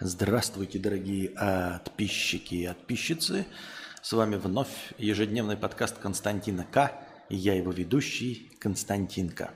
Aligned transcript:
Здравствуйте, 0.00 0.78
дорогие 0.78 1.30
подписчики 1.30 2.54
и 2.54 2.68
подписчицы. 2.68 3.46
С 4.00 4.12
вами 4.12 4.36
вновь 4.36 4.92
ежедневный 4.96 5.56
подкаст 5.56 5.98
Константина 5.98 6.64
К. 6.64 6.92
И 7.28 7.34
я 7.34 7.54
его 7.54 7.72
ведущий 7.72 8.56
Константинка. 8.60 9.50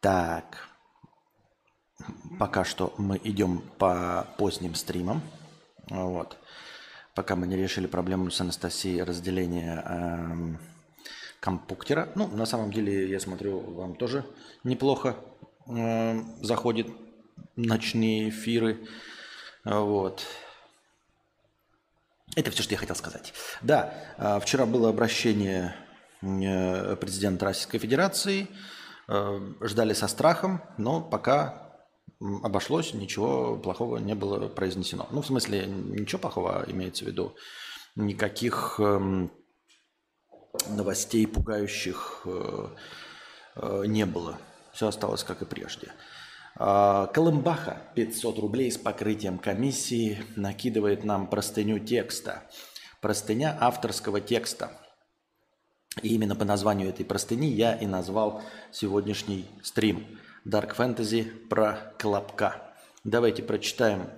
Так, 0.00 0.70
пока 2.38 2.64
что 2.64 2.94
мы 2.96 3.20
идем 3.24 3.62
по 3.76 4.26
поздним 4.38 4.74
стримам. 4.74 5.20
Вот. 5.90 6.38
Пока 7.14 7.36
мы 7.36 7.46
не 7.46 7.56
решили 7.56 7.86
проблему 7.86 8.30
с 8.30 8.40
Анастасией 8.40 9.02
разделения 9.02 9.84
эм, 9.86 10.58
компуктера. 11.40 12.08
Ну, 12.14 12.26
на 12.28 12.46
самом 12.46 12.72
деле, 12.72 13.06
я 13.10 13.20
смотрю, 13.20 13.60
вам 13.60 13.96
тоже 13.96 14.24
неплохо 14.64 15.14
э, 15.66 16.22
заходит 16.40 16.86
ночные 17.54 18.30
эфиры. 18.30 18.88
Вот. 19.66 20.24
Это 22.36 22.50
все, 22.52 22.62
что 22.62 22.74
я 22.74 22.78
хотел 22.78 22.94
сказать. 22.94 23.32
Да, 23.62 23.94
а, 24.16 24.38
вчера 24.38 24.64
было 24.64 24.90
обращение 24.90 25.74
э, 26.22 26.94
президента 26.96 27.46
Российской 27.46 27.78
Федерации. 27.78 28.46
Э, 29.08 29.40
ждали 29.60 29.92
со 29.92 30.06
страхом, 30.06 30.62
но 30.78 31.00
пока 31.00 31.82
обошлось, 32.20 32.94
ничего 32.94 33.56
плохого 33.56 33.98
не 33.98 34.14
было 34.14 34.48
произнесено. 34.48 35.08
Ну, 35.10 35.20
в 35.20 35.26
смысле, 35.26 35.66
ничего 35.66 36.20
плохого 36.20 36.64
имеется 36.68 37.04
в 37.04 37.08
виду. 37.08 37.34
Никаких 37.96 38.78
эм, 38.78 39.32
новостей 40.68 41.26
пугающих 41.26 42.22
э, 42.24 43.84
не 43.86 44.06
было. 44.06 44.38
Все 44.72 44.86
осталось 44.86 45.24
как 45.24 45.42
и 45.42 45.44
прежде. 45.44 45.92
А, 46.58 47.06
Колымбаха 47.08 47.82
500 47.94 48.38
рублей 48.38 48.70
с 48.70 48.78
покрытием 48.78 49.38
комиссии 49.38 50.22
накидывает 50.36 51.04
нам 51.04 51.26
простыню 51.26 51.78
текста. 51.78 52.48
Простыня 53.02 53.56
авторского 53.60 54.20
текста. 54.20 54.70
И 56.02 56.14
именно 56.14 56.34
по 56.34 56.44
названию 56.44 56.88
этой 56.88 57.04
простыни 57.04 57.46
я 57.46 57.74
и 57.74 57.86
назвал 57.86 58.42
сегодняшний 58.72 59.46
стрим. 59.62 60.18
Dark 60.46 60.76
Fantasy 60.76 61.24
про 61.24 61.94
Колобка. 61.98 62.74
Давайте 63.04 63.42
прочитаем 63.42 64.08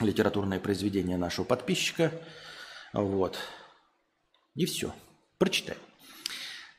литературное 0.00 0.60
произведение 0.60 1.16
нашего 1.16 1.44
подписчика. 1.44 2.12
Вот. 2.92 3.38
И 4.54 4.66
все. 4.66 4.92
Прочитаем. 5.38 5.78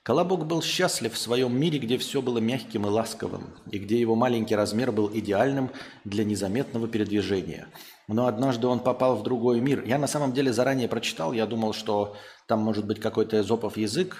Колобок 0.05 0.45
был 0.45 0.61
счастлив 0.61 1.11
в 1.11 1.17
своем 1.17 1.59
мире, 1.59 1.79
где 1.79 1.97
все 1.97 2.21
было 2.21 2.37
мягким 2.37 2.85
и 2.85 2.89
ласковым, 2.89 3.55
и 3.71 3.79
где 3.79 3.99
его 3.99 4.13
маленький 4.13 4.55
размер 4.55 4.91
был 4.91 5.09
идеальным 5.11 5.71
для 6.03 6.23
незаметного 6.23 6.87
передвижения. 6.87 7.69
Но 8.07 8.27
однажды 8.27 8.67
он 8.67 8.81
попал 8.81 9.15
в 9.15 9.23
другой 9.23 9.61
мир. 9.61 9.83
Я 9.83 9.97
на 9.97 10.05
самом 10.05 10.31
деле 10.31 10.53
заранее 10.53 10.87
прочитал, 10.87 11.33
я 11.33 11.47
думал, 11.47 11.73
что 11.73 12.15
там 12.47 12.59
может 12.59 12.85
быть 12.85 12.99
какой-то 12.99 13.41
эзопов 13.41 13.77
язык, 13.77 14.15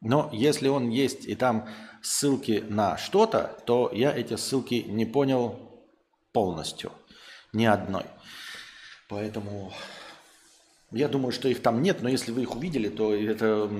но 0.00 0.28
если 0.32 0.66
он 0.66 0.88
есть 0.88 1.24
и 1.24 1.36
там 1.36 1.68
ссылки 2.02 2.64
на 2.68 2.96
что-то, 2.96 3.60
то 3.64 3.92
я 3.94 4.10
эти 4.10 4.34
ссылки 4.34 4.86
не 4.88 5.06
понял 5.06 5.86
полностью, 6.32 6.90
ни 7.52 7.64
одной. 7.64 8.06
Поэтому 9.08 9.72
я 10.90 11.06
думаю, 11.06 11.30
что 11.30 11.46
их 11.46 11.62
там 11.62 11.80
нет, 11.80 12.02
но 12.02 12.08
если 12.08 12.32
вы 12.32 12.42
их 12.42 12.56
увидели, 12.56 12.88
то 12.88 13.14
это 13.14 13.70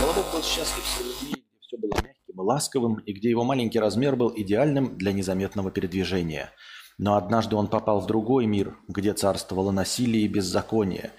Колобок 0.00 0.32
был 0.32 0.42
счастлив 0.42 0.84
своем 0.84 1.14
мире, 1.22 1.42
где 1.48 1.60
все 1.60 1.76
было 1.78 1.94
мягким 1.94 2.40
и 2.40 2.44
ласковым, 2.44 2.94
и 2.96 3.12
где 3.12 3.30
его 3.30 3.44
маленький 3.44 3.78
размер 3.78 4.16
был 4.16 4.32
идеальным 4.36 4.98
для 4.98 5.12
незаметного 5.12 5.70
передвижения. 5.70 6.52
Но 6.98 7.16
однажды 7.16 7.56
он 7.56 7.68
попал 7.68 8.00
в 8.00 8.06
другой 8.06 8.46
мир, 8.46 8.76
где 8.88 9.14
царствовало 9.14 9.70
насилие 9.70 10.24
и 10.24 10.28
беззаконие. 10.28 11.12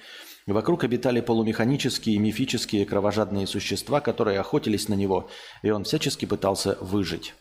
Вокруг 0.45 0.83
обитали 0.83 1.19
полумеханические, 1.19 2.19
мифические, 2.19 2.85
кровожадные 2.85 3.47
существа, 3.47 4.01
которые 4.01 4.39
охотились 4.39 4.87
на 4.87 4.93
него, 4.93 5.29
и 5.61 5.71
он 5.71 5.83
всячески 5.83 6.25
пытался 6.25 6.77
выжить. 6.79 7.33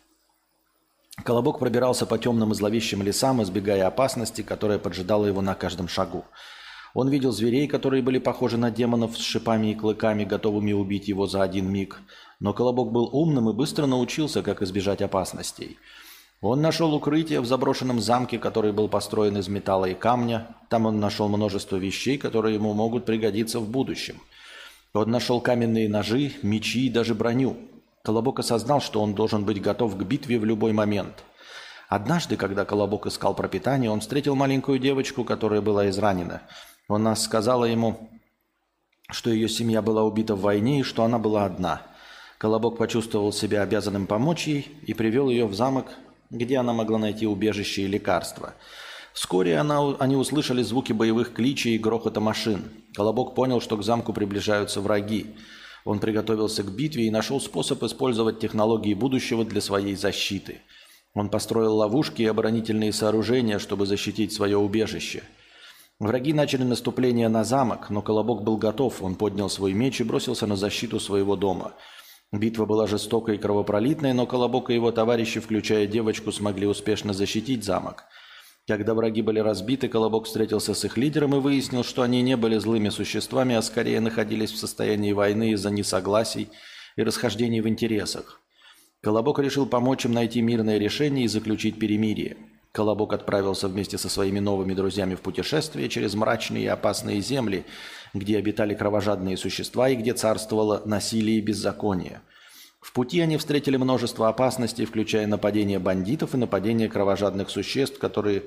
Колобок 1.24 1.58
пробирался 1.58 2.04
по 2.06 2.18
темным 2.18 2.52
и 2.52 2.54
зловещим 2.54 3.02
лесам, 3.02 3.42
избегая 3.42 3.86
опасности, 3.86 4.42
которая 4.42 4.78
поджидала 4.78 5.26
его 5.26 5.40
на 5.40 5.54
каждом 5.54 5.88
шагу. 5.88 6.24
Он 6.98 7.10
видел 7.10 7.30
зверей, 7.30 7.68
которые 7.68 8.02
были 8.02 8.16
похожи 8.16 8.56
на 8.56 8.70
демонов 8.70 9.18
с 9.18 9.20
шипами 9.20 9.72
и 9.72 9.74
клыками, 9.74 10.24
готовыми 10.24 10.72
убить 10.72 11.08
его 11.08 11.26
за 11.26 11.42
один 11.42 11.70
миг. 11.70 12.00
Но 12.40 12.54
Колобок 12.54 12.90
был 12.90 13.10
умным 13.12 13.50
и 13.50 13.52
быстро 13.52 13.84
научился, 13.84 14.42
как 14.42 14.62
избежать 14.62 15.02
опасностей. 15.02 15.76
Он 16.40 16.62
нашел 16.62 16.94
укрытие 16.94 17.42
в 17.42 17.44
заброшенном 17.44 18.00
замке, 18.00 18.38
который 18.38 18.72
был 18.72 18.88
построен 18.88 19.36
из 19.36 19.46
металла 19.46 19.84
и 19.84 19.94
камня. 19.94 20.56
Там 20.70 20.86
он 20.86 20.98
нашел 20.98 21.28
множество 21.28 21.76
вещей, 21.76 22.16
которые 22.16 22.54
ему 22.54 22.72
могут 22.72 23.04
пригодиться 23.04 23.60
в 23.60 23.68
будущем. 23.68 24.22
Он 24.94 25.10
нашел 25.10 25.42
каменные 25.42 25.90
ножи, 25.90 26.32
мечи 26.40 26.86
и 26.86 26.90
даже 26.90 27.14
броню. 27.14 27.58
Колобок 28.04 28.38
осознал, 28.38 28.80
что 28.80 29.02
он 29.02 29.14
должен 29.14 29.44
быть 29.44 29.60
готов 29.60 29.98
к 29.98 30.02
битве 30.02 30.38
в 30.38 30.46
любой 30.46 30.72
момент. 30.72 31.24
Однажды, 31.90 32.38
когда 32.38 32.64
Колобок 32.64 33.04
искал 33.04 33.34
пропитание, 33.34 33.90
он 33.90 34.00
встретил 34.00 34.34
маленькую 34.34 34.78
девочку, 34.78 35.24
которая 35.24 35.60
была 35.60 35.90
изранена. 35.90 36.40
Она 36.88 37.16
сказала 37.16 37.64
ему, 37.64 38.08
что 39.10 39.30
ее 39.30 39.48
семья 39.48 39.82
была 39.82 40.04
убита 40.04 40.36
в 40.36 40.42
войне 40.42 40.80
и 40.80 40.84
что 40.84 41.02
она 41.02 41.18
была 41.18 41.44
одна. 41.44 41.82
Колобок 42.38 42.78
почувствовал 42.78 43.32
себя 43.32 43.62
обязанным 43.62 44.06
помочь 44.06 44.46
ей 44.46 44.68
и 44.86 44.94
привел 44.94 45.28
ее 45.28 45.46
в 45.46 45.54
замок, 45.54 45.86
где 46.30 46.58
она 46.58 46.72
могла 46.72 46.98
найти 46.98 47.26
убежище 47.26 47.82
и 47.82 47.86
лекарства. 47.88 48.54
Вскоре 49.14 49.58
она, 49.58 49.96
они 49.98 50.14
услышали 50.14 50.62
звуки 50.62 50.92
боевых 50.92 51.32
кличей 51.32 51.74
и 51.74 51.78
грохота 51.78 52.20
машин. 52.20 52.70
Колобок 52.94 53.34
понял, 53.34 53.60
что 53.60 53.76
к 53.76 53.82
замку 53.82 54.12
приближаются 54.12 54.80
враги. 54.80 55.34
Он 55.84 55.98
приготовился 55.98 56.62
к 56.62 56.70
битве 56.70 57.06
и 57.06 57.10
нашел 57.10 57.40
способ 57.40 57.82
использовать 57.82 58.38
технологии 58.38 58.94
будущего 58.94 59.44
для 59.44 59.60
своей 59.60 59.96
защиты. 59.96 60.60
Он 61.14 61.30
построил 61.30 61.76
ловушки 61.76 62.22
и 62.22 62.26
оборонительные 62.26 62.92
сооружения, 62.92 63.58
чтобы 63.58 63.86
защитить 63.86 64.32
свое 64.32 64.56
убежище– 64.56 65.24
Враги 65.98 66.34
начали 66.34 66.62
наступление 66.62 67.28
на 67.28 67.42
замок, 67.42 67.88
но 67.88 68.02
Колобок 68.02 68.42
был 68.42 68.58
готов. 68.58 69.02
Он 69.02 69.14
поднял 69.14 69.48
свой 69.48 69.72
меч 69.72 70.00
и 70.00 70.04
бросился 70.04 70.46
на 70.46 70.54
защиту 70.54 71.00
своего 71.00 71.36
дома. 71.36 71.72
Битва 72.32 72.66
была 72.66 72.86
жестокой 72.86 73.36
и 73.36 73.38
кровопролитной, 73.38 74.12
но 74.12 74.26
Колобок 74.26 74.68
и 74.68 74.74
его 74.74 74.92
товарищи, 74.92 75.40
включая 75.40 75.86
девочку, 75.86 76.32
смогли 76.32 76.66
успешно 76.66 77.14
защитить 77.14 77.64
замок. 77.64 78.04
Когда 78.66 78.94
враги 78.94 79.22
были 79.22 79.38
разбиты, 79.38 79.88
Колобок 79.88 80.26
встретился 80.26 80.74
с 80.74 80.84
их 80.84 80.98
лидером 80.98 81.34
и 81.34 81.38
выяснил, 81.38 81.82
что 81.82 82.02
они 82.02 82.20
не 82.20 82.36
были 82.36 82.58
злыми 82.58 82.90
существами, 82.90 83.54
а 83.54 83.62
скорее 83.62 84.00
находились 84.00 84.50
в 84.50 84.58
состоянии 84.58 85.12
войны 85.12 85.52
из-за 85.52 85.70
несогласий 85.70 86.50
и 86.96 87.02
расхождений 87.02 87.60
в 87.60 87.68
интересах. 87.68 88.42
Колобок 89.02 89.38
решил 89.38 89.66
помочь 89.66 90.04
им 90.04 90.12
найти 90.12 90.42
мирное 90.42 90.78
решение 90.78 91.24
и 91.24 91.28
заключить 91.28 91.78
перемирие. 91.78 92.36
Колобок 92.76 93.14
отправился 93.14 93.68
вместе 93.68 93.96
со 93.96 94.10
своими 94.10 94.38
новыми 94.38 94.74
друзьями 94.74 95.14
в 95.14 95.22
путешествие 95.22 95.88
через 95.88 96.12
мрачные 96.14 96.64
и 96.64 96.66
опасные 96.66 97.22
земли, 97.22 97.64
где 98.12 98.36
обитали 98.36 98.74
кровожадные 98.74 99.38
существа 99.38 99.88
и 99.88 99.96
где 99.96 100.12
царствовало 100.12 100.82
насилие 100.84 101.38
и 101.38 101.40
беззаконие. 101.40 102.20
В 102.82 102.92
пути 102.92 103.20
они 103.20 103.38
встретили 103.38 103.78
множество 103.78 104.28
опасностей, 104.28 104.84
включая 104.84 105.26
нападения 105.26 105.78
бандитов 105.78 106.34
и 106.34 106.36
нападения 106.36 106.86
кровожадных 106.86 107.48
существ, 107.48 107.98
которые, 107.98 108.42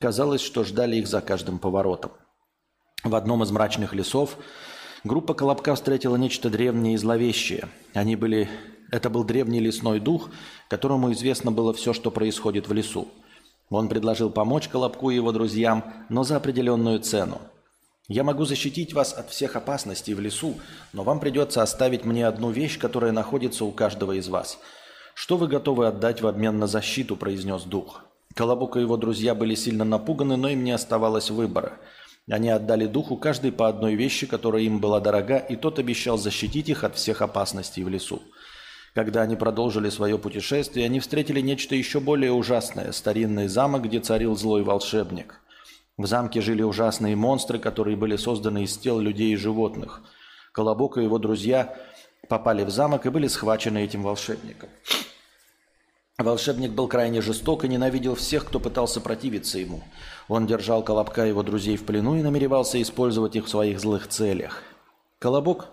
казалось, 0.00 0.40
что 0.40 0.64
ждали 0.64 0.96
их 0.96 1.06
за 1.06 1.20
каждым 1.20 1.60
поворотом. 1.60 2.10
В 3.04 3.14
одном 3.14 3.44
из 3.44 3.52
мрачных 3.52 3.94
лесов 3.94 4.38
группа 5.04 5.34
Колобка 5.34 5.76
встретила 5.76 6.16
нечто 6.16 6.50
древнее 6.50 6.94
и 6.94 6.98
зловещее. 6.98 7.68
Они 7.94 8.16
были... 8.16 8.48
Это 8.90 9.08
был 9.08 9.22
древний 9.22 9.60
лесной 9.60 10.00
дух, 10.00 10.30
которому 10.68 11.12
известно 11.12 11.52
было 11.52 11.72
все, 11.72 11.92
что 11.92 12.10
происходит 12.10 12.66
в 12.66 12.72
лесу. 12.72 13.06
Он 13.70 13.88
предложил 13.88 14.30
помочь 14.30 14.68
Колобку 14.68 15.10
и 15.10 15.14
его 15.14 15.32
друзьям, 15.32 15.84
но 16.08 16.24
за 16.24 16.36
определенную 16.36 17.00
цену. 17.00 17.40
«Я 18.08 18.24
могу 18.24 18.46
защитить 18.46 18.94
вас 18.94 19.12
от 19.12 19.30
всех 19.30 19.56
опасностей 19.56 20.14
в 20.14 20.20
лесу, 20.20 20.54
но 20.94 21.02
вам 21.02 21.20
придется 21.20 21.62
оставить 21.62 22.06
мне 22.06 22.26
одну 22.26 22.50
вещь, 22.50 22.78
которая 22.78 23.12
находится 23.12 23.66
у 23.66 23.70
каждого 23.70 24.12
из 24.12 24.28
вас. 24.28 24.58
Что 25.14 25.36
вы 25.36 25.46
готовы 25.46 25.86
отдать 25.86 26.22
в 26.22 26.26
обмен 26.26 26.58
на 26.58 26.66
защиту?»– 26.66 27.16
произнес 27.18 27.64
дух. 27.64 28.04
Колобок 28.34 28.76
и 28.76 28.80
его 28.80 28.96
друзья 28.96 29.34
были 29.34 29.54
сильно 29.54 29.84
напуганы, 29.84 30.36
но 30.36 30.48
им 30.48 30.64
не 30.64 30.72
оставалось 30.72 31.30
выбора. 31.30 31.78
Они 32.30 32.48
отдали 32.48 32.86
духу 32.86 33.16
каждый 33.16 33.52
по 33.52 33.68
одной 33.68 33.94
вещи, 33.94 34.26
которая 34.26 34.62
им 34.62 34.80
была 34.80 35.00
дорога, 35.00 35.38
и 35.38 35.56
тот 35.56 35.78
обещал 35.78 36.16
защитить 36.18 36.68
их 36.68 36.84
от 36.84 36.94
всех 36.94 37.20
опасностей 37.20 37.82
в 37.82 37.88
лесу. 37.88 38.22
Когда 38.94 39.22
они 39.22 39.36
продолжили 39.36 39.90
свое 39.90 40.18
путешествие, 40.18 40.86
они 40.86 41.00
встретили 41.00 41.40
нечто 41.40 41.74
еще 41.74 42.00
более 42.00 42.32
ужасное– 42.32 42.92
старинный 42.92 43.48
замок, 43.48 43.82
где 43.82 44.00
царил 44.00 44.36
злой 44.36 44.62
волшебник. 44.62 45.40
В 45.96 46.06
замке 46.06 46.40
жили 46.40 46.62
ужасные 46.62 47.16
монстры, 47.16 47.58
которые 47.58 47.96
были 47.96 48.16
созданы 48.16 48.64
из 48.64 48.76
тел 48.78 48.98
людей 49.00 49.32
и 49.32 49.36
животных. 49.36 50.02
Колобок 50.52 50.98
и 50.98 51.02
его 51.02 51.18
друзья 51.18 51.76
попали 52.28 52.64
в 52.64 52.70
замок 52.70 53.06
и 53.06 53.10
были 53.10 53.26
схвачены 53.26 53.84
этим 53.84 54.02
волшебником. 54.02 54.68
Волшебник 56.18 56.72
был 56.72 56.88
крайне 56.88 57.20
жесток 57.20 57.64
и 57.64 57.68
ненавидел 57.68 58.16
всех, 58.16 58.46
кто 58.46 58.58
пытался 58.58 59.00
противиться 59.00 59.58
ему. 59.58 59.84
Он 60.26 60.46
держал 60.46 60.82
Колобка 60.82 61.24
и 61.24 61.28
его 61.28 61.44
друзей 61.44 61.76
в 61.76 61.84
плену 61.84 62.16
и 62.16 62.22
намеревался 62.22 62.82
использовать 62.82 63.36
их 63.36 63.46
в 63.46 63.48
своих 63.48 63.78
злых 63.78 64.08
целях. 64.08 64.64
Колобок? 65.20 65.68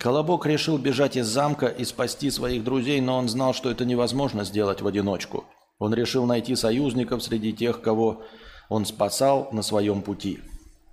Колобок 0.00 0.46
решил 0.46 0.78
бежать 0.78 1.18
из 1.18 1.26
замка 1.26 1.66
и 1.66 1.84
спасти 1.84 2.30
своих 2.30 2.64
друзей, 2.64 3.02
но 3.02 3.18
он 3.18 3.28
знал, 3.28 3.52
что 3.52 3.70
это 3.70 3.84
невозможно 3.84 4.44
сделать 4.44 4.80
в 4.80 4.86
одиночку. 4.86 5.44
Он 5.78 5.92
решил 5.92 6.24
найти 6.24 6.56
союзников 6.56 7.22
среди 7.22 7.52
тех, 7.52 7.82
кого 7.82 8.22
он 8.70 8.86
спасал 8.86 9.50
на 9.52 9.60
своем 9.60 10.00
пути. 10.00 10.40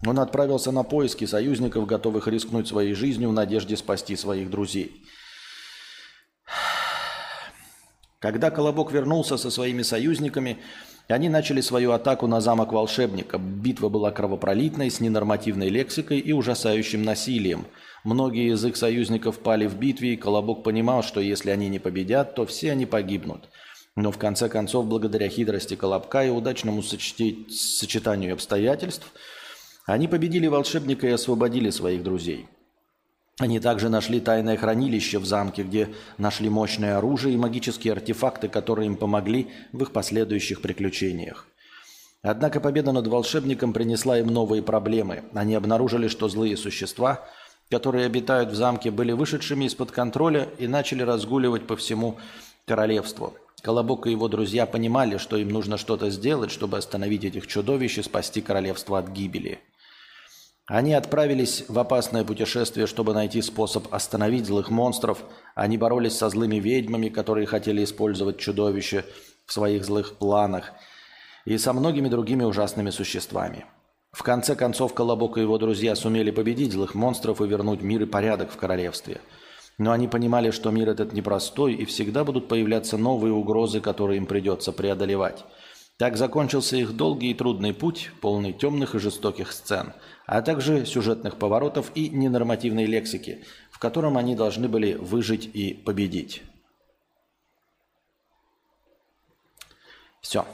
Он 0.05 0.19
отправился 0.19 0.73
на 0.73 0.83
поиски 0.83 1.23
союзников, 1.23 1.85
готовых 1.85 2.27
рискнуть 2.27 2.67
своей 2.67 2.93
жизнью 2.95 3.29
в 3.29 3.33
надежде 3.33 3.77
спасти 3.77 4.17
своих 4.17 4.49
друзей. 4.49 5.01
Когда 8.19 8.51
Колобок 8.51 8.91
вернулся 8.91 9.37
со 9.37 9.49
своими 9.49 9.83
союзниками, 9.83 10.57
они 11.07 11.29
начали 11.29 11.61
свою 11.61 11.93
атаку 11.93 12.27
на 12.27 12.41
замок 12.41 12.73
волшебника. 12.73 13.37
Битва 13.37 13.87
была 13.87 14.11
кровопролитной, 14.11 14.91
с 14.91 14.99
ненормативной 14.99 15.69
лексикой 15.69 16.19
и 16.19 16.33
ужасающим 16.33 17.03
насилием. 17.03 17.67
Многие 18.03 18.53
из 18.53 18.63
их 18.63 18.77
союзников 18.77 19.39
пали 19.39 19.67
в 19.67 19.75
битве, 19.77 20.13
и 20.13 20.17
Колобок 20.17 20.63
понимал, 20.63 21.03
что 21.03 21.19
если 21.19 21.49
они 21.49 21.67
не 21.67 21.79
победят, 21.79 22.35
то 22.35 22.45
все 22.45 22.71
они 22.71 22.85
погибнут. 22.85 23.49
Но 23.95 24.11
в 24.11 24.17
конце 24.17 24.47
концов, 24.47 24.85
благодаря 24.85 25.27
хитрости 25.27 25.75
Колобка 25.75 26.23
и 26.23 26.29
удачному 26.29 26.83
сочетанию 26.83 28.33
обстоятельств, 28.33 29.11
они 29.85 30.07
победили 30.07 30.47
волшебника 30.47 31.07
и 31.07 31.11
освободили 31.11 31.69
своих 31.69 32.03
друзей. 32.03 32.47
Они 33.39 33.59
также 33.59 33.89
нашли 33.89 34.19
тайное 34.19 34.57
хранилище 34.57 35.19
в 35.19 35.25
замке, 35.25 35.63
где 35.63 35.89
нашли 36.17 36.49
мощное 36.49 36.97
оружие 36.97 37.35
и 37.35 37.37
магические 37.37 37.93
артефакты, 37.93 38.47
которые 38.49 38.87
им 38.87 38.95
помогли 38.95 39.47
в 39.71 39.83
их 39.83 39.91
последующих 39.91 40.61
приключениях. 40.61 41.47
Однако 42.23 42.59
победа 42.59 42.91
над 42.91 43.07
волшебником 43.07 43.73
принесла 43.73 44.19
им 44.19 44.27
новые 44.27 44.63
проблемы. 44.63 45.23
Они 45.33 45.53
обнаружили, 45.53 46.07
что 46.07 46.27
злые 46.29 46.57
существа, 46.57 47.27
которые 47.69 48.05
обитают 48.05 48.51
в 48.51 48.55
замке, 48.55 48.91
были 48.91 49.11
вышедшими 49.11 49.65
из-под 49.65 49.91
контроля 49.91 50.47
и 50.57 50.67
начали 50.67 51.03
разгуливать 51.03 51.67
по 51.67 51.75
всему 51.75 52.17
королевству– 52.65 53.33
Колобок 53.61 54.07
и 54.07 54.11
его 54.11 54.27
друзья 54.27 54.65
понимали, 54.65 55.17
что 55.17 55.35
им 55.35 55.49
нужно 55.49 55.77
что-то 55.77 56.09
сделать, 56.09 56.51
чтобы 56.51 56.77
остановить 56.77 57.25
этих 57.25 57.47
чудовищ 57.47 57.97
и 57.97 58.03
спасти 58.03 58.41
королевство 58.41 58.99
от 58.99 59.09
гибели. 59.09 59.59
Они 60.67 60.93
отправились 60.93 61.65
в 61.67 61.79
опасное 61.79 62.23
путешествие, 62.23 62.87
чтобы 62.87 63.13
найти 63.13 63.41
способ 63.41 63.93
остановить 63.93 64.45
злых 64.45 64.69
монстров. 64.69 65.23
Они 65.55 65.77
боролись 65.77 66.15
со 66.15 66.29
злыми 66.29 66.57
ведьмами, 66.57 67.09
которые 67.09 67.47
хотели 67.47 67.83
использовать 67.83 68.37
чудовище 68.37 69.05
в 69.45 69.53
своих 69.53 69.85
злых 69.85 70.17
планах, 70.17 70.73
и 71.45 71.57
со 71.57 71.73
многими 71.73 72.09
другими 72.09 72.43
ужасными 72.43 72.89
существами. 72.89 73.65
В 74.17 74.23
конце 74.23 74.55
концов, 74.55 74.95
Колобок 74.95 75.37
и 75.37 75.41
его 75.41 75.59
друзья 75.59 75.95
сумели 75.95 76.31
победить 76.31 76.73
злых 76.73 76.95
монстров 76.95 77.39
и 77.39 77.47
вернуть 77.47 77.81
мир 77.81 78.01
и 78.01 78.05
порядок 78.05 78.51
в 78.51 78.57
королевстве– 78.57 79.21
но 79.77 79.91
они 79.91 80.07
понимали, 80.07 80.51
что 80.51 80.71
мир 80.71 80.89
этот 80.89 81.13
непростой, 81.13 81.73
и 81.73 81.85
всегда 81.85 82.23
будут 82.23 82.47
появляться 82.47 82.97
новые 82.97 83.33
угрозы, 83.33 83.79
которые 83.79 84.17
им 84.17 84.25
придется 84.25 84.71
преодолевать. 84.71 85.45
Так 85.97 86.17
закончился 86.17 86.77
их 86.77 86.95
долгий 86.95 87.31
и 87.31 87.33
трудный 87.33 87.73
путь, 87.73 88.11
полный 88.21 88.53
темных 88.53 88.95
и 88.95 88.99
жестоких 88.99 89.51
сцен, 89.51 89.93
а 90.25 90.41
также 90.41 90.85
сюжетных 90.85 91.37
поворотов 91.37 91.91
и 91.95 92.09
ненормативной 92.09 92.85
лексики, 92.85 93.43
в 93.71 93.79
котором 93.79 94.17
они 94.17 94.35
должны 94.35 94.67
были 94.67 94.93
выжить 94.93 95.49
и 95.53 95.73
победить. 95.73 96.43
Все. 100.21 100.45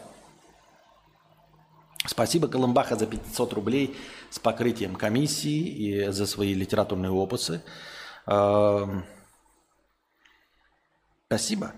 Спасибо 2.06 2.48
Колымбаха 2.48 2.96
за 2.96 3.08
500 3.08 3.54
рублей 3.54 3.96
с 4.30 4.38
покрытием 4.38 4.96
комиссии 4.96 5.68
и 5.68 6.08
за 6.12 6.26
свои 6.26 6.54
литературные 6.54 7.12
опусы. 7.12 7.64
Эм, 8.28 9.06
спасибо. 11.28 11.74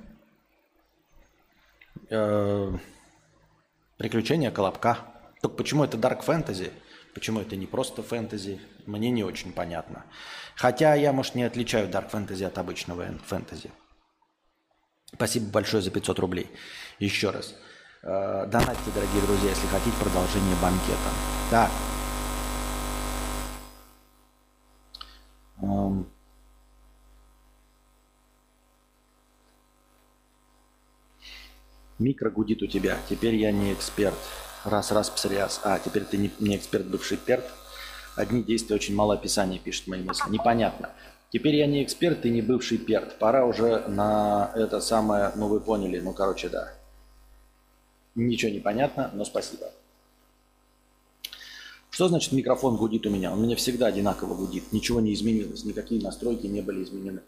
Эм, 2.09 2.81
приключения 3.97 4.49
Колобка. 4.51 4.99
Только 5.41 5.57
почему 5.57 5.83
это 5.83 5.97
Dark 5.97 6.25
Fantasy? 6.25 6.71
Почему 7.13 7.39
это 7.39 7.55
не 7.55 7.67
просто 7.67 8.01
фэнтези? 8.01 8.59
Мне 8.85 9.11
не 9.11 9.23
очень 9.23 9.53
понятно. 9.53 10.05
Хотя 10.55 10.95
я, 10.95 11.13
может, 11.13 11.35
не 11.35 11.43
отличаю 11.43 11.87
Dark 11.87 12.11
Fantasy 12.11 12.43
от 12.45 12.57
обычного 12.57 13.07
фэнтези. 13.25 13.71
Спасибо 15.13 15.51
большое 15.51 15.83
за 15.83 15.91
500 15.91 16.19
рублей. 16.19 16.49
Еще 16.99 17.29
раз. 17.29 17.55
Э, 18.07 18.45
донатьте, 18.45 18.91
дорогие 18.93 19.19
друзья, 19.23 19.49
если 19.49 19.65
хотите 19.65 19.97
продолжение 19.97 20.55
банкета. 20.61 21.09
Так. 21.49 21.71
Um, 25.59 26.05
Микро 31.97 32.29
гудит 32.29 32.61
у 32.61 32.67
тебя. 32.67 32.99
Теперь 33.09 33.33
я 33.35 33.51
не 33.51 33.73
эксперт. 33.73 34.13
Раз, 34.65 34.91
раз, 34.91 35.09
псориаз. 35.09 35.61
А, 35.63 35.79
теперь 35.79 36.03
ты 36.03 36.17
не, 36.17 36.31
не 36.39 36.57
эксперт, 36.57 36.85
бывший 36.85 37.17
перт. 37.17 37.45
Одни 38.15 38.43
действия, 38.43 38.75
очень 38.75 38.93
мало 38.93 39.15
описания, 39.15 39.57
пишет 39.57 39.87
мои 39.87 40.03
мысли. 40.03 40.29
Непонятно. 40.29 40.91
Теперь 41.31 41.55
я 41.55 41.65
не 41.65 41.83
эксперт 41.83 42.23
и 42.25 42.29
не 42.29 42.43
бывший 42.43 42.77
перт. 42.77 43.17
Пора 43.17 43.45
уже 43.45 43.79
на 43.87 44.51
это 44.53 44.79
самое, 44.79 45.31
ну 45.35 45.47
вы 45.47 45.59
поняли, 45.59 45.99
ну 45.99 46.13
короче, 46.13 46.49
да. 46.49 46.71
Ничего 48.15 48.51
не 48.51 48.59
понятно, 48.59 49.11
но 49.13 49.25
спасибо. 49.25 49.71
Что 51.89 52.07
значит 52.07 52.31
микрофон 52.31 52.77
гудит 52.77 53.05
у 53.05 53.09
меня? 53.09 53.31
Он 53.31 53.39
у 53.39 53.43
меня 53.43 53.55
всегда 53.55 53.87
одинаково 53.87 54.35
гудит. 54.35 54.71
Ничего 54.71 54.99
не 54.99 55.13
изменилось, 55.13 55.63
никакие 55.63 56.01
настройки 56.01 56.47
не 56.47 56.61
были 56.61 56.83
изменены. 56.83 57.21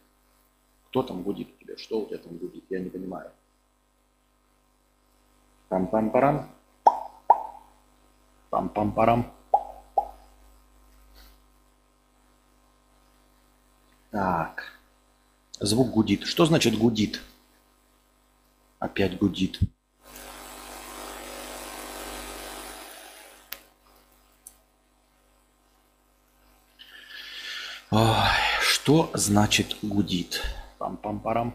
Кто 0.89 1.03
там 1.03 1.23
гудит 1.23 1.49
у 1.55 1.63
тебя? 1.63 1.77
Что 1.77 2.01
у 2.01 2.07
тебя 2.07 2.17
там 2.17 2.37
гудит? 2.37 2.63
Я 2.69 2.79
не 2.79 2.89
понимаю. 2.89 3.31
Пам-пам-парам. 5.69 6.49
Пам-пам-парам. 8.49 9.31
Так. 14.11 14.63
Звук 15.59 15.91
гудит. 15.91 16.23
Что 16.23 16.45
значит 16.45 16.77
гудит? 16.77 17.21
Опять 18.79 19.17
гудит. 19.17 19.59
Что 27.89 29.09
значит 29.13 29.77
гудит? 29.81 30.43
Пам-пам-парам. 30.77 31.53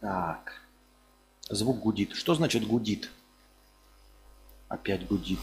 Так. 0.00 0.62
Звук 1.48 1.80
гудит. 1.80 2.14
Что 2.14 2.34
значит 2.34 2.66
гудит? 2.66 3.10
Опять 4.68 5.06
гудит. 5.06 5.40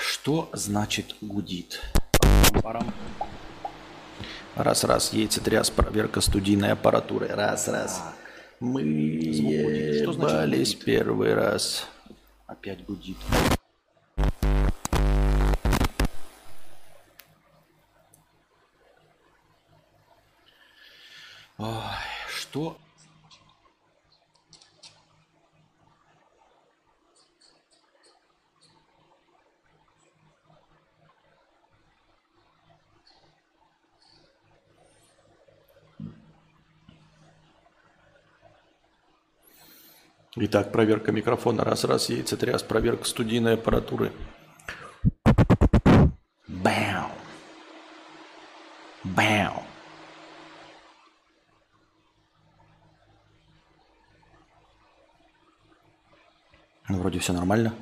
Что 0.00 0.50
значит 0.52 1.14
гудит? 1.20 1.80
Раз-раз, 4.56 5.12
яйцетряс, 5.12 5.70
проверка 5.70 6.20
студийной 6.20 6.72
аппаратуры. 6.72 7.28
Раз-раз. 7.28 8.02
Мы 8.60 8.82
ебались 8.82 10.74
первый 10.74 11.34
раз. 11.34 11.86
Опять 12.46 12.84
гудит. 12.84 13.16
Ой, 21.58 21.66
что? 22.28 22.78
Итак, 40.40 40.70
проверка 40.70 41.10
микрофона. 41.10 41.64
Раз-раз, 41.64 42.10
яйца-тряс. 42.10 42.62
Проверка 42.62 43.04
студийной 43.04 43.54
аппаратуры. 43.54 44.12
Бау. 46.46 47.10
Бау. 49.02 49.64
Ну, 56.88 56.98
вроде 57.00 57.18
все 57.18 57.32
нормально. 57.32 57.74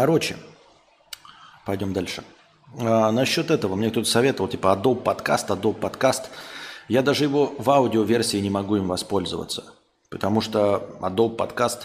Короче, 0.00 0.38
пойдем 1.66 1.92
дальше. 1.92 2.24
А, 2.78 3.12
насчет 3.12 3.50
этого, 3.50 3.74
мне 3.76 3.90
кто-то 3.90 4.08
советовал, 4.08 4.48
типа 4.48 4.68
Adobe 4.68 5.02
Podcast, 5.02 5.48
Adobe 5.48 5.78
Podcast. 5.78 6.22
Я 6.88 7.02
даже 7.02 7.24
его 7.24 7.54
в 7.58 7.68
аудиоверсии 7.68 8.38
не 8.38 8.48
могу 8.48 8.76
им 8.76 8.88
воспользоваться, 8.88 9.74
потому 10.08 10.40
что 10.40 10.96
Adobe 11.02 11.36
Podcast, 11.36 11.80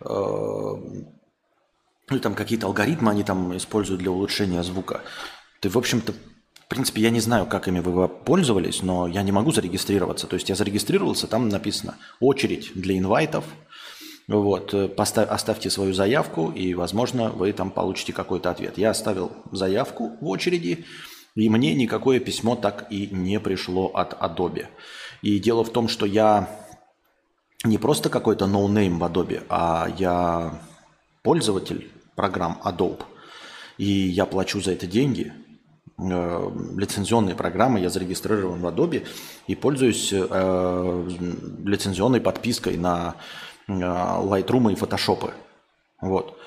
э, 0.00 1.04
ну 2.10 2.18
там 2.20 2.34
какие-то 2.34 2.66
алгоритмы 2.66 3.12
они 3.12 3.24
там 3.24 3.56
используют 3.56 4.02
для 4.02 4.10
улучшения 4.10 4.62
звука. 4.62 5.00
Ты, 5.60 5.70
в 5.70 5.78
общем-то, 5.78 6.12
в 6.12 6.68
принципе, 6.68 7.00
я 7.00 7.08
не 7.08 7.20
знаю, 7.20 7.46
как 7.46 7.66
ими 7.66 7.80
вы 7.80 8.08
пользовались, 8.08 8.82
но 8.82 9.06
я 9.06 9.22
не 9.22 9.32
могу 9.32 9.52
зарегистрироваться. 9.52 10.26
То 10.26 10.34
есть 10.34 10.50
я 10.50 10.54
зарегистрировался, 10.54 11.28
там 11.28 11.48
написано 11.48 11.94
очередь 12.20 12.72
для 12.74 12.98
инвайтов– 12.98 13.46
вот, 14.28 14.72
э, 14.72 14.88
поставь, 14.88 15.28
оставьте 15.28 15.70
свою 15.70 15.92
заявку, 15.92 16.50
и, 16.50 16.74
возможно, 16.74 17.30
вы 17.30 17.52
там 17.52 17.70
получите 17.70 18.12
какой-то 18.12 18.50
ответ. 18.50 18.78
Я 18.78 18.90
оставил 18.90 19.32
заявку 19.52 20.16
в 20.20 20.28
очереди, 20.28 20.86
и 21.34 21.48
мне 21.48 21.74
никакое 21.74 22.20
письмо 22.20 22.56
так 22.56 22.86
и 22.90 23.08
не 23.08 23.40
пришло 23.40 23.88
от 23.88 24.14
Adobe. 24.14 24.66
И 25.22 25.38
дело 25.38 25.64
в 25.64 25.70
том, 25.70 25.88
что 25.88 26.06
я 26.06 26.48
не 27.64 27.78
просто 27.78 28.08
какой-то 28.08 28.46
ноунейм 28.46 28.98
в 28.98 29.04
Adobe, 29.04 29.42
а 29.48 29.88
я 29.98 30.60
пользователь 31.22 31.90
программ 32.14 32.60
Adobe. 32.64 33.02
И 33.76 33.84
я 33.84 34.26
плачу 34.26 34.60
за 34.60 34.72
это 34.72 34.86
деньги. 34.86 35.32
Э, 35.98 36.50
лицензионные 36.76 37.34
программы 37.34 37.80
я 37.80 37.90
зарегистрирован 37.90 38.60
в 38.60 38.66
Adobe 38.66 39.06
и 39.46 39.54
пользуюсь 39.54 40.12
э, 40.12 41.08
лицензионной 41.64 42.20
подпиской 42.20 42.76
на 42.76 43.16
Lightroom 43.68 44.72
и 44.72 44.76
Photoshop. 44.76 45.32
Вот. 46.00 46.38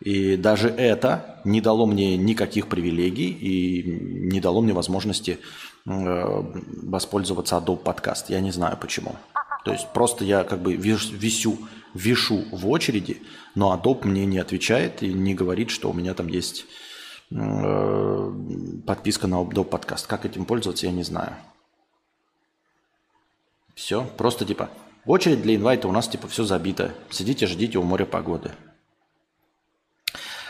И 0.00 0.36
даже 0.36 0.68
это 0.68 1.40
не 1.44 1.60
дало 1.60 1.86
мне 1.86 2.16
никаких 2.16 2.68
привилегий 2.68 3.30
и 3.30 3.82
не 3.82 4.40
дало 4.40 4.60
мне 4.60 4.74
возможности 4.74 5.38
э, 5.86 6.42
воспользоваться 6.82 7.56
Adobe 7.56 7.82
Podcast. 7.82 8.26
Я 8.28 8.40
не 8.40 8.50
знаю 8.50 8.76
почему. 8.76 9.16
То 9.64 9.72
есть 9.72 9.88
просто 9.92 10.24
я 10.24 10.44
как 10.44 10.60
бы 10.60 10.74
висю, 10.74 11.58
вишу 11.94 12.44
в 12.52 12.68
очереди, 12.68 13.22
но 13.54 13.74
Adobe 13.74 14.06
мне 14.06 14.26
не 14.26 14.38
отвечает 14.38 15.02
и 15.02 15.12
не 15.12 15.34
говорит, 15.34 15.70
что 15.70 15.90
у 15.90 15.94
меня 15.94 16.12
там 16.12 16.28
есть 16.28 16.66
э, 17.30 18.32
подписка 18.86 19.26
на 19.26 19.36
Adobe 19.36 19.68
Podcast. 19.68 20.06
Как 20.06 20.26
этим 20.26 20.44
пользоваться, 20.44 20.86
я 20.86 20.92
не 20.92 21.04
знаю. 21.04 21.32
Все, 23.74 24.06
просто 24.16 24.44
типа 24.44 24.70
Очередь 25.06 25.42
для 25.42 25.54
инвайта 25.54 25.86
у 25.86 25.92
нас 25.92 26.08
типа 26.08 26.26
все 26.26 26.44
забито. 26.44 26.92
Сидите, 27.10 27.46
ждите 27.46 27.78
у 27.78 27.82
моря 27.82 28.04
погоды. 28.04 28.50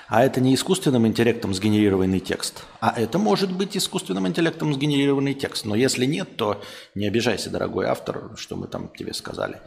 А 0.08 0.25
это 0.25 0.40
не 0.40 0.54
искусственным 0.54 1.06
интеллектом 1.06 1.52
сгенерированный 1.52 2.20
текст. 2.20 2.64
А 2.80 2.94
это 2.96 3.18
может 3.18 3.52
быть 3.52 3.76
искусственным 3.76 4.26
интеллектом 4.26 4.72
сгенерированный 4.72 5.34
текст. 5.34 5.66
Но 5.66 5.75
если 5.75 6.06
нет, 6.06 6.36
то 6.36 6.62
не 6.94 7.06
обижайся, 7.06 7.50
дорогой 7.50 7.86
автор, 7.86 8.30
что 8.36 8.56
мы 8.56 8.66
там 8.68 8.88
тебе 8.96 9.12
сказали. 9.12 9.60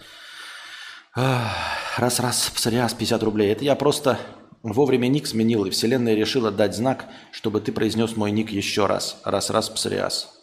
Раз-раз, 1.13 2.51
псориаз, 2.55 2.93
50 2.93 3.21
рублей. 3.21 3.51
Это 3.51 3.65
я 3.65 3.75
просто 3.75 4.17
вовремя 4.63 5.07
ник 5.07 5.27
сменил, 5.27 5.65
и 5.65 5.69
вселенная 5.69 6.15
решила 6.15 6.51
дать 6.51 6.75
знак, 6.75 7.05
чтобы 7.31 7.61
ты 7.61 7.71
произнес 7.73 8.15
мой 8.15 8.31
ник 8.31 8.49
еще 8.49 8.85
раз. 8.85 9.19
Раз-раз, 9.25 9.69
псориаз. 9.69 10.38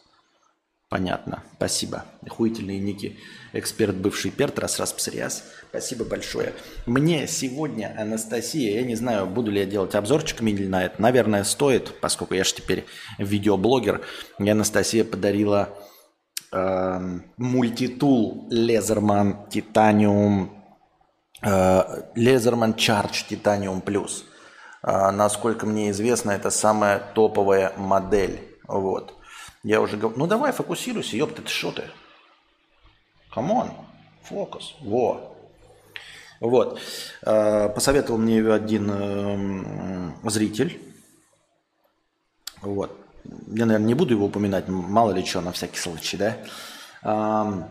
Понятно. 0.88 1.42
Спасибо. 1.56 2.04
Охуительные 2.24 2.78
ники. 2.78 3.18
Эксперт 3.52 3.96
бывший 3.96 4.30
перт, 4.30 4.58
раз 4.58 4.78
раз 4.78 4.92
псориаз. 4.92 5.44
Спасибо 5.70 6.04
большое. 6.04 6.52
Мне 6.86 7.26
сегодня 7.26 7.94
Анастасия, 7.98 8.80
я 8.80 8.86
не 8.86 8.94
знаю, 8.94 9.26
буду 9.26 9.50
ли 9.50 9.60
я 9.60 9.66
делать 9.66 9.96
обзорчик 9.96 10.42
мини 10.42 10.66
на 10.66 10.84
это. 10.84 11.02
Наверное, 11.02 11.42
стоит, 11.42 12.00
поскольку 12.00 12.34
я 12.34 12.44
же 12.44 12.54
теперь 12.54 12.84
видеоблогер. 13.18 14.02
Мне 14.38 14.52
Анастасия 14.52 15.04
подарила 15.04 15.70
э, 16.52 17.00
мультитул 17.36 18.46
Лезерман 18.50 19.48
Титаниум 19.48 20.56
Leatherman 21.42 22.72
Charge 22.72 23.26
Titanium 23.28 23.82
Plus. 23.82 24.22
Э, 24.82 25.10
насколько 25.10 25.66
мне 25.66 25.90
известно, 25.90 26.30
это 26.30 26.50
самая 26.50 27.00
топовая 27.14 27.72
модель. 27.76 28.40
Вот. 28.68 29.15
Я 29.66 29.80
уже 29.80 29.96
говорю, 29.96 30.16
ну 30.16 30.28
давай 30.28 30.52
фокусируйся, 30.52 31.16
ёпта, 31.16 31.42
ты 31.42 31.48
что 31.48 31.72
ты? 31.72 31.90
Come 33.32 33.55
on, 33.55 33.72
фокус, 34.22 34.76
во. 34.80 35.36
Вот. 36.38 36.80
Э, 37.22 37.68
посоветовал 37.70 38.20
мне 38.20 38.48
один 38.48 38.88
э, 38.88 40.30
зритель. 40.30 40.80
Вот. 42.62 42.96
Я, 43.24 43.66
наверное, 43.66 43.88
не 43.88 43.94
буду 43.94 44.14
его 44.14 44.26
упоминать, 44.26 44.68
мало 44.68 45.10
ли 45.10 45.24
что, 45.24 45.40
на 45.40 45.50
всякий 45.50 45.80
случай, 45.80 46.16
да. 46.16 47.68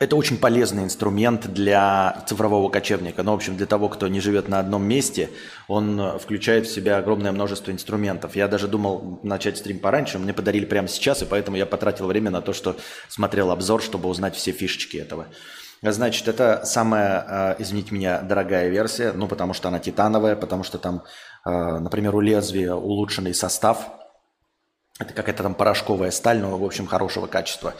Это 0.00 0.16
очень 0.16 0.38
полезный 0.38 0.82
инструмент 0.82 1.46
для 1.46 2.24
цифрового 2.26 2.68
кочевника. 2.68 3.22
Ну, 3.22 3.30
в 3.30 3.36
общем, 3.36 3.56
для 3.56 3.66
того, 3.66 3.88
кто 3.88 4.08
не 4.08 4.20
живет 4.20 4.48
на 4.48 4.58
одном 4.58 4.82
месте, 4.82 5.30
он 5.68 6.18
включает 6.18 6.66
в 6.66 6.72
себя 6.72 6.98
огромное 6.98 7.30
множество 7.30 7.70
инструментов. 7.70 8.34
Я 8.34 8.48
даже 8.48 8.66
думал 8.66 9.20
начать 9.22 9.56
стрим 9.56 9.78
пораньше, 9.78 10.18
мне 10.18 10.32
подарили 10.32 10.64
прямо 10.64 10.88
сейчас, 10.88 11.22
и 11.22 11.26
поэтому 11.26 11.56
я 11.56 11.64
потратил 11.64 12.06
время 12.06 12.30
на 12.30 12.42
то, 12.42 12.52
что 12.52 12.76
смотрел 13.08 13.52
обзор, 13.52 13.82
чтобы 13.82 14.08
узнать 14.08 14.34
все 14.34 14.50
фишечки 14.50 14.96
этого. 14.96 15.26
Значит, 15.80 16.26
это 16.28 16.62
самая, 16.64 17.24
а, 17.28 17.56
извините 17.58 17.94
меня, 17.94 18.20
дорогая 18.20 18.70
версия, 18.70 19.12
ну, 19.12 19.28
потому 19.28 19.54
что 19.54 19.68
она 19.68 19.78
титановая, 19.78 20.34
потому 20.34 20.64
что 20.64 20.78
там, 20.78 21.04
а, 21.44 21.78
например, 21.78 22.16
у 22.16 22.20
лезвия 22.20 22.74
улучшенный 22.74 23.34
состав– 23.34 23.88
это 25.00 25.12
какая-то 25.12 25.42
там 25.42 25.54
порошковая 25.54 26.12
сталь, 26.12 26.38
но, 26.38 26.56
в 26.56 26.64
общем, 26.64 26.86
хорошего 26.86 27.26
качества. 27.26 27.74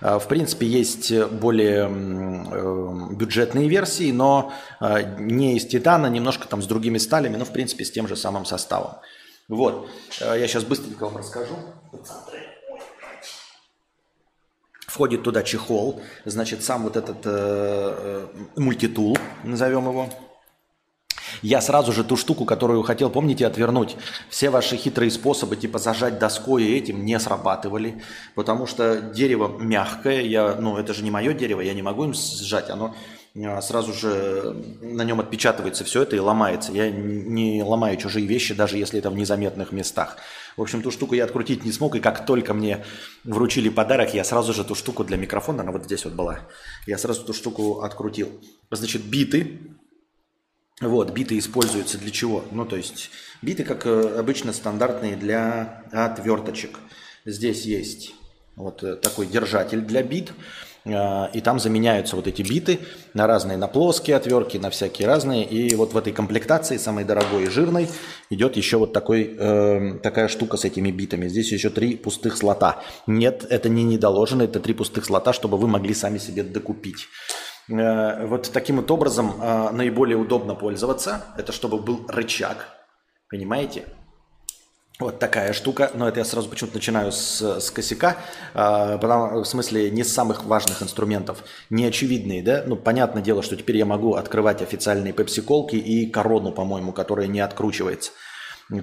А, 0.00 0.18
в 0.18 0.28
принципе, 0.28 0.66
есть 0.66 1.12
более 1.12 1.88
э, 1.88 3.14
бюджетные 3.14 3.68
версии, 3.68 4.12
но 4.12 4.52
а, 4.80 5.02
не 5.02 5.56
из 5.56 5.66
титана, 5.66 6.06
немножко 6.06 6.46
там 6.48 6.62
с 6.62 6.66
другими 6.66 6.98
сталями, 6.98 7.36
но, 7.36 7.44
в 7.44 7.52
принципе, 7.52 7.84
с 7.84 7.90
тем 7.90 8.08
же 8.08 8.16
самым 8.16 8.44
составом. 8.44 8.96
Вот. 9.48 9.88
Я 10.20 10.46
сейчас 10.48 10.64
быстренько 10.64 11.04
вам 11.04 11.18
расскажу. 11.18 11.54
Входит 14.86 15.22
туда 15.22 15.42
чехол, 15.42 16.00
значит, 16.24 16.64
сам 16.64 16.84
вот 16.84 16.96
этот 16.96 17.18
э, 17.24 17.28
э 17.28 18.26
мультитул, 18.56 19.18
назовем 19.44 19.88
его, 19.88 20.08
я 21.42 21.60
сразу 21.60 21.92
же 21.92 22.04
ту 22.04 22.16
штуку, 22.16 22.44
которую 22.44 22.82
хотел, 22.82 23.10
помните, 23.10 23.46
отвернуть. 23.46 23.96
Все 24.28 24.50
ваши 24.50 24.76
хитрые 24.76 25.10
способы, 25.10 25.56
типа 25.56 25.78
зажать 25.78 26.18
доской 26.18 26.64
и 26.64 26.76
этим, 26.76 27.04
не 27.04 27.18
срабатывали, 27.18 28.02
потому 28.34 28.66
что 28.66 29.00
дерево 29.00 29.48
мягкое, 29.58 30.22
я, 30.22 30.56
ну 30.58 30.76
это 30.76 30.94
же 30.94 31.02
не 31.02 31.10
мое 31.10 31.34
дерево, 31.34 31.60
я 31.60 31.74
не 31.74 31.82
могу 31.82 32.04
им 32.04 32.14
сжать, 32.14 32.70
оно 32.70 32.94
а, 33.44 33.60
сразу 33.60 33.92
же 33.92 34.56
на 34.80 35.02
нем 35.02 35.20
отпечатывается 35.20 35.84
все 35.84 36.02
это 36.02 36.16
и 36.16 36.18
ломается. 36.18 36.72
Я 36.72 36.90
не 36.90 37.62
ломаю 37.62 37.96
чужие 37.98 38.26
вещи, 38.26 38.54
даже 38.54 38.78
если 38.78 38.98
это 38.98 39.10
в 39.10 39.16
незаметных 39.16 39.72
местах. 39.72 40.16
В 40.56 40.62
общем, 40.62 40.80
ту 40.80 40.90
штуку 40.90 41.14
я 41.14 41.24
открутить 41.24 41.64
не 41.64 41.72
смог, 41.72 41.96
и 41.96 42.00
как 42.00 42.24
только 42.24 42.54
мне 42.54 42.84
вручили 43.24 43.68
подарок, 43.68 44.14
я 44.14 44.24
сразу 44.24 44.54
же 44.54 44.64
ту 44.64 44.74
штуку 44.74 45.04
для 45.04 45.18
микрофона, 45.18 45.62
она 45.62 45.72
вот 45.72 45.84
здесь 45.84 46.04
вот 46.04 46.14
была, 46.14 46.40
я 46.86 46.96
сразу 46.96 47.24
ту 47.24 47.34
штуку 47.34 47.80
открутил. 47.80 48.30
Значит, 48.70 49.02
биты 49.02 49.60
вот, 50.80 51.10
биты 51.12 51.38
используются 51.38 51.96
для 51.96 52.10
чего? 52.10 52.44
Ну, 52.50 52.66
то 52.66 52.76
есть 52.76 53.10
биты, 53.40 53.64
как 53.64 53.86
э, 53.86 54.18
обычно, 54.18 54.52
стандартные 54.52 55.16
для 55.16 55.84
отверточек. 55.90 56.78
Здесь 57.24 57.64
есть 57.64 58.12
вот 58.56 58.82
э, 58.82 58.96
такой 58.96 59.26
держатель 59.26 59.80
для 59.80 60.02
бит, 60.02 60.32
э, 60.84 61.30
и 61.32 61.40
там 61.40 61.60
заменяются 61.60 62.14
вот 62.14 62.26
эти 62.26 62.42
биты 62.42 62.80
на 63.14 63.26
разные, 63.26 63.56
на 63.56 63.68
плоские 63.68 64.16
отвертки, 64.16 64.58
на 64.58 64.68
всякие 64.68 65.08
разные. 65.08 65.46
И 65.46 65.74
вот 65.74 65.94
в 65.94 65.96
этой 65.96 66.12
комплектации, 66.12 66.76
самой 66.76 67.04
дорогой 67.04 67.44
и 67.44 67.48
жирной, 67.48 67.88
идет 68.28 68.58
еще 68.58 68.76
вот 68.76 68.92
такой, 68.92 69.34
э, 69.38 69.98
такая 70.02 70.28
штука 70.28 70.58
с 70.58 70.66
этими 70.66 70.90
битами. 70.90 71.28
Здесь 71.28 71.52
еще 71.52 71.70
три 71.70 71.96
пустых 71.96 72.36
слота. 72.36 72.82
Нет, 73.06 73.46
это 73.48 73.70
не 73.70 73.82
недоложено, 73.82 74.42
это 74.42 74.60
три 74.60 74.74
пустых 74.74 75.06
слота, 75.06 75.32
чтобы 75.32 75.56
вы 75.56 75.68
могли 75.68 75.94
сами 75.94 76.18
себе 76.18 76.42
докупить. 76.42 77.08
Э, 77.68 78.26
вот 78.26 78.50
таким 78.52 78.76
вот 78.76 78.90
образом 78.90 79.40
э, 79.40 79.70
наиболее 79.72 80.16
удобно 80.16 80.54
пользоваться. 80.54 81.24
Это 81.36 81.52
чтобы 81.52 81.78
был 81.78 82.06
рычаг, 82.08 82.68
понимаете? 83.28 83.84
Вот 84.98 85.18
такая 85.18 85.52
штука, 85.52 85.90
но 85.92 86.08
это 86.08 86.20
я 86.20 86.24
сразу 86.24 86.48
почему-то 86.48 86.76
начинаю 86.76 87.12
с, 87.12 87.60
с 87.60 87.70
косяка, 87.70 88.16
э, 88.54 88.98
потому, 88.98 89.42
в 89.42 89.44
смысле 89.44 89.90
не 89.90 90.04
с 90.04 90.12
самых 90.12 90.44
важных 90.44 90.82
инструментов, 90.82 91.44
не 91.68 91.84
очевидные, 91.84 92.42
да? 92.42 92.62
Ну, 92.66 92.76
понятное 92.76 93.22
дело, 93.22 93.42
что 93.42 93.56
теперь 93.56 93.76
я 93.76 93.84
могу 93.84 94.14
открывать 94.14 94.62
официальные 94.62 95.12
пепси-колки 95.12 95.76
и 95.76 96.08
корону, 96.08 96.52
по-моему, 96.52 96.92
которая 96.92 97.26
не 97.26 97.40
откручивается. 97.40 98.12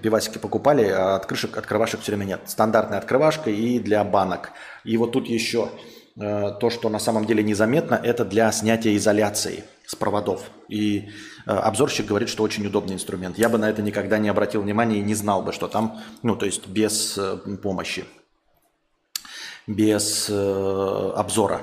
Пивасики 0.01 0.37
покупали, 0.37 0.87
а 0.87 1.15
открышек, 1.15 1.57
открывашек 1.57 2.01
все 2.01 2.11
время 2.11 2.25
нет. 2.25 2.41
Стандартная 2.45 2.99
открывашка 2.99 3.49
и 3.49 3.79
для 3.79 4.03
банок. 4.03 4.51
И 4.85 4.95
вот 4.97 5.11
тут 5.11 5.27
еще 5.27 5.69
то, 6.15 6.69
что 6.69 6.89
на 6.89 6.99
самом 6.99 7.25
деле 7.25 7.43
незаметно, 7.43 7.95
это 7.95 8.23
для 8.23 8.51
снятия 8.51 8.95
изоляции 8.95 9.63
с 9.85 9.95
проводов. 9.95 10.49
И 10.69 11.09
э, 11.45 11.51
обзорщик 11.51 12.05
говорит, 12.05 12.29
что 12.29 12.43
очень 12.43 12.65
удобный 12.65 12.95
инструмент. 12.95 13.37
Я 13.37 13.49
бы 13.49 13.57
на 13.57 13.69
это 13.69 13.81
никогда 13.81 14.17
не 14.17 14.29
обратил 14.29 14.61
внимания 14.61 14.99
и 14.99 15.03
не 15.03 15.15
знал 15.15 15.41
бы, 15.41 15.53
что 15.53 15.67
там, 15.67 15.99
ну, 16.21 16.35
то 16.35 16.45
есть 16.45 16.67
без 16.67 17.17
э, 17.17 17.37
помощи, 17.61 18.05
без 19.67 20.27
э, 20.29 21.11
обзора. 21.15 21.61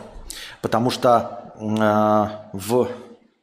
Потому 0.63 0.91
что 0.91 1.55
э, 1.57 2.57
в 2.57 2.89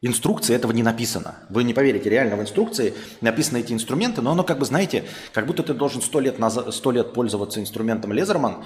инструкции 0.01 0.55
этого 0.55 0.71
не 0.71 0.83
написано. 0.83 1.35
Вы 1.49 1.63
не 1.63 1.73
поверите, 1.73 2.09
реально 2.09 2.35
в 2.35 2.41
инструкции 2.41 2.93
написаны 3.21 3.59
эти 3.59 3.73
инструменты, 3.73 4.21
но 4.21 4.31
оно 4.31 4.43
как 4.43 4.59
бы, 4.59 4.65
знаете, 4.65 5.05
как 5.33 5.47
будто 5.47 5.63
ты 5.63 5.73
должен 5.73 6.01
сто 6.01 6.19
лет, 6.19 6.39
назад, 6.39 6.73
100 6.73 6.91
лет 6.91 7.13
пользоваться 7.13 7.59
инструментом 7.59 8.13
Лезерман, 8.13 8.63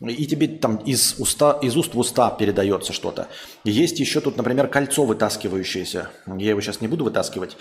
и 0.00 0.26
тебе 0.26 0.48
там 0.48 0.76
из, 0.76 1.14
уста, 1.18 1.52
из 1.62 1.76
уст 1.76 1.94
в 1.94 1.98
уста 1.98 2.30
передается 2.30 2.92
что-то. 2.92 3.28
Есть 3.64 4.00
еще 4.00 4.20
тут, 4.20 4.36
например, 4.36 4.66
кольцо 4.68 5.04
вытаскивающееся. 5.04 6.10
Я 6.26 6.50
его 6.50 6.60
сейчас 6.60 6.80
не 6.80 6.88
буду 6.88 7.04
вытаскивать. 7.04 7.56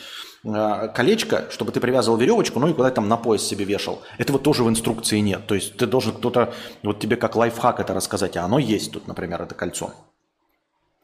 А, 0.45 0.87
колечко, 0.89 1.47
чтобы 1.51 1.71
ты 1.71 1.79
привязывал 1.79 2.17
веревочку, 2.17 2.59
ну 2.59 2.67
и 2.67 2.73
куда-то 2.73 2.95
там 2.95 3.07
на 3.07 3.17
пояс 3.17 3.43
себе 3.43 3.65
вешал. 3.65 4.01
Этого 4.17 4.39
тоже 4.39 4.63
в 4.63 4.69
инструкции 4.69 5.19
нет. 5.19 5.45
То 5.47 5.55
есть 5.55 5.77
ты 5.77 5.85
должен 5.85 6.13
кто-то, 6.13 6.53
вот 6.81 6.99
тебе 6.99 7.15
как 7.15 7.35
лайфхак 7.35 7.79
это 7.79 7.93
рассказать, 7.93 8.35
а 8.35 8.43
оно 8.43 8.59
есть 8.59 8.91
тут, 8.91 9.07
например, 9.07 9.41
это 9.41 9.55
кольцо. 9.55 9.93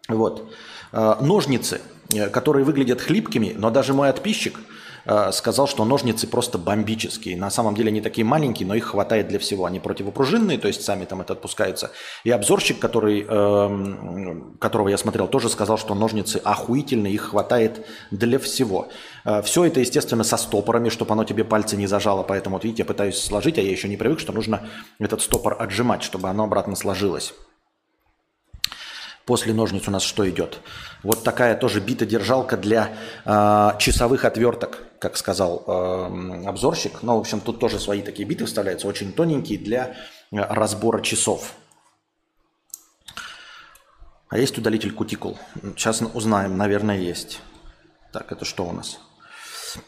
Вот. 0.09 0.51
А, 0.91 1.21
ножницы, 1.21 1.79
которые 2.31 2.65
выглядят 2.65 3.01
хлипкими, 3.01 3.53
но 3.57 3.69
даже 3.69 3.93
мой 3.93 4.11
подписчик– 4.11 4.59
Э, 5.05 5.31
сказал, 5.31 5.67
что 5.67 5.85
ножницы 5.85 6.27
просто 6.27 6.57
бомбические. 6.57 7.35
На 7.35 7.49
самом 7.49 7.73
деле 7.75 7.89
они 7.89 8.01
такие 8.01 8.25
маленькие, 8.25 8.67
но 8.67 8.75
их 8.75 8.85
хватает 8.85 9.27
для 9.27 9.39
всего. 9.39 9.65
Они 9.65 9.79
противопружинные, 9.79 10.57
то 10.57 10.67
есть 10.67 10.83
сами 10.83 11.05
там 11.05 11.21
это 11.21 11.33
отпускаются. 11.33 11.91
И 12.23 12.29
обзорщик, 12.29 12.79
который, 12.79 13.25
э, 13.27 14.41
которого 14.59 14.89
я 14.89 14.97
смотрел, 14.97 15.27
тоже 15.27 15.49
сказал, 15.49 15.77
что 15.77 15.95
ножницы 15.95 16.37
охуительные, 16.43 17.13
их 17.13 17.29
хватает 17.29 17.85
для 18.11 18.37
всего. 18.39 18.89
Э, 19.25 19.41
все 19.41 19.65
это, 19.65 19.79
естественно, 19.79 20.23
со 20.23 20.37
стопорами, 20.37 20.89
чтобы 20.89 21.13
оно 21.13 21.23
тебе 21.23 21.43
пальцы 21.43 21.75
не 21.75 21.87
зажало. 21.87 22.23
Поэтому, 22.23 22.57
вот 22.57 22.63
видите, 22.63 22.83
я 22.83 22.85
пытаюсь 22.85 23.19
сложить, 23.19 23.57
а 23.57 23.61
я 23.61 23.71
еще 23.71 23.87
не 23.87 23.97
привык, 23.97 24.19
что 24.19 24.33
нужно 24.33 24.67
этот 24.99 25.21
стопор 25.21 25.55
отжимать, 25.59 26.03
чтобы 26.03 26.29
оно 26.29 26.43
обратно 26.43 26.75
сложилось. 26.75 27.33
После 29.29 29.53
ножниц 29.53 29.87
у 29.87 29.91
нас 29.91 30.01
что 30.01 30.27
идет? 30.27 30.59
Вот 31.03 31.23
такая 31.23 31.55
тоже 31.55 31.81
бита-держалка 31.81 32.57
для 32.57 32.95
э, 33.25 33.69
часовых 33.77 34.25
отверток, 34.25 34.79
как 34.97 35.17
сказал 35.17 35.63
э, 35.67 36.47
обзорщик. 36.47 37.03
Ну, 37.03 37.15
в 37.15 37.19
общем, 37.19 37.39
тут 37.39 37.59
тоже 37.59 37.79
свои 37.79 38.01
такие 38.01 38.27
биты 38.27 38.45
вставляются, 38.45 38.87
очень 38.87 39.13
тоненькие 39.13 39.59
для 39.59 39.95
разбора 40.31 41.01
часов. 41.01 41.53
А 44.29 44.39
есть 44.39 44.57
удалитель 44.57 44.93
кутикул? 44.93 45.37
Сейчас 45.75 46.01
узнаем, 46.01 46.57
наверное, 46.57 46.97
есть. 46.97 47.41
Так, 48.11 48.31
это 48.31 48.45
что 48.45 48.65
у 48.65 48.71
нас? 48.71 48.99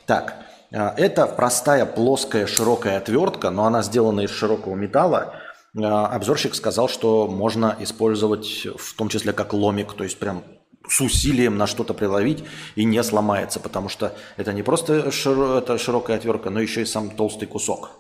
Так, 0.06 0.36
это 0.70 1.26
простая 1.26 1.88
плоская 1.88 2.46
широкая 2.46 3.00
отвертка, 3.00 3.50
но 3.50 3.66
она 3.66 3.82
сделана 3.82 4.22
из 4.22 4.30
широкого 4.30 4.76
металла. 4.76 5.34
А, 5.78 6.08
обзорщик 6.08 6.56
сказал, 6.56 6.90
что 6.90 7.28
можно 7.28 7.76
использовать 7.80 8.68
в 8.78 8.96
том 8.96 9.10
числе 9.10 9.34
как 9.34 9.54
ломик, 9.54 9.94
то 9.94 10.04
есть 10.04 10.20
прям 10.20 10.44
с 10.88 11.00
усилием 11.00 11.58
на 11.58 11.68
что-то 11.68 11.94
приловить 11.94 12.44
и 12.76 12.84
не 12.84 13.02
сломается, 13.04 13.60
потому 13.60 13.88
что 13.88 14.16
это 14.38 14.52
не 14.52 14.64
просто 14.64 15.12
широ, 15.12 15.60
это 15.60 15.78
широкая 15.78 16.18
отвертка, 16.18 16.50
но 16.50 16.60
еще 16.60 16.82
и 16.82 16.86
сам 16.86 17.12
толстый 17.12 17.46
кусок. 17.46 17.92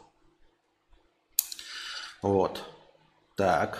Вот. 2.21 2.63
Так. 3.35 3.79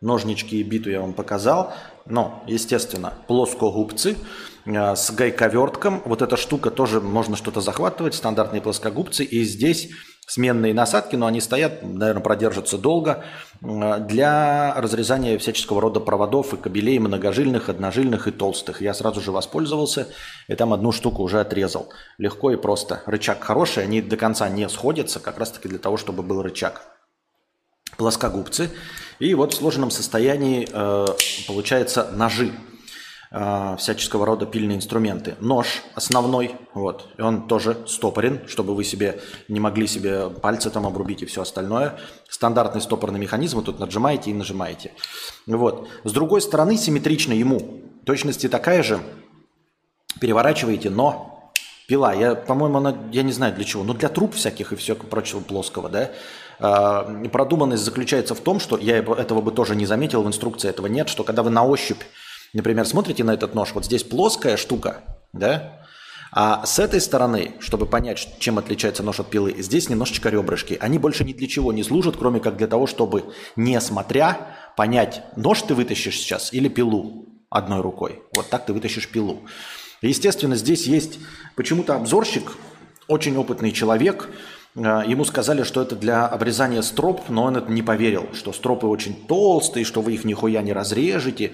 Ножнички 0.00 0.60
и 0.60 0.62
биту 0.62 0.90
я 0.90 1.00
вам 1.00 1.12
показал. 1.12 1.72
Но, 2.06 2.42
естественно, 2.46 3.14
плоскогубцы 3.26 4.16
э, 4.64 4.96
с 4.96 5.10
гайковертком. 5.10 6.02
Вот 6.04 6.22
эта 6.22 6.36
штука 6.36 6.70
тоже 6.70 7.00
можно 7.00 7.36
что-то 7.36 7.60
захватывать. 7.60 8.14
Стандартные 8.14 8.62
плоскогубцы. 8.62 9.24
И 9.24 9.44
здесь 9.44 9.90
сменные 10.28 10.74
насадки, 10.74 11.16
но 11.16 11.26
они 11.26 11.40
стоят, 11.40 11.82
наверное, 11.82 12.22
продержатся 12.22 12.76
долго, 12.76 13.24
для 13.60 14.74
разрезания 14.76 15.38
всяческого 15.38 15.80
рода 15.80 16.00
проводов 16.00 16.52
и 16.52 16.58
кабелей 16.58 16.98
многожильных, 16.98 17.70
одножильных 17.70 18.28
и 18.28 18.30
толстых. 18.30 18.82
Я 18.82 18.92
сразу 18.92 19.22
же 19.22 19.32
воспользовался 19.32 20.06
и 20.46 20.54
там 20.54 20.74
одну 20.74 20.92
штуку 20.92 21.22
уже 21.22 21.40
отрезал. 21.40 21.88
Легко 22.18 22.50
и 22.50 22.56
просто. 22.56 23.02
Рычаг 23.06 23.42
хороший, 23.42 23.84
они 23.84 24.02
до 24.02 24.18
конца 24.18 24.48
не 24.50 24.68
сходятся, 24.68 25.18
как 25.18 25.38
раз 25.38 25.50
таки 25.50 25.66
для 25.66 25.78
того, 25.78 25.96
чтобы 25.96 26.22
был 26.22 26.42
рычаг. 26.42 26.82
Плоскогубцы. 27.96 28.70
И 29.18 29.34
вот 29.34 29.54
в 29.54 29.56
сложенном 29.56 29.90
состоянии 29.90 30.68
э, 30.70 31.06
получается 31.48 32.10
ножи 32.12 32.52
э, 33.30 33.76
всяческого 33.78 34.26
рода 34.26 34.46
пильные 34.46 34.76
инструменты. 34.76 35.36
Нож 35.40 35.82
основной, 35.94 36.56
вот, 36.74 37.08
и 37.18 37.22
он 37.22 37.48
тоже 37.48 37.76
стопорен, 37.86 38.40
чтобы 38.46 38.74
вы 38.74 38.84
себе 38.84 39.20
не 39.48 39.60
могли 39.60 39.86
себе 39.86 40.30
пальцы 40.30 40.70
там 40.70 40.86
обрубить 40.86 41.22
и 41.22 41.26
все 41.26 41.42
остальное. 41.42 41.98
Стандартный 42.28 42.80
стопорный 42.80 43.18
механизм, 43.18 43.58
вы 43.58 43.64
тут 43.64 43.78
нажимаете 43.78 44.30
и 44.30 44.34
нажимаете. 44.34 44.92
Вот. 45.46 45.88
С 46.04 46.12
другой 46.12 46.40
стороны, 46.40 46.76
симметрично 46.76 47.32
ему, 47.32 47.82
точности 48.04 48.48
такая 48.48 48.82
же, 48.82 49.00
переворачиваете, 50.20 50.90
но 50.90 51.52
пила, 51.88 52.12
я, 52.12 52.34
по-моему, 52.34 52.78
она, 52.78 52.96
я 53.12 53.22
не 53.22 53.32
знаю 53.32 53.54
для 53.54 53.64
чего, 53.64 53.82
но 53.82 53.94
для 53.94 54.08
труб 54.08 54.34
всяких 54.34 54.72
и 54.72 54.76
все 54.76 54.94
прочего 54.94 55.40
плоского, 55.40 55.88
да, 55.88 56.10
э, 56.60 57.28
продуманность 57.30 57.82
заключается 57.82 58.34
в 58.34 58.40
том, 58.40 58.60
что 58.60 58.76
я 58.76 58.98
этого 58.98 59.40
бы 59.40 59.50
тоже 59.52 59.74
не 59.74 59.86
заметил, 59.86 60.22
в 60.22 60.28
инструкции 60.28 60.68
этого 60.68 60.86
нет, 60.86 61.08
что 61.08 61.24
когда 61.24 61.42
вы 61.42 61.50
на 61.50 61.64
ощупь 61.64 62.02
Например, 62.52 62.86
смотрите 62.86 63.24
на 63.24 63.34
этот 63.34 63.54
нож, 63.54 63.72
вот 63.74 63.84
здесь 63.84 64.04
плоская 64.04 64.56
штука, 64.56 65.02
да? 65.32 65.78
А 66.30 66.66
с 66.66 66.78
этой 66.78 67.00
стороны, 67.00 67.54
чтобы 67.58 67.86
понять, 67.86 68.28
чем 68.38 68.58
отличается 68.58 69.02
нож 69.02 69.18
от 69.18 69.30
пилы, 69.30 69.54
здесь 69.58 69.88
немножечко 69.88 70.28
ребрышки. 70.28 70.76
Они 70.80 70.98
больше 70.98 71.24
ни 71.24 71.32
для 71.32 71.48
чего 71.48 71.72
не 71.72 71.82
служат, 71.82 72.16
кроме 72.16 72.40
как 72.40 72.56
для 72.56 72.66
того, 72.66 72.86
чтобы, 72.86 73.32
не 73.56 73.80
смотря, 73.80 74.56
понять, 74.76 75.22
нож 75.36 75.62
ты 75.62 75.74
вытащишь 75.74 76.18
сейчас 76.18 76.52
или 76.52 76.68
пилу 76.68 77.26
одной 77.48 77.80
рукой. 77.80 78.22
Вот 78.36 78.48
так 78.50 78.66
ты 78.66 78.72
вытащишь 78.72 79.08
пилу. 79.08 79.40
Естественно, 80.02 80.54
здесь 80.54 80.86
есть 80.86 81.18
почему-то 81.56 81.96
обзорщик, 81.96 82.52
очень 83.08 83.36
опытный 83.36 83.72
человек, 83.72 84.28
э, 84.76 85.02
Ему 85.06 85.24
сказали, 85.24 85.62
что 85.62 85.82
это 85.82 85.96
для 85.96 86.26
обрезания 86.26 86.82
строп, 86.82 87.22
но 87.28 87.44
он 87.44 87.56
это 87.56 87.72
не 87.72 87.82
поверил, 87.82 88.28
что 88.34 88.52
стропы 88.52 88.86
очень 88.86 89.26
толстые, 89.26 89.84
что 89.84 90.02
вы 90.02 90.12
их 90.12 90.24
нихуя 90.24 90.62
не 90.62 90.72
разрежете. 90.72 91.52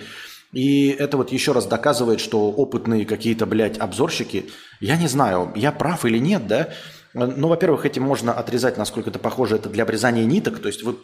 И 0.54 0.88
это 0.88 1.16
вот 1.16 1.32
еще 1.32 1.52
раз 1.52 1.66
доказывает, 1.66 2.20
что 2.20 2.50
опытные 2.50 3.04
какие-то, 3.04 3.44
блядь, 3.44 3.78
обзорщики, 3.78 4.46
я 4.80 4.96
не 4.96 5.08
знаю, 5.08 5.52
я 5.56 5.72
прав 5.72 6.04
или 6.04 6.18
нет, 6.18 6.46
да, 6.46 6.68
ну, 7.12 7.48
во-первых, 7.48 7.86
этим 7.86 8.04
можно 8.04 8.32
отрезать, 8.32 8.76
насколько 8.76 9.10
это 9.10 9.18
похоже, 9.18 9.56
это 9.56 9.68
для 9.68 9.82
обрезания 9.82 10.24
ниток, 10.24 10.60
то 10.60 10.68
есть 10.68 10.82
вы 10.82 10.96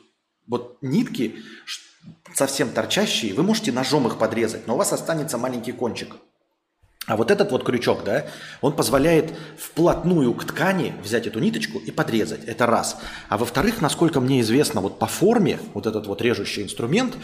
вот 0.47 0.79
нитки 0.83 1.37
совсем 2.33 2.71
торчащие, 2.71 3.35
вы 3.35 3.43
можете 3.43 3.73
ножом 3.73 4.07
их 4.07 4.19
подрезать, 4.19 4.67
но 4.67 4.75
у 4.75 4.77
вас 4.77 4.93
останется 4.93 5.37
маленький 5.37 5.73
кончик. 5.73 6.17
А 7.07 7.17
вот 7.17 7.31
этот 7.31 7.51
вот 7.51 7.65
крючок, 7.65 8.05
да, 8.05 8.27
он 8.61 8.75
позволяет 8.75 9.33
вплотную 9.59 10.33
к 10.35 10.45
ткани 10.45 10.95
взять 11.03 11.27
эту 11.27 11.41
ниточку 11.41 11.79
и 11.79 11.91
подрезать. 11.91 12.45
Это 12.45 12.67
раз. 12.67 12.99
А 13.29 13.37
во-вторых, 13.37 13.81
насколько 13.81 14.21
мне 14.21 14.41
известно, 14.43 14.81
вот 14.81 14.99
по 14.99 15.07
форме, 15.07 15.59
вот 15.75 15.87
этот 15.87 16.07
вот 16.07 16.23
режущий 16.23 16.63
инструмент, 16.63 17.17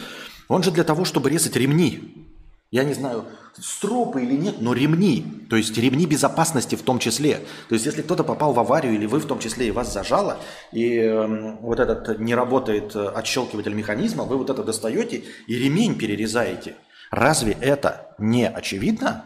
он 0.48 0.62
же 0.62 0.70
для 0.70 0.84
того, 0.84 1.04
чтобы 1.04 1.30
резать 1.30 1.56
ремни. 1.56 2.26
Я 2.70 2.82
не 2.84 2.94
знаю, 2.94 3.24
стропы 3.58 4.22
или 4.22 4.34
нет, 4.34 4.56
но 4.60 4.74
ремни. 4.74 5.24
То 5.48 5.56
есть 5.56 5.76
ремни 5.78 6.06
безопасности 6.06 6.74
в 6.74 6.82
том 6.82 6.98
числе. 6.98 7.40
То 7.68 7.74
есть 7.74 7.86
если 7.86 8.02
кто-то 8.02 8.24
попал 8.24 8.52
в 8.52 8.58
аварию 8.58 8.94
или 8.94 9.06
вы 9.06 9.20
в 9.20 9.26
том 9.26 9.38
числе 9.38 9.68
и 9.68 9.70
вас 9.70 9.92
зажало, 9.92 10.38
и 10.72 10.98
э, 10.98 11.56
вот 11.60 11.78
этот 11.78 12.18
не 12.18 12.34
работает 12.34 12.94
э, 12.96 13.06
отщелкиватель 13.08 13.72
механизма, 13.72 14.24
вы 14.24 14.36
вот 14.36 14.50
это 14.50 14.64
достаете 14.64 15.24
и 15.46 15.56
ремень 15.56 15.96
перерезаете. 15.96 16.74
Разве 17.10 17.56
это 17.60 18.14
не 18.18 18.48
очевидно? 18.48 19.24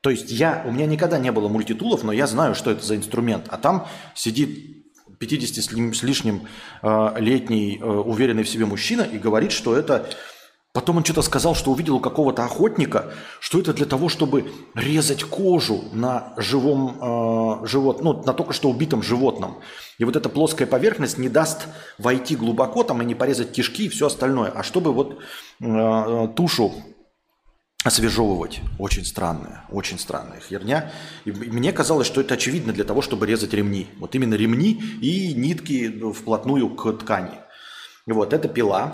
То 0.00 0.10
есть 0.10 0.30
я, 0.30 0.62
у 0.66 0.72
меня 0.72 0.86
никогда 0.86 1.18
не 1.18 1.32
было 1.32 1.48
мультитулов, 1.48 2.02
но 2.02 2.12
я 2.12 2.26
знаю, 2.26 2.54
что 2.54 2.70
это 2.70 2.84
за 2.84 2.96
инструмент. 2.96 3.46
А 3.48 3.56
там 3.56 3.86
сидит 4.14 4.83
50 5.26 5.94
с 5.94 6.02
лишним 6.02 6.42
э, 6.82 7.14
летний 7.18 7.78
э, 7.80 7.84
уверенный 7.84 8.42
в 8.42 8.48
себе 8.48 8.66
мужчина 8.66 9.02
и 9.02 9.18
говорит, 9.18 9.52
что 9.52 9.76
это 9.76 10.08
Потом 10.74 10.96
он 10.96 11.04
что-то 11.04 11.22
сказал, 11.22 11.54
что 11.54 11.70
увидел 11.70 11.94
у 11.94 12.00
какого-то 12.00 12.44
охотника, 12.44 13.12
что 13.38 13.60
это 13.60 13.72
для 13.72 13.86
того, 13.86 14.08
чтобы 14.08 14.50
резать 14.74 15.22
кожу 15.22 15.84
на 15.92 16.34
живом 16.36 16.98
э, 17.62 17.66
живот, 17.68 18.02
ну, 18.02 18.24
на 18.24 18.32
только 18.32 18.52
что 18.52 18.70
убитом 18.70 19.00
животном. 19.00 19.60
И 19.98 20.04
вот 20.04 20.16
эта 20.16 20.28
плоская 20.28 20.66
поверхность 20.66 21.16
не 21.16 21.28
даст 21.28 21.68
войти 21.96 22.34
глубоко 22.34 22.82
там 22.82 23.00
и 23.02 23.04
не 23.04 23.14
порезать 23.14 23.52
кишки 23.52 23.84
и 23.84 23.88
все 23.88 24.08
остальное, 24.08 24.50
а 24.50 24.64
чтобы 24.64 24.92
вот 24.92 25.20
э, 25.60 26.28
тушу 26.34 26.74
освежевывать. 27.84 28.60
Очень 28.78 29.04
странная, 29.04 29.64
очень 29.70 29.98
странная 29.98 30.40
херня. 30.40 30.90
И 31.24 31.30
мне 31.30 31.72
казалось, 31.72 32.06
что 32.06 32.20
это 32.20 32.34
очевидно 32.34 32.72
для 32.72 32.84
того, 32.84 33.02
чтобы 33.02 33.26
резать 33.26 33.52
ремни. 33.52 33.88
Вот 33.98 34.14
именно 34.14 34.34
ремни 34.34 34.82
и 35.00 35.34
нитки 35.34 35.92
ну, 35.94 36.12
вплотную 36.12 36.74
к 36.74 36.92
ткани. 36.94 37.38
Вот, 38.06 38.32
это 38.32 38.48
пила, 38.48 38.92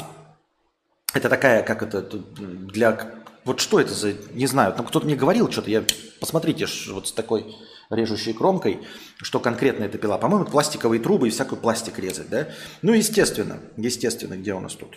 это 1.13 1.29
такая, 1.29 1.63
как 1.63 1.83
это, 1.83 2.03
для... 2.03 2.99
Вот 3.45 3.61
что 3.61 3.81
это 3.81 3.93
за... 3.95 4.13
Не 4.33 4.47
знаю, 4.47 4.73
там 4.75 4.87
кто-то 4.87 5.07
мне 5.07 5.17
говорил 5.17 5.51
что-то, 5.51 5.71
я... 5.71 5.85
Посмотрите, 6.21 6.67
вот 6.91 7.09
с 7.09 7.13
такой 7.13 7.57
режущей 7.89 8.33
кромкой, 8.33 8.81
что 9.17 9.41
конкретно 9.41 9.85
это 9.85 9.99
пила. 9.99 10.19
По-моему, 10.19 10.45
пластиковые 10.47 11.01
трубы 11.01 11.29
и 11.29 11.31
всякую 11.31 11.61
пластик 11.61 11.99
резать, 11.99 12.29
да? 12.29 12.49
Ну, 12.83 12.93
естественно, 12.93 13.59
естественно, 13.77 14.35
где 14.35 14.55
у 14.55 14.61
нас 14.61 14.75
тут? 14.75 14.97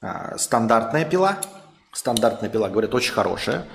А, 0.00 0.38
стандартная 0.38 1.04
пила. 1.04 1.38
Стандартная 1.92 2.48
пила, 2.48 2.68
говорят, 2.68 2.94
очень 2.94 3.12
хорошая. 3.12 3.66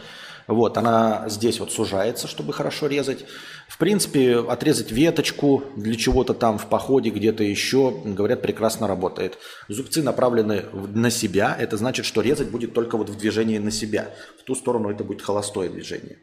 Вот, 0.47 0.78
она 0.78 1.23
здесь 1.30 1.60
вот 1.60 1.71
сужается, 1.71 2.28
чтобы 2.28 2.54
хорошо 2.54 2.88
резать. 2.88 3.26
В 3.69 3.78
принципе, 3.78 4.39
отрезать 4.39 4.91
веточку 4.91 5.63
для 5.78 5.95
чего-то 5.95 6.34
там 6.34 6.58
в 6.58 6.67
походе, 6.67 7.10
где-то 7.10 7.43
еще, 7.43 7.91
говорят, 8.04 8.41
прекрасно 8.41 8.88
работает. 8.88 9.38
Зубцы 9.69 10.04
направлены 10.04 10.65
на 10.73 11.10
себя, 11.10 11.56
это 11.58 11.78
значит, 11.78 12.06
что 12.06 12.21
резать 12.21 12.49
будет 12.49 12.73
только 12.73 12.97
вот 12.97 13.10
в 13.10 13.17
движении 13.17 13.58
на 13.58 13.71
себя. 13.71 14.13
В 14.39 14.43
ту 14.43 14.56
сторону 14.56 14.89
это 14.89 15.04
будет 15.04 15.21
холостое 15.21 15.69
движение. 15.69 16.19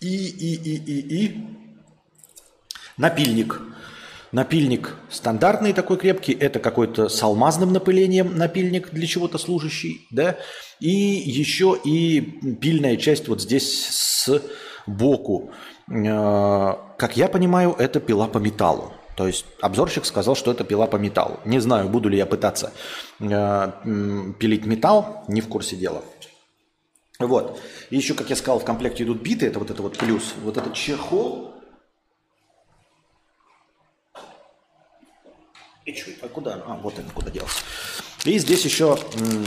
И, 0.00 0.26
и, 0.26 0.54
и, 0.54 0.76
и, 0.76 1.24
и. 1.24 1.46
Напильник. 2.96 3.60
Напильник 4.32 4.96
стандартный 5.10 5.74
такой 5.74 5.98
крепкий, 5.98 6.32
это 6.32 6.58
какой-то 6.58 7.10
с 7.10 7.22
алмазным 7.22 7.70
напылением 7.70 8.38
напильник 8.38 8.90
для 8.90 9.06
чего-то 9.06 9.36
служащий, 9.36 10.06
да, 10.10 10.38
и 10.80 10.88
еще 10.88 11.78
и 11.84 12.20
пильная 12.60 12.96
часть 12.96 13.28
вот 13.28 13.42
здесь 13.42 13.88
с 13.90 14.42
боку. 14.86 15.50
Э, 15.90 16.74
как 16.96 17.18
я 17.18 17.28
понимаю, 17.28 17.76
это 17.78 18.00
пила 18.00 18.26
по 18.26 18.38
металлу. 18.38 18.94
То 19.16 19.26
есть 19.26 19.44
обзорщик 19.60 20.06
сказал, 20.06 20.34
что 20.34 20.50
это 20.50 20.64
пила 20.64 20.86
по 20.86 20.96
металлу. 20.96 21.38
Не 21.44 21.58
знаю, 21.58 21.90
буду 21.90 22.08
ли 22.08 22.16
я 22.16 22.24
пытаться 22.24 22.72
э, 23.20 23.72
пилить 24.38 24.64
металл, 24.64 25.24
не 25.28 25.42
в 25.42 25.48
курсе 25.48 25.76
дела. 25.76 26.02
Вот. 27.18 27.60
И 27.90 27.96
еще, 27.96 28.14
как 28.14 28.30
я 28.30 28.36
сказал, 28.36 28.58
в 28.58 28.64
комплекте 28.64 29.04
идут 29.04 29.20
биты, 29.20 29.46
это 29.46 29.58
вот 29.58 29.70
это 29.70 29.82
вот 29.82 29.98
плюс. 29.98 30.32
Вот 30.42 30.56
этот 30.56 30.72
чехол 30.72 31.51
И 35.84 35.94
что, 35.94 36.10
а 36.22 36.28
куда? 36.28 36.62
А, 36.66 36.76
вот 36.76 36.98
он 36.98 37.04
куда 37.12 37.30
делся. 37.30 37.60
И 38.24 38.38
здесь 38.38 38.64
еще 38.64 38.98
м, 39.14 39.46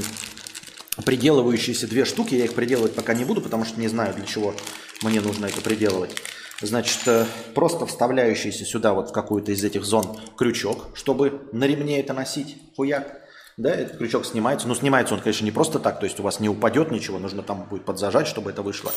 приделывающиеся 1.06 1.88
две 1.88 2.04
штуки. 2.06 2.36
Я 2.36 2.46
их 2.46 2.54
приделывать 2.54 2.94
пока 2.94 3.14
не 3.14 3.24
буду, 3.24 3.42
потому 3.42 3.64
что 3.64 3.80
не 3.80 3.88
знаю, 3.88 4.14
для 4.14 4.26
чего 4.26 4.54
мне 5.02 5.22
нужно 5.22 5.46
это 5.46 5.62
приделывать. 5.62 6.16
Значит, 6.62 7.02
э, 7.08 7.26
просто 7.54 7.86
вставляющийся 7.86 8.66
сюда 8.66 8.94
вот 8.94 9.10
в 9.10 9.14
какую-то 9.14 9.52
из 9.52 9.64
этих 9.64 9.84
зон 9.84 10.20
крючок, 10.38 10.88
чтобы 10.94 11.48
на 11.52 11.66
ремне 11.66 12.00
это 12.00 12.14
носить. 12.14 12.58
Хуяк. 12.76 13.22
Да, 13.58 13.70
этот 13.74 13.98
крючок 13.98 14.26
снимается. 14.26 14.68
Но 14.68 14.76
снимается 14.76 15.14
он, 15.14 15.22
конечно, 15.22 15.46
не 15.46 15.52
просто 15.52 15.80
так, 15.80 16.00
то 16.00 16.06
есть 16.06 16.20
у 16.20 16.24
вас 16.24 16.42
не 16.42 16.50
упадет 16.50 16.92
ничего, 16.92 17.20
нужно 17.20 17.44
там 17.44 17.64
будет 17.70 17.86
подзажать, 17.86 18.28
чтобы 18.28 18.50
это 18.50 18.62
вышло. 18.62 18.92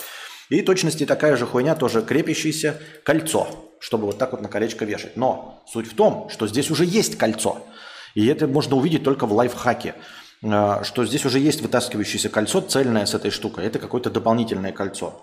И 0.48 0.62
точности 0.62 1.04
такая 1.04 1.36
же 1.36 1.46
хуйня, 1.46 1.74
тоже 1.74 2.02
крепящееся 2.02 2.80
кольцо, 3.04 3.48
чтобы 3.80 4.06
вот 4.06 4.18
так 4.18 4.32
вот 4.32 4.40
на 4.40 4.48
колечко 4.48 4.84
вешать. 4.84 5.16
Но 5.16 5.62
суть 5.70 5.86
в 5.86 5.94
том, 5.94 6.28
что 6.30 6.46
здесь 6.46 6.70
уже 6.70 6.84
есть 6.84 7.18
кольцо. 7.18 7.62
И 8.14 8.26
это 8.26 8.46
можно 8.46 8.76
увидеть 8.76 9.04
только 9.04 9.26
в 9.26 9.32
лайфхаке, 9.32 9.94
э, 10.42 10.80
что 10.84 11.04
здесь 11.04 11.26
уже 11.26 11.38
есть 11.38 11.60
вытаскивающееся 11.60 12.30
кольцо 12.30 12.60
цельное 12.62 13.04
с 13.04 13.14
этой 13.14 13.30
штукой. 13.30 13.66
Это 13.66 13.78
какое-то 13.78 14.10
дополнительное 14.10 14.72
кольцо. 14.72 15.22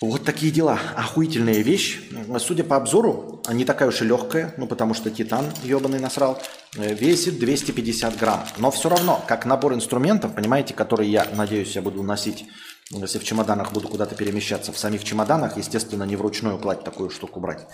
Вот 0.00 0.24
такие 0.24 0.52
дела. 0.52 0.78
Охуительная 0.94 1.62
вещь. 1.62 1.98
Судя 2.38 2.64
по 2.64 2.76
обзору, 2.76 3.42
не 3.50 3.64
такая 3.64 3.88
уж 3.88 4.02
и 4.02 4.04
легкая, 4.04 4.54
ну 4.58 4.66
потому 4.66 4.92
что 4.92 5.10
титан 5.10 5.46
ебаный 5.64 5.98
насрал, 5.98 6.40
э, 6.76 6.94
весит 6.94 7.40
250 7.40 8.16
грамм. 8.16 8.44
Но 8.58 8.70
все 8.70 8.88
равно, 8.88 9.24
как 9.26 9.46
набор 9.46 9.74
инструментов, 9.74 10.34
понимаете, 10.34 10.74
который 10.74 11.08
я, 11.08 11.26
надеюсь, 11.34 11.74
я 11.74 11.82
буду 11.82 12.02
носить 12.02 12.44
если 12.90 13.18
в 13.18 13.24
чемоданах 13.24 13.72
буду 13.72 13.88
куда-то 13.88 14.14
перемещаться, 14.14 14.72
в 14.72 14.78
самих 14.78 15.04
чемоданах, 15.04 15.56
естественно, 15.56 16.04
не 16.04 16.16
вручную 16.16 16.58
кладь 16.58 16.84
такую 16.84 17.10
штуку 17.10 17.40
брать. 17.40 17.66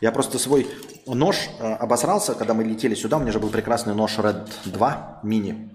Я 0.00 0.12
просто 0.12 0.38
свой 0.38 0.66
нож 1.06 1.36
э, 1.58 1.74
обосрался, 1.74 2.34
когда 2.34 2.52
мы 2.52 2.64
летели 2.64 2.94
сюда. 2.94 3.16
У 3.16 3.20
меня 3.20 3.32
же 3.32 3.40
был 3.40 3.48
прекрасный 3.48 3.94
нож 3.94 4.18
Red 4.18 4.48
2 4.64 5.20
мини. 5.22 5.70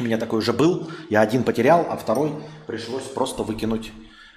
У 0.00 0.04
меня 0.04 0.18
такой 0.18 0.40
уже 0.40 0.52
был. 0.52 0.90
Я 1.08 1.20
один 1.22 1.44
потерял, 1.44 1.86
а 1.88 1.96
второй 1.96 2.32
пришлось 2.66 3.04
просто 3.04 3.42
выкинуть 3.42 3.92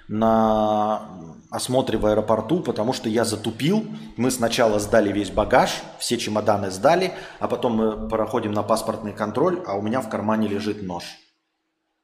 на 0.08 1.08
осмотре 1.50 1.98
в 1.98 2.06
аэропорту, 2.06 2.60
потому 2.60 2.92
что 2.92 3.08
я 3.08 3.24
затупил. 3.24 3.84
Мы 4.16 4.30
сначала 4.30 4.78
сдали 4.78 5.12
весь 5.12 5.30
багаж, 5.30 5.82
все 5.98 6.16
чемоданы 6.16 6.70
сдали, 6.70 7.12
а 7.38 7.48
потом 7.48 7.74
мы 7.74 8.08
проходим 8.08 8.52
на 8.52 8.62
паспортный 8.62 9.12
контроль, 9.12 9.62
а 9.66 9.74
у 9.74 9.82
меня 9.82 10.00
в 10.00 10.08
кармане 10.08 10.48
лежит 10.48 10.82
нож. 10.82 11.04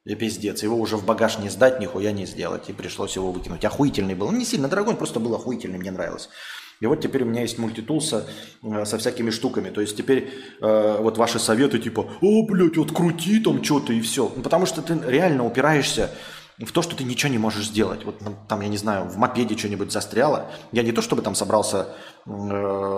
И 0.05 0.15
пиздец. 0.15 0.63
Его 0.63 0.77
уже 0.77 0.95
в 0.97 1.05
багаж 1.05 1.39
не 1.39 1.49
сдать, 1.49 1.79
нихуя 1.79 2.11
не 2.11 2.25
сделать. 2.25 2.69
И 2.69 2.73
пришлось 2.73 3.15
его 3.15 3.31
выкинуть. 3.31 3.65
Охуительный 3.65 4.15
был. 4.15 4.27
Он 4.27 4.37
не 4.37 4.45
сильно 4.45 4.67
дорогой, 4.67 4.93
он 4.93 4.97
просто 4.97 5.19
был 5.19 5.35
охуительный, 5.35 5.77
мне 5.77 5.91
нравилось. 5.91 6.29
И 6.79 6.85
вот 6.85 7.01
теперь 7.01 7.23
у 7.23 7.25
меня 7.25 7.41
есть 7.41 7.57
мультитул 7.57 8.01
со, 8.01 8.25
э, 8.63 8.85
со 8.85 8.97
всякими 8.97 9.29
штуками. 9.31 9.69
То 9.69 9.81
есть 9.81 9.97
теперь 9.97 10.31
э, 10.61 10.97
вот 11.01 11.17
ваши 11.17 11.37
советы 11.37 11.79
типа, 11.79 12.09
о, 12.21 12.47
блядь, 12.47 12.77
вот 12.77 12.93
крути 12.93 13.39
там 13.41 13.63
что-то 13.63 13.91
и 13.91 13.99
все. 13.99 14.31
Ну, 14.33 14.41
потому 14.41 14.65
что 14.65 14.81
ты 14.81 14.97
реально 15.05 15.45
упираешься 15.45 16.11
в 16.57 16.71
то, 16.71 16.81
что 16.81 16.95
ты 16.95 17.03
ничего 17.03 17.31
не 17.31 17.37
можешь 17.37 17.67
сделать. 17.67 18.05
Вот 18.05 18.21
ну, 18.21 18.35
там, 18.47 18.61
я 18.61 18.69
не 18.69 18.77
знаю, 18.77 19.05
в 19.05 19.17
мопеде 19.17 19.57
что-нибудь 19.57 19.91
застряло. 19.91 20.51
Я 20.71 20.83
не 20.83 20.93
то, 20.93 21.01
чтобы 21.01 21.21
там 21.21 21.35
собрался 21.35 21.87
э, 22.25 22.29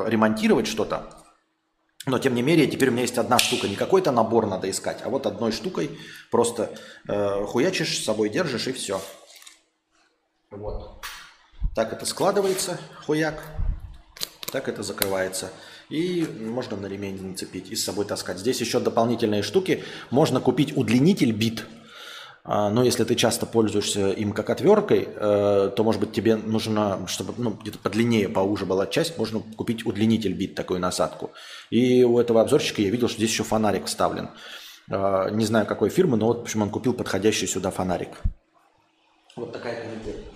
ремонтировать 0.08 0.68
что-то, 0.68 1.10
но 2.06 2.18
тем 2.18 2.34
не 2.34 2.42
менее, 2.42 2.68
теперь 2.68 2.90
у 2.90 2.92
меня 2.92 3.04
есть 3.04 3.18
одна 3.18 3.38
штука. 3.38 3.68
Не 3.68 3.76
какой-то 3.76 4.12
набор 4.12 4.48
надо 4.48 4.70
искать, 4.70 5.00
а 5.04 5.10
вот 5.10 5.26
одной 5.28 5.52
штукой 5.52 6.00
просто 6.32 6.74
э, 7.08 7.46
хуячишь, 7.46 8.00
с 8.00 8.04
собой 8.04 8.30
держишь 8.30 8.68
и 8.68 8.72
все. 8.72 9.02
Вот. 10.50 11.06
Так 11.76 11.94
это 11.94 12.06
складывается, 12.06 12.80
хуяк. 13.06 13.44
Так 14.52 14.68
это 14.68 14.84
закрывается. 14.84 15.52
И 15.90 16.26
можно 16.40 16.76
на 16.76 16.88
ремень 16.88 17.22
нацепить 17.22 17.70
и 17.70 17.76
с 17.76 17.84
собой 17.84 18.06
таскать. 18.06 18.40
Здесь 18.40 18.60
еще 18.60 18.80
дополнительные 18.80 19.44
штуки. 19.44 19.84
Можно 20.10 20.42
купить 20.42 20.76
удлинитель 20.76 21.32
бит 21.32 21.66
но 22.44 22.84
если 22.84 23.04
ты 23.04 23.16
часто 23.16 23.46
пользуешься 23.46 24.10
им 24.12 24.34
как 24.34 24.50
отверткой, 24.50 25.08
э, 25.08 25.72
то, 25.76 25.84
может 25.84 26.02
быть, 26.02 26.12
тебе 26.12 26.36
нужно, 26.36 27.06
чтобы 27.08 27.34
ну, 27.38 27.52
где-то 27.52 27.78
подлиннее, 27.78 28.28
поуже 28.30 28.66
была 28.66 28.88
часть, 28.88 29.18
можно 29.18 29.42
купить 29.56 29.86
удлинитель 29.86 30.34
бит, 30.34 30.56
такую 30.56 30.80
насадку. 30.80 31.32
И 31.70 32.04
у 32.04 32.18
этого 32.18 32.42
обзорщика 32.42 32.82
я 32.82 32.90
видел, 32.90 33.08
что 33.08 33.18
здесь 33.18 33.30
еще 33.30 33.44
фонарик 33.44 33.86
вставлен. 33.86 34.30
А, 34.90 35.30
не 35.30 35.46
знаю, 35.46 35.68
какой 35.68 35.90
фирмы, 35.90 36.18
но 36.18 36.28
вот, 36.28 36.42
общем, 36.42 36.64
он 36.64 36.72
купил 36.72 36.94
подходящий 36.94 37.46
сюда 37.46 37.70
фонарик. 37.70 38.10
Вот 39.36 39.54
такая 39.54 39.82
комментария. 39.82 40.31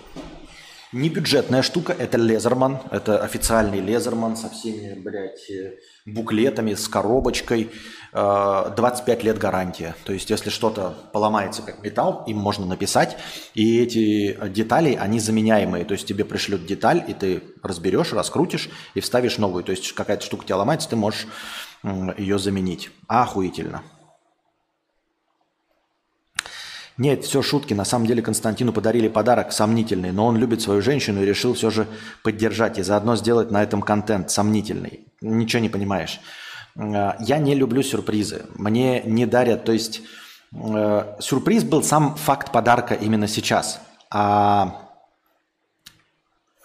Не 0.95 1.09
бюджетная 1.09 1.61
штука, 1.61 1.91
это 1.91 2.17
Лезерман, 2.17 2.79
это 2.89 3.21
официальный 3.21 3.81
Лезерман 3.81 4.37
со 4.37 4.49
всеми, 4.49 4.97
блядь, 4.97 5.49
э, 5.49 5.73
буклетами, 6.05 6.73
с 6.73 6.87
коробочкой, 6.87 7.69
25 8.13 9.05
э, 9.05 9.25
лет 9.25 9.37
гарантия. 9.37 9.93
То 10.05 10.13
есть, 10.13 10.29
если 10.29 10.49
что-то 10.49 10.95
поломается 11.11 11.63
как 11.63 11.83
металл, 11.83 12.23
им 12.27 12.37
можно 12.37 12.65
написать, 12.65 13.17
и 13.55 13.81
эти 13.81 14.37
детали, 14.47 14.95
они 14.95 15.19
заменяемые. 15.19 15.83
То 15.83 15.95
есть, 15.95 16.07
тебе 16.07 16.23
пришлют 16.23 16.65
деталь, 16.65 17.03
и 17.05 17.13
ты 17.13 17.43
разберешь, 17.61 18.13
раскрутишь 18.13 18.69
и 18.93 19.01
вставишь 19.01 19.37
новую. 19.37 19.65
То 19.65 19.71
есть, 19.71 19.91
какая-то 19.91 20.23
штука 20.23 20.45
тебя 20.45 20.55
ломается, 20.55 20.87
ты 20.87 20.95
можешь 20.95 21.27
ее 22.17 22.39
заменить. 22.39 22.89
Охуительно. 23.07 23.83
Нет, 26.97 27.25
все 27.25 27.41
шутки. 27.41 27.73
На 27.73 27.83
самом 27.83 28.05
деле 28.05 28.21
Константину 28.21 28.71
подарили 28.71 29.09
подарок 29.09 29.51
сомнительный, 29.51 30.11
но 30.11 30.27
он 30.27 30.37
любит 30.37 30.61
свою 30.61 30.81
женщину 30.81 31.21
и 31.21 31.25
решил 31.25 31.53
все 31.53 31.69
же 31.69 31.87
поддержать 32.23 32.77
и 32.77 32.83
заодно 32.83 33.17
сделать 33.17 33.51
на 33.51 33.61
этом 33.61 33.81
контент 33.81 34.31
сомнительный. 34.31 35.07
Ничего 35.21 35.61
не 35.61 35.69
понимаешь. 35.69 36.21
Э, 36.77 37.13
я 37.19 37.37
не 37.37 37.53
люблю 37.53 37.83
сюрпризы. 37.83 38.45
Мне 38.55 39.01
не 39.03 39.25
дарят, 39.25 39.65
то 39.65 39.73
есть 39.73 40.01
э, 40.53 41.15
сюрприз 41.19 41.65
был 41.65 41.83
сам 41.83 42.15
факт 42.15 42.53
подарка 42.53 42.93
именно 42.93 43.27
сейчас. 43.27 43.81
А 44.09 44.84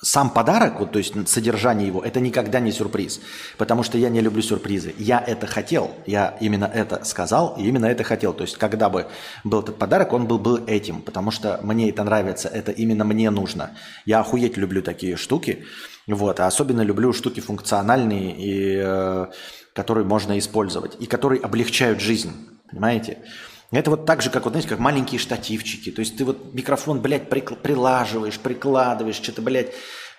сам 0.02 0.30
подарок, 0.30 0.80
вот, 0.80 0.92
то 0.92 0.98
есть 0.98 1.28
содержание 1.28 1.86
его, 1.86 2.02
это 2.02 2.20
никогда 2.20 2.58
не 2.58 2.72
сюрприз. 2.72 3.20
Потому 3.58 3.82
что 3.82 3.98
я 3.98 4.08
не 4.08 4.20
люблю 4.20 4.40
сюрпризы. 4.40 4.94
Я 4.98 5.22
это 5.24 5.46
хотел, 5.46 5.90
я 6.06 6.38
именно 6.40 6.64
это 6.64 7.04
сказал, 7.04 7.56
и 7.58 7.64
именно 7.64 7.86
это 7.86 8.02
хотел. 8.02 8.32
То 8.32 8.42
есть 8.42 8.56
когда 8.56 8.88
бы 8.88 9.06
был 9.44 9.60
этот 9.60 9.76
подарок, 9.76 10.12
он 10.14 10.26
был 10.26 10.38
бы 10.38 10.64
этим. 10.66 11.02
Потому 11.02 11.30
что 11.30 11.60
мне 11.62 11.90
это 11.90 12.02
нравится, 12.02 12.48
это 12.48 12.72
именно 12.72 13.04
мне 13.04 13.28
нужно. 13.30 13.76
Я 14.06 14.20
охуеть 14.20 14.56
люблю 14.56 14.82
такие 14.82 15.16
штуки. 15.16 15.64
Вот, 16.06 16.40
а 16.40 16.46
особенно 16.46 16.80
люблю 16.80 17.12
штуки 17.12 17.40
функциональные, 17.40 18.34
и, 18.36 18.80
э, 18.82 19.26
которые 19.74 20.04
можно 20.04 20.38
использовать, 20.38 20.96
и 20.98 21.06
которые 21.06 21.42
облегчают 21.42 22.00
жизнь. 22.00 22.32
Понимаете? 22.70 23.18
Это 23.72 23.90
вот 23.90 24.04
так 24.04 24.20
же, 24.20 24.30
как, 24.30 24.44
вот, 24.44 24.50
знаете, 24.50 24.68
как 24.68 24.80
маленькие 24.80 25.20
штативчики. 25.20 25.90
То 25.92 26.00
есть 26.00 26.16
ты 26.16 26.24
вот 26.24 26.54
микрофон, 26.54 27.00
блядь, 27.00 27.28
прикл- 27.28 27.56
прилаживаешь, 27.56 28.38
прикладываешь, 28.38 29.16
что-то, 29.16 29.42
блядь, 29.42 29.72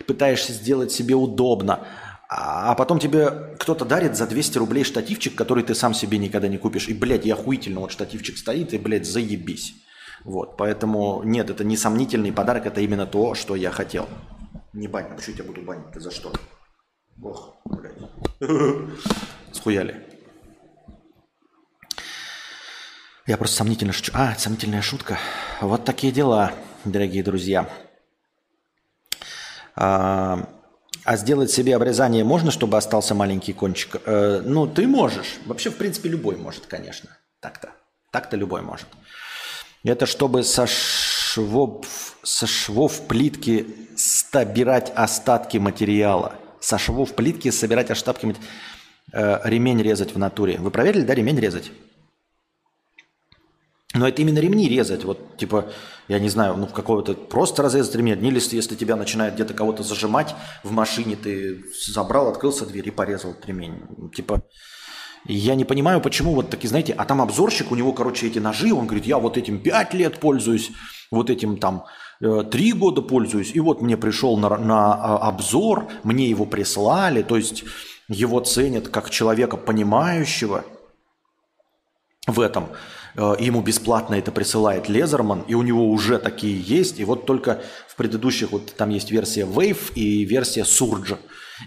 пытаешься 0.07 0.53
сделать 0.53 0.91
себе 0.91 1.15
удобно. 1.15 1.85
А 2.29 2.75
потом 2.75 2.97
тебе 2.97 3.55
кто-то 3.59 3.83
дарит 3.83 4.15
за 4.15 4.25
200 4.25 4.57
рублей 4.57 4.85
штативчик, 4.85 5.35
который 5.35 5.63
ты 5.63 5.75
сам 5.75 5.93
себе 5.93 6.17
никогда 6.17 6.47
не 6.47 6.57
купишь. 6.57 6.87
И, 6.87 6.93
блядь, 6.93 7.25
я 7.25 7.33
охуительно, 7.33 7.81
вот 7.81 7.91
штативчик 7.91 8.37
стоит, 8.37 8.73
и, 8.73 8.77
блядь, 8.77 9.05
заебись. 9.05 9.73
Вот, 10.23 10.55
поэтому 10.55 11.21
нет, 11.23 11.49
это 11.49 11.65
не 11.65 11.75
сомнительный 11.75 12.31
подарок, 12.31 12.65
это 12.67 12.79
именно 12.79 13.05
то, 13.05 13.33
что 13.33 13.55
я 13.55 13.69
хотел. 13.69 14.07
Не 14.71 14.87
бань, 14.87 15.07
а 15.11 15.15
почему 15.15 15.35
я 15.35 15.43
тебя 15.43 15.47
буду 15.51 15.61
банить? 15.63 15.91
Ты 15.91 15.99
за 15.99 16.11
что? 16.11 16.31
Ох, 17.21 17.57
блядь. 17.65 17.97
Схуяли. 19.51 20.10
Я 23.31 23.37
просто 23.37 23.55
сомнительно 23.55 23.93
шучу. 23.93 24.11
А, 24.13 24.35
сомнительная 24.35 24.81
шутка. 24.81 25.17
Вот 25.61 25.85
такие 25.85 26.11
дела, 26.11 26.51
дорогие 26.83 27.23
друзья. 27.23 27.69
А, 29.73 30.49
а 31.05 31.15
сделать 31.15 31.49
себе 31.49 31.77
обрезание 31.77 32.25
можно, 32.25 32.51
чтобы 32.51 32.75
остался 32.75 33.15
маленький 33.15 33.53
кончик? 33.53 34.01
Э, 34.05 34.41
ну, 34.43 34.67
ты 34.67 34.85
можешь. 34.85 35.37
Вообще, 35.45 35.69
в 35.69 35.77
принципе, 35.77 36.09
любой 36.09 36.35
может, 36.35 36.65
конечно. 36.65 37.09
Так-то. 37.39 37.69
Так-то 38.11 38.35
любой 38.35 38.63
может. 38.63 38.87
Это 39.85 40.05
чтобы 40.07 40.43
со 40.43 40.67
швов, 40.67 42.17
со 42.23 42.45
швов 42.45 43.07
плитки 43.07 43.65
собирать 43.95 44.91
остатки 44.93 45.57
материала. 45.57 46.35
Со 46.59 46.77
швов 46.77 47.15
плитки 47.15 47.49
собирать 47.49 47.91
остатки 47.91 48.25
материала. 48.25 48.49
Э, 49.13 49.39
ремень 49.45 49.81
резать 49.81 50.13
в 50.13 50.17
натуре. 50.17 50.57
Вы 50.57 50.69
проверили, 50.69 51.03
да, 51.03 51.15
ремень 51.15 51.39
резать? 51.39 51.71
Но 53.93 54.07
это 54.07 54.21
именно 54.21 54.39
ремни 54.39 54.69
резать, 54.69 55.03
вот 55.03 55.37
типа, 55.37 55.65
я 56.07 56.19
не 56.19 56.29
знаю, 56.29 56.55
ну 56.55 56.67
какого-то 56.67 57.13
просто 57.13 57.61
разрезать 57.61 57.93
ремень, 57.95 58.25
или 58.25 58.35
если, 58.35 58.55
если 58.55 58.75
тебя 58.75 58.95
начинает 58.95 59.33
где-то 59.33 59.53
кого-то 59.53 59.83
зажимать 59.83 60.33
в 60.63 60.71
машине, 60.71 61.17
ты 61.17 61.65
забрал, 61.85 62.29
открылся 62.29 62.65
дверь 62.65 62.87
и 62.87 62.91
порезал 62.91 63.35
ремень. 63.45 63.81
Типа, 64.15 64.43
я 65.25 65.55
не 65.55 65.65
понимаю, 65.65 65.99
почему 65.99 66.33
вот 66.33 66.49
такие, 66.49 66.69
знаете, 66.69 66.93
а 66.93 67.03
там 67.03 67.21
обзорщик, 67.21 67.71
у 67.71 67.75
него, 67.75 67.91
короче, 67.91 68.27
эти 68.27 68.39
ножи, 68.39 68.73
он 68.73 68.85
говорит, 68.85 69.05
я 69.05 69.19
вот 69.19 69.37
этим 69.37 69.59
5 69.59 69.93
лет 69.93 70.19
пользуюсь, 70.19 70.71
вот 71.11 71.29
этим 71.29 71.57
там 71.57 71.85
3 72.19 72.27
э, 72.27 72.73
года 72.73 73.01
пользуюсь, 73.01 73.51
и 73.53 73.59
вот 73.59 73.81
мне 73.81 73.97
пришел 73.97 74.37
на, 74.37 74.57
на 74.57 74.93
а, 74.93 75.27
обзор, 75.27 75.89
мне 76.03 76.29
его 76.29 76.45
прислали, 76.45 77.23
то 77.23 77.35
есть 77.35 77.65
его 78.07 78.39
ценят 78.39 78.87
как 78.87 79.09
человека 79.09 79.57
понимающего 79.57 80.63
в 82.27 82.39
этом. 82.39 82.69
Э, 83.15 83.35
ему 83.39 83.61
бесплатно 83.61 84.15
это 84.15 84.31
присылает 84.31 84.89
Лезерман, 84.89 85.41
и 85.47 85.53
у 85.53 85.61
него 85.61 85.89
уже 85.89 86.19
такие 86.19 86.59
есть. 86.59 86.99
И 86.99 87.05
вот 87.05 87.25
только 87.25 87.61
в 87.87 87.95
предыдущих, 87.95 88.51
вот 88.51 88.73
там 88.75 88.89
есть 88.89 89.11
версия 89.11 89.45
Wave 89.45 89.93
и 89.95 90.23
версия 90.25 90.61
Surge. 90.61 91.17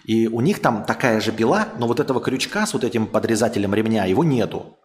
И 0.05 0.27
у 0.27 0.41
них 0.41 0.61
там 0.61 0.85
такая 0.85 1.21
же 1.21 1.33
пила, 1.33 1.69
но 1.79 1.87
вот 1.87 2.01
этого 2.01 2.21
крючка 2.21 2.67
с 2.67 2.73
вот 2.73 2.85
этим 2.85 3.07
подрезателем 3.07 3.75
ремня, 3.75 4.05
его 4.05 4.25
нету. 4.25 4.77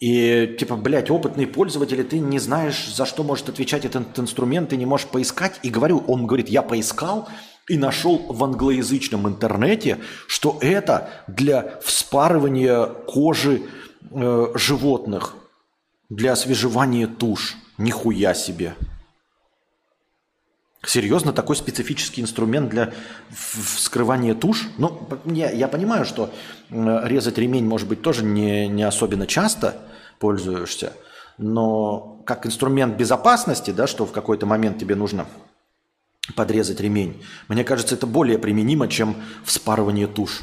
И 0.00 0.56
типа, 0.58 0.76
блядь, 0.76 1.10
опытный 1.10 1.46
пользователь, 1.46 2.04
ты 2.04 2.18
не 2.18 2.38
знаешь, 2.38 2.86
за 2.94 3.06
что 3.06 3.22
может 3.22 3.48
отвечать 3.48 3.86
этот 3.86 4.18
инструмент, 4.18 4.70
ты 4.70 4.76
не 4.76 4.84
можешь 4.84 5.06
поискать. 5.06 5.58
И 5.62 5.70
говорю, 5.70 6.04
он 6.06 6.26
говорит, 6.26 6.48
я 6.48 6.62
поискал 6.62 7.28
и 7.68 7.78
нашел 7.78 8.18
в 8.28 8.44
англоязычном 8.44 9.26
интернете, 9.26 9.98
что 10.26 10.58
это 10.60 11.08
для 11.26 11.80
вспарывания 11.82 12.86
кожи 12.86 13.62
э, 14.10 14.46
животных 14.54 15.34
для 16.08 16.32
освежевания 16.32 17.06
туш. 17.06 17.56
Нихуя 17.78 18.32
себе. 18.32 18.74
Серьезно, 20.86 21.32
такой 21.32 21.56
специфический 21.56 22.22
инструмент 22.22 22.70
для 22.70 22.92
вскрывания 23.30 24.34
туш? 24.34 24.68
Ну, 24.78 25.08
я, 25.24 25.50
я 25.50 25.66
понимаю, 25.66 26.04
что 26.04 26.30
резать 26.70 27.38
ремень, 27.38 27.66
может 27.66 27.88
быть, 27.88 28.02
тоже 28.02 28.24
не, 28.24 28.68
не 28.68 28.84
особенно 28.84 29.26
часто 29.26 29.76
пользуешься, 30.20 30.92
но 31.38 32.22
как 32.24 32.46
инструмент 32.46 32.96
безопасности, 32.96 33.72
да, 33.72 33.86
что 33.86 34.06
в 34.06 34.12
какой-то 34.12 34.46
момент 34.46 34.78
тебе 34.78 34.94
нужно 34.94 35.26
подрезать 36.36 36.80
ремень, 36.80 37.22
мне 37.48 37.64
кажется, 37.64 37.96
это 37.96 38.06
более 38.06 38.38
применимо, 38.38 38.88
чем 38.88 39.16
вспарывание 39.44 40.06
туш. 40.06 40.40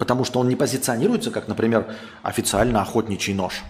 Потому 0.00 0.24
что 0.24 0.40
он 0.40 0.48
не 0.48 0.56
позиционируется, 0.56 1.30
как, 1.30 1.46
например, 1.46 1.94
официально 2.22 2.80
охотничий 2.80 3.34
нож. 3.34 3.62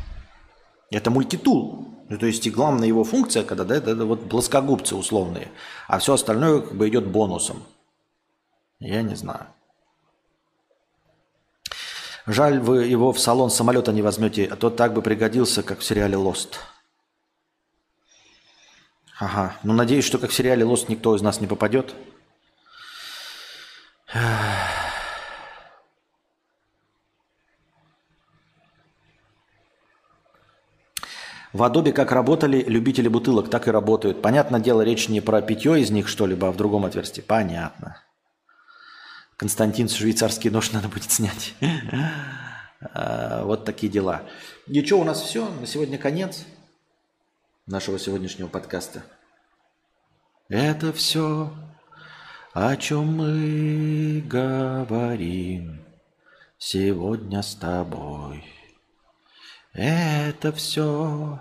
Это 0.93 1.11
мультитул. 1.11 1.89
Ну, 2.09 2.19
то 2.19 2.27
есть 2.27 2.47
и 2.47 2.51
главная 2.51 2.87
его 2.87 3.03
функция, 3.03 3.43
когда 3.43 3.65
да, 3.65 3.75
это, 3.75 3.91
это 3.91 4.05
вот 4.05 4.29
плоскогубцы 4.29 4.95
условные, 4.95 5.49
а 5.89 5.99
все 5.99 6.15
остальное 6.15 6.61
как 6.61 6.77
бы 6.77 6.89
идет 6.89 7.09
бонусом. 7.09 7.65
Я 8.79 9.03
не 9.03 9.17
знаю. 9.17 9.47
Жаль, 12.27 12.61
вы 12.61 12.85
его 12.85 13.13
в 13.13 13.19
салон 13.19 13.51
самолета 13.51 13.93
не 13.93 14.03
возьмете, 14.03 14.47
а 14.47 14.55
то 14.55 14.71
так 14.71 14.95
бы 14.95 15.03
пригодился, 15.03 15.65
как 15.65 15.81
в 15.81 15.85
сериале 15.85 16.17
«Лост». 16.17 16.61
Ага. 19.19 19.57
Ну, 19.65 19.73
надеюсь, 19.73 20.05
что 20.05 20.19
как 20.19 20.31
в 20.31 20.35
сериале 20.35 20.65
«Лост» 20.65 20.89
никто 20.89 21.17
из 21.17 21.23
нас 21.23 21.41
не 21.41 21.49
попадет. 21.49 21.93
В 31.53 31.63
Adobe 31.63 31.93
как 31.93 32.13
работали 32.13 32.63
любители 32.63 33.09
бутылок, 33.09 33.51
так 33.51 33.67
и 33.67 33.71
работают. 33.71 34.23
Понятное 34.23 34.61
дело, 34.61 34.83
речь 34.83 35.09
не 35.09 35.21
про 35.21 35.43
питье 35.43 35.81
из 35.81 35.91
них 35.91 36.07
что-либо, 36.07 36.49
а 36.49 36.53
в 36.53 36.57
другом 36.57 36.85
отверстии. 36.85 37.23
Понятно. 37.23 38.01
Константин, 39.37 39.89
швейцарский 39.89 40.51
нож 40.51 40.73
надо 40.73 40.89
будет 40.89 41.11
снять. 41.11 41.55
А, 42.95 43.45
вот 43.45 43.65
такие 43.65 43.93
дела. 43.93 44.23
И 44.67 44.85
что, 44.85 45.01
у 45.01 45.05
нас 45.05 45.21
все? 45.21 45.49
На 45.61 45.67
сегодня 45.67 45.99
конец 45.99 46.47
нашего 47.67 47.99
сегодняшнего 47.99 48.49
подкаста. 48.49 49.03
Это 50.49 50.93
все, 50.93 51.53
о 52.55 52.77
чем 52.77 53.17
мы 53.19 54.23
говорим 54.27 55.85
сегодня 56.59 57.43
с 57.43 57.55
тобой. 57.55 58.45
Это 59.73 60.53
все. 60.53 61.41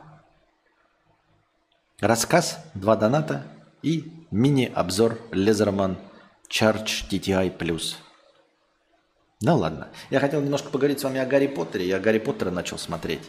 Рассказ, 1.99 2.59
два 2.75 2.95
доната 2.95 3.43
и 3.81 4.11
мини-обзор 4.31 5.19
Лезерман 5.31 5.97
Charge 6.49 7.07
TTI+. 7.09 7.95
Ну 9.41 9.55
ладно. 9.55 9.87
Я 10.09 10.19
хотел 10.19 10.41
немножко 10.41 10.69
поговорить 10.69 10.99
с 10.99 11.03
вами 11.03 11.19
о 11.19 11.25
Гарри 11.25 11.47
Поттере. 11.47 11.87
Я 11.87 11.99
Гарри 11.99 12.19
Поттера 12.19 12.51
начал 12.51 12.77
смотреть. 12.77 13.21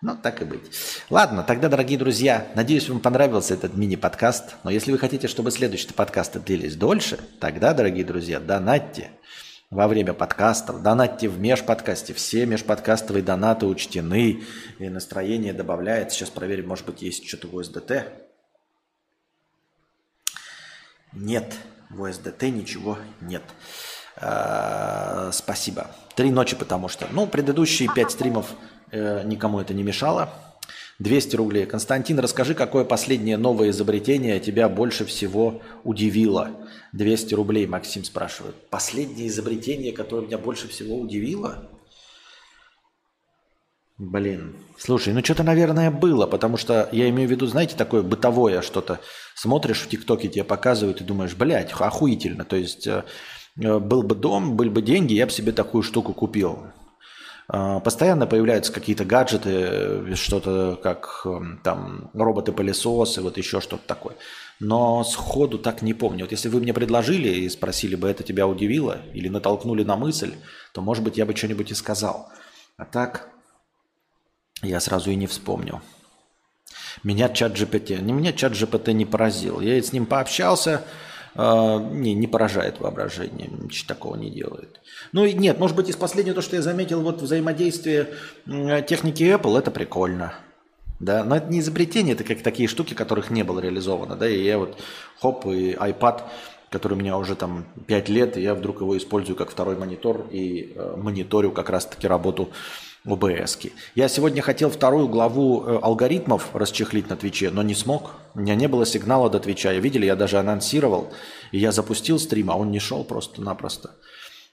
Ну, 0.00 0.16
так 0.16 0.42
и 0.42 0.44
быть. 0.44 0.70
Ладно, 1.10 1.42
тогда, 1.42 1.68
дорогие 1.68 1.98
друзья, 1.98 2.46
надеюсь, 2.54 2.88
вам 2.88 3.00
понравился 3.00 3.54
этот 3.54 3.76
мини-подкаст. 3.76 4.54
Но 4.62 4.70
если 4.70 4.92
вы 4.92 4.98
хотите, 4.98 5.26
чтобы 5.26 5.50
следующие 5.50 5.92
подкасты 5.92 6.38
длились 6.38 6.76
дольше, 6.76 7.18
тогда, 7.40 7.74
дорогие 7.74 8.04
друзья, 8.04 8.38
донатьте 8.38 9.10
во 9.70 9.86
время 9.86 10.14
подкастов. 10.14 10.82
Донатьте 10.82 11.28
в 11.28 11.38
межподкасте. 11.38 12.14
Все 12.14 12.46
межподкастовые 12.46 13.22
донаты 13.22 13.66
учтены. 13.66 14.42
И 14.78 14.88
настроение 14.88 15.52
добавляется. 15.52 16.16
Сейчас 16.16 16.30
проверим, 16.30 16.68
может 16.68 16.86
быть, 16.86 17.02
есть 17.02 17.26
что-то 17.28 17.48
в 17.48 17.62
СДТ. 17.62 18.06
Нет, 21.12 21.54
в 21.90 22.10
СДТ 22.10 22.44
ничего 22.44 22.98
нет. 23.20 23.42
А, 24.16 25.30
спасибо. 25.32 25.90
Три 26.14 26.30
ночи, 26.30 26.56
потому 26.56 26.88
что, 26.88 27.06
ну, 27.10 27.26
предыдущие 27.26 27.88
пять 27.94 28.10
стримов 28.10 28.54
э, 28.90 29.22
никому 29.24 29.60
это 29.60 29.74
не 29.74 29.82
мешало. 29.82 30.30
200 30.98 31.36
рублей. 31.36 31.66
Константин, 31.66 32.18
расскажи, 32.18 32.54
какое 32.54 32.84
последнее 32.84 33.36
новое 33.36 33.70
изобретение 33.70 34.40
тебя 34.40 34.68
больше 34.68 35.04
всего 35.04 35.62
удивило? 35.84 36.50
200 36.92 37.34
рублей, 37.34 37.66
Максим 37.66 38.02
спрашивает. 38.02 38.56
Последнее 38.68 39.28
изобретение, 39.28 39.92
которое 39.92 40.26
меня 40.26 40.38
больше 40.38 40.66
всего 40.68 40.98
удивило? 40.98 41.68
Блин. 43.96 44.56
Слушай, 44.76 45.12
ну 45.12 45.24
что-то, 45.24 45.42
наверное, 45.42 45.90
было, 45.90 46.26
потому 46.26 46.56
что 46.56 46.88
я 46.92 47.08
имею 47.08 47.28
в 47.28 47.32
виду, 47.32 47.46
знаете, 47.46 47.76
такое 47.76 48.02
бытовое 48.02 48.62
что-то. 48.62 49.00
Смотришь 49.34 49.82
в 49.82 49.88
ТикТоке, 49.88 50.28
тебе 50.28 50.44
показывают 50.44 51.00
и 51.00 51.04
думаешь, 51.04 51.34
блядь, 51.34 51.72
охуительно. 51.72 52.44
То 52.44 52.56
есть 52.56 52.86
э, 52.86 53.04
э, 53.60 53.78
был 53.78 54.04
бы 54.04 54.14
дом, 54.14 54.56
были 54.56 54.68
бы 54.68 54.82
деньги, 54.82 55.14
я 55.14 55.26
бы 55.26 55.32
себе 55.32 55.50
такую 55.50 55.82
штуку 55.82 56.12
купил. 56.12 56.72
Э, 57.50 57.80
постоянно 57.82 58.26
появляются 58.26 58.72
какие-то 58.72 59.04
гаджеты, 59.04 59.50
э, 59.50 60.14
что-то 60.14 60.78
как 60.82 61.22
э, 61.24 61.40
там 61.64 62.10
роботы-пылесосы, 62.12 63.22
вот 63.22 63.38
еще 63.38 63.60
что-то 63.60 63.86
такое. 63.86 64.16
Но 64.60 65.02
сходу 65.04 65.58
так 65.58 65.82
не 65.82 65.94
помню. 65.94 66.24
Вот 66.24 66.32
если 66.32 66.48
вы 66.48 66.60
мне 66.60 66.74
предложили 66.74 67.28
и 67.28 67.48
спросили 67.48 67.94
бы, 67.94 68.08
это 68.08 68.22
тебя 68.22 68.46
удивило 68.46 68.98
или 69.14 69.28
натолкнули 69.28 69.84
на 69.84 69.96
мысль, 69.96 70.34
то, 70.72 70.82
может 70.82 71.04
быть, 71.04 71.16
я 71.16 71.24
бы 71.24 71.34
что-нибудь 71.34 71.70
и 71.70 71.74
сказал. 71.74 72.28
А 72.76 72.84
так, 72.84 73.28
я 74.62 74.80
сразу 74.80 75.10
и 75.10 75.16
не 75.16 75.26
вспомнил. 75.26 75.80
Меня 77.02 77.28
чат 77.28 77.52
GPT, 77.52 78.00
не 78.02 78.12
меня 78.12 78.32
чат 78.32 78.52
GPT 78.52 78.92
не 78.92 79.06
поразил. 79.06 79.60
Я 79.60 79.80
с 79.80 79.92
ним 79.92 80.04
пообщался, 80.04 80.84
э, 81.34 81.78
не, 81.92 82.14
не 82.14 82.26
поражает 82.26 82.80
воображение, 82.80 83.48
ничего 83.48 83.88
такого 83.88 84.16
не 84.16 84.30
делает. 84.30 84.80
Ну 85.12 85.24
и 85.24 85.32
нет, 85.32 85.58
может 85.58 85.76
быть, 85.76 85.88
из 85.88 85.96
последнего, 85.96 86.34
то, 86.34 86.42
что 86.42 86.56
я 86.56 86.62
заметил, 86.62 87.00
вот 87.02 87.22
взаимодействие 87.22 88.08
э, 88.46 88.82
техники 88.82 89.22
Apple, 89.22 89.58
это 89.58 89.70
прикольно. 89.70 90.34
Да, 91.00 91.22
но 91.22 91.36
это 91.36 91.48
не 91.48 91.60
изобретение, 91.60 92.14
это 92.14 92.24
как 92.24 92.42
такие 92.42 92.68
штуки, 92.68 92.94
которых 92.94 93.30
не 93.30 93.44
было 93.44 93.60
реализовано. 93.60 94.16
Да, 94.16 94.28
и 94.28 94.42
я 94.42 94.58
вот, 94.58 94.78
хоп, 95.20 95.46
и 95.46 95.72
iPad, 95.72 96.22
который 96.70 96.94
у 96.94 96.96
меня 96.96 97.16
уже 97.16 97.36
там 97.36 97.66
5 97.86 98.08
лет, 98.08 98.36
и 98.36 98.42
я 98.42 98.54
вдруг 98.54 98.80
его 98.80 98.96
использую 98.96 99.36
как 99.36 99.50
второй 99.50 99.76
монитор 99.76 100.26
и 100.30 100.72
э, 100.74 100.96
мониторю 100.96 101.52
как 101.52 101.70
раз-таки 101.70 102.06
работу 102.08 102.50
ОБС. 103.04 103.58
Я 103.94 104.08
сегодня 104.08 104.42
хотел 104.42 104.70
вторую 104.70 105.08
главу 105.08 105.64
э, 105.64 105.78
алгоритмов 105.82 106.54
расчехлить 106.54 107.08
на 107.08 107.16
Твиче, 107.16 107.50
но 107.50 107.62
не 107.62 107.74
смог. 107.74 108.12
У 108.34 108.40
меня 108.40 108.54
не 108.54 108.66
было 108.66 108.84
сигнала 108.84 109.30
до 109.30 109.40
Твича. 109.40 109.72
Видели, 109.72 110.06
я 110.06 110.16
даже 110.16 110.38
анонсировал, 110.38 111.12
и 111.52 111.58
я 111.58 111.72
запустил 111.72 112.18
стрим, 112.18 112.50
а 112.50 112.56
он 112.56 112.70
не 112.70 112.80
шел 112.80 113.04
просто-напросто. 113.04 113.96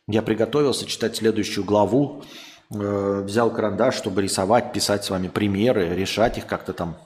Я 0.07 0.21
приготовился 0.21 0.85
читать 0.85 1.15
следующую 1.15 1.65
главу, 1.65 2.23
э, 2.69 3.21
взял 3.25 3.51
карандаш, 3.51 3.95
чтобы 3.95 4.21
рисовать, 4.21 4.71
писать 4.71 5.03
с 5.03 5.09
вами 5.09 5.27
примеры, 5.27 5.95
решать 5.95 6.37
их 6.37 6.45
как-то 6.45 6.73
там 6.73 6.97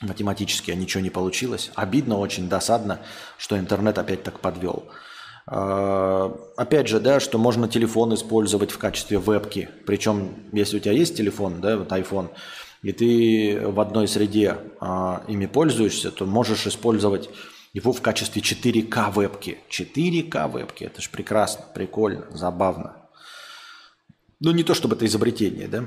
математически, 0.00 0.70
а 0.70 0.74
ничего 0.74 1.02
не 1.02 1.10
получилось. 1.10 1.70
Обидно 1.74 2.18
очень, 2.18 2.48
досадно, 2.48 3.00
что 3.38 3.58
интернет 3.58 3.98
опять 3.98 4.22
так 4.22 4.40
подвел. 4.40 4.84
А, 5.46 6.34
опять 6.56 6.88
же, 6.88 7.00
да, 7.00 7.20
что 7.20 7.38
можно 7.38 7.68
телефон 7.68 8.14
использовать 8.14 8.70
в 8.70 8.78
качестве 8.78 9.18
вебки. 9.18 9.68
Причем, 9.86 10.34
если 10.52 10.78
у 10.78 10.80
тебя 10.80 10.92
есть 10.92 11.16
телефон, 11.16 11.60
да, 11.60 11.76
вот 11.76 11.92
iPhone, 11.92 12.30
и 12.82 12.92
ты 12.92 13.60
в 13.66 13.80
одной 13.80 14.08
среде 14.08 14.58
а, 14.80 15.22
ими 15.28 15.46
пользуешься, 15.46 16.10
то 16.10 16.26
можешь 16.26 16.66
использовать 16.66 17.28
его 17.72 17.92
в 17.92 18.00
качестве 18.00 18.40
4К 18.40 19.12
вебки. 19.14 19.58
4К 19.70 20.50
вебки, 20.50 20.84
это 20.84 21.02
же 21.02 21.10
прекрасно, 21.10 21.64
прикольно, 21.74 22.26
забавно. 22.30 22.96
Ну, 24.40 24.52
не 24.52 24.64
то 24.64 24.74
чтобы 24.74 24.96
это 24.96 25.06
изобретение, 25.06 25.68
да? 25.68 25.86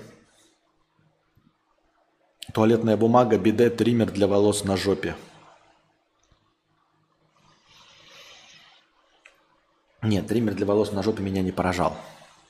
Туалетная 2.54 2.98
бумага, 2.98 3.38
биде, 3.38 3.70
триммер 3.70 4.12
для 4.12 4.28
волос 4.28 4.64
на 4.64 4.78
жопе– 4.78 5.16
Нет, 10.02 10.28
триммер 10.28 10.54
для 10.54 10.66
волос 10.66 10.92
на 10.92 11.04
жопе 11.04 11.24
меня 11.24 11.42
не 11.42 11.52
поражал. 11.52 11.98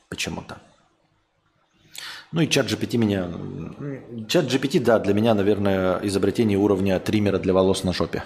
Почему-то. 0.09 0.57
Ну 2.31 2.41
и 2.41 2.49
чат 2.49 2.67
GPT 2.67 2.97
меня... 2.97 3.31
Чат 4.27 4.45
GPT, 4.45 4.79
да, 4.79 4.99
для 4.99 5.13
меня, 5.13 5.33
наверное, 5.33 5.99
изобретение 6.03 6.57
уровня 6.57 6.99
триммера 6.99 7.39
для 7.39 7.53
волос 7.53 7.83
на 7.83 7.93
жопе. 7.93 8.23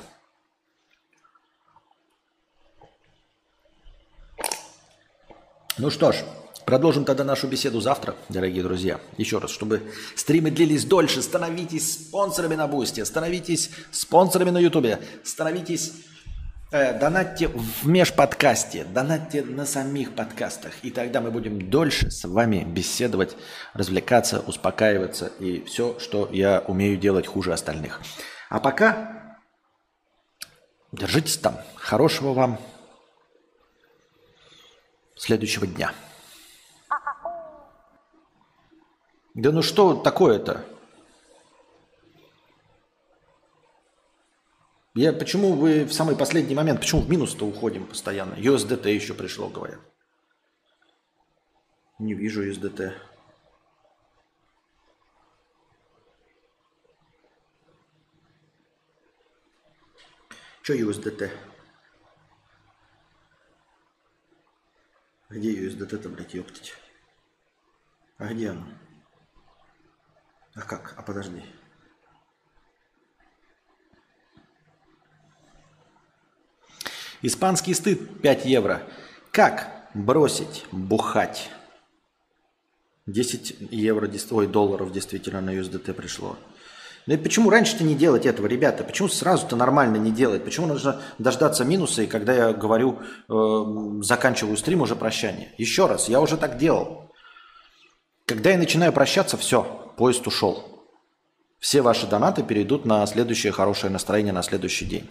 Ну 5.78 5.90
что 5.90 6.12
ж, 6.12 6.18
продолжим 6.66 7.06
тогда 7.06 7.24
нашу 7.24 7.48
беседу 7.48 7.80
завтра, 7.80 8.16
дорогие 8.30 8.64
друзья. 8.64 9.00
Еще 9.18 9.38
раз, 9.38 9.52
чтобы 9.52 9.82
стримы 10.16 10.52
длились 10.52 10.86
дольше, 10.86 11.22
становитесь 11.22 12.08
спонсорами 12.08 12.56
на 12.56 12.68
Бусте, 12.68 13.06
становитесь 13.06 13.70
спонсорами 13.92 14.50
на 14.50 14.60
Ютубе, 14.60 15.00
становитесь 15.24 15.94
Э, 16.74 16.98
донатьте 16.98 17.50
в 17.50 17.86
межподкасте, 17.86 18.86
донатьте 18.86 19.44
на 19.44 19.66
самих 19.66 20.16
подкастах. 20.16 20.72
И 20.84 20.90
тогда 20.90 21.20
мы 21.20 21.30
будем 21.30 21.70
дольше 21.70 22.10
с 22.10 22.24
вами 22.26 22.64
беседовать, 22.64 23.36
развлекаться, 23.74 24.40
успокаиваться 24.40 25.26
и 25.40 25.66
все, 25.66 26.00
что 26.00 26.30
я 26.32 26.64
умею 26.66 26.98
делать 26.98 27.28
хуже 27.28 27.52
остальных. 27.52 28.02
А 28.50 28.62
пока 28.62 29.38
держитесь 30.94 31.36
там. 31.38 31.58
Хорошего 31.76 32.32
вам 32.32 32.58
следующего 35.18 35.68
дня. 35.68 35.92
Да 39.34 39.52
ну 39.52 39.62
что 39.62 39.94
такое-то? 39.94 40.66
Я, 44.94 45.14
почему 45.14 45.54
вы 45.54 45.86
в 45.86 45.94
самый 45.94 46.18
последний 46.18 46.54
момент, 46.54 46.82
почему 46.82 47.02
в 47.02 47.10
минус-то 47.10 47.46
уходим 47.46 47.88
постоянно? 47.88 48.34
USDT 48.34 48.90
еще 48.90 49.14
пришло, 49.14 49.48
говорят. 49.48 49.80
Не 51.98 52.14
вижу 52.14 52.46
USDT. 52.46 52.92
Что 60.62 60.74
USDT? 60.74 61.32
Где 65.30 65.68
USDT-то, 65.68 66.10
блядь, 66.10 66.34
ёптать? 66.34 66.74
А 68.18 68.34
где 68.34 68.50
оно? 68.50 68.68
А 70.54 70.62
как? 70.62 70.96
А 70.98 71.02
подожди. 71.02 71.42
Испанский 77.22 77.74
стыд 77.74 78.22
5 78.22 78.46
евро. 78.46 78.82
Как 79.32 79.88
бросить 79.94 80.66
бухать? 80.72 81.50
10 83.06 83.58
евро, 83.72 84.10
ой, 84.32 84.48
долларов 84.48 84.92
действительно 84.92 85.42
на 85.42 85.52
USDT 85.52 85.94
пришло. 85.94 86.38
Ну 87.08 87.16
и 87.16 87.18
почему 87.18 87.50
раньше-то 87.50 87.84
не 87.84 87.96
делать 87.96 88.26
этого, 88.26 88.48
ребята? 88.48 88.84
Почему 88.84 89.08
сразу-то 89.08 89.56
нормально 89.56 89.98
не 89.98 90.12
делать? 90.12 90.44
Почему 90.44 90.68
нужно 90.68 91.02
дождаться 91.18 91.66
минуса, 91.66 92.04
и 92.04 92.08
когда 92.08 92.34
я 92.34 92.54
говорю, 92.54 93.00
э, 93.28 94.02
заканчиваю 94.02 94.56
стрим, 94.56 94.82
уже 94.82 94.96
прощание? 94.96 95.54
Еще 95.58 95.88
раз, 95.88 96.10
я 96.10 96.22
уже 96.22 96.38
так 96.38 96.58
делал. 96.58 97.12
Когда 98.28 98.52
я 98.52 98.58
начинаю 98.58 98.94
прощаться, 98.94 99.36
все, 99.36 99.94
поезд 99.98 100.26
ушел. 100.28 100.86
Все 101.60 101.82
ваши 101.82 102.08
донаты 102.08 102.44
перейдут 102.44 102.86
на 102.86 103.06
следующее 103.08 103.52
хорошее 103.52 103.92
настроение 103.92 104.34
на 104.34 104.44
следующий 104.44 104.86
день. 104.86 105.10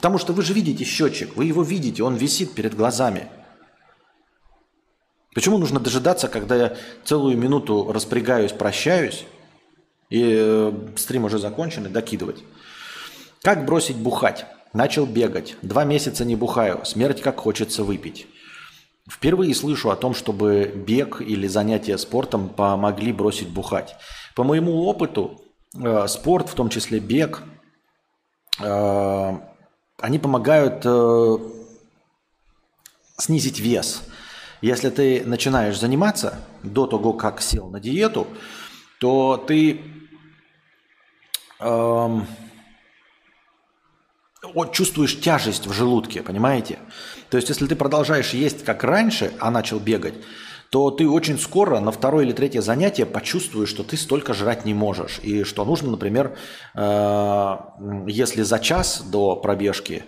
Потому 0.00 0.16
что 0.16 0.32
вы 0.32 0.42
же 0.42 0.54
видите 0.54 0.82
счетчик, 0.82 1.36
вы 1.36 1.44
его 1.44 1.62
видите, 1.62 2.02
он 2.02 2.16
висит 2.16 2.54
перед 2.54 2.74
глазами. 2.74 3.28
Почему 5.34 5.58
нужно 5.58 5.78
дожидаться, 5.78 6.26
когда 6.28 6.56
я 6.56 6.76
целую 7.04 7.36
минуту 7.36 7.92
распрягаюсь, 7.92 8.52
прощаюсь, 8.52 9.26
и 10.08 10.38
э, 10.40 10.72
стрим 10.96 11.26
уже 11.26 11.38
закончен, 11.38 11.84
и 11.84 11.90
докидывать? 11.90 12.42
Как 13.42 13.66
бросить 13.66 13.96
бухать? 13.96 14.46
Начал 14.72 15.04
бегать. 15.04 15.56
Два 15.60 15.84
месяца 15.84 16.24
не 16.24 16.34
бухаю. 16.34 16.82
Смерть 16.86 17.20
как 17.20 17.38
хочется 17.38 17.84
выпить. 17.84 18.26
Впервые 19.06 19.54
слышу 19.54 19.90
о 19.90 19.96
том, 19.96 20.14
чтобы 20.14 20.72
бег 20.74 21.20
или 21.20 21.46
занятия 21.46 21.98
спортом 21.98 22.48
помогли 22.48 23.12
бросить 23.12 23.50
бухать. 23.50 23.96
По 24.34 24.44
моему 24.44 24.84
опыту, 24.84 25.42
э, 25.78 26.06
спорт, 26.08 26.48
в 26.48 26.54
том 26.54 26.70
числе 26.70 27.00
бег, 27.00 27.42
э, 28.60 29.49
они 30.00 30.18
помогают 30.18 30.82
э, 30.84 31.36
снизить 33.18 33.60
вес. 33.60 34.02
Если 34.60 34.90
ты 34.90 35.22
начинаешь 35.24 35.78
заниматься 35.78 36.38
до 36.62 36.86
того, 36.86 37.12
как 37.12 37.40
сел 37.40 37.68
на 37.68 37.80
диету, 37.80 38.26
то 38.98 39.36
ты 39.36 39.80
э, 41.60 42.20
чувствуешь 44.72 45.20
тяжесть 45.20 45.66
в 45.66 45.72
желудке, 45.72 46.22
понимаете? 46.22 46.78
То 47.30 47.36
есть, 47.36 47.48
если 47.48 47.66
ты 47.66 47.76
продолжаешь 47.76 48.30
есть 48.30 48.64
как 48.64 48.84
раньше, 48.84 49.32
а 49.38 49.50
начал 49.50 49.78
бегать, 49.78 50.14
то 50.70 50.92
ты 50.92 51.08
очень 51.08 51.38
скоро 51.38 51.80
на 51.80 51.90
второе 51.90 52.24
или 52.24 52.32
третье 52.32 52.60
занятие 52.60 53.04
почувствуешь, 53.04 53.68
что 53.68 53.82
ты 53.82 53.96
столько 53.96 54.34
жрать 54.34 54.64
не 54.64 54.72
можешь. 54.72 55.18
И 55.22 55.42
что 55.42 55.64
нужно, 55.64 55.90
например, 55.90 56.36
э, 56.74 57.56
если 58.06 58.42
за 58.42 58.58
час 58.60 59.02
до 59.02 59.34
пробежки, 59.34 60.04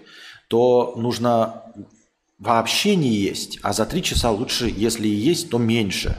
то 0.49 0.95
нужно 0.97 1.65
вообще 2.39 2.95
не 2.95 3.09
есть, 3.09 3.59
а 3.63 3.73
за 3.73 3.87
три 3.87 4.03
часа 4.03 4.31
лучше, 4.31 4.73
если 4.75 5.09
и 5.09 5.15
есть, 5.15 5.51
то 5.51 5.59
меньше. 5.59 6.17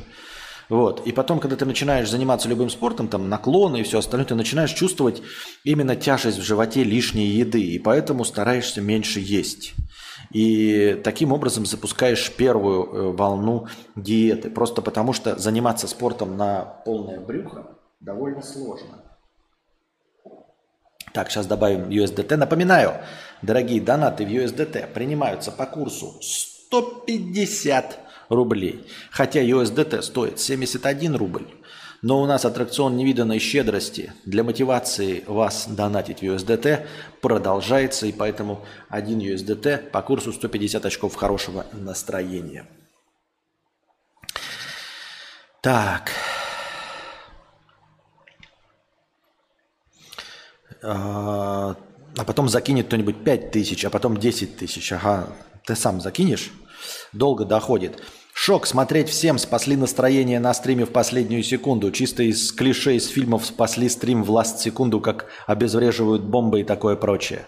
Вот. 0.70 1.06
И 1.06 1.12
потом, 1.12 1.40
когда 1.40 1.56
ты 1.56 1.66
начинаешь 1.66 2.10
заниматься 2.10 2.50
любым 2.50 2.70
спортом, 2.70 3.08
там 3.08 3.30
наклоны 3.30 3.82
и 3.82 3.84
все 3.84 4.00
остальное, 4.00 4.26
ты 4.26 4.36
начинаешь 4.36 4.72
чувствовать 4.72 5.22
именно 5.64 5.96
тяжесть 5.96 6.40
в 6.40 6.44
животе 6.44 6.84
лишней 6.84 7.28
еды, 7.28 7.62
и 7.62 7.80
поэтому 7.80 8.26
стараешься 8.26 8.82
меньше 8.82 9.20
есть. 9.20 9.74
И 10.34 11.00
таким 11.04 11.32
образом 11.32 11.66
запускаешь 11.66 12.32
первую 12.32 12.84
э, 12.84 13.12
волну 13.16 13.68
диеты. 13.96 14.50
Просто 14.50 14.82
потому 14.82 15.14
что 15.14 15.38
заниматься 15.38 15.88
спортом 15.88 16.36
на 16.38 16.66
полное 16.86 17.20
брюхо 17.20 17.68
довольно 18.00 18.42
сложно. 18.42 19.04
Так, 21.14 21.30
сейчас 21.30 21.46
добавим 21.46 21.90
USDT. 21.90 22.36
Напоминаю, 22.36 22.94
дорогие 23.44 23.80
донаты 23.80 24.26
в 24.26 24.30
USDT 24.30 24.92
принимаются 24.92 25.52
по 25.52 25.68
курсу 25.68 26.18
150 26.22 28.00
рублей. 28.30 28.88
Хотя 29.12 29.44
USDT 29.44 30.02
стоит 30.02 30.40
71 30.40 31.16
рубль. 31.16 31.46
Но 32.04 32.22
у 32.22 32.26
нас 32.26 32.44
аттракцион 32.44 32.98
невиданной 32.98 33.40
щедрости 33.40 34.12
для 34.26 34.44
мотивации 34.44 35.24
вас 35.26 35.68
донатить 35.70 36.20
в 36.20 36.24
USDT 36.24 36.86
продолжается, 37.22 38.06
и 38.08 38.12
поэтому 38.12 38.66
один 38.90 39.20
USDT 39.20 39.90
по 39.90 40.02
курсу 40.02 40.34
150 40.34 40.86
очков 40.86 41.16
хорошего 41.16 41.66
настроения. 41.72 42.68
Так. 45.62 46.12
А, 50.84 51.78
а 52.18 52.26
потом 52.26 52.50
закинет 52.50 52.88
кто-нибудь 52.88 53.24
5 53.24 53.52
тысяч, 53.52 53.86
а 53.86 53.90
потом 53.90 54.18
10 54.18 54.58
тысяч. 54.58 54.92
Ага, 54.92 55.30
ты 55.66 55.74
сам 55.78 56.02
закинешь? 56.02 56.52
Долго 57.14 57.46
доходит. 57.46 58.04
Шок 58.34 58.66
смотреть 58.66 59.10
всем, 59.10 59.38
спасли 59.38 59.76
настроение 59.76 60.40
на 60.40 60.54
стриме 60.56 60.86
в 60.86 60.92
последнюю 60.92 61.44
секунду. 61.44 61.92
Чисто 61.92 62.24
из 62.24 62.52
клише 62.52 62.96
из 62.96 63.08
фильмов 63.08 63.46
спасли 63.46 63.88
стрим 63.88 64.24
в 64.24 64.32
ласт 64.32 64.60
секунду, 64.60 65.00
как 65.00 65.28
обезвреживают 65.46 66.24
бомбы 66.24 66.62
и 66.62 66.64
такое 66.64 66.96
прочее. 66.96 67.46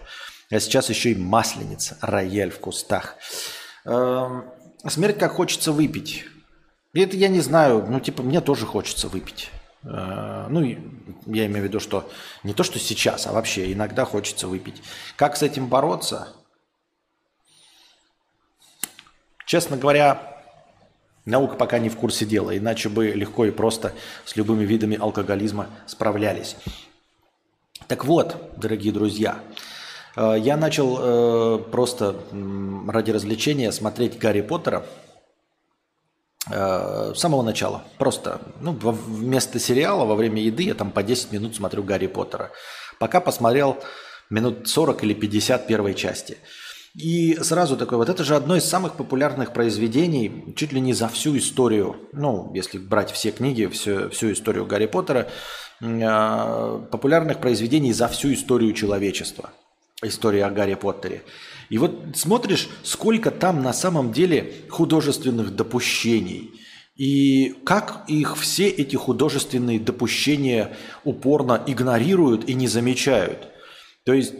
А 0.50 0.60
сейчас 0.60 0.88
еще 0.88 1.10
и 1.10 1.16
масленица, 1.16 1.98
рояль 2.00 2.50
в 2.50 2.60
кустах. 2.60 3.16
Эм, 3.84 4.44
смерть 4.86 5.18
как 5.18 5.32
хочется 5.32 5.72
выпить. 5.72 6.24
Это 6.94 7.16
я 7.16 7.28
не 7.28 7.40
знаю, 7.40 7.84
ну 7.88 7.98
типа 7.98 8.22
мне 8.22 8.40
тоже 8.40 8.64
хочется 8.64 9.08
выпить. 9.08 9.50
Э, 9.82 10.46
ну, 10.48 10.62
я 10.62 11.46
имею 11.46 11.62
в 11.62 11.68
виду, 11.68 11.80
что 11.80 12.08
не 12.44 12.54
то, 12.54 12.62
что 12.62 12.78
сейчас, 12.78 13.26
а 13.26 13.32
вообще 13.32 13.72
иногда 13.72 14.04
хочется 14.04 14.46
выпить. 14.46 14.80
Как 15.16 15.36
с 15.36 15.42
этим 15.42 15.66
бороться? 15.66 16.28
Честно 19.46 19.76
говоря, 19.76 20.35
Наука 21.26 21.56
пока 21.56 21.80
не 21.80 21.88
в 21.88 21.96
курсе 21.96 22.24
дела, 22.24 22.56
иначе 22.56 22.88
бы 22.88 23.08
легко 23.08 23.44
и 23.46 23.50
просто 23.50 23.92
с 24.24 24.36
любыми 24.36 24.64
видами 24.64 24.96
алкоголизма 24.96 25.66
справлялись. 25.86 26.56
Так 27.88 28.04
вот, 28.04 28.36
дорогие 28.56 28.92
друзья, 28.92 29.40
э, 30.16 30.36
я 30.38 30.56
начал 30.56 30.98
э, 31.00 31.58
просто 31.58 32.14
ради 32.88 33.10
развлечения 33.10 33.72
смотреть 33.72 34.18
Гарри 34.18 34.40
Поттера 34.40 34.86
э, 36.48 37.12
с 37.12 37.18
самого 37.18 37.42
начала. 37.42 37.82
Просто 37.98 38.40
ну, 38.60 38.70
вместо 38.70 39.58
сериала 39.58 40.04
во 40.04 40.14
время 40.14 40.40
еды 40.40 40.62
я 40.62 40.74
там 40.74 40.92
по 40.92 41.02
10 41.02 41.32
минут 41.32 41.56
смотрю 41.56 41.82
Гарри 41.82 42.06
Поттера. 42.06 42.52
Пока 43.00 43.20
посмотрел 43.20 43.82
минут 44.30 44.68
40 44.68 45.02
или 45.02 45.14
50 45.14 45.66
первой 45.66 45.94
части– 45.94 46.38
и 46.96 47.36
сразу 47.42 47.76
такой, 47.76 47.98
вот 47.98 48.08
это 48.08 48.24
же 48.24 48.36
одно 48.36 48.56
из 48.56 48.64
самых 48.64 48.94
популярных 48.94 49.52
произведений 49.52 50.54
чуть 50.56 50.72
ли 50.72 50.80
не 50.80 50.94
за 50.94 51.08
всю 51.08 51.36
историю, 51.36 51.96
ну, 52.12 52.50
если 52.54 52.78
брать 52.78 53.10
все 53.10 53.32
книги, 53.32 53.66
всю, 53.66 54.08
всю 54.08 54.32
историю 54.32 54.64
Гарри 54.64 54.86
Поттера, 54.86 55.28
э, 55.80 56.80
популярных 56.90 57.38
произведений 57.40 57.92
за 57.92 58.08
всю 58.08 58.32
историю 58.32 58.72
человечества. 58.72 59.50
История 60.02 60.46
о 60.46 60.50
Гарри 60.50 60.74
Поттере. 60.74 61.22
И 61.68 61.76
вот 61.76 61.92
смотришь, 62.14 62.68
сколько 62.82 63.30
там 63.30 63.62
на 63.62 63.74
самом 63.74 64.12
деле 64.12 64.52
художественных 64.70 65.54
допущений. 65.54 66.52
И 66.96 67.56
как 67.64 68.04
их 68.08 68.38
все 68.38 68.68
эти 68.68 68.96
художественные 68.96 69.80
допущения 69.80 70.74
упорно 71.04 71.62
игнорируют 71.66 72.48
и 72.48 72.54
не 72.54 72.68
замечают. 72.68 73.48
То 74.04 74.14
есть 74.14 74.32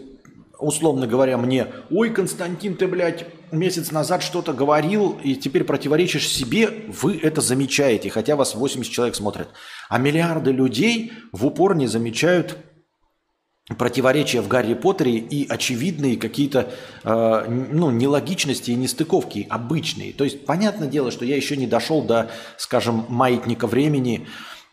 условно 0.59 1.07
говоря, 1.07 1.37
мне, 1.37 1.67
ой, 1.89 2.09
Константин, 2.09 2.75
ты, 2.75 2.87
блядь, 2.87 3.25
месяц 3.51 3.91
назад 3.91 4.23
что-то 4.23 4.53
говорил, 4.53 5.19
и 5.23 5.35
теперь 5.35 5.63
противоречишь 5.63 6.27
себе, 6.27 6.69
вы 6.87 7.17
это 7.17 7.41
замечаете, 7.41 8.09
хотя 8.09 8.35
вас 8.35 8.55
80 8.55 8.91
человек 8.91 9.15
смотрят. 9.15 9.49
А 9.89 9.97
миллиарды 9.97 10.51
людей 10.51 11.13
в 11.31 11.45
упор 11.45 11.75
не 11.75 11.87
замечают 11.87 12.57
противоречия 13.77 14.41
в 14.41 14.47
Гарри 14.47 14.75
Поттере 14.75 15.17
и 15.17 15.47
очевидные 15.47 16.15
какие-то 16.15 16.73
э, 17.03 17.45
ну, 17.49 17.91
нелогичности 17.91 18.71
и 18.71 18.75
нестыковки 18.75 19.45
обычные. 19.49 20.13
То 20.13 20.23
есть, 20.23 20.45
понятное 20.45 20.87
дело, 20.87 21.11
что 21.11 21.25
я 21.25 21.35
еще 21.35 21.57
не 21.57 21.67
дошел 21.67 22.01
до, 22.01 22.31
скажем, 22.57 23.05
маятника 23.09 23.67
времени, 23.67 24.27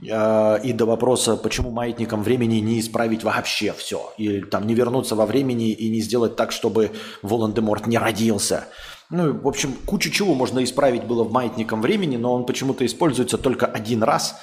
и 0.05 0.73
до 0.73 0.87
вопроса, 0.87 1.37
почему 1.37 1.71
маятником 1.71 2.23
времени 2.23 2.57
не 2.57 2.79
исправить 2.81 3.25
вообще 3.25 3.73
все. 3.73 4.13
И 4.19 4.41
там 4.43 4.67
не 4.67 4.75
вернуться 4.75 5.15
во 5.15 5.25
времени 5.25 5.73
и 5.73 5.89
не 5.89 6.01
сделать 6.01 6.37
так, 6.37 6.53
чтобы 6.53 6.91
Волан-де-Морт 7.23 7.87
не 7.87 7.99
родился. 7.99 8.67
Ну, 9.11 9.33
в 9.33 9.47
общем, 9.47 9.75
кучу 9.87 10.11
чего 10.11 10.35
можно 10.35 10.63
исправить 10.65 11.05
было 11.05 11.25
в 11.25 11.33
маятником 11.33 11.83
времени, 11.83 12.17
но 12.17 12.35
он 12.35 12.47
почему-то 12.47 12.85
используется 12.85 13.39
только 13.39 13.67
один 13.67 14.03
раз 14.03 14.37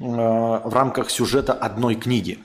э, 0.00 0.04
в 0.04 0.70
рамках 0.72 1.10
сюжета 1.10 1.52
одной 1.52 1.94
книги. 1.94 2.38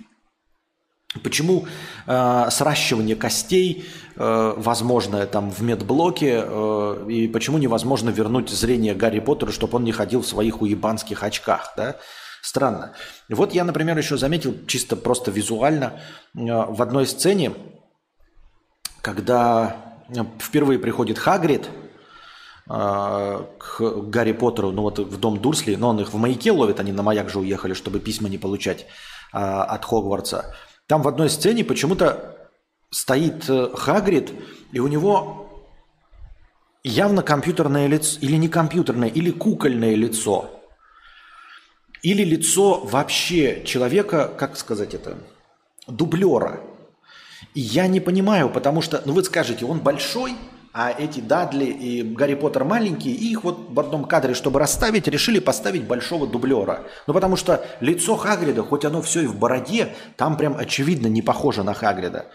Почему 1.23 1.65
э, 2.07 2.47
сращивание 2.49 3.15
костей 3.15 3.85
э, 4.15 4.53
возможно 4.57 5.25
там 5.27 5.51
в 5.51 5.61
медблоке, 5.61 6.43
э, 6.45 7.05
и 7.09 7.27
почему 7.27 7.57
невозможно 7.57 8.09
вернуть 8.09 8.49
зрение 8.49 8.95
Гарри 8.95 9.19
Поттера, 9.19 9.51
чтобы 9.51 9.77
он 9.77 9.83
не 9.83 9.91
ходил 9.91 10.21
в 10.21 10.27
своих 10.27 10.61
уебанских 10.61 11.23
очках, 11.23 11.73
да? 11.77 11.97
Странно. 12.43 12.91
Вот 13.29 13.53
я, 13.53 13.63
например, 13.63 13.97
еще 13.97 14.17
заметил 14.17 14.53
чисто 14.67 14.97
просто 14.97 15.31
визуально 15.31 16.01
э, 16.35 16.39
в 16.41 16.81
одной 16.81 17.07
сцене, 17.07 17.53
когда 19.01 19.77
э, 20.09 20.25
впервые 20.39 20.77
приходит 20.77 21.17
Хагрид 21.17 21.69
э, 22.69 23.45
к 23.57 23.79
Гарри 23.79 24.33
Поттеру, 24.33 24.71
ну 24.71 24.81
вот 24.81 24.99
в 24.99 25.17
дом 25.21 25.39
Дурсли, 25.39 25.75
но 25.75 25.91
он 25.91 26.01
их 26.01 26.11
в 26.11 26.17
маяке 26.17 26.51
ловит, 26.51 26.81
они 26.81 26.91
на 26.91 27.01
маяк 27.01 27.29
же 27.29 27.39
уехали, 27.39 27.73
чтобы 27.73 28.01
письма 28.01 28.27
не 28.27 28.37
получать 28.37 28.87
от 29.31 29.85
Хогвартса. 29.85 30.53
Там 30.85 31.01
в 31.01 31.07
одной 31.07 31.29
сцене 31.29 31.63
почему-то 31.63 32.49
стоит 32.91 33.45
Хагрид, 33.45 34.33
и 34.73 34.79
у 34.79 34.87
него 34.87 35.65
явно 36.83 37.23
компьютерное 37.23 37.87
лицо, 37.87 38.19
или 38.19 38.35
не 38.35 38.49
компьютерное, 38.49 39.07
или 39.07 39.31
кукольное 39.31 39.95
лицо– 39.95 40.49
или 42.03 42.23
лицо 42.23 42.81
вообще 42.83 43.63
человека, 43.65 44.31
как 44.37 44.57
сказать 44.57 44.93
это, 44.93 45.17
дублера. 45.87 46.59
И 47.55 47.61
я 47.61 47.87
не 47.87 47.99
понимаю, 47.99 48.49
потому 48.49 48.81
что, 48.81 49.01
ну 49.05 49.13
вы 49.13 49.23
скажете, 49.23 49.65
он 49.65 49.79
большой, 49.79 50.35
а 50.73 50.91
эти 50.91 51.19
Дадли 51.19 51.65
и 51.65 52.03
Гарри 52.03 52.33
Поттер 52.35 52.65
маленькие, 52.65 53.13
и 53.13 53.31
их 53.31 53.43
вот 53.43 53.67
в 53.69 53.79
одном 53.79 54.05
кадре, 54.05 54.33
чтобы 54.33 54.59
расставить, 54.59 55.07
решили 55.07 55.39
поставить 55.39 55.85
большого 55.85 56.27
дублера. 56.27 56.83
Ну 57.07 57.13
потому 57.13 57.35
что 57.35 57.65
лицо 57.79 58.15
Хагрида, 58.15 58.63
хоть 58.63 58.83
оно 58.83 59.01
все 59.01 59.21
и 59.21 59.27
в 59.27 59.37
бороде, 59.37 59.95
там 60.17 60.35
прям 60.35 60.57
очевидно 60.57 61.07
не 61.07 61.21
похоже 61.21 61.63
на 61.63 61.73
Хагрида. 61.73 62.25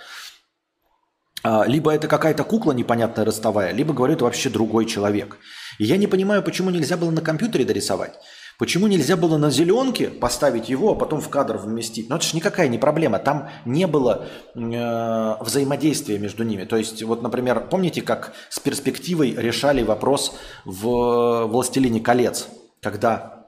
А, 1.43 1.65
либо 1.67 1.93
это 1.93 2.09
какая-то 2.09 2.45
кукла 2.45 2.73
непонятная 2.73 3.25
ростовая, 3.25 3.73
либо, 3.73 3.93
говорю, 3.93 4.15
это 4.15 4.25
вообще 4.25 4.51
другой 4.51 4.87
человек. 4.87 5.39
И 5.79 5.85
я 5.85 5.97
не 5.97 6.07
понимаю, 6.07 6.43
почему 6.43 6.71
нельзя 6.71 6.97
было 6.97 7.11
на 7.11 7.21
компьютере 7.21 7.65
дорисовать. 7.65 8.15
Почему 8.59 8.89
нельзя 8.89 9.17
было 9.17 9.39
на 9.39 9.51
зеленке 9.51 10.09
поставить 10.09 10.69
его, 10.69 10.91
а 10.91 10.95
потом 10.97 11.21
в 11.21 11.29
кадр 11.29 11.59
вместить? 11.59 12.09
Ну, 12.09 12.17
это 12.17 12.25
же 12.25 12.35
никакая 12.35 12.67
не 12.67 12.77
проблема. 12.77 13.21
Там 13.21 13.49
не 13.65 13.87
было 13.87 14.27
э, 14.57 15.37
взаимодействия 15.41 16.19
между 16.19 16.43
ними. 16.43 16.65
То 16.65 16.77
есть, 16.77 17.01
вот, 17.05 17.23
например, 17.23 17.69
помните, 17.71 18.03
как 18.03 18.33
с 18.49 18.59
перспективой 18.59 19.33
решали 19.37 19.85
вопрос 19.85 20.35
в 20.65 21.47
«Властелине 21.47 22.01
колец», 22.01 22.49
когда 22.83 23.47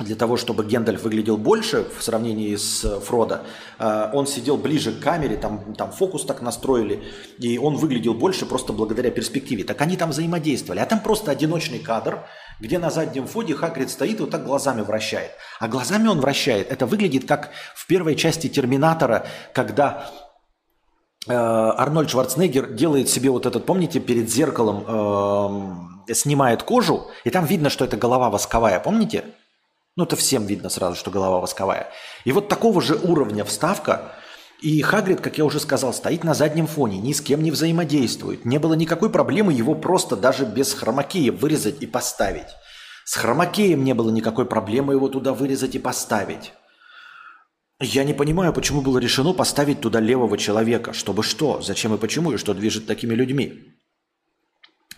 для 0.00 0.16
того, 0.16 0.36
чтобы 0.36 0.64
Гендальф 0.64 1.04
выглядел 1.04 1.36
больше 1.38 1.86
в 1.96 2.02
сравнении 2.02 2.56
с 2.56 3.00
Фродо, 3.02 3.42
э, 3.78 4.10
он 4.12 4.26
сидел 4.26 4.56
ближе 4.56 4.90
к 4.90 4.98
камере, 4.98 5.36
там, 5.36 5.72
там 5.74 5.92
фокус 5.92 6.24
так 6.24 6.42
настроили, 6.42 7.04
и 7.38 7.58
он 7.58 7.76
выглядел 7.76 8.12
больше 8.12 8.44
просто 8.44 8.72
благодаря 8.72 9.12
перспективе. 9.12 9.62
Так 9.62 9.80
они 9.82 9.96
там 9.96 10.10
взаимодействовали. 10.10 10.80
А 10.80 10.86
там 10.86 10.98
просто 10.98 11.30
одиночный 11.30 11.78
кадр– 11.78 12.26
где 12.60 12.78
на 12.78 12.90
заднем 12.90 13.26
фоне 13.26 13.54
Хагрид 13.54 13.90
стоит 13.90 14.18
и 14.18 14.22
вот 14.22 14.30
так 14.30 14.44
глазами 14.44 14.82
вращает. 14.82 15.32
А 15.60 15.68
глазами 15.68 16.08
он 16.08 16.20
вращает. 16.20 16.70
Это 16.70 16.86
выглядит 16.86 17.26
как 17.26 17.50
в 17.74 17.86
первой 17.86 18.16
части 18.16 18.48
«Терминатора», 18.48 19.26
когда 19.52 20.10
э, 21.26 21.32
Арнольд 21.34 22.10
Шварценеггер 22.10 22.72
делает 22.72 23.08
себе 23.08 23.30
вот 23.30 23.46
этот, 23.46 23.66
помните, 23.66 24.00
перед 24.00 24.30
зеркалом 24.30 26.06
э, 26.08 26.14
снимает 26.14 26.62
кожу, 26.62 27.08
и 27.24 27.30
там 27.30 27.44
видно, 27.44 27.70
что 27.70 27.84
это 27.84 27.96
голова 27.96 28.30
восковая, 28.30 28.80
помните? 28.80 29.24
Ну, 29.96 30.04
это 30.04 30.14
всем 30.16 30.44
видно 30.46 30.68
сразу, 30.68 30.94
что 30.94 31.10
голова 31.10 31.40
восковая. 31.40 31.88
И 32.24 32.32
вот 32.32 32.48
такого 32.48 32.82
же 32.82 32.96
уровня 32.96 33.44
вставка, 33.44 34.12
и 34.60 34.80
Хагрид, 34.80 35.20
как 35.20 35.36
я 35.38 35.44
уже 35.44 35.60
сказал, 35.60 35.92
стоит 35.92 36.24
на 36.24 36.34
заднем 36.34 36.66
фоне, 36.66 36.98
ни 36.98 37.12
с 37.12 37.20
кем 37.20 37.42
не 37.42 37.50
взаимодействует. 37.50 38.44
Не 38.44 38.58
было 38.58 38.74
никакой 38.74 39.10
проблемы 39.10 39.52
его 39.52 39.74
просто 39.74 40.16
даже 40.16 40.44
без 40.46 40.72
хромакея 40.72 41.30
вырезать 41.30 41.82
и 41.82 41.86
поставить. 41.86 42.48
С 43.04 43.14
хромакеем 43.14 43.84
не 43.84 43.94
было 43.94 44.10
никакой 44.10 44.46
проблемы 44.46 44.94
его 44.94 45.08
туда 45.08 45.32
вырезать 45.32 45.74
и 45.74 45.78
поставить. 45.78 46.52
Я 47.78 48.04
не 48.04 48.14
понимаю, 48.14 48.54
почему 48.54 48.80
было 48.80 48.98
решено 48.98 49.34
поставить 49.34 49.80
туда 49.80 50.00
левого 50.00 50.38
человека. 50.38 50.94
Чтобы 50.94 51.22
что? 51.22 51.60
Зачем 51.60 51.94
и 51.94 51.98
почему? 51.98 52.32
И 52.32 52.38
что 52.38 52.54
движет 52.54 52.86
такими 52.86 53.14
людьми? 53.14 53.74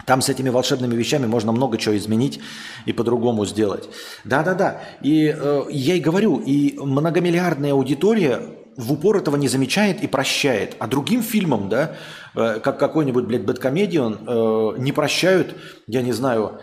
Там 0.06 0.22
с 0.22 0.28
этими 0.28 0.48
волшебными 0.48 0.94
вещами 0.94 1.26
можно 1.26 1.50
много 1.50 1.76
чего 1.76 1.96
изменить 1.96 2.38
и 2.86 2.92
по-другому 2.92 3.44
сделать. 3.44 3.90
Да-да-да. 4.24 4.80
И 5.02 5.34
э, 5.36 5.64
я 5.70 5.96
и 5.96 6.00
говорю, 6.00 6.38
и 6.38 6.78
многомиллиардная 6.78 7.72
аудитория 7.72 8.40
в 8.78 8.92
упор 8.92 9.18
этого 9.18 9.36
не 9.36 9.48
замечает 9.48 10.02
и 10.02 10.06
прощает. 10.06 10.76
А 10.78 10.86
другим 10.86 11.22
фильмам, 11.22 11.68
да, 11.68 11.96
э, 12.34 12.60
как 12.60 12.78
какой-нибудь, 12.78 13.24
блядь, 13.24 13.44
Бэткомедиан, 13.44 14.20
э, 14.26 14.74
не 14.78 14.92
прощают, 14.92 15.54
я 15.88 16.00
не 16.00 16.12
знаю, 16.12 16.60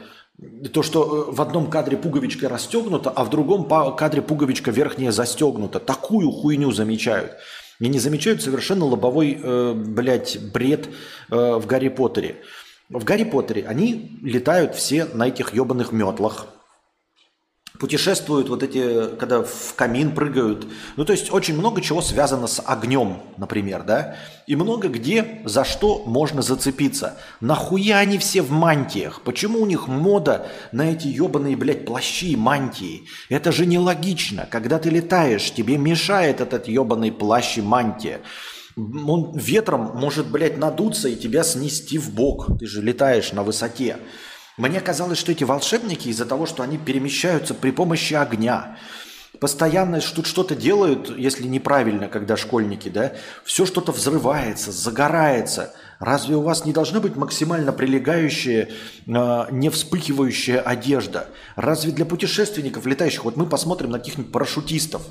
то, 0.74 0.82
что 0.82 1.28
э, 1.30 1.32
в 1.34 1.42
одном 1.42 1.70
кадре 1.70 1.98
пуговичка 1.98 2.48
расстегнута, 2.48 3.10
а 3.10 3.26
в 3.26 3.30
другом 3.30 3.68
кадре 3.96 4.22
пуговичка 4.22 4.72
верхняя 4.72 5.12
застегнута. 5.12 5.80
Такую 5.80 6.32
хуйню 6.32 6.72
замечают. 6.72 7.34
И 7.80 7.90
не 7.90 8.00
замечают 8.00 8.42
совершенно 8.42 8.86
лобовой, 8.86 9.38
э, 9.42 9.74
блядь, 9.76 10.40
бред 10.54 10.88
э, 11.30 11.56
в 11.56 11.66
Гарри 11.66 11.90
Поттере. 11.90 12.38
В 12.88 13.04
Гарри 13.04 13.26
Поттере 13.26 13.66
они 13.68 14.18
летают 14.22 14.76
все 14.76 15.06
на 15.06 15.28
этих 15.28 15.54
ебаных 15.54 15.92
метлах 15.92 16.48
путешествуют 17.80 18.50
вот 18.50 18.64
эти, 18.64 19.16
когда 19.18 19.44
в 19.44 19.74
камин 19.76 20.14
прыгают. 20.14 20.68
Ну, 20.96 21.06
то 21.06 21.14
есть 21.14 21.32
очень 21.32 21.58
много 21.58 21.82
чего 21.82 22.02
связано 22.02 22.48
с 22.48 22.62
огнем, 22.66 23.22
например, 23.38 23.84
да? 23.84 24.16
И 24.48 24.56
много 24.56 24.88
где 24.88 25.42
за 25.46 25.64
что 25.64 26.04
можно 26.06 26.42
зацепиться. 26.42 27.18
Нахуя 27.42 28.00
они 28.00 28.18
все 28.18 28.42
в 28.42 28.52
мантиях? 28.52 29.22
Почему 29.22 29.62
у 29.62 29.66
них 29.66 29.88
мода 29.88 30.48
на 30.72 30.92
эти 30.92 31.08
ебаные, 31.08 31.56
блядь, 31.56 31.86
плащи 31.86 32.32
и 32.32 32.36
мантии? 32.36 33.08
Это 33.30 33.52
же 33.52 33.66
нелогично. 33.66 34.48
Когда 34.50 34.80
ты 34.80 34.90
летаешь, 34.90 35.52
тебе 35.52 35.78
мешает 35.78 36.42
этот 36.42 36.68
ебаный 36.68 37.12
плащ 37.12 37.58
и 37.58 37.62
мантия. 37.62 38.22
Он 38.78 39.38
ветром 39.38 39.92
может, 39.96 40.28
блядь, 40.28 40.58
надуться 40.58 41.08
и 41.08 41.16
тебя 41.16 41.44
снести 41.44 41.98
в 41.98 42.14
бок. 42.14 42.48
Ты 42.60 42.68
же 42.68 42.82
летаешь 42.82 43.32
на 43.32 43.44
высоте. 43.44 43.98
Мне 44.58 44.80
казалось, 44.80 45.18
что 45.18 45.34
эти 45.34 45.44
волшебники 45.44 46.08
из-за 46.08 46.26
того, 46.26 46.46
что 46.46 46.64
они 46.64 46.78
перемещаются 46.78 47.54
при 47.54 47.72
помощи 47.72 48.14
огня, 48.14 48.78
постоянно 49.42 50.00
тут 50.00 50.26
что-то 50.26 50.56
делают, 50.56 51.14
если 51.18 51.46
неправильно, 51.46 52.08
когда 52.08 52.38
школьники, 52.38 52.88
да, 52.88 53.14
все 53.44 53.66
что-то 53.66 53.92
взрывается, 53.92 54.72
загорается. 54.72 55.76
Разве 56.00 56.38
у 56.38 56.42
вас 56.42 56.66
не 56.66 56.72
должна 56.72 57.02
быть 57.02 57.18
максимально 57.18 57.74
прилегающая, 57.74 58.70
э, 59.06 59.46
не 59.52 59.70
вспыхивающая 59.70 60.62
одежда? 60.62 61.28
Разве 61.58 61.92
для 61.92 62.06
путешественников, 62.06 62.86
летающих, 62.86 63.26
вот 63.26 63.36
мы 63.36 63.46
посмотрим 63.48 63.92
на 63.92 64.00
каких-нибудь 64.00 64.32
парашютистов 64.32 65.02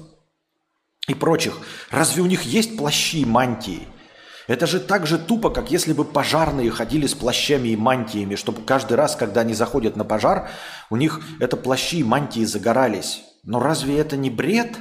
и 1.06 1.14
прочих, 1.14 1.58
разве 1.90 2.22
у 2.22 2.26
них 2.26 2.42
есть 2.44 2.78
плащи, 2.78 3.26
мантии? 3.26 3.88
Это 4.46 4.66
же 4.66 4.78
так 4.78 5.06
же 5.06 5.18
тупо, 5.18 5.50
как 5.50 5.70
если 5.70 5.92
бы 5.92 6.04
пожарные 6.04 6.70
ходили 6.70 7.06
с 7.06 7.14
плащами 7.14 7.68
и 7.68 7.76
мантиями, 7.76 8.34
чтобы 8.34 8.62
каждый 8.62 8.94
раз, 8.94 9.16
когда 9.16 9.40
они 9.40 9.54
заходят 9.54 9.96
на 9.96 10.04
пожар, 10.04 10.50
у 10.90 10.96
них 10.96 11.20
это 11.40 11.56
плащи 11.56 12.00
и 12.00 12.04
мантии 12.04 12.44
загорались. 12.44 13.22
Но 13.42 13.58
разве 13.58 13.98
это 13.98 14.16
не 14.16 14.28
бред? 14.28 14.76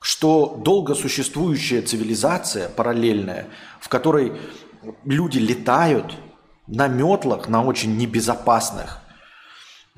Что 0.00 0.60
долго 0.62 0.94
существующая 0.94 1.80
цивилизация 1.80 2.68
параллельная, 2.68 3.48
в 3.80 3.88
которой 3.88 4.38
люди 5.04 5.38
летают 5.38 6.14
на 6.66 6.86
метлах, 6.86 7.48
на 7.48 7.64
очень 7.64 7.96
небезопасных, 7.96 9.00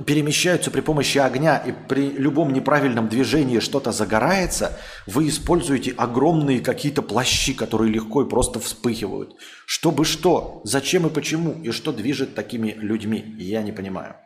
перемещаются 0.07 0.71
при 0.71 0.81
помощи 0.81 1.19
огня 1.19 1.59
и 1.59 1.73
при 1.73 2.11
любом 2.11 2.53
неправильном 2.53 3.09
движении 3.09 3.59
что-то 3.59 3.93
загорается, 3.93 4.79
вы 5.07 5.29
используете 5.29 5.93
огромные 5.93 6.61
какие-то 6.61 7.03
плащи, 7.03 7.55
которые 7.55 7.93
легко 7.93 8.23
и 8.23 8.29
просто 8.29 8.61
вспыхивают. 8.61 9.35
Чтобы 9.67 10.05
что? 10.05 10.61
Зачем 10.65 11.07
и 11.07 11.11
почему? 11.11 11.53
И 11.63 11.71
что 11.71 11.93
движет 11.93 12.35
такими 12.35 12.73
людьми? 12.73 13.35
Я 13.39 13.63
не 13.63 13.73
понимаю. 13.73 14.17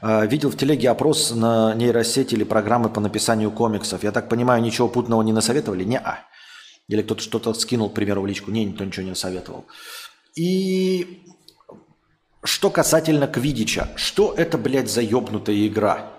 А, 0.00 0.26
видел 0.26 0.50
в 0.50 0.56
телеге 0.56 0.90
опрос 0.90 1.30
на 1.30 1.74
нейросети 1.74 2.34
или 2.34 2.44
программы 2.44 2.88
по 2.88 3.00
написанию 3.00 3.50
комиксов. 3.52 4.02
Я 4.02 4.10
так 4.10 4.28
понимаю, 4.28 4.60
ничего 4.62 4.88
путного 4.88 5.22
не 5.22 5.32
насоветовали? 5.32 5.84
Не-а. 5.84 6.18
Или 6.88 7.02
кто-то 7.02 7.22
что-то 7.22 7.54
скинул, 7.54 7.88
к 7.88 7.94
примеру, 7.94 8.22
в 8.22 8.26
личку. 8.26 8.50
Не, 8.50 8.64
никто 8.64 8.84
ничего 8.84 9.04
не 9.04 9.10
насоветовал. 9.10 9.66
И 10.34 11.24
что 12.44 12.70
касательно 12.70 13.26
Квидича, 13.26 13.88
что 13.96 14.34
это, 14.36 14.58
блядь, 14.58 14.90
за 14.90 15.00
ебнутая 15.00 15.66
игра? 15.66 16.10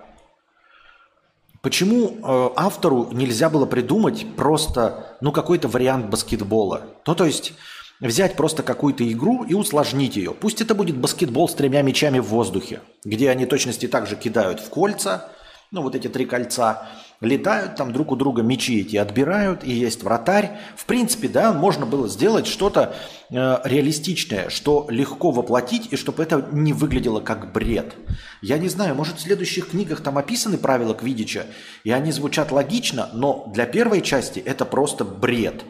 Почему 1.60 2.18
э, 2.22 2.50
автору 2.56 3.08
нельзя 3.12 3.48
было 3.48 3.66
придумать 3.66 4.26
просто, 4.36 5.16
ну, 5.20 5.32
какой-то 5.32 5.68
вариант 5.68 6.06
баскетбола? 6.06 6.82
Ну, 7.06 7.14
то 7.14 7.24
есть 7.24 7.54
взять 8.00 8.36
просто 8.36 8.62
какую-то 8.62 9.10
игру 9.10 9.44
и 9.44 9.54
усложнить 9.54 10.16
ее. 10.16 10.32
Пусть 10.32 10.60
это 10.60 10.74
будет 10.74 10.96
баскетбол 10.96 11.48
с 11.48 11.54
тремя 11.54 11.82
мячами 11.82 12.18
в 12.18 12.26
воздухе, 12.26 12.80
где 13.04 13.30
они 13.30 13.46
точности 13.46 13.88
также 13.88 14.16
кидают 14.16 14.60
в 14.60 14.68
кольца, 14.68 15.30
ну, 15.70 15.82
вот 15.82 15.94
эти 15.94 16.08
три 16.08 16.26
кольца, 16.26 16.86
летают 17.24 17.76
там 17.76 17.92
друг 17.92 18.12
у 18.12 18.16
друга 18.16 18.42
мечи 18.42 18.80
эти 18.80 18.96
отбирают, 18.96 19.64
и 19.64 19.72
есть 19.72 20.02
вратарь. 20.02 20.58
В 20.76 20.84
принципе, 20.86 21.28
да, 21.28 21.52
можно 21.52 21.86
было 21.86 22.08
сделать 22.08 22.46
что-то 22.46 22.94
э, 23.30 23.58
реалистичное, 23.64 24.50
что 24.50 24.86
легко 24.90 25.30
воплотить, 25.30 25.92
и 25.92 25.96
чтобы 25.96 26.22
это 26.22 26.46
не 26.52 26.72
выглядело 26.72 27.20
как 27.20 27.52
бред. 27.52 27.94
Я 28.42 28.58
не 28.58 28.68
знаю, 28.68 28.94
может 28.94 29.16
в 29.16 29.22
следующих 29.22 29.70
книгах 29.70 30.02
там 30.02 30.18
описаны 30.18 30.58
правила 30.58 30.94
Квидича, 30.94 31.46
и 31.82 31.90
они 31.90 32.12
звучат 32.12 32.52
логично, 32.52 33.10
но 33.12 33.50
для 33.52 33.66
первой 33.66 34.02
части 34.02 34.38
это 34.38 34.64
просто 34.64 35.04
бред. 35.04 35.64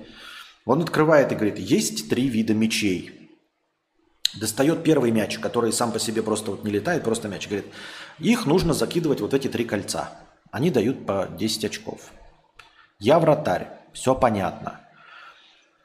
Он 0.67 0.83
открывает 0.83 1.31
и 1.31 1.35
говорит, 1.35 1.59
есть 1.59 2.09
три 2.09 2.29
вида 2.29 2.55
мечей. 2.55 3.25
Достает 4.41 4.83
первый 4.83 5.11
мяч, 5.13 5.39
который 5.39 5.73
сам 5.73 5.93
по 5.93 6.01
себе 6.01 6.23
просто 6.23 6.51
вот 6.51 6.65
не 6.65 6.73
летает, 6.73 7.05
просто 7.05 7.29
мяч. 7.29 7.47
Говорит, 7.47 7.67
их 8.19 8.47
нужно 8.47 8.75
закидывать 8.75 9.21
вот 9.21 9.33
эти 9.35 9.49
три 9.49 9.65
кольца. 9.65 10.11
Они 10.55 10.71
дают 10.71 11.05
по 11.05 11.27
10 11.37 11.65
очков. 11.65 12.13
Я 13.01 13.19
вратарь, 13.19 13.71
все 13.93 14.15
понятно. 14.15 14.83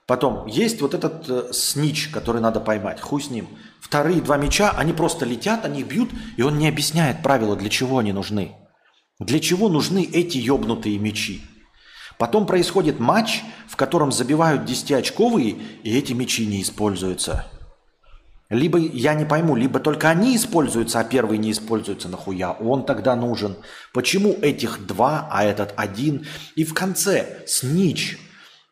Потом 0.05 0.45
есть 0.45 0.79
вот 0.79 0.93
этот 0.93 1.27
э, 1.27 1.51
снич, 1.53 2.09
который 2.09 2.39
надо 2.39 2.59
поймать, 2.59 3.01
хуй 3.01 3.19
с 3.19 3.31
ним. 3.31 3.47
Вторые 3.81 4.21
два 4.21 4.37
мяча, 4.37 4.69
они 4.77 4.93
просто 4.93 5.25
летят, 5.25 5.65
они 5.65 5.81
бьют, 5.81 6.11
и 6.37 6.43
он 6.43 6.59
не 6.59 6.67
объясняет 6.67 7.23
правила, 7.23 7.55
для 7.55 7.71
чего 7.71 7.97
они 7.97 8.11
нужны. 8.11 8.57
Для 9.17 9.39
чего 9.39 9.69
нужны 9.69 10.03
эти 10.03 10.37
ёбнутые 10.37 10.99
мячи. 10.99 11.41
Потом 12.19 12.45
происходит 12.45 12.99
матч, 12.99 13.41
в 13.67 13.75
котором 13.75 14.11
забивают 14.11 14.69
10-очковые, 14.69 15.59
и 15.81 15.97
эти 15.97 16.13
мячи 16.13 16.45
не 16.45 16.61
используются. 16.61 17.51
Либо 18.49 18.79
я 18.79 19.13
не 19.13 19.25
пойму, 19.25 19.55
либо 19.55 19.79
только 19.79 20.09
они 20.09 20.35
используются, 20.35 20.99
а 20.99 21.03
первый 21.03 21.37
не 21.37 21.51
используется 21.51 22.09
нахуя. 22.09 22.53
Он 22.53 22.83
тогда 22.83 23.15
нужен. 23.15 23.57
Почему 23.93 24.33
этих 24.41 24.87
два, 24.87 25.27
а 25.31 25.43
этот 25.43 25.73
один? 25.77 26.25
И 26.55 26.63
в 26.63 26.73
конце 26.73 27.43
снич. 27.45 28.17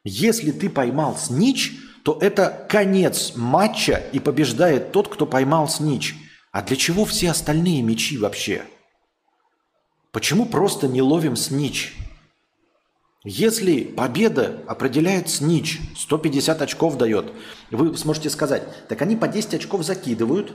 Если 0.03 0.51
ты 0.51 0.69
поймал 0.69 1.15
снич, 1.15 1.77
то 2.03 2.17
это 2.19 2.65
конец 2.69 3.33
матча 3.35 4.01
и 4.13 4.19
побеждает 4.19 4.91
тот, 4.91 5.09
кто 5.09 5.27
поймал 5.27 5.69
снич. 5.69 6.15
А 6.51 6.63
для 6.63 6.75
чего 6.75 7.05
все 7.05 7.29
остальные 7.29 7.83
мечи 7.83 8.17
вообще? 8.17 8.63
Почему 10.11 10.47
просто 10.47 10.87
не 10.87 11.03
ловим 11.03 11.35
снич? 11.35 11.93
Если 13.29 13.83
победа 13.83 14.63
определяет 14.67 15.29
снич, 15.29 15.81
150 15.97 16.61
очков 16.61 16.97
дает, 16.97 17.33
вы 17.71 17.97
сможете 17.97 18.29
сказать, 18.29 18.63
так 18.87 19.01
они 19.01 19.17
по 19.17 19.27
10 19.27 19.55
очков 19.55 19.83
закидывают, 19.83 20.53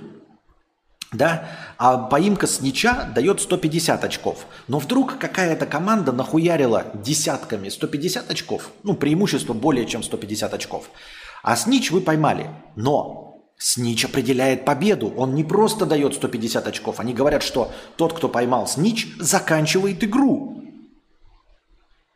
да, 1.13 1.51
а 1.77 1.99
поимка 1.99 2.47
снича 2.47 3.13
дает 3.15 3.43
150 3.43 4.03
очков. 4.05 4.47
Но 4.69 4.79
вдруг 4.79 5.19
какая-то 5.19 5.67
команда 5.67 6.13
нахуярила 6.13 6.87
десятками 6.95 7.69
150 7.69 8.31
очков, 8.31 8.71
ну, 8.85 8.95
преимущество 8.95 9.53
более 9.53 9.85
чем 9.85 10.03
150 10.03 10.55
очков. 10.55 10.89
А 11.43 11.57
снич 11.57 11.91
вы 11.91 12.01
поймали. 12.01 12.49
Но 12.75 13.45
снич 13.59 14.07
определяет 14.07 14.65
победу. 14.65 15.13
Он 15.15 15.35
не 15.35 15.45
просто 15.45 15.85
дает 15.85 16.15
150 16.15 16.67
очков. 16.67 17.01
Они 17.01 17.13
говорят, 17.13 17.43
что 17.43 17.71
тот, 17.99 18.15
кто 18.15 18.31
поймал 18.31 18.67
снич, 18.67 19.09
заканчивает 19.19 20.03
игру. 20.03 20.62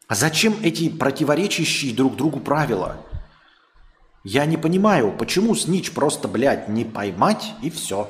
А 0.09 0.15
зачем 0.15 0.57
эти 0.63 0.89
противоречащие 0.89 1.95
друг 1.95 2.17
другу 2.17 2.41
правила? 2.41 2.97
Я 4.23 4.47
не 4.47 4.57
понимаю, 4.57 5.17
почему 5.17 5.55
снич 5.55 5.93
просто, 5.93 6.29
блядь, 6.29 6.69
не 6.69 6.85
поймать 6.85 7.53
и 7.63 7.71
все. 7.71 8.09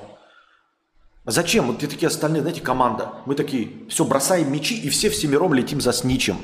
Зачем? 1.24 1.66
Вот 1.66 1.78
такие 1.78 2.06
остальные, 2.06 2.42
знаете, 2.42 2.60
команда. 2.60 3.12
Мы 3.26 3.34
такие, 3.34 3.88
все, 3.88 4.04
бросаем 4.04 4.52
мячи 4.52 4.78
и 4.78 4.88
все 4.88 5.10
всемиром 5.10 5.52
летим 5.54 5.80
за 5.80 5.92
сничем. 5.92 6.38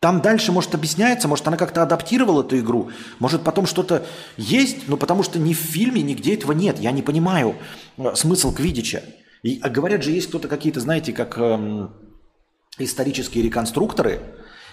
Там 0.00 0.20
дальше, 0.20 0.50
может, 0.50 0.74
объясняется, 0.74 1.28
может, 1.28 1.46
она 1.46 1.56
как-то 1.56 1.82
адаптировала 1.82 2.42
эту 2.42 2.58
игру, 2.58 2.90
может, 3.20 3.44
потом 3.44 3.66
что-то 3.66 4.04
есть, 4.36 4.88
но 4.88 4.96
потому 4.96 5.22
что 5.22 5.38
ни 5.38 5.54
в 5.54 5.58
фильме, 5.58 6.02
нигде 6.02 6.34
этого 6.34 6.50
нет. 6.50 6.80
Я 6.80 6.90
не 6.90 7.02
понимаю 7.02 7.54
э, 7.98 8.12
смысл 8.16 8.52
Квидича. 8.52 9.04
И 9.44 9.60
а 9.62 9.68
говорят 9.68 10.02
же, 10.02 10.10
есть 10.10 10.28
кто-то 10.28 10.48
какие-то, 10.48 10.80
знаете, 10.80 11.12
как 11.12 11.38
эм, 11.38 11.92
исторические 12.78 13.44
реконструкторы, 13.44 14.20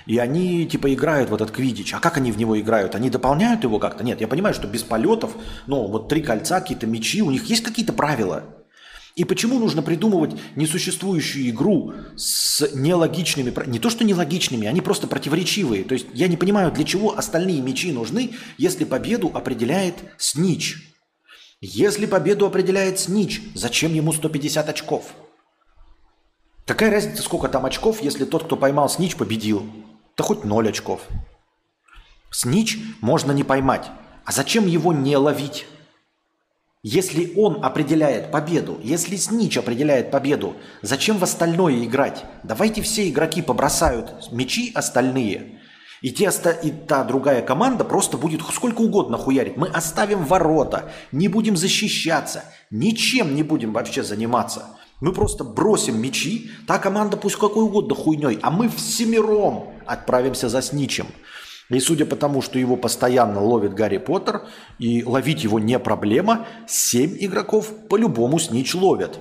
и 0.06 0.18
они 0.18 0.66
типа 0.66 0.94
играют 0.94 1.30
в 1.30 1.36
этот 1.36 1.52
квидич. 1.52 1.94
А 1.94 2.00
как 2.00 2.18
они 2.18 2.32
в 2.32 2.38
него 2.38 2.60
играют? 2.60 2.96
Они 2.96 3.10
дополняют 3.10 3.64
его 3.64 3.80
как-то? 3.80 4.04
Нет, 4.04 4.22
я 4.22 4.28
понимаю, 4.28 4.56
что 4.56 4.68
без 4.68 4.84
полетов, 4.84 5.36
ну 5.68 5.88
вот 5.88 6.08
три 6.08 6.22
кольца, 6.22 6.62
какие-то 6.62 6.88
мечи, 6.88 7.22
у 7.22 7.32
них 7.32 7.46
есть 7.46 7.64
какие-то 7.64 7.94
правила. 7.94 8.44
И 9.16 9.26
почему 9.26 9.60
нужно 9.60 9.82
придумывать 9.82 10.32
несуществующую 10.56 11.50
игру 11.50 11.94
с 12.16 12.70
нелогичными, 12.74 13.54
не 13.68 13.78
то 13.78 13.90
что 13.90 14.06
нелогичными, 14.06 14.66
они 14.66 14.80
просто 14.82 15.08
противоречивые. 15.08 15.84
То 15.84 15.94
есть 15.94 16.08
я 16.14 16.28
не 16.28 16.38
понимаю, 16.38 16.72
для 16.72 16.86
чего 16.86 17.18
остальные 17.18 17.62
мечи 17.62 17.92
нужны, 17.92 18.32
если 18.58 18.86
победу 18.86 19.30
определяет 19.34 19.96
снич. 20.18 20.96
Если 21.60 22.06
победу 22.06 22.46
определяет 22.46 23.00
снич, 23.00 23.42
зачем 23.56 23.94
ему 23.94 24.14
150 24.14 24.70
очков? 24.70 25.14
Какая 26.70 26.92
разница, 26.92 27.24
сколько 27.24 27.48
там 27.48 27.66
очков, 27.66 28.00
если 28.04 28.26
тот, 28.26 28.44
кто 28.44 28.56
поймал 28.56 28.90
снич, 28.90 29.16
победил? 29.16 29.66
Да 30.16 30.24
хоть 30.24 30.44
ноль 30.44 30.70
очков. 30.70 31.02
Снич 32.30 32.78
можно 33.02 33.32
не 33.32 33.44
поймать. 33.44 33.90
А 34.24 34.32
зачем 34.32 34.68
его 34.68 34.94
не 34.94 35.18
ловить? 35.18 35.66
Если 36.84 37.34
он 37.36 37.66
определяет 37.66 38.30
победу, 38.30 38.80
если 38.84 39.16
Снич 39.16 39.58
определяет 39.58 40.12
победу, 40.12 40.58
зачем 40.84 41.18
в 41.18 41.24
остальное 41.24 41.84
играть? 41.84 42.24
Давайте 42.44 42.84
все 42.84 43.10
игроки 43.10 43.42
побросают 43.42 44.32
мячи 44.32 44.72
остальные, 44.76 45.60
и, 46.04 46.12
те, 46.12 46.32
и 46.62 46.70
та 46.70 47.04
другая 47.04 47.42
команда 47.42 47.84
просто 47.84 48.16
будет 48.16 48.42
сколько 48.44 48.82
угодно 48.82 49.18
хуярить. 49.18 49.58
Мы 49.58 49.70
оставим 49.70 50.24
ворота, 50.24 50.92
не 51.12 51.30
будем 51.30 51.58
защищаться, 51.58 52.44
ничем 52.70 53.34
не 53.34 53.42
будем 53.42 53.74
вообще 53.74 54.04
заниматься. 54.04 54.79
Мы 55.02 55.14
просто 55.14 55.44
бросим 55.44 56.02
мячи, 56.02 56.52
та 56.68 56.78
команда 56.78 57.16
пусть 57.16 57.38
какой 57.38 57.64
угодно 57.64 57.96
хуйней, 57.96 58.40
а 58.42 58.52
мы 58.52 58.68
всемиром 58.68 59.74
отправимся 59.86 60.50
за 60.50 60.62
сничем. 60.62 61.08
И 61.70 61.80
судя 61.80 62.06
по 62.06 62.16
тому, 62.16 62.42
что 62.42 62.60
его 62.60 62.76
постоянно 62.76 63.42
ловит 63.42 63.76
Гарри 63.76 64.00
Поттер, 64.00 64.48
и 64.80 65.04
ловить 65.04 65.44
его 65.44 65.60
не 65.60 65.80
проблема, 65.80 66.48
семь 66.68 67.16
игроков 67.20 67.72
по-любому 67.88 68.40
снич 68.40 68.74
ловят. 68.74 69.20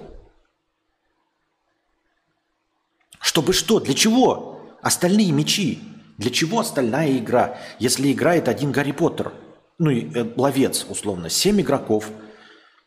Чтобы 3.21 3.53
что? 3.53 3.79
Для 3.79 3.95
чего? 3.95 4.61
Остальные 4.81 5.31
мечи. 5.33 5.81
Для 6.17 6.31
чего 6.31 6.61
остальная 6.61 7.19
игра, 7.19 7.59
если 7.79 8.11
играет 8.11 8.49
один 8.49 8.73
Гарри 8.73 8.93
Поттер? 8.93 9.33
Ну 9.79 9.91
и 9.91 10.11
э, 10.13 10.33
ловец, 10.37 10.87
условно. 10.89 11.29
Семь 11.29 11.61
игроков. 11.61 12.11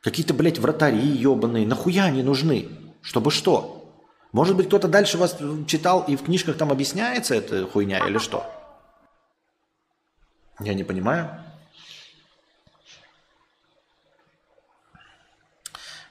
Какие-то, 0.02 0.34
блядь, 0.34 0.60
вратари 0.60 1.08
ебаные. 1.08 1.66
Нахуя 1.68 2.06
они 2.06 2.24
нужны? 2.24 2.68
Чтобы 3.02 3.32
что? 3.32 3.78
Может 4.32 4.56
быть, 4.56 4.68
кто-то 4.68 4.88
дальше 4.88 5.18
вас 5.18 5.38
читал 5.68 6.06
и 6.08 6.16
в 6.16 6.24
книжках 6.24 6.58
там 6.58 6.72
объясняется 6.72 7.36
эта 7.36 7.68
хуйня 7.68 8.08
или 8.08 8.18
что? 8.18 8.46
Я 10.60 10.74
не 10.74 10.84
понимаю. 10.84 11.44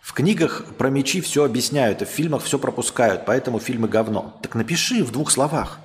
В 0.01 0.13
книгах 0.13 0.65
про 0.77 0.91
мечи 0.91 1.21
все 1.21 1.45
объясняют, 1.45 2.03
а 2.03 2.05
в 2.05 2.09
фильмах 2.09 2.43
все 2.43 2.59
пропускают, 2.59 3.25
поэтому 3.25 3.61
фильмы 3.61 3.87
говно. 3.87 4.39
Так 4.43 4.57
напиши 4.57 5.05
в 5.05 5.13
двух 5.13 5.31
словах. 5.31 5.79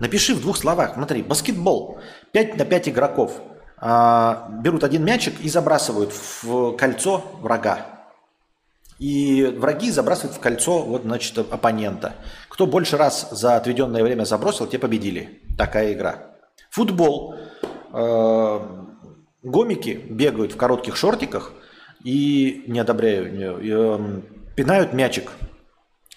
Напиши 0.00 0.34
в 0.34 0.40
двух 0.40 0.58
словах. 0.58 0.94
Смотри, 0.94 1.22
баскетбол. 1.22 2.00
5 2.32 2.56
на 2.56 2.64
5 2.64 2.88
игроков. 2.88 3.40
А, 3.78 4.48
берут 4.62 4.84
один 4.84 5.04
мячик 5.04 5.40
и 5.40 5.48
забрасывают 5.48 6.12
в 6.12 6.76
кольцо 6.76 7.24
врага. 7.40 7.95
И 8.98 9.44
враги 9.44 9.90
забрасывают 9.90 10.36
в 10.36 10.40
кольцо 10.40 10.82
вот, 10.82 11.02
значит, 11.02 11.38
оппонента. 11.38 12.14
Кто 12.48 12.66
больше 12.66 12.96
раз 12.96 13.28
за 13.30 13.56
отведенное 13.56 14.02
время 14.02 14.24
забросил, 14.24 14.66
те 14.66 14.78
победили. 14.78 15.42
Такая 15.58 15.92
игра. 15.92 16.36
Футбол. 16.70 17.34
Э, 17.92 18.60
гомики 19.42 20.00
бегают 20.08 20.52
в 20.52 20.56
коротких 20.56 20.96
шортиках 20.96 21.52
и, 22.04 22.64
не 22.66 22.78
одобряю, 22.78 23.60
э, 23.62 24.22
пинают 24.54 24.94
мячик. 24.94 25.32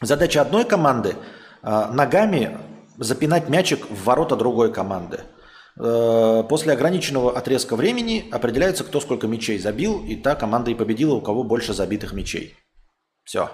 Задача 0.02 0.42
одной 0.42 0.64
команды 0.64 1.16
э, 1.62 1.86
ногами 1.92 2.58
запинать 2.98 3.50
мячик 3.50 3.86
в 3.90 4.04
ворота 4.06 4.36
другой 4.36 4.74
команды. 4.74 5.22
После 5.76 6.74
ограниченного 6.74 7.38
отрезка 7.38 7.78
времени 7.78 8.28
определяется, 8.34 8.84
кто 8.84 9.00
сколько 9.00 9.28
мячей 9.28 9.58
забил, 9.58 10.04
и 10.04 10.18
та 10.18 10.36
команда 10.36 10.72
и 10.72 10.74
победила, 10.74 11.16
у 11.16 11.22
кого 11.22 11.46
больше 11.46 11.74
забитых 11.74 12.12
мячей. 12.12 12.58
Все. 13.30 13.52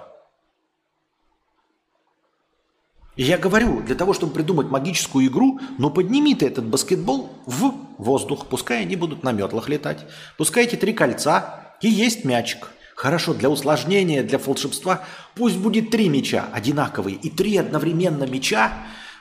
И 3.18 3.24
я 3.24 3.38
говорю, 3.38 3.82
для 3.82 3.96
того, 3.96 4.14
чтобы 4.14 4.32
придумать 4.32 4.70
магическую 4.70 5.28
игру, 5.28 5.60
ну 5.78 5.90
подними 5.90 6.34
ты 6.34 6.48
этот 6.48 6.64
баскетбол 6.64 7.30
в 7.46 7.74
воздух, 7.98 8.46
пускай 8.48 8.84
они 8.84 8.96
будут 8.96 9.24
на 9.24 9.34
метлах 9.34 9.68
летать, 9.68 10.06
пускай 10.38 10.64
эти 10.64 10.78
три 10.78 10.94
кольца 10.94 11.76
и 11.82 11.90
есть 11.90 12.24
мячик. 12.24 12.72
Хорошо, 12.96 13.34
для 13.34 13.50
усложнения, 13.50 14.24
для 14.24 14.38
волшебства 14.38 15.04
пусть 15.36 15.58
будет 15.58 15.92
три 15.92 16.08
мяча 16.08 16.46
одинаковые 16.54 17.18
и 17.18 17.30
три 17.30 17.58
одновременно 17.58 18.24
мяча, 18.24 18.72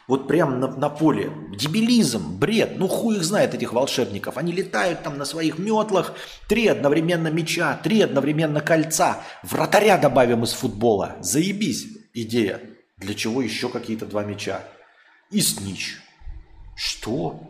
вот 0.06 0.28
прям 0.28 0.60
на, 0.60 0.68
на 0.68 0.88
поле. 0.90 1.32
Дебилизм, 1.56 2.38
бред. 2.38 2.74
Ну 2.76 2.88
хуй 2.88 3.16
их 3.16 3.24
знает, 3.24 3.54
этих 3.54 3.72
волшебников. 3.72 4.36
Они 4.36 4.52
летают 4.52 5.02
там 5.02 5.16
на 5.16 5.24
своих 5.24 5.58
метлах. 5.58 6.14
Три 6.48 6.66
одновременно 6.66 7.28
мяча, 7.28 7.78
три 7.82 8.02
одновременно 8.02 8.60
кольца. 8.60 9.22
Вратаря 9.42 9.96
добавим 9.96 10.44
из 10.44 10.52
футбола. 10.52 11.16
Заебись 11.20 11.86
идея. 12.12 12.60
Для 12.98 13.14
чего 13.14 13.40
еще 13.40 13.68
какие-то 13.68 14.06
два 14.06 14.24
мяча? 14.24 14.62
И 15.30 15.40
снич. 15.40 15.98
Что? 16.76 17.40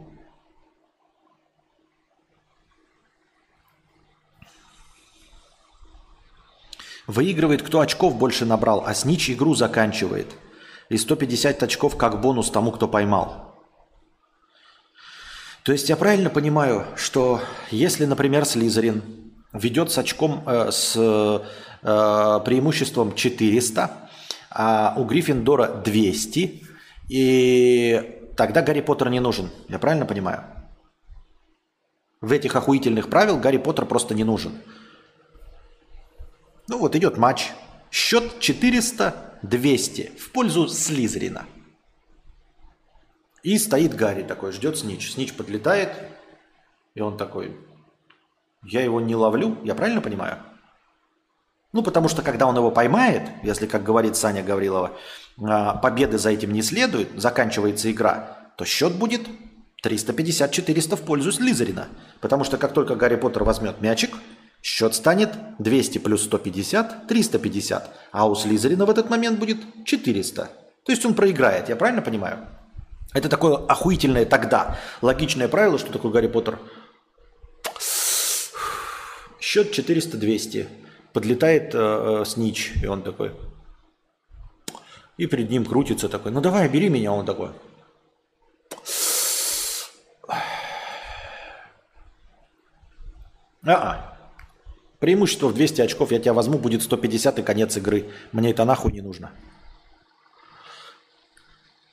Выигрывает, 7.07 7.63
кто 7.63 7.81
очков 7.81 8.17
больше 8.17 8.47
набрал, 8.47 8.85
а 8.87 8.95
снич 8.95 9.29
игру 9.29 9.55
заканчивает– 9.55 10.29
и 10.89 10.97
150 10.97 11.63
очков 11.63 11.97
как 11.97 12.21
бонус 12.21 12.51
тому, 12.51 12.73
кто 12.73 12.89
поймал. 12.89 13.55
То 15.63 15.73
есть 15.73 15.89
я 15.89 15.97
правильно 15.97 16.29
понимаю, 16.29 16.85
что 16.97 17.41
если, 17.71 18.05
например, 18.05 18.45
Слизерин 18.45 19.03
ведет 19.53 19.91
с 19.91 19.99
очком, 19.99 20.43
э, 20.47 20.71
с 20.71 20.95
э, 20.97 22.41
преимуществом 22.45 23.15
400, 23.15 23.91
а 24.51 24.95
у 24.97 25.05
Гриффиндора 25.05 25.69
200, 25.69 26.63
и 27.09 28.31
тогда 28.37 28.63
Гарри 28.63 28.81
Поттер 28.83 29.11
не 29.11 29.21
нужен. 29.21 29.51
Я 29.69 29.79
правильно 29.79 30.07
понимаю? 30.07 30.45
В 32.21 32.33
этих 32.33 32.57
охуительных 32.57 33.09
правил 33.09 33.39
Гарри 33.39 33.59
Поттер 33.59 33.87
просто 33.87 34.15
не 34.15 34.25
нужен. 34.25 34.53
Ну 36.69 36.79
вот 36.79 36.97
идет 36.97 37.19
матч. 37.19 37.53
Счет 37.91 38.41
400 38.41 39.34
200 39.49 40.13
в 40.19 40.31
пользу 40.33 40.69
Слизерина. 40.69 41.47
И 43.43 43.59
стоит 43.59 43.95
Гарри 43.95 44.23
такой, 44.23 44.53
ждет 44.53 44.79
Снич. 44.79 45.13
Снич 45.13 45.35
подлетает, 45.35 45.91
и 46.95 47.01
он 47.01 47.17
такой, 47.19 47.57
я 48.63 48.83
его 48.83 49.01
не 49.01 49.15
ловлю, 49.15 49.59
я 49.63 49.75
правильно 49.75 50.01
понимаю? 50.01 50.39
Ну, 51.73 51.83
потому 51.83 52.09
что 52.09 52.23
когда 52.23 52.47
он 52.47 52.57
его 52.57 52.71
поймает, 52.71 53.29
если, 53.43 53.67
как 53.67 53.83
говорит 53.83 54.17
Саня 54.17 54.43
Гаврилова, 54.43 54.93
а, 55.43 55.75
победы 55.75 56.19
за 56.19 56.31
этим 56.31 56.53
не 56.53 56.63
следует, 56.63 57.11
заканчивается 57.21 57.91
игра, 57.91 58.39
то 58.57 58.65
счет 58.65 58.95
будет 58.95 59.29
350-400 59.85 60.97
в 60.97 61.03
пользу 61.03 61.33
Слизерина. 61.33 61.89
Потому 62.21 62.45
что 62.45 62.57
как 62.57 62.73
только 62.73 62.95
Гарри 62.95 63.17
Поттер 63.17 63.45
возьмет 63.45 63.81
мячик, 63.81 64.17
Счет 64.65 64.95
станет 64.95 65.29
200 65.59 65.99
плюс 65.99 66.25
150, 66.25 67.07
350, 67.07 67.91
а 68.13 68.27
у 68.27 68.35
Слизерина 68.35 68.87
в 68.87 68.91
этот 68.91 69.11
момент 69.11 69.39
будет 69.39 69.59
400. 69.85 70.51
То 70.85 70.91
есть 70.91 71.05
он 71.05 71.13
проиграет, 71.13 71.69
я 71.69 71.77
правильно 71.77 72.01
понимаю? 72.01 72.49
Это 73.13 73.29
такое 73.29 73.57
охуительное 73.57 74.25
тогда 74.25 74.79
логичное 75.03 75.49
правило, 75.49 75.79
что 75.79 75.93
такое 75.93 76.11
Гарри 76.11 76.29
Поттер. 76.29 76.59
Счет 79.39 79.79
400-200. 79.79 80.67
Подлетает 81.13 81.75
э, 81.75 82.23
э, 82.23 82.25
Снич, 82.25 82.73
и 82.83 82.87
он 82.87 83.03
такой. 83.03 83.33
И 85.19 85.27
перед 85.27 85.51
ним 85.51 85.67
крутится 85.67 86.09
такой. 86.09 86.33
Ну 86.33 86.41
давай, 86.41 86.71
бери 86.71 86.89
меня, 86.89 87.13
он 87.13 87.27
такой. 87.27 87.51
А-а. 93.67 94.14
Преимущество 95.05 95.49
в 95.49 95.55
200 95.55 95.83
очков 95.83 96.13
я 96.13 96.19
тебя 96.19 96.33
возьму, 96.33 96.57
будет 96.57 96.83
150 96.83 97.39
и 97.39 97.43
конец 97.43 97.77
игры. 97.77 98.11
Мне 98.33 98.53
это 98.53 98.65
нахуй 98.65 98.91
не 98.91 99.03
нужно. 99.03 99.33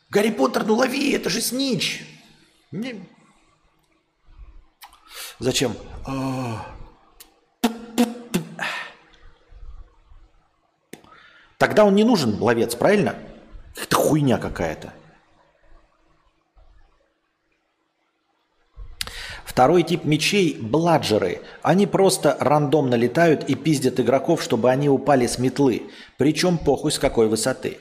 Гарри 0.09 0.31
Поттер, 0.31 0.65
ну 0.65 0.75
лови, 0.75 1.11
это 1.11 1.29
же 1.29 1.41
снич. 1.41 2.05
Не... 2.71 3.05
Зачем? 5.39 5.75
А. 6.05 6.65
Тогда 11.57 11.83
он 11.83 11.95
не 11.95 12.05
нужен, 12.05 12.41
ловец, 12.41 12.75
правильно? 12.75 13.17
Это 13.75 13.93
хуйня 13.97 14.37
какая-то. 14.37 14.93
Второй 19.51 19.83
тип 19.83 20.05
мечей– 20.05 20.57
бладжеры. 20.61 21.41
Они 21.61 21.85
просто 21.85 22.37
рандомно 22.39 22.95
летают 22.95 23.49
и 23.49 23.55
пиздят 23.55 23.99
игроков, 23.99 24.41
чтобы 24.41 24.71
они 24.71 24.87
упали 24.87 25.27
с 25.27 25.37
метлы. 25.37 25.91
Причем 26.17 26.57
похуй 26.57 26.93
с 26.93 26.97
какой 26.97 27.27
высоты. 27.27 27.79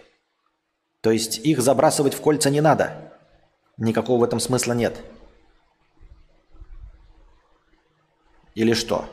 То 1.00 1.12
есть 1.12 1.38
их 1.38 1.60
забрасывать 1.62 2.14
в 2.14 2.20
кольца 2.20 2.50
не 2.50 2.60
надо. 2.60 3.12
Никакого 3.76 4.18
в 4.18 4.24
этом 4.24 4.40
смысла 4.40 4.72
нет. 4.72 4.96
Или 8.56 8.72
что? 8.72 9.04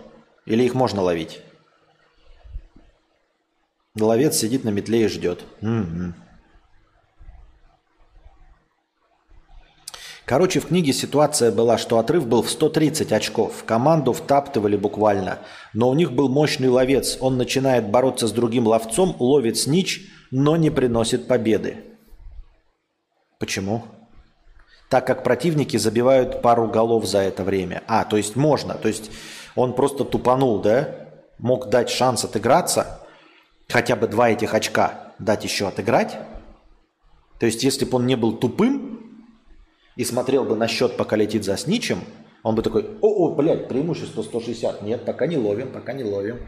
Или 0.48 0.64
их 0.64 0.74
можно 0.74 1.04
ловить? 1.04 1.42
Ловец 4.00 4.36
сидит 4.36 4.64
на 4.64 4.70
метле 4.70 5.04
и 5.04 5.08
ждет. 5.08 5.44
Угу. 5.62 6.14
Короче, 10.28 10.60
в 10.60 10.68
книге 10.68 10.92
ситуация 10.92 11.54
была, 11.54 11.78
что 11.78 12.00
отрыв 12.00 12.28
был 12.28 12.42
в 12.42 12.52
130 12.52 13.14
очков. 13.14 13.64
Команду 13.66 14.12
втаптывали 14.12 14.76
буквально. 14.76 15.40
Но 15.74 15.90
у 15.90 15.94
них 15.94 16.12
был 16.12 16.28
мощный 16.28 16.68
ловец. 16.68 17.18
Он 17.22 17.38
начинает 17.38 17.90
бороться 17.90 18.28
с 18.28 18.34
другим 18.34 18.68
ловцом, 18.68 19.16
ловит 19.20 19.58
снич, 19.58 20.02
но 20.30 20.58
не 20.58 20.70
приносит 20.70 21.30
победы. 21.30 21.78
Почему? 23.40 23.86
Так 24.90 25.08
как 25.08 25.24
противники 25.24 25.78
забивают 25.78 26.42
пару 26.42 26.68
голов 26.68 27.06
за 27.06 27.20
это 27.20 27.46
время. 27.46 27.84
А, 27.88 28.04
то 28.04 28.18
есть 28.18 28.36
можно. 28.36 28.74
То 28.74 28.90
есть 28.90 29.10
он 29.56 29.74
просто 29.76 30.04
тупанул, 30.04 30.60
да? 30.60 31.08
Мог 31.38 31.70
дать 31.70 31.90
шанс 31.90 32.26
отыграться, 32.26 33.00
хотя 33.70 33.96
бы 33.96 34.10
два 34.10 34.32
этих 34.32 34.54
очка 34.54 35.14
дать 35.20 35.46
еще 35.46 35.70
отыграть. 35.70 36.18
То 37.40 37.46
есть 37.46 37.64
если 37.64 37.86
бы 37.86 37.96
он 37.96 38.08
не 38.08 38.18
был 38.18 38.34
тупым, 38.34 38.87
и 39.98 40.06
смотрел 40.06 40.46
бы 40.46 40.56
на 40.56 40.68
счет, 40.68 40.96
пока 40.96 41.16
летит 41.16 41.44
за 41.44 41.58
сничем, 41.58 42.00
он 42.44 42.56
бы 42.56 42.62
такой, 42.62 42.98
о, 43.02 43.08
о, 43.08 43.36
блядь, 43.36 43.68
преимущество 43.68 44.22
160. 44.22 44.84
Нет, 44.84 45.04
пока 45.04 45.28
не 45.28 45.38
ловим, 45.38 45.72
пока 45.72 45.92
не 45.92 46.04
ловим. 46.04 46.40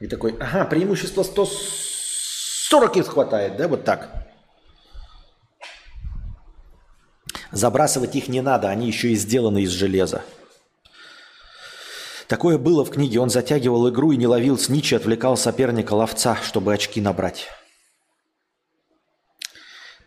И 0.00 0.06
такой, 0.06 0.36
ага, 0.40 0.64
преимущество 0.64 1.22
140 1.22 2.96
их 2.96 3.06
хватает, 3.08 3.56
да, 3.56 3.68
вот 3.68 3.84
так. 3.84 4.08
Забрасывать 7.50 8.16
их 8.16 8.28
не 8.28 8.40
надо, 8.40 8.70
они 8.70 8.86
еще 8.86 9.10
и 9.10 9.14
сделаны 9.14 9.62
из 9.62 9.70
железа. 9.70 10.22
Такое 12.28 12.56
было 12.56 12.82
в 12.82 12.90
книге. 12.90 13.20
Он 13.20 13.28
затягивал 13.28 13.90
игру 13.90 14.12
и 14.12 14.16
не 14.16 14.26
ловил 14.26 14.56
сничи, 14.58 14.94
отвлекал 14.94 15.36
соперника 15.36 15.92
ловца, 15.92 16.38
чтобы 16.42 16.72
очки 16.72 17.00
набрать. 17.00 17.48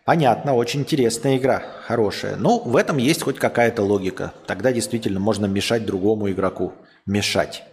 Понятно, 0.06 0.54
очень 0.54 0.82
интересная 0.82 1.38
игра, 1.38 1.64
хорошая. 1.88 2.36
Ну, 2.36 2.60
в 2.60 2.76
этом 2.76 2.98
есть 2.98 3.24
хоть 3.24 3.40
какая-то 3.40 3.82
логика. 3.82 4.34
Тогда 4.46 4.72
действительно 4.72 5.20
можно 5.20 5.48
мешать 5.48 5.84
другому 5.84 6.30
игроку. 6.30 6.74
Мешать. 7.08 7.64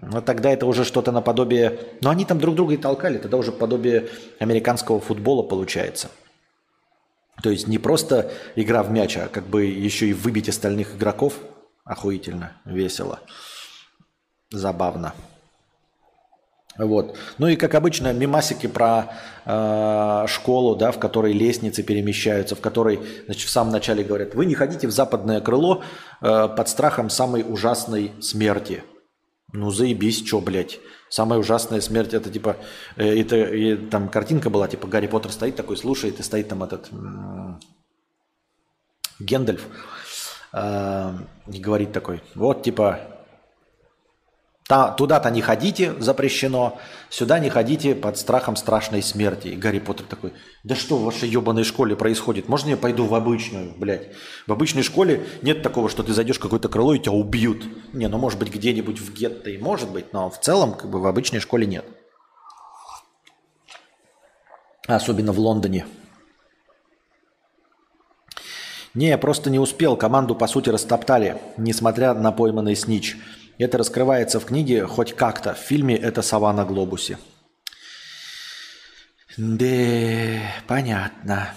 Но 0.00 0.20
тогда 0.20 0.50
это 0.50 0.66
уже 0.66 0.84
что-то 0.84 1.10
наподобие... 1.10 1.80
Но 2.02 2.10
они 2.10 2.24
там 2.24 2.38
друг 2.38 2.54
друга 2.54 2.74
и 2.74 2.76
толкали, 2.76 3.18
тогда 3.18 3.36
уже 3.36 3.50
подобие 3.50 4.08
американского 4.38 5.00
футбола 5.00 5.42
получается. 5.42 6.08
То 7.42 7.50
есть 7.50 7.66
не 7.66 7.78
просто 7.78 8.30
игра 8.54 8.84
в 8.84 8.92
мяч, 8.92 9.16
а 9.16 9.26
как 9.26 9.46
бы 9.46 9.64
еще 9.64 10.06
и 10.06 10.12
выбить 10.12 10.48
остальных 10.48 10.94
игроков. 10.94 11.34
Охуительно, 11.84 12.52
весело, 12.64 13.18
забавно. 14.50 15.14
Вот. 16.86 17.16
Ну 17.38 17.48
и, 17.48 17.56
как 17.56 17.74
обычно, 17.74 18.12
мимасики 18.12 18.66
про 18.66 19.12
э, 19.44 20.24
школу, 20.28 20.76
да, 20.76 20.92
в 20.92 20.98
которой 20.98 21.32
лестницы 21.32 21.82
перемещаются, 21.82 22.56
в 22.56 22.60
которой 22.60 23.00
значит, 23.26 23.48
в 23.48 23.50
самом 23.50 23.72
начале 23.72 24.02
говорят, 24.02 24.34
вы 24.34 24.46
не 24.46 24.54
ходите 24.54 24.86
в 24.86 24.90
западное 24.90 25.40
крыло 25.40 25.82
э, 26.22 26.48
под 26.48 26.68
страхом 26.68 27.10
самой 27.10 27.44
ужасной 27.46 28.12
смерти. 28.20 28.82
Ну 29.52 29.70
заебись, 29.70 30.26
что, 30.26 30.40
блядь. 30.40 30.80
Самая 31.10 31.40
ужасная 31.40 31.80
смерть, 31.80 32.14
это 32.14 32.30
типа, 32.30 32.56
э, 32.96 33.20
это, 33.20 33.36
и, 33.36 33.76
там 33.76 34.08
картинка 34.08 34.48
была, 34.48 34.68
типа 34.68 34.86
Гарри 34.86 35.08
Поттер 35.08 35.32
стоит 35.32 35.56
такой, 35.56 35.76
слушает, 35.76 36.18
и 36.20 36.22
стоит 36.22 36.48
там 36.48 36.62
этот 36.62 36.88
э, 36.92 37.54
Гендальф, 39.18 39.66
э, 40.52 41.12
и 41.52 41.58
говорит 41.58 41.92
такой, 41.92 42.22
вот, 42.34 42.62
типа, 42.62 43.19
Туда-то 44.70 45.30
не 45.30 45.40
ходите, 45.40 45.94
запрещено. 45.98 46.78
Сюда 47.08 47.40
не 47.40 47.50
ходите 47.50 47.96
под 47.96 48.16
страхом 48.16 48.54
страшной 48.54 49.02
смерти. 49.02 49.48
И 49.48 49.56
Гарри 49.56 49.80
Поттер 49.80 50.06
такой, 50.06 50.32
да 50.62 50.76
что 50.76 50.96
в 50.96 51.02
вашей 51.02 51.28
ебаной 51.28 51.64
школе 51.64 51.96
происходит? 51.96 52.48
Можно 52.48 52.70
я 52.70 52.76
пойду 52.76 53.04
в 53.06 53.14
обычную, 53.16 53.74
блядь? 53.76 54.10
В 54.46 54.52
обычной 54.52 54.84
школе 54.84 55.26
нет 55.42 55.64
такого, 55.64 55.88
что 55.88 56.04
ты 56.04 56.12
зайдешь 56.12 56.36
в 56.36 56.40
какое-то 56.40 56.68
крыло 56.68 56.94
и 56.94 57.00
тебя 57.00 57.10
убьют. 57.10 57.64
Не, 57.92 58.06
ну 58.06 58.18
может 58.18 58.38
быть 58.38 58.54
где-нибудь 58.54 59.00
в 59.00 59.12
гетто 59.12 59.50
и 59.50 59.58
может 59.58 59.90
быть, 59.90 60.12
но 60.12 60.30
в 60.30 60.38
целом 60.38 60.74
как 60.74 60.88
бы 60.88 61.00
в 61.00 61.06
обычной 61.08 61.40
школе 61.40 61.66
нет. 61.66 61.84
Особенно 64.86 65.32
в 65.32 65.40
Лондоне. 65.40 65.86
Не, 68.94 69.08
я 69.08 69.18
просто 69.18 69.50
не 69.50 69.58
успел. 69.58 69.96
Команду, 69.96 70.36
по 70.36 70.46
сути, 70.46 70.68
растоптали, 70.68 71.40
несмотря 71.56 72.14
на 72.14 72.30
пойманный 72.30 72.76
снич. 72.76 73.16
Это 73.60 73.76
раскрывается 73.76 74.40
в 74.40 74.46
книге 74.46 74.86
хоть 74.86 75.12
как-то. 75.12 75.52
В 75.52 75.58
фильме 75.58 75.94
это 75.94 76.22
«Сова 76.22 76.50
на 76.54 76.64
глобусе». 76.64 77.18
Да, 79.36 79.66
понятно. 80.66 81.52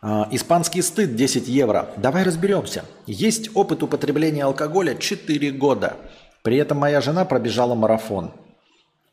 А, 0.00 0.26
испанский 0.30 0.80
стыд 0.80 1.16
10 1.16 1.48
евро. 1.48 1.90
Давай 1.98 2.22
разберемся. 2.22 2.86
Есть 3.06 3.50
опыт 3.54 3.82
употребления 3.82 4.44
алкоголя 4.44 4.94
4 4.94 5.50
года. 5.50 5.98
При 6.42 6.56
этом 6.56 6.78
моя 6.78 7.02
жена 7.02 7.26
пробежала 7.26 7.74
марафон. 7.74 8.32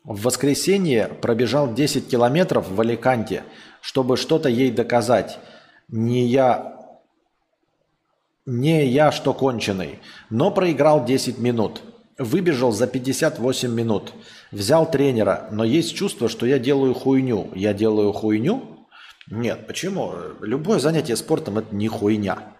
В 0.04 0.22
воскресенье 0.22 1.08
пробежал 1.20 1.74
10 1.74 2.08
километров 2.08 2.70
в 2.70 2.80
Аликанте, 2.80 3.44
чтобы 3.82 4.16
что-то 4.16 4.48
ей 4.48 4.70
доказать. 4.70 5.38
Не 5.88 6.26
я 6.26 6.81
не 8.46 8.86
я, 8.86 9.12
что 9.12 9.34
конченый, 9.34 10.00
но 10.30 10.50
проиграл 10.50 11.04
10 11.04 11.38
минут. 11.38 11.82
Выбежал 12.18 12.72
за 12.72 12.86
58 12.86 13.72
минут. 13.72 14.12
Взял 14.50 14.90
тренера, 14.90 15.48
но 15.50 15.64
есть 15.64 15.94
чувство, 15.94 16.28
что 16.28 16.46
я 16.46 16.58
делаю 16.58 16.94
хуйню. 16.94 17.50
Я 17.54 17.72
делаю 17.72 18.12
хуйню? 18.12 18.86
Нет, 19.30 19.66
почему? 19.66 20.12
Любое 20.40 20.78
занятие 20.78 21.16
спортом– 21.16 21.58
это 21.58 21.74
не 21.74 21.88
хуйня. 21.88 22.54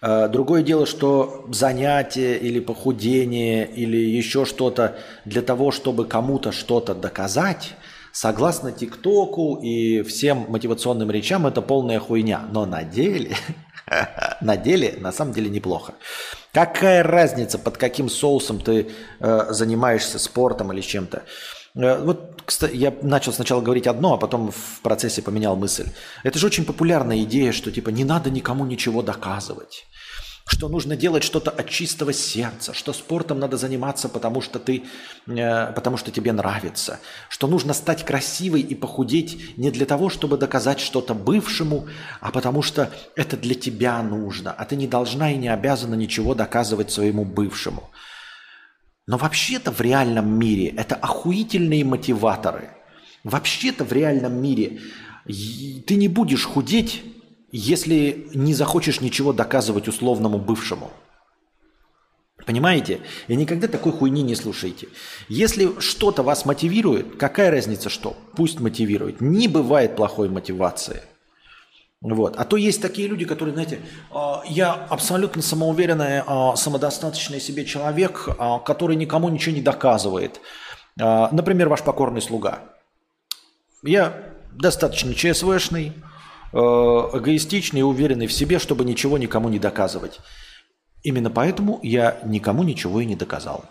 Э, 0.00 0.28
другое 0.28 0.62
дело, 0.62 0.86
что 0.86 1.46
занятие 1.50 2.38
или 2.38 2.60
похудение 2.60 3.66
или 3.66 3.96
еще 3.96 4.44
что-то 4.44 4.96
для 5.24 5.42
того, 5.42 5.70
чтобы 5.70 6.06
кому-то 6.06 6.52
что-то 6.52 6.94
доказать, 6.94 7.74
согласно 8.12 8.70
ТикТоку 8.70 9.56
и 9.62 10.02
всем 10.02 10.46
мотивационным 10.48 11.10
речам, 11.10 11.46
это 11.46 11.60
полная 11.60 12.00
хуйня. 12.00 12.44
Но 12.52 12.64
на 12.64 12.82
деле 12.84 13.36
На 14.40 14.56
деле, 14.56 14.94
на 14.98 15.12
самом 15.12 15.32
деле, 15.32 15.50
неплохо. 15.50 15.94
Какая 16.52 17.02
разница, 17.02 17.58
под 17.58 17.76
каким 17.76 18.08
соусом 18.08 18.60
ты 18.60 18.88
э, 19.20 19.46
занимаешься 19.50 20.18
спортом 20.18 20.72
или 20.72 20.80
чем-то? 20.80 21.22
Э, 21.76 21.98
вот, 21.98 22.42
кстати, 22.44 22.76
я 22.76 22.94
начал 23.02 23.32
сначала 23.32 23.60
говорить 23.60 23.86
одно, 23.86 24.14
а 24.14 24.16
потом 24.16 24.50
в 24.50 24.80
процессе 24.82 25.22
поменял 25.22 25.56
мысль. 25.56 25.88
Это 26.22 26.38
же 26.38 26.46
очень 26.46 26.64
популярная 26.64 27.22
идея, 27.24 27.52
что 27.52 27.70
типа 27.70 27.90
не 27.90 28.04
надо 28.04 28.30
никому 28.30 28.64
ничего 28.64 29.02
доказывать 29.02 29.86
что 30.46 30.68
нужно 30.68 30.94
делать 30.94 31.24
что-то 31.24 31.50
от 31.50 31.70
чистого 31.70 32.12
сердца, 32.12 32.74
что 32.74 32.92
спортом 32.92 33.38
надо 33.38 33.56
заниматься, 33.56 34.10
потому 34.10 34.42
что, 34.42 34.58
ты, 34.58 34.84
э, 35.26 35.72
потому 35.72 35.96
что 35.96 36.10
тебе 36.10 36.32
нравится, 36.32 37.00
что 37.30 37.46
нужно 37.46 37.72
стать 37.72 38.04
красивой 38.04 38.60
и 38.60 38.74
похудеть 38.74 39.56
не 39.56 39.70
для 39.70 39.86
того, 39.86 40.10
чтобы 40.10 40.36
доказать 40.36 40.80
что-то 40.80 41.14
бывшему, 41.14 41.88
а 42.20 42.30
потому 42.30 42.60
что 42.60 42.90
это 43.16 43.38
для 43.38 43.54
тебя 43.54 44.02
нужно, 44.02 44.52
а 44.52 44.64
ты 44.66 44.76
не 44.76 44.86
должна 44.86 45.32
и 45.32 45.36
не 45.36 45.48
обязана 45.48 45.94
ничего 45.94 46.34
доказывать 46.34 46.90
своему 46.90 47.24
бывшему. 47.24 47.90
Но 49.06 49.16
вообще-то 49.16 49.70
в 49.70 49.80
реальном 49.80 50.38
мире 50.38 50.68
это 50.68 50.94
охуительные 50.94 51.84
мотиваторы. 51.84 52.70
Вообще-то 53.22 53.84
в 53.84 53.92
реальном 53.92 54.42
мире 54.42 54.80
ты 55.26 55.94
не 55.94 56.08
будешь 56.08 56.44
худеть 56.44 57.02
если 57.56 58.28
не 58.34 58.52
захочешь 58.52 59.00
ничего 59.00 59.32
доказывать 59.32 59.86
условному 59.86 60.38
бывшему. 60.38 60.90
Понимаете? 62.46 63.00
И 63.28 63.36
никогда 63.36 63.68
такой 63.68 63.92
хуйни 63.92 64.22
не 64.22 64.34
слушайте. 64.34 64.88
Если 65.28 65.78
что-то 65.78 66.24
вас 66.24 66.44
мотивирует, 66.44 67.14
какая 67.16 67.52
разница 67.52 67.90
что? 67.90 68.16
Пусть 68.34 68.58
мотивирует. 68.58 69.20
Не 69.20 69.46
бывает 69.46 69.94
плохой 69.94 70.28
мотивации. 70.28 71.02
Вот. 72.00 72.34
А 72.36 72.44
то 72.44 72.56
есть 72.56 72.82
такие 72.82 73.06
люди, 73.06 73.24
которые, 73.24 73.54
знаете, 73.54 73.78
«А, 74.10 74.42
я 74.46 74.72
абсолютно 74.72 75.40
самоуверенный, 75.40 76.22
а, 76.26 76.56
самодостаточный 76.56 77.40
себе 77.40 77.64
человек, 77.64 78.28
а, 78.36 78.58
который 78.58 78.96
никому 78.96 79.28
ничего 79.28 79.54
не 79.54 79.62
доказывает. 79.62 80.40
Например, 80.96 81.68
ваш 81.68 81.82
покорный 81.82 82.22
слуга. 82.22 82.60
Я 83.82 84.34
достаточно 84.52 85.12
ЧСВшный, 85.12 85.92
эгоистичный 86.54 87.80
и 87.80 87.84
уверенный 87.84 88.26
в 88.26 88.32
себе, 88.32 88.58
чтобы 88.58 88.84
ничего 88.84 89.18
никому 89.18 89.48
не 89.48 89.58
доказывать. 89.58 90.20
Именно 91.02 91.30
поэтому 91.30 91.80
я 91.82 92.18
никому 92.24 92.62
ничего 92.62 93.00
и 93.00 93.06
не 93.06 93.16
доказал. 93.16 93.64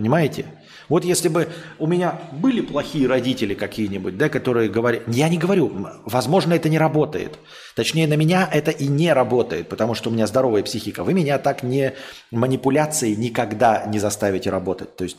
Понимаете? 0.00 0.46
Вот 0.88 1.04
если 1.04 1.28
бы 1.28 1.48
у 1.78 1.86
меня 1.86 2.18
были 2.32 2.62
плохие 2.62 3.06
родители 3.06 3.54
какие-нибудь, 3.54 4.16
да, 4.16 4.28
которые 4.30 4.70
говорят... 4.70 5.02
Я 5.06 5.28
не 5.28 5.36
говорю, 5.36 5.70
возможно, 6.06 6.54
это 6.54 6.68
не 6.70 6.78
работает. 6.78 7.38
Точнее, 7.76 8.06
на 8.06 8.14
меня 8.14 8.48
это 8.50 8.70
и 8.70 8.86
не 8.86 9.12
работает, 9.12 9.68
потому 9.68 9.94
что 9.94 10.08
у 10.08 10.12
меня 10.12 10.26
здоровая 10.26 10.62
психика. 10.62 11.04
Вы 11.04 11.12
меня 11.12 11.38
так 11.38 11.62
не 11.62 11.92
манипуляцией 12.30 13.14
никогда 13.14 13.84
не 13.86 13.98
заставите 13.98 14.48
работать. 14.48 14.96
То 14.96 15.04
есть, 15.04 15.18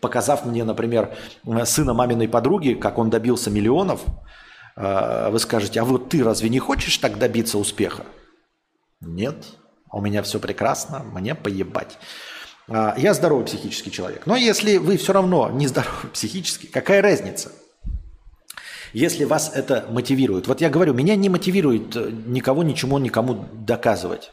показав 0.00 0.46
мне, 0.46 0.62
например, 0.62 1.10
сына 1.64 1.92
маминой 1.92 2.28
подруги, 2.28 2.74
как 2.74 2.98
он 2.98 3.10
добился 3.10 3.50
миллионов, 3.50 4.02
э, 4.06 4.10
вы 5.30 5.38
скажете, 5.38 5.80
а 5.80 5.84
вот 5.84 6.08
ты 6.08 6.24
разве 6.24 6.48
не 6.48 6.58
хочешь 6.58 6.96
так 6.98 7.18
добиться 7.18 7.58
успеха? 7.58 8.06
Нет, 9.00 9.44
у 9.92 10.00
меня 10.00 10.22
все 10.22 10.38
прекрасно, 10.38 11.00
мне 11.00 11.34
поебать. 11.34 11.98
А, 12.68 12.94
я 12.96 13.14
здоровый 13.14 13.44
психический 13.44 13.90
человек. 13.90 14.26
Но 14.26 14.36
если 14.36 14.76
вы 14.76 14.96
все 14.96 15.12
равно 15.12 15.50
не 15.50 15.66
здоровый 15.66 16.10
психически, 16.12 16.66
какая 16.66 17.02
разница? 17.02 17.52
Если 18.92 19.24
вас 19.24 19.52
это 19.54 19.86
мотивирует. 19.88 20.48
Вот 20.48 20.60
я 20.60 20.68
говорю, 20.68 20.94
меня 20.94 21.14
не 21.14 21.28
мотивирует 21.28 21.94
э, 21.94 22.10
никого 22.26 22.62
ничему 22.64 22.98
никому 22.98 23.46
доказывать. 23.52 24.32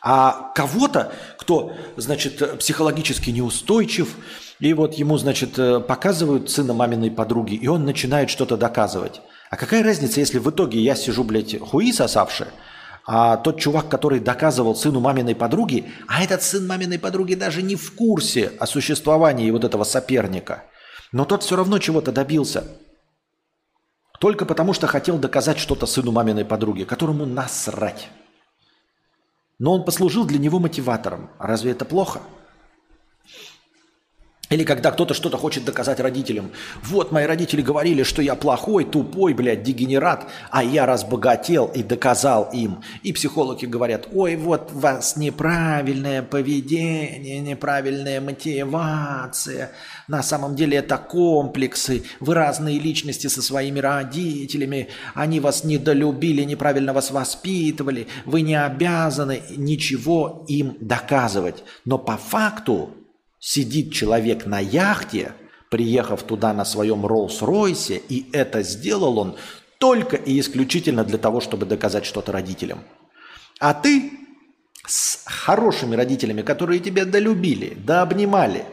А 0.00 0.52
кого-то, 0.54 1.12
кто, 1.38 1.72
значит, 1.96 2.58
психологически 2.58 3.30
неустойчив, 3.30 4.16
и 4.60 4.72
вот 4.72 4.94
ему, 4.94 5.18
значит, 5.18 5.58
э, 5.58 5.80
показывают 5.80 6.50
сына 6.50 6.74
маминой 6.74 7.10
подруги, 7.10 7.54
и 7.54 7.66
он 7.66 7.84
начинает 7.84 8.30
что-то 8.30 8.56
доказывать. 8.56 9.20
А 9.52 9.56
какая 9.58 9.84
разница, 9.84 10.18
если 10.18 10.38
в 10.38 10.48
итоге 10.48 10.80
я 10.80 10.94
сижу, 10.94 11.24
блядь, 11.24 11.60
хуи 11.60 11.92
сосавший, 11.92 12.46
а 13.06 13.36
тот 13.36 13.60
чувак, 13.60 13.90
который 13.90 14.18
доказывал 14.18 14.74
сыну 14.74 15.00
маминой 15.00 15.34
подруги, 15.34 15.92
а 16.08 16.24
этот 16.24 16.42
сын 16.42 16.66
маминой 16.66 16.98
подруги 16.98 17.34
даже 17.34 17.60
не 17.60 17.76
в 17.76 17.94
курсе 17.94 18.52
о 18.58 18.66
существовании 18.66 19.50
вот 19.50 19.64
этого 19.64 19.84
соперника. 19.84 20.64
Но 21.12 21.26
тот 21.26 21.42
все 21.42 21.54
равно 21.56 21.78
чего-то 21.78 22.12
добился. 22.12 22.64
Только 24.20 24.46
потому, 24.46 24.72
что 24.72 24.86
хотел 24.86 25.18
доказать 25.18 25.58
что-то 25.58 25.84
сыну 25.84 26.12
маминой 26.12 26.46
подруги, 26.46 26.84
которому 26.84 27.26
насрать. 27.26 28.08
Но 29.58 29.74
он 29.74 29.84
послужил 29.84 30.24
для 30.24 30.38
него 30.38 30.60
мотиватором. 30.60 31.28
Разве 31.38 31.72
это 31.72 31.84
плохо? 31.84 32.22
Или 34.52 34.64
когда 34.64 34.90
кто-то 34.90 35.14
что-то 35.14 35.38
хочет 35.38 35.64
доказать 35.64 35.98
родителям. 35.98 36.50
Вот 36.82 37.10
мои 37.10 37.24
родители 37.24 37.62
говорили, 37.62 38.02
что 38.02 38.20
я 38.20 38.34
плохой, 38.34 38.84
тупой, 38.84 39.32
блядь, 39.32 39.62
дегенерат, 39.62 40.26
а 40.50 40.62
я 40.62 40.84
разбогател 40.84 41.70
и 41.74 41.82
доказал 41.82 42.50
им. 42.52 42.82
И 43.02 43.14
психологи 43.14 43.64
говорят, 43.64 44.08
ой, 44.12 44.36
вот 44.36 44.70
у 44.74 44.80
вас 44.80 45.16
неправильное 45.16 46.22
поведение, 46.22 47.40
неправильная 47.40 48.20
мотивация. 48.20 49.72
На 50.06 50.22
самом 50.22 50.54
деле 50.54 50.76
это 50.76 50.98
комплексы. 50.98 52.04
Вы 52.20 52.34
разные 52.34 52.78
личности 52.78 53.28
со 53.28 53.40
своими 53.40 53.80
родителями. 53.80 54.88
Они 55.14 55.40
вас 55.40 55.64
недолюбили, 55.64 56.42
неправильно 56.42 56.92
вас 56.92 57.10
воспитывали. 57.10 58.06
Вы 58.26 58.42
не 58.42 58.62
обязаны 58.62 59.40
ничего 59.56 60.44
им 60.46 60.76
доказывать. 60.78 61.64
Но 61.86 61.96
по 61.96 62.18
факту 62.18 62.90
сидит 63.42 63.92
человек 63.92 64.46
на 64.46 64.60
яхте, 64.60 65.32
приехав 65.68 66.22
туда 66.22 66.54
на 66.54 66.64
своем 66.64 67.04
Роллс-Ройсе, 67.04 68.00
и 68.08 68.30
это 68.32 68.62
сделал 68.62 69.18
он 69.18 69.36
только 69.78 70.16
и 70.16 70.38
исключительно 70.38 71.02
для 71.02 71.18
того, 71.18 71.40
чтобы 71.40 71.66
доказать 71.66 72.06
что-то 72.06 72.30
родителям. 72.30 72.84
А 73.58 73.74
ты 73.74 74.12
с 74.86 75.24
хорошими 75.26 75.96
родителями, 75.96 76.42
которые 76.42 76.78
тебя 76.78 77.04
долюбили, 77.04 77.76
да 77.84 78.02
обнимали, 78.02 78.64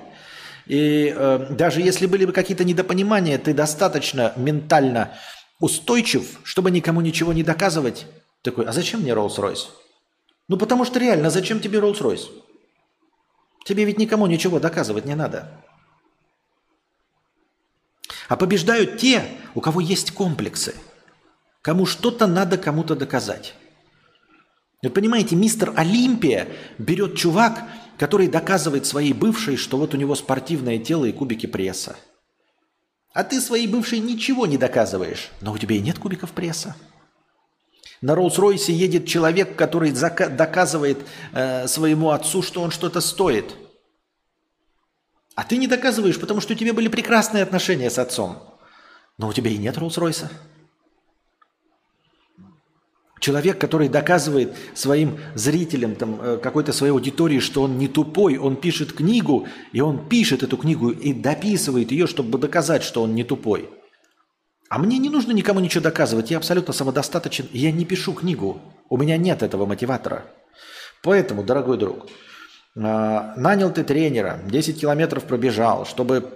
и 0.68 1.12
э, 1.16 1.48
даже 1.50 1.82
если 1.82 2.06
были 2.06 2.26
бы 2.26 2.32
какие-то 2.32 2.64
недопонимания, 2.64 3.40
ты 3.40 3.56
достаточно 3.56 4.34
ментально 4.36 5.16
устойчив, 5.60 6.40
чтобы 6.44 6.70
никому 6.70 7.02
ничего 7.02 7.34
не 7.34 7.42
доказывать. 7.42 8.06
Такой, 8.44 8.66
а 8.66 8.72
зачем 8.72 9.02
мне 9.02 9.14
Роллс-Ройс? 9.14 9.70
Ну 10.48 10.58
потому 10.58 10.86
что 10.86 11.00
реально, 11.00 11.32
зачем 11.32 11.60
тебе 11.60 11.80
Роллс-Ройс? 11.80 12.30
Тебе 13.66 13.86
ведь 13.86 13.98
никому 13.98 14.28
ничего 14.28 14.60
доказывать 14.60 15.06
не 15.06 15.16
надо. 15.16 15.52
А 18.28 18.36
побеждают 18.36 18.98
те, 18.98 19.26
у 19.56 19.62
кого 19.62 19.82
есть 19.82 20.12
комплексы. 20.12 20.76
Кому 21.62 21.86
что-то 21.86 22.28
надо 22.28 22.58
кому-то 22.58 22.96
доказать. 22.96 23.56
Вы 24.82 24.90
понимаете, 24.92 25.36
мистер 25.36 25.74
Олимпия 25.76 26.48
берет 26.78 27.18
чувак, 27.18 27.64
который 27.98 28.30
доказывает 28.30 28.86
своей 28.86 29.14
бывшей, 29.14 29.58
что 29.58 29.78
вот 29.78 29.94
у 29.94 29.98
него 29.98 30.16
спортивное 30.16 30.80
тело 30.80 31.06
и 31.06 31.12
кубики 31.12 31.48
пресса. 31.48 31.98
А 33.14 33.24
ты 33.24 33.42
своей 33.42 33.68
бывшей 33.68 34.00
ничего 34.00 34.46
не 34.46 34.58
доказываешь, 34.58 35.32
но 35.42 35.52
у 35.52 35.58
тебя 35.58 35.76
и 35.76 35.82
нет 35.82 36.00
кубиков 36.00 36.32
пресса. 36.32 36.76
На 38.02 38.16
Роллс-Ройсе 38.16 38.72
едет 38.72 39.08
человек, 39.08 39.56
который 39.58 39.92
доказывает 39.92 41.00
э, 41.34 41.68
своему 41.68 42.12
отцу, 42.12 42.42
что 42.42 42.62
он 42.62 42.72
что-то 42.72 43.02
стоит. 43.02 43.56
А 45.36 45.44
ты 45.44 45.58
не 45.58 45.68
доказываешь, 45.68 46.20
потому 46.20 46.40
что 46.40 46.54
у 46.54 46.56
тебя 46.56 46.74
были 46.74 46.88
прекрасные 46.88 47.44
отношения 47.44 47.90
с 47.90 48.00
отцом. 48.00 48.38
Но 49.18 49.28
у 49.28 49.34
тебя 49.34 49.52
и 49.52 49.58
нет 49.58 49.78
Роллс-Ройса. 49.78 50.30
Человек, 53.20 53.60
который 53.60 53.90
доказывает 53.90 54.56
своим 54.74 55.20
зрителям, 55.36 55.96
там, 55.96 56.22
э, 56.22 56.38
какой-то 56.38 56.72
своей 56.72 56.94
аудитории, 56.94 57.40
что 57.40 57.64
он 57.64 57.78
не 57.78 57.90
тупой, 57.90 58.38
он 58.38 58.56
пишет 58.56 58.94
книгу, 58.94 59.46
и 59.74 59.82
он 59.82 60.08
пишет 60.08 60.42
эту 60.42 60.56
книгу 60.56 60.90
и 60.90 61.12
дописывает 61.12 61.92
ее, 61.92 62.08
чтобы 62.08 62.38
доказать, 62.38 62.84
что 62.84 63.04
он 63.04 63.14
не 63.14 63.26
тупой. 63.26 63.70
А 64.70 64.78
мне 64.78 65.00
не 65.00 65.10
нужно 65.10 65.32
никому 65.32 65.60
ничего 65.60 65.84
доказывать, 65.84 66.30
я 66.30 66.38
абсолютно 66.38 66.74
самодостаточен, 66.74 67.48
я 67.52 67.72
не 67.72 67.86
пишу 67.86 68.14
книгу, 68.14 68.62
у 68.88 68.98
меня 68.98 69.18
нет 69.18 69.42
этого 69.42 69.66
мотиватора. 69.66 70.26
Поэтому, 71.02 71.44
дорогой 71.44 71.78
друг, 71.78 72.08
а, 72.78 73.34
нанял 73.36 73.72
ты 73.74 73.84
тренера, 73.84 74.40
10 74.46 74.80
километров 74.80 75.24
пробежал, 75.24 75.86
чтобы 75.86 76.32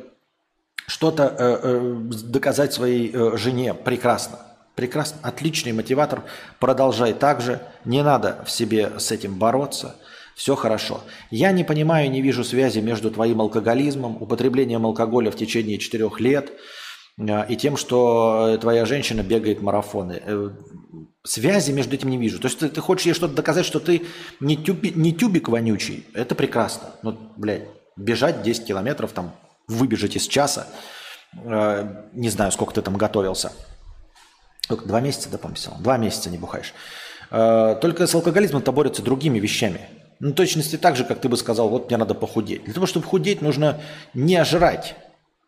что-то 0.88 1.23
э, 1.38 1.59
э, 1.63 1.95
доказать 2.25 2.73
своей 2.73 3.11
э, 3.13 3.38
жене, 3.38 3.73
прекрасно. 3.73 4.39
Прекрасно, 4.75 5.19
отличный 5.21 5.71
мотиватор, 5.71 6.23
продолжай 6.59 7.13
так 7.13 7.39
же, 7.39 7.61
не 7.86 8.03
надо 8.03 8.43
в 8.45 8.51
себе 8.51 8.91
с 8.97 9.11
этим 9.11 9.36
бороться, 9.36 9.95
все 10.36 10.55
хорошо. 10.55 11.01
Я 11.29 11.51
не 11.51 11.63
понимаю, 11.63 12.09
не 12.09 12.21
вижу 12.21 12.43
связи 12.43 12.79
между 12.79 13.11
твоим 13.11 13.39
алкоголизмом, 13.39 14.17
употреблением 14.19 14.86
алкоголя 14.86 15.29
в 15.29 15.36
течение 15.36 15.77
четырех 15.77 16.19
лет– 16.19 16.51
и 17.18 17.55
тем, 17.55 17.78
что 17.78 18.49
э, 18.49 18.57
твоя 18.57 18.86
женщина 18.86 19.22
бегает 19.22 19.61
марафоны. 19.61 20.22
Э, 20.26 20.49
связи 21.24 21.72
между 21.72 21.95
этим 21.95 22.09
не 22.09 22.18
вижу. 22.18 22.39
То 22.39 22.47
есть 22.47 22.59
ты, 22.59 22.70
ты 22.70 22.82
хочешь 22.82 23.05
ей 23.05 23.14
что-то 23.14 23.36
доказать, 23.36 23.66
что 23.66 23.80
ты 23.80 24.03
не, 24.39 24.57
тюби, 24.57 24.91
не 24.95 25.14
тюбик 25.14 25.47
вонючий. 25.47 26.07
Это 26.14 26.34
прекрасно. 26.34 26.89
Ну, 27.03 27.18
блядь, 27.38 27.68
бежать 27.95 28.41
10 28.41 28.66
километров, 28.66 29.11
там, 29.11 29.36
выбежать 29.68 30.16
из 30.16 30.28
часа. 30.28 30.68
Э, 31.36 32.07
не 32.14 32.30
знаю, 32.30 32.51
сколько 32.51 32.74
ты 32.74 32.82
там 32.82 32.97
готовился. 32.97 33.51
Только 34.68 34.86
два 34.88 34.99
месяца, 34.99 35.30
да, 35.30 35.38
по 35.38 35.51
Два 35.80 35.97
месяца 35.97 36.32
не 36.32 36.39
бухаешь. 36.39 36.74
Э, 37.30 37.78
только 37.80 38.07
с 38.07 38.16
алкоголизмом-то 38.16 38.72
борются 38.72 39.03
другими 39.03 39.38
вещами. 39.39 39.82
Ну, 40.20 40.34
точности 40.34 40.78
так 40.78 40.95
же, 40.95 41.05
как 41.05 41.22
ты 41.22 41.30
бы 41.30 41.38
сказал, 41.38 41.70
вот 41.70 41.89
мне 41.89 41.97
надо 41.97 42.16
похудеть. 42.16 42.64
Для 42.64 42.74
того, 42.74 42.88
чтобы 42.88 43.05
худеть, 43.05 43.41
нужно 43.43 43.82
не 44.16 44.43
жрать 44.45 44.95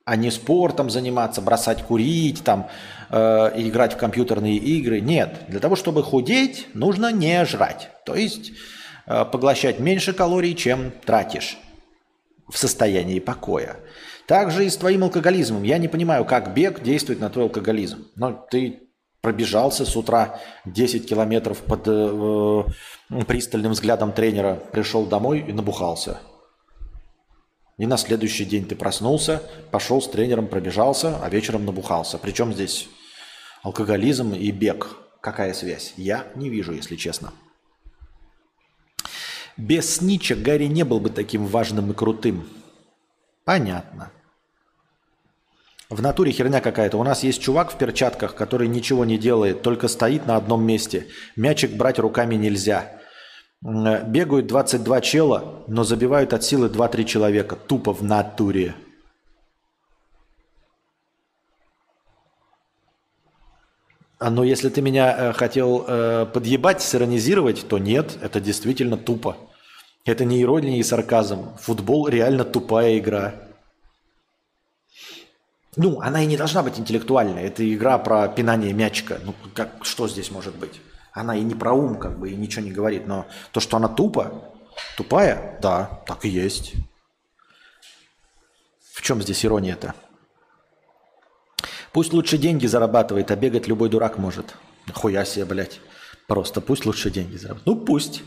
а 0.06 0.16
не 0.16 0.30
спортом 0.30 0.92
заниматься, 0.92 1.42
бросать 1.42 1.82
курить, 1.84 2.44
там, 2.44 2.70
э, 3.10 3.52
играть 3.56 3.94
в 3.94 3.98
компьютерные 3.98 4.58
игры. 4.58 5.02
Нет, 5.02 5.46
для 5.48 5.60
того, 5.60 5.76
чтобы 5.76 6.04
худеть, 6.04 6.68
нужно 6.76 7.12
не 7.12 7.44
жрать. 7.46 7.90
То 8.06 8.16
есть 8.16 8.52
э, 9.08 9.26
поглощать 9.26 9.80
меньше 9.80 10.14
калорий, 10.14 10.54
чем 10.54 10.92
тратишь 11.06 11.58
в 12.48 12.58
состоянии 12.58 13.20
покоя. 13.20 13.78
Также 14.28 14.66
и 14.66 14.70
с 14.70 14.78
твоим 14.78 15.04
алкоголизмом. 15.04 15.64
Я 15.64 15.80
не 15.80 15.88
понимаю, 15.88 16.24
как 16.24 16.54
бег 16.54 16.84
действует 16.84 17.20
на 17.20 17.32
твой 17.32 17.46
алкоголизм. 17.46 18.08
Но 18.16 18.32
ты 18.32 18.82
пробежался 19.22 19.86
с 19.86 19.96
утра 19.96 20.40
10 20.66 21.10
километров 21.10 21.64
под 21.64 21.82
э, 21.88 22.64
пристальным 23.28 23.72
взглядом 23.72 24.12
тренера, 24.12 24.62
пришел 24.72 25.08
домой 25.08 25.44
и 25.48 25.52
набухался. 25.52 26.20
И 27.78 27.86
на 27.86 27.98
следующий 27.98 28.46
день 28.46 28.66
ты 28.66 28.76
проснулся, 28.76 29.44
пошел 29.72 30.02
с 30.02 30.10
тренером, 30.10 30.48
пробежался, 30.48 31.20
а 31.22 31.30
вечером 31.30 31.66
набухался. 31.66 32.18
Причем 32.18 32.54
здесь 32.54 32.88
алкоголизм 33.64 34.34
и 34.34 34.52
бег. 34.52 34.98
Какая 35.20 35.54
связь? 35.54 35.94
Я 35.98 36.28
не 36.36 36.50
вижу, 36.50 36.72
если 36.72 36.96
честно. 36.96 37.34
Без 39.58 39.96
Снича 39.96 40.36
Гарри 40.36 40.66
не 40.66 40.84
был 40.84 41.00
бы 41.00 41.10
таким 41.10 41.46
важным 41.48 41.92
и 41.92 41.94
крутым. 41.94 42.48
Понятно. 43.44 44.12
В 45.90 46.02
натуре 46.02 46.32
херня 46.32 46.62
какая-то. 46.62 46.98
У 46.98 47.04
нас 47.04 47.24
есть 47.24 47.42
чувак 47.42 47.72
в 47.72 47.78
перчатках, 47.78 48.36
который 48.36 48.68
ничего 48.68 49.06
не 49.06 49.18
делает, 49.18 49.62
только 49.62 49.88
стоит 49.88 50.26
на 50.26 50.36
одном 50.36 50.66
месте. 50.66 51.08
Мячик 51.36 51.72
брать 51.72 52.00
руками 52.00 52.36
нельзя. 52.36 53.00
Бегают 53.66 54.46
22 54.46 55.02
чела, 55.02 55.64
но 55.66 55.84
забивают 55.84 56.34
от 56.34 56.44
силы 56.44 56.68
2-3 56.68 57.04
человека. 57.04 57.56
Тупо 57.56 57.94
в 57.94 58.04
натуре. 58.04 58.76
А 64.20 64.30
Но 64.30 64.44
если 64.44 64.70
ты 64.70 64.84
меня 64.84 65.16
э, 65.18 65.34
хотел 65.34 65.84
э, 65.88 66.28
подъебать, 66.32 66.84
сиронизировать, 66.84 67.68
то 67.68 67.80
нет, 67.80 68.20
это 68.22 68.40
действительно 68.40 68.98
тупо. 68.98 69.36
Это 70.06 70.26
не 70.26 70.44
ирония 70.44 70.78
и 70.78 70.84
сарказм. 70.84 71.58
Футбол 71.58 72.08
реально 72.08 72.46
тупая 72.46 73.00
игра. 73.00 73.34
Ну, 75.76 76.00
она 76.02 76.22
и 76.22 76.28
не 76.28 76.38
должна 76.38 76.62
быть 76.62 76.80
интеллектуальной. 76.80 77.42
Это 77.42 77.68
игра 77.74 77.98
про 77.98 78.28
пинание 78.28 78.74
мячика. 78.74 79.20
Ну, 79.24 79.34
как, 79.56 79.84
что 79.84 80.08
здесь 80.08 80.30
может 80.30 80.56
быть? 80.56 80.80
Она 81.16 81.38
и 81.38 81.42
не 81.44 81.56
про 81.56 81.72
ум, 81.72 81.98
как 81.98 82.20
бы, 82.20 82.30
и 82.30 82.36
ничего 82.36 82.66
не 82.66 82.74
говорит. 82.74 83.08
Но 83.08 83.26
то, 83.54 83.62
что 83.62 83.78
она 83.78 83.88
тупо, 83.88 84.54
тупая, 84.98 85.58
да, 85.62 86.04
так 86.06 86.26
и 86.26 86.30
есть. 86.30 86.74
В 88.94 89.02
чем 89.02 89.22
здесь 89.22 89.46
ирония-то? 89.46 89.96
Пусть 91.94 92.12
лучше 92.12 92.38
деньги 92.38 92.68
зарабатывает, 92.68 93.32
а 93.32 93.38
бегать 93.38 93.66
любой 93.66 93.88
дурак 93.88 94.18
может. 94.18 94.56
Хуя 94.94 95.24
себе, 95.24 95.46
блядь. 95.46 95.80
Просто 96.28 96.60
пусть 96.60 96.86
лучше 96.86 97.10
деньги 97.10 97.38
зарабатывает. 97.38 97.80
Ну, 97.80 97.86
пусть. 97.86 98.22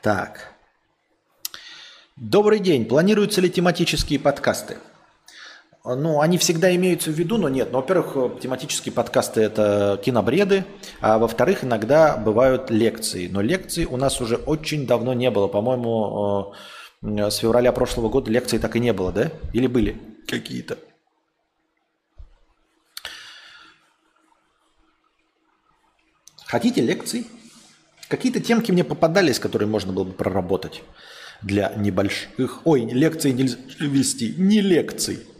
Так. 0.00 0.54
Добрый 2.16 2.58
день. 2.58 2.86
Планируются 2.86 3.42
ли 3.42 3.50
тематические 3.50 4.18
подкасты? 4.18 4.78
Ну, 5.86 6.22
они 6.22 6.38
всегда 6.38 6.74
имеются 6.74 7.10
в 7.10 7.14
виду, 7.14 7.36
но 7.36 7.50
нет. 7.50 7.68
Ну, 7.70 7.78
во-первых, 7.78 8.40
тематические 8.40 8.94
подкасты– 8.94 9.40
это 9.42 10.00
кинобреды, 10.02 10.64
а 11.02 11.18
во-вторых, 11.18 11.62
иногда 11.62 12.16
бывают 12.16 12.70
лекции. 12.70 13.28
Но 13.28 13.42
лекций 13.42 13.84
у 13.84 13.98
нас 13.98 14.18
уже 14.22 14.36
очень 14.36 14.86
давно 14.86 15.12
не 15.12 15.30
было. 15.30 15.46
По-моему, 15.46 16.54
э, 17.02 17.30
с 17.30 17.36
февраля 17.36 17.70
прошлого 17.70 18.08
года 18.08 18.30
лекций 18.30 18.58
так 18.58 18.76
и 18.76 18.80
не 18.80 18.94
было, 18.94 19.12
да? 19.12 19.30
Или 19.52 19.66
были 19.66 20.00
какие-то? 20.26 20.78
Хотите 26.46 26.80
лекций? 26.80 27.26
Какие-то 28.08 28.40
темки 28.40 28.72
мне 28.72 28.84
попадались, 28.84 29.38
которые 29.38 29.68
можно 29.68 29.92
было 29.92 30.04
бы 30.04 30.12
проработать 30.12 30.82
для 31.42 31.74
небольших... 31.76 32.62
Ой, 32.64 32.86
лекции 32.86 33.32
нельзя 33.32 33.58
вести, 33.80 34.34
не 34.38 34.62
лекций 34.62 35.26
а 35.26 35.33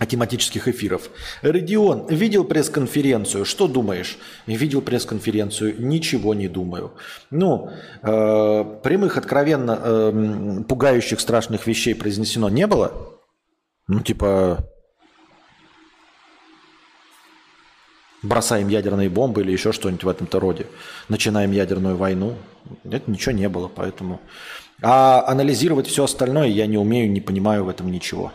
тематических 0.00 0.66
эфиров. 0.66 1.08
Родион, 1.42 2.08
видел 2.08 2.44
пресс-конференцию? 2.44 3.44
Что 3.44 3.68
думаешь? 3.68 4.18
Видел 4.46 4.82
пресс-конференцию? 4.82 5.76
Ничего 5.78 6.34
не 6.34 6.48
думаю. 6.48 6.94
Ну, 7.30 7.70
э, 8.02 8.64
прямых, 8.82 9.16
откровенно 9.16 9.78
э, 9.80 10.64
пугающих, 10.68 11.20
страшных 11.20 11.66
вещей 11.68 11.94
произнесено 11.94 12.48
не 12.48 12.66
было. 12.66 12.92
Ну, 13.86 14.00
типа, 14.00 14.68
бросаем 18.24 18.66
ядерные 18.68 19.08
бомбы 19.08 19.42
или 19.42 19.52
еще 19.52 19.70
что-нибудь 19.70 20.02
в 20.02 20.08
этом-то 20.08 20.40
роде. 20.40 20.66
Начинаем 21.08 21.52
ядерную 21.52 21.96
войну. 21.96 22.34
Это 22.82 23.08
ничего 23.08 23.32
не 23.32 23.48
было, 23.48 23.68
поэтому... 23.68 24.20
А 24.82 25.24
анализировать 25.28 25.86
все 25.86 26.02
остальное 26.02 26.48
я 26.48 26.66
не 26.66 26.78
умею, 26.78 27.10
не 27.10 27.20
понимаю 27.20 27.64
в 27.64 27.68
этом 27.68 27.92
ничего. 27.92 28.32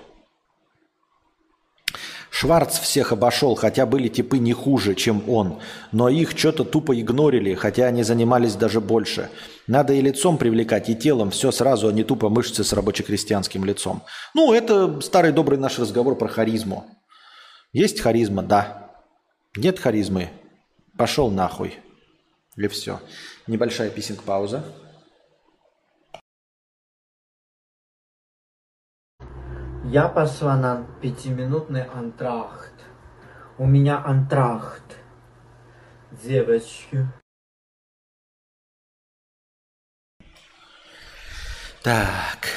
Шварц 2.39 2.79
всех 2.79 3.11
обошел, 3.11 3.53
хотя 3.55 3.85
были 3.85 4.07
типы 4.07 4.37
не 4.37 4.53
хуже, 4.53 4.95
чем 4.95 5.29
он. 5.29 5.59
Но 5.91 6.07
их 6.07 6.37
что-то 6.37 6.63
тупо 6.63 6.97
игнорили, 6.97 7.53
хотя 7.53 7.87
они 7.87 8.01
занимались 8.01 8.55
даже 8.55 8.79
больше. 8.79 9.29
Надо 9.67 9.91
и 9.91 9.99
лицом 9.99 10.37
привлекать, 10.37 10.87
и 10.87 10.95
телом. 10.95 11.31
Все 11.31 11.51
сразу, 11.51 11.89
а 11.89 11.91
не 11.91 12.05
тупо 12.05 12.29
мышцы 12.29 12.63
с 12.63 12.71
рабоче-крестьянским 12.71 13.65
лицом. 13.65 14.03
Ну, 14.33 14.53
это 14.53 15.01
старый 15.01 15.33
добрый 15.33 15.59
наш 15.59 15.79
разговор 15.79 16.17
про 16.17 16.29
харизму. 16.29 16.85
Есть 17.73 17.99
харизма? 17.99 18.41
Да. 18.41 18.89
Нет 19.57 19.77
харизмы? 19.77 20.29
Пошел 20.97 21.29
нахуй. 21.29 21.75
Или 22.55 22.69
все. 22.69 23.01
Небольшая 23.47 23.89
писинг-пауза. 23.89 24.63
Я 29.91 30.07
пошла 30.07 30.55
на 30.55 30.85
пятиминутный 31.01 31.81
антрахт. 31.81 32.75
У 33.57 33.65
меня 33.65 33.97
антрахт. 34.05 34.83
Девочки. 36.23 37.07
Так. 41.81 42.49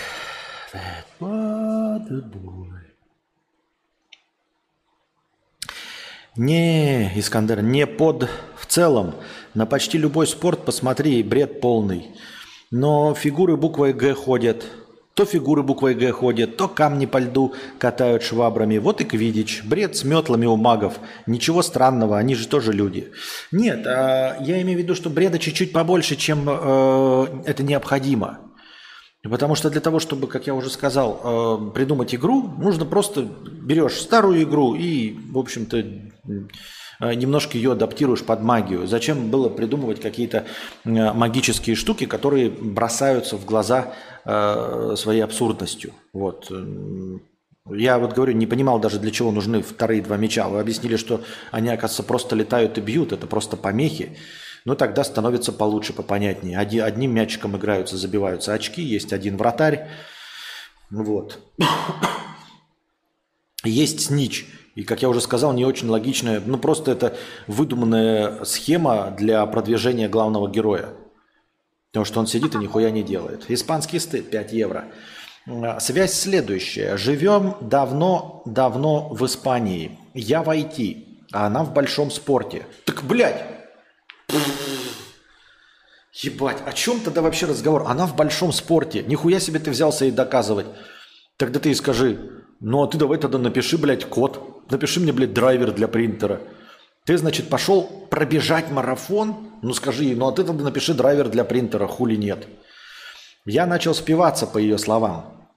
Не, 6.37 7.19
Искандер, 7.19 7.63
не 7.63 7.87
под 7.87 8.29
в 8.59 8.67
целом. 8.67 9.15
На 9.55 9.65
почти 9.65 9.97
любой 9.97 10.27
спорт 10.27 10.67
посмотри, 10.67 11.23
бред 11.23 11.63
полный. 11.63 12.15
Но 12.71 13.15
фигуры 13.15 13.57
буквой 13.57 13.95
«Г» 13.95 14.13
ходят– 14.13 14.67
то 15.15 15.27
фигуры 15.27 15.63
буквой 15.63 15.95
«Г» 15.95 16.11
ходят, 16.13 16.57
то 16.57 16.69
камни 16.69 17.07
по 17.07 17.19
льду 17.19 17.53
катают 17.79 18.23
швабрами. 18.23 18.79
Вот 18.79 19.01
и 19.01 19.05
Квидич. 19.05 19.63
Бред 19.65 19.97
с 19.97 20.05
метлами 20.05 20.47
у 20.47 20.57
магов. 20.57 20.99
Ничего 21.27 21.63
странного, 21.63 22.19
они 22.19 22.35
же 22.35 22.49
тоже 22.49 22.73
люди. 22.73 23.11
Нет, 23.51 23.87
а 23.87 24.39
я 24.41 24.63
имею 24.63 24.79
в 24.79 24.83
виду, 24.83 24.95
что 24.95 25.11
бреда 25.11 25.39
чуть-чуть 25.39 25.73
побольше, 25.73 26.17
чем 26.17 26.49
э, 26.49 27.27
это 27.45 27.63
необходимо. 27.63 28.39
Потому 29.23 29.55
что 29.55 29.71
для 29.71 29.81
того, 29.81 30.01
чтобы, 30.01 30.27
как 30.27 30.47
я 30.47 30.55
уже 30.55 30.71
сказал, 30.71 31.21
э, 31.23 31.71
придумать 31.75 32.15
игру, 32.15 32.43
нужно 32.59 32.87
просто 32.87 33.23
берешь 33.23 34.01
старую 34.01 34.43
игру 34.43 34.75
и, 34.75 35.15
в 35.31 35.39
общем-то, 35.39 35.77
э, 35.77 37.15
немножко 37.15 37.59
ее 37.59 37.73
адаптируешь 37.73 38.23
под 38.23 38.43
магию. 38.43 38.87
Зачем 38.87 39.29
было 39.31 39.49
придумывать 39.49 40.01
какие-то 40.01 40.47
магические 40.85 41.77
штуки, 41.77 42.07
которые 42.07 42.49
бросаются 42.49 43.37
в 43.37 43.45
глаза 43.45 43.93
э, 44.25 44.95
своей 44.97 45.21
абсурдностью. 45.21 45.93
Вот. 46.13 46.51
Я 47.71 47.99
вот 47.99 48.13
говорю, 48.13 48.33
не 48.33 48.47
понимал 48.47 48.81
даже, 48.81 48.99
для 48.99 49.11
чего 49.11 49.31
нужны 49.31 49.63
вторые 49.63 50.03
два 50.03 50.17
мяча. 50.17 50.49
Вы 50.49 50.61
объяснили, 50.61 50.97
что 50.97 51.23
они, 51.53 51.69
оказывается, 51.69 52.03
просто 52.03 52.35
летают 52.35 52.77
и 52.79 52.81
бьют, 52.81 53.13
это 53.13 53.27
просто 53.27 53.57
помехи. 53.57 54.17
Ну, 54.65 54.75
тогда 54.75 55.05
становится 55.05 55.53
получше, 55.53 55.93
попонятнее. 55.93 56.59
Оди, 56.59 56.79
одним 56.79 57.15
мячиком 57.15 57.57
играются, 57.57 57.97
забиваются 57.97 58.53
очки, 58.53 58.83
есть 58.83 59.13
один 59.13 59.37
вратарь. 59.37 59.89
Вот. 60.91 61.39
Есть 63.65 64.01
снич. 64.07 64.47
И, 64.75 64.85
как 64.85 65.03
я 65.03 65.09
уже 65.09 65.21
сказал, 65.21 65.53
не 65.53 65.65
очень 65.65 65.89
логичная, 65.89 66.41
ну 66.45 66.59
просто 66.59 66.93
это 66.93 67.17
выдуманная 67.47 68.45
схема 68.45 69.15
для 69.17 69.45
продвижения 69.47 70.09
главного 70.09 70.49
героя. 70.49 70.95
Потому 71.93 72.07
что 72.07 72.21
он 72.21 72.27
сидит 72.27 72.55
и 72.55 72.59
нихуя 72.59 72.91
не 72.91 73.03
делает. 73.03 73.45
Испанский 73.49 73.99
стыд 73.99 74.31
5 74.31 74.53
евро. 74.55 74.87
А, 75.47 75.79
связь 75.79 76.15
следующая. 76.15 76.97
Живем 76.97 77.57
давно-давно 77.61 79.11
в 79.11 79.27
Испании. 79.27 79.99
Я 80.15 80.43
в 80.43 80.49
IT, 80.49 81.27
а 81.33 81.47
она 81.47 81.65
в 81.65 81.75
большом 81.75 82.11
спорте. 82.11 82.67
Так, 82.87 83.03
блядь! 83.03 83.45
Ебать, 86.15 86.59
о 86.67 86.73
чем 86.73 87.01
тогда 87.01 87.21
вообще 87.21 87.47
разговор? 87.47 87.85
Она 87.87 88.07
в 88.07 88.17
большом 88.17 88.53
спорте. 88.53 89.03
Нихуя 89.03 89.39
себе 89.39 89.59
ты 89.59 89.71
взялся 89.71 90.07
ей 90.07 90.13
доказывать. 90.13 90.67
Тогда 91.37 91.61
ты 91.61 91.71
и 91.71 91.75
скажи, 91.75 92.43
ну 92.61 92.83
а 92.83 92.87
ты 92.87 92.97
давай 92.97 93.19
тогда 93.19 93.39
напиши, 93.39 93.77
блядь, 93.77 94.07
код. 94.07 94.71
Напиши 94.71 95.01
мне, 95.01 95.13
блядь, 95.13 95.35
драйвер 95.35 95.73
для 95.73 95.89
принтера. 95.89 96.41
Ты, 97.05 97.19
значит, 97.19 97.49
пошел 97.49 97.83
пробежать 98.11 98.71
марафон? 98.71 99.51
Ну 99.63 99.75
скажи 99.75 100.15
ну 100.15 100.29
а 100.29 100.33
ты 100.33 100.45
тогда 100.45 100.65
напиши 100.65 100.95
драйвер 100.95 101.29
для 101.29 101.45
принтера, 101.45 101.87
хули 101.87 102.17
нет. 102.17 102.47
Я 103.45 103.67
начал 103.67 103.95
спиваться 103.95 104.47
по 104.47 104.59
ее 104.59 104.79
словам. 104.79 105.49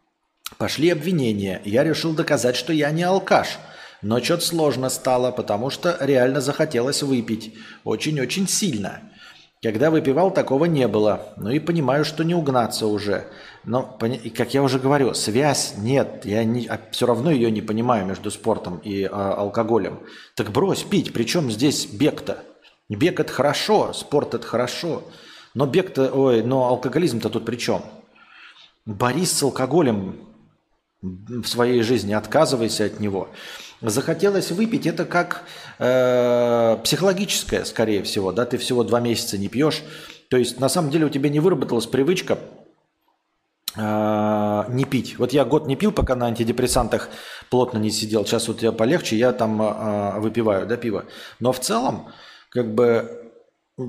Пошли 0.57 0.89
обвинения. 0.89 1.61
Я 1.65 1.83
решил 1.83 2.13
доказать, 2.13 2.55
что 2.55 2.73
я 2.73 2.89
не 2.91 3.03
алкаш. 3.03 3.59
Но 4.01 4.23
что-то 4.23 4.45
сложно 4.45 4.89
стало, 4.89 5.31
потому 5.31 5.69
что 5.69 5.97
реально 5.99 6.41
захотелось 6.41 7.03
выпить. 7.03 7.55
Очень-очень 7.83 8.47
сильно. 8.47 9.01
Когда 9.65 9.89
выпивал, 9.89 10.29
такого 10.29 10.65
не 10.65 10.87
было. 10.87 11.33
Ну 11.37 11.49
и 11.49 11.57
понимаю, 11.57 12.05
что 12.05 12.23
не 12.23 12.35
угнаться 12.35 12.85
уже. 12.85 13.25
Но, 13.63 13.97
как 14.37 14.53
я 14.53 14.61
уже 14.61 14.77
говорю, 14.77 15.15
связь 15.15 15.73
нет. 15.79 16.23
Я 16.23 16.43
не, 16.43 16.67
а 16.67 16.79
все 16.91 17.07
равно 17.07 17.31
ее 17.31 17.49
не 17.49 17.63
понимаю 17.63 18.05
между 18.05 18.29
спортом 18.29 18.77
и 18.83 19.09
а, 19.11 19.33
алкоголем. 19.33 20.01
Так 20.35 20.51
брось 20.51 20.83
пить. 20.83 21.13
Причем 21.13 21.49
здесь 21.49 21.87
бег-то? 21.87 22.43
Бег 22.89 23.19
это 23.19 23.33
хорошо, 23.33 23.91
спорт 23.93 24.35
это 24.35 24.45
хорошо. 24.45 25.01
Но 25.55 25.65
бег-то, 25.65 26.11
ой, 26.13 26.43
но 26.43 26.65
алкоголизм-то 26.65 27.31
тут 27.31 27.43
при 27.43 27.55
чем? 27.55 27.81
Борись 28.85 29.31
с 29.31 29.41
алкоголем 29.41 30.19
в 31.01 31.45
своей 31.45 31.81
жизни, 31.81 32.13
отказывайся 32.13 32.85
от 32.85 32.99
него. 32.99 33.29
Захотелось 33.89 34.51
выпить, 34.51 34.87
это 34.87 35.05
как 35.05 35.43
э, 35.77 36.77
психологическое, 36.83 37.65
скорее 37.65 38.01
всего, 38.01 38.31
да, 38.31 38.45
ты 38.45 38.57
всего 38.57 38.83
два 38.83 38.99
месяца 38.99 39.37
не 39.37 39.47
пьешь. 39.47 39.83
То 40.29 40.37
есть 40.37 40.59
на 40.59 40.69
самом 40.69 40.89
деле 40.89 41.05
у 41.05 41.09
тебя 41.09 41.29
не 41.29 41.39
выработалась 41.39 41.85
привычка 41.85 42.39
э, 43.75 44.63
не 44.69 44.85
пить. 44.85 45.19
Вот 45.19 45.33
я 45.33 45.45
год 45.45 45.67
не 45.67 45.75
пил, 45.75 45.91
пока 45.91 46.15
на 46.15 46.25
антидепрессантах 46.25 47.09
плотно 47.51 47.77
не 47.77 47.91
сидел. 47.91 48.25
Сейчас 48.25 48.47
вот 48.47 48.63
я 48.63 48.71
полегче, 48.71 49.17
я 49.17 49.31
там 49.33 49.61
э, 49.61 50.19
выпиваю, 50.19 50.65
да, 50.65 50.77
пиво. 50.77 51.05
Но 51.39 51.51
в 51.51 51.59
целом, 51.59 52.07
как 52.49 52.73
бы 52.73 53.31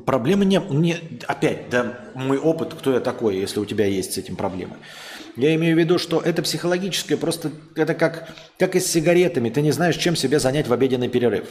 проблемы 0.05 0.45
не, 0.45 0.61
не... 0.69 0.97
Опять, 1.27 1.71
да, 1.71 1.99
мой 2.15 2.39
опыт, 2.39 2.75
кто 2.75 2.93
я 2.93 3.01
такой, 3.01 3.37
если 3.37 3.61
у 3.61 3.65
тебя 3.65 3.87
есть 3.87 4.13
с 4.13 4.19
этим 4.19 4.37
проблемы. 4.37 4.77
Я 5.37 5.55
имею 5.55 5.77
в 5.77 5.79
виду, 5.79 5.99
что 5.99 6.21
это 6.21 6.43
психологическое, 6.43 7.17
просто 7.17 7.51
это 7.75 7.95
как, 7.95 8.35
как 8.59 8.75
и 8.75 8.81
с 8.81 8.87
сигаретами. 8.87 9.51
Ты 9.51 9.61
не 9.61 9.71
знаешь, 9.71 9.97
чем 9.97 10.17
себя 10.17 10.39
занять 10.39 10.67
в 10.67 10.73
обеденный 10.73 11.09
перерыв. 11.09 11.49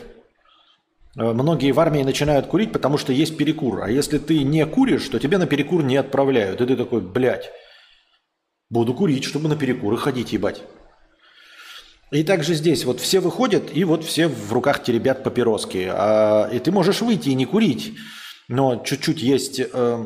Э, 1.18 1.34
многие 1.34 1.72
в 1.72 1.80
армии 1.80 2.02
начинают 2.02 2.48
курить, 2.48 2.72
потому 2.72 2.98
что 2.98 3.14
есть 3.14 3.38
перекур. 3.38 3.84
А 3.84 3.90
если 3.90 4.18
ты 4.18 4.44
не 4.44 4.66
куришь, 4.66 5.08
то 5.10 5.20
тебя 5.20 5.38
на 5.38 5.46
перекур 5.46 5.84
не 5.84 5.98
отправляют. 5.98 6.62
И 6.62 6.66
ты 6.66 6.76
такой, 6.76 7.02
блядь, 7.02 7.52
буду 8.72 8.96
курить, 8.96 9.24
чтобы 9.24 9.50
на 9.50 9.56
перекуры 9.56 9.98
ходить, 9.98 10.34
ебать. 10.34 10.64
И 12.12 12.24
также 12.24 12.56
здесь 12.56 12.86
вот 12.86 13.00
все 13.00 13.20
выходят, 13.20 13.76
и 13.76 13.84
вот 13.84 14.04
все 14.04 14.28
в 14.28 14.52
руках 14.52 14.84
теребят 14.84 15.24
папироски. 15.24 15.88
А, 15.92 16.50
и 16.52 16.58
ты 16.60 16.72
можешь 16.72 17.02
выйти 17.02 17.30
и 17.30 17.36
не 17.36 17.46
курить, 17.46 17.94
но 18.48 18.78
чуть-чуть 18.78 19.22
есть... 19.22 19.60
Э, 19.60 20.06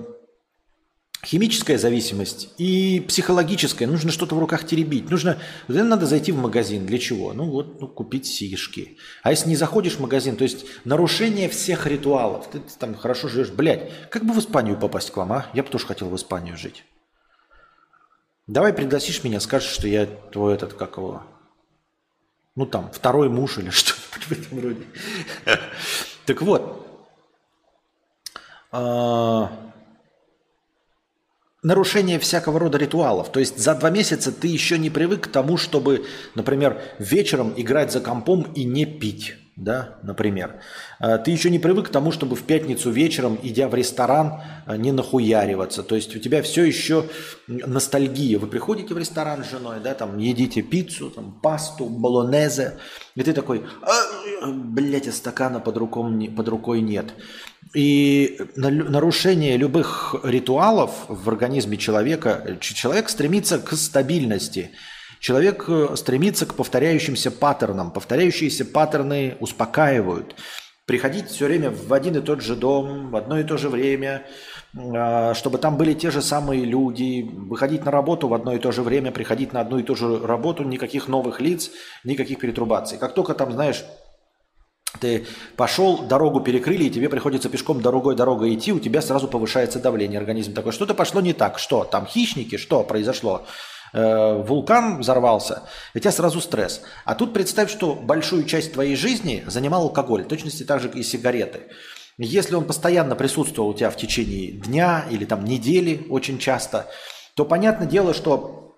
химическая 1.26 1.78
зависимость 1.78 2.49
и 2.57 3.03
психологическая. 3.07 3.88
Нужно 3.88 4.11
что-то 4.11 4.36
в 4.36 4.39
руках 4.39 4.65
теребить. 4.65 5.09
Нужно, 5.09 5.38
надо 5.67 6.05
зайти 6.05 6.32
в 6.32 6.38
магазин. 6.38 6.86
Для 6.86 6.97
чего? 6.97 7.34
Ну 7.34 7.45
вот, 7.45 7.82
ну, 7.82 7.88
купить 7.88 8.26
сишки. 8.26 8.97
А 9.24 9.32
если 9.32 9.49
не 9.49 9.55
заходишь 9.55 9.95
в 9.95 9.99
магазин, 9.99 10.36
то 10.36 10.43
есть 10.43 10.65
нарушение 10.86 11.49
всех 11.49 11.88
ритуалов. 11.88 12.49
Ты, 12.49 12.61
там 12.80 12.95
хорошо 12.95 13.28
живешь. 13.28 13.49
Блядь, 13.49 13.91
как 14.09 14.26
бы 14.26 14.34
в 14.34 14.39
Испанию 14.39 14.78
попасть 14.78 15.11
к 15.11 15.17
вам, 15.17 15.34
а? 15.34 15.47
Я 15.53 15.63
бы 15.63 15.70
тоже 15.70 15.86
хотел 15.86 16.09
в 16.09 16.15
Испанию 16.15 16.57
жить. 16.57 16.86
Давай 18.47 18.74
пригласишь 18.74 19.24
меня, 19.24 19.39
скажешь, 19.39 19.70
что 19.70 19.88
я 19.88 20.07
твой 20.07 20.55
этот, 20.55 20.74
как 20.74 20.97
его, 20.97 21.24
ну 22.55 22.65
там, 22.65 22.91
второй 22.91 23.30
муж 23.30 23.59
или 23.59 23.70
что-нибудь 23.70 24.26
в 24.28 24.32
этом 24.32 24.59
роде. 24.59 24.86
Так 26.26 26.41
вот, 26.41 26.88
а, 28.72 29.68
нарушение 31.64 32.20
всякого 32.20 32.60
рода 32.60 32.78
ритуалов. 32.78 33.32
То 33.32 33.39
есть 33.39 33.57
за 33.57 33.76
два 33.76 33.89
месяца 33.89 34.32
ты 34.32 34.47
еще 34.47 34.78
не 34.78 34.89
привык 34.89 35.26
к 35.26 35.28
тому, 35.28 35.57
чтобы, 35.57 36.05
например, 36.36 36.82
вечером 36.99 37.53
играть 37.57 37.91
за 37.91 37.99
компом 37.99 38.43
и 38.55 38.64
не 38.64 38.86
пить. 38.86 39.36
Да, 39.60 39.99
например. 40.03 40.62
А, 40.99 41.18
ты 41.18 41.32
еще 41.32 41.49
не 41.49 41.60
привык 41.60 41.89
к 41.89 41.91
тому, 41.91 42.14
чтобы 42.14 42.38
в 42.38 42.43
пятницу 42.43 42.91
вечером, 42.91 43.38
идя 43.43 43.68
в 43.68 43.76
ресторан, 43.76 44.41
а, 44.66 44.78
не 44.78 44.93
нахуяриваться. 44.93 45.84
То 45.84 45.95
есть 45.95 46.16
у 46.16 46.20
тебя 46.20 46.41
все 46.41 46.64
еще 46.64 47.07
ностальгия. 47.47 48.39
Вы 48.39 48.47
приходите 48.47 48.93
в 48.93 48.97
ресторан 48.97 49.43
с 49.43 49.49
женой, 49.51 49.82
да, 49.84 49.95
там 49.95 50.18
едите 50.18 50.62
пиццу, 50.62 51.10
там, 51.10 51.38
пасту, 51.43 51.88
болонезе, 51.88 52.78
и 53.16 53.24
ты 53.24 53.34
такой, 53.34 53.66
а, 53.82 54.49
блядь, 54.49 55.10
а 55.10 55.12
стакана 55.12 55.60
под, 55.60 55.76
руком, 55.76 56.34
под 56.34 56.47
рукой 56.47 56.80
нет. 56.80 57.14
И 57.76 58.39
нарушение 58.55 59.57
любых 59.57 60.16
ритуалов 60.24 60.91
в 61.07 61.30
организме 61.30 61.78
человека, 61.78 62.57
человек 62.60 63.10
стремится 63.10 63.60
к 63.60 63.74
стабильности. 63.74 64.72
Человек 65.20 65.66
э, 65.68 65.95
стремится 65.95 66.45
к 66.45 66.55
повторяющимся 66.55 67.30
паттернам. 67.30 67.91
Повторяющиеся 67.91 68.66
паттерны 68.66 69.36
успокаивают. 69.39 70.36
Приходить 70.86 71.28
все 71.28 71.45
время 71.45 71.70
в 71.70 71.93
один 71.93 72.16
и 72.18 72.22
тот 72.22 72.41
же 72.41 72.55
дом, 72.55 73.12
в 73.12 73.16
одно 73.16 73.39
и 73.39 73.43
то 73.43 73.57
же 73.57 73.70
время, 73.70 74.26
а, 74.76 75.36
чтобы 75.36 75.60
там 75.60 75.78
были 75.78 75.93
те 75.93 76.10
же 76.10 76.22
самые 76.24 76.66
люди, 76.66 77.22
выходить 77.22 77.86
на 77.86 77.91
работу 77.91 78.28
в 78.28 78.34
одно 78.34 78.55
и 78.55 78.60
то 78.60 78.72
же 78.72 78.82
время, 78.82 79.12
приходить 79.12 79.53
на 79.53 79.62
одну 79.62 79.78
и 79.78 79.84
ту 79.84 79.95
же 79.95 80.20
работу, 80.20 80.64
никаких 80.64 81.07
новых 81.07 81.41
лиц, 81.41 81.70
никаких 82.03 82.39
перетрубаций. 82.39 82.97
Как 82.97 83.14
только 83.14 83.36
там, 83.36 83.51
знаешь, 83.51 83.86
ты 84.99 85.27
пошел, 85.55 85.99
дорогу 85.99 86.41
перекрыли, 86.41 86.85
и 86.85 86.89
тебе 86.89 87.09
приходится 87.09 87.49
пешком 87.49 87.81
дорогой 87.81 88.15
дорогой 88.15 88.55
идти, 88.55 88.71
у 88.71 88.79
тебя 88.79 89.01
сразу 89.01 89.27
повышается 89.27 89.79
давление, 89.79 90.19
организм 90.19 90.53
такой, 90.53 90.71
что-то 90.71 90.93
пошло 90.93 91.21
не 91.21 91.33
так, 91.33 91.59
что, 91.59 91.83
там 91.83 92.07
хищники, 92.07 92.57
что 92.57 92.83
произошло, 92.83 93.45
э, 93.93 94.43
вулкан 94.43 94.99
взорвался, 94.99 95.63
у 95.93 95.99
тебя 95.99 96.11
сразу 96.11 96.41
стресс. 96.41 96.81
А 97.05 97.15
тут 97.15 97.33
представь, 97.33 97.69
что 97.69 97.93
большую 97.93 98.45
часть 98.45 98.73
твоей 98.73 98.95
жизни 98.95 99.43
занимал 99.47 99.83
алкоголь, 99.83 100.23
в 100.23 100.27
точности 100.27 100.63
так 100.63 100.81
же 100.81 100.89
и 100.89 101.03
сигареты. 101.03 101.61
Если 102.17 102.55
он 102.55 102.65
постоянно 102.65 103.15
присутствовал 103.15 103.69
у 103.69 103.73
тебя 103.73 103.89
в 103.89 103.95
течение 103.95 104.51
дня 104.51 105.05
или 105.09 105.23
там 105.23 105.45
недели 105.45 106.05
очень 106.09 106.37
часто, 106.37 106.87
то 107.35 107.45
понятное 107.45 107.87
дело, 107.87 108.13
что 108.13 108.75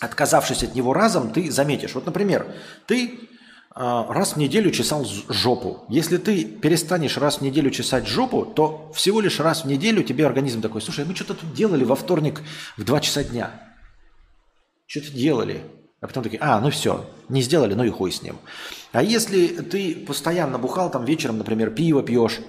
отказавшись 0.00 0.64
от 0.64 0.74
него 0.74 0.92
разом, 0.92 1.32
ты 1.32 1.52
заметишь. 1.52 1.94
Вот, 1.94 2.06
например, 2.06 2.52
ты 2.86 3.20
раз 3.74 4.34
в 4.34 4.36
неделю 4.36 4.70
чесал 4.70 5.04
жопу. 5.28 5.84
Если 5.88 6.16
ты 6.16 6.44
перестанешь 6.44 7.18
раз 7.18 7.38
в 7.38 7.40
неделю 7.40 7.70
чесать 7.70 8.06
жопу, 8.06 8.44
то 8.44 8.92
всего 8.94 9.20
лишь 9.20 9.40
раз 9.40 9.64
в 9.64 9.66
неделю 9.66 10.02
тебе 10.04 10.26
организм 10.26 10.62
такой, 10.62 10.80
слушай, 10.80 11.04
мы 11.04 11.14
что-то 11.14 11.34
тут 11.34 11.52
делали 11.54 11.84
во 11.84 11.96
вторник 11.96 12.42
в 12.76 12.84
2 12.84 13.00
часа 13.00 13.24
дня. 13.24 13.50
Что-то 14.86 15.10
делали. 15.10 15.64
А 16.00 16.06
потом 16.06 16.22
такие, 16.22 16.38
а, 16.40 16.60
ну 16.60 16.70
все, 16.70 17.08
не 17.28 17.40
сделали, 17.40 17.74
ну 17.74 17.82
и 17.82 17.90
хуй 17.90 18.12
с 18.12 18.22
ним. 18.22 18.36
А 18.92 19.02
если 19.02 19.48
ты 19.48 19.94
постоянно 19.94 20.58
бухал, 20.58 20.90
там 20.90 21.04
вечером, 21.04 21.38
например, 21.38 21.70
пиво 21.70 22.02
пьешь, 22.02 22.40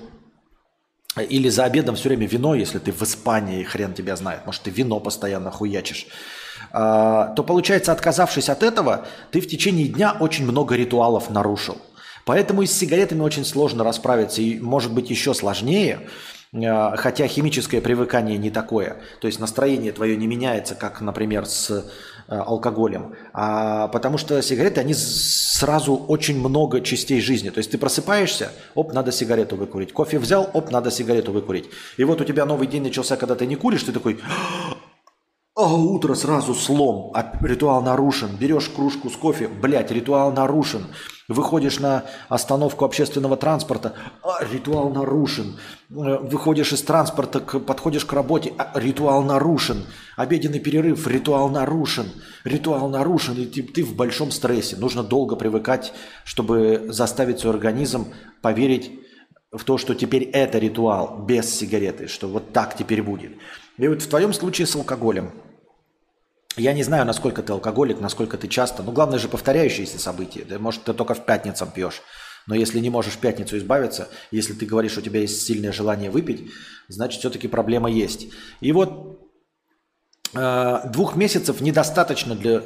или 1.17 1.47
за 1.49 1.63
обедом 1.63 1.95
все 1.95 2.09
время 2.09 2.27
вино, 2.27 2.55
если 2.55 2.79
ты 2.79 2.91
в 2.91 3.01
Испании, 3.01 3.63
хрен 3.63 3.93
тебя 3.93 4.15
знает, 4.17 4.45
может, 4.45 4.63
ты 4.63 4.69
вино 4.69 4.99
постоянно 4.99 5.51
хуячишь, 5.51 6.07
а, 6.07 6.11
то 6.75 7.43
получается, 7.47 7.91
отказавшись 7.91 8.49
от 8.49 8.61
этого, 8.61 9.05
ты 9.31 9.39
в 9.39 9.47
течение 9.47 9.87
дня 9.87 10.15
очень 10.19 10.45
много 10.45 10.75
ритуалов 10.75 11.29
нарушил. 11.29 11.77
Поэтому 12.25 12.63
и 12.63 12.65
с 12.65 12.73
сигаретами 12.73 13.21
очень 13.21 13.45
сложно 13.45 13.83
расправиться, 13.83 14.41
и 14.41 14.59
может 14.59 14.93
быть 14.93 15.09
еще 15.09 15.33
сложнее, 15.33 16.09
а, 16.53 16.95
хотя 16.97 17.27
химическое 17.27 17.81
привыкание 17.81 18.37
не 18.37 18.49
такое. 18.49 18.97
То 19.21 19.27
есть 19.27 19.39
настроение 19.39 19.91
твое 19.91 20.17
не 20.17 20.27
меняется, 20.27 20.75
как, 20.75 21.01
например, 21.01 21.45
с 21.45 21.85
а, 22.27 22.41
алкоголем. 22.41 23.13
А, 23.33 23.87
потому 23.89 24.17
что 24.17 24.41
сигареты, 24.41 24.81
они 24.81 24.95
сразу 24.95 25.95
очень 25.95 26.39
много 26.39 26.81
частей 26.81 27.21
жизни. 27.21 27.49
То 27.49 27.59
есть 27.59 27.71
ты 27.71 27.77
просыпаешься, 27.77 28.51
оп, 28.73 28.93
надо 28.93 29.11
сигарету 29.11 29.55
выкурить. 29.55 29.93
Кофе 29.93 30.17
взял, 30.17 30.49
оп, 30.53 30.71
надо 30.71 30.89
сигарету 30.89 31.31
выкурить. 31.31 31.69
И 31.97 32.03
вот 32.03 32.21
у 32.21 32.23
тебя 32.23 32.45
новый 32.45 32.67
день 32.67 32.83
начался, 32.83 33.17
когда 33.17 33.35
ты 33.35 33.45
не 33.45 33.55
куришь, 33.55 33.83
ты 33.83 33.91
такой, 33.91 34.19
а 35.55 35.73
утро 35.73 36.15
сразу 36.15 36.53
слом, 36.53 37.11
а 37.13 37.31
ритуал 37.41 37.81
нарушен. 37.81 38.35
Берешь 38.35 38.67
кружку 38.67 39.09
с 39.09 39.15
кофе, 39.15 39.47
блядь, 39.47 39.89
ритуал 39.89 40.33
нарушен. 40.33 40.87
Выходишь 41.29 41.79
на 41.79 42.03
остановку 42.27 42.83
общественного 42.83 43.37
транспорта, 43.37 43.93
а, 44.21 44.43
ритуал 44.43 44.89
нарушен. 44.89 45.55
Э, 45.89 46.19
выходишь 46.19 46.73
из 46.73 46.83
транспорта, 46.83 47.39
подходишь 47.39 48.03
к 48.03 48.11
работе, 48.11 48.53
а, 48.57 48.77
ритуал 48.77 49.23
нарушен. 49.23 49.85
Обеденный 50.17 50.59
перерыв, 50.59 51.07
ритуал 51.07 51.49
нарушен. 51.49 52.07
Ритуал 52.43 52.89
нарушен, 52.89 53.37
и 53.37 53.45
ты, 53.45 53.63
ты 53.63 53.83
в 53.83 53.95
большом 53.95 54.31
стрессе. 54.31 54.75
Нужно 54.75 55.03
долго 55.03 55.37
привыкать, 55.37 55.93
чтобы 56.25 56.87
заставить 56.89 57.39
свой 57.39 57.53
организм 57.53 58.13
поверить 58.41 58.91
в 59.53 59.63
то, 59.63 59.77
что 59.77 59.95
теперь 59.95 60.23
это 60.23 60.59
ритуал 60.59 61.23
без 61.25 61.49
сигареты, 61.49 62.07
что 62.07 62.27
вот 62.27 62.51
так 62.51 62.75
теперь 62.77 63.01
будет. 63.01 63.31
И 63.77 63.87
вот 63.87 64.01
в 64.01 64.07
твоем 64.07 64.33
случае 64.33 64.67
с 64.67 64.75
алкоголем. 64.75 65.31
Я 66.57 66.73
не 66.73 66.83
знаю, 66.83 67.05
насколько 67.05 67.43
ты 67.43 67.51
алкоголик, 67.53 67.99
насколько 67.99 68.37
ты 68.37 68.47
часто. 68.47 68.83
Но 68.83 68.91
главное 68.91 69.19
же 69.19 69.27
повторяющиеся 69.27 69.99
события. 69.99 70.45
Да, 70.45 70.59
может, 70.59 70.83
ты 70.83 70.93
только 70.93 71.13
в 71.13 71.25
пятницу 71.25 71.65
пьешь. 71.65 72.01
Но 72.47 72.55
если 72.55 72.79
не 72.79 72.89
можешь 72.89 73.13
в 73.13 73.19
пятницу 73.19 73.57
избавиться, 73.57 74.07
если 74.31 74.53
ты 74.53 74.65
говоришь, 74.65 74.97
у 74.97 75.01
тебя 75.01 75.21
есть 75.21 75.41
сильное 75.41 75.71
желание 75.71 76.11
выпить, 76.11 76.51
значит, 76.87 77.19
все-таки 77.19 77.47
проблема 77.47 77.89
есть. 77.89 78.27
И 78.61 78.71
вот 78.71 79.19
э, 80.33 80.79
двух 80.91 81.15
месяцев 81.15 81.59
недостаточно 81.61 82.35
для 82.35 82.61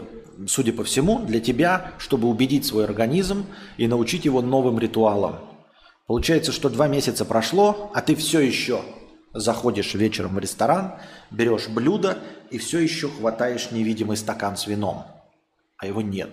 судя 0.47 0.71
по 0.71 0.83
всему, 0.83 1.19
для 1.19 1.39
тебя, 1.39 1.91
чтобы 1.97 2.27
убедить 2.27 2.65
свой 2.65 2.85
организм 2.85 3.45
и 3.77 3.87
научить 3.87 4.25
его 4.25 4.41
новым 4.41 4.79
ритуалам. 4.79 5.39
Получается, 6.07 6.51
что 6.51 6.69
два 6.69 6.87
месяца 6.87 7.25
прошло, 7.25 7.91
а 7.93 8.01
ты 8.01 8.15
все 8.15 8.39
еще 8.39 8.81
заходишь 9.33 9.93
вечером 9.93 10.35
в 10.35 10.39
ресторан, 10.39 10.95
берешь 11.29 11.67
блюдо 11.67 12.17
и 12.51 12.57
все 12.57 12.79
еще 12.79 13.09
хватаешь 13.09 13.71
невидимый 13.71 14.17
стакан 14.17 14.57
с 14.57 14.67
вином, 14.67 15.05
а 15.77 15.87
его 15.87 16.01
нет. 16.01 16.29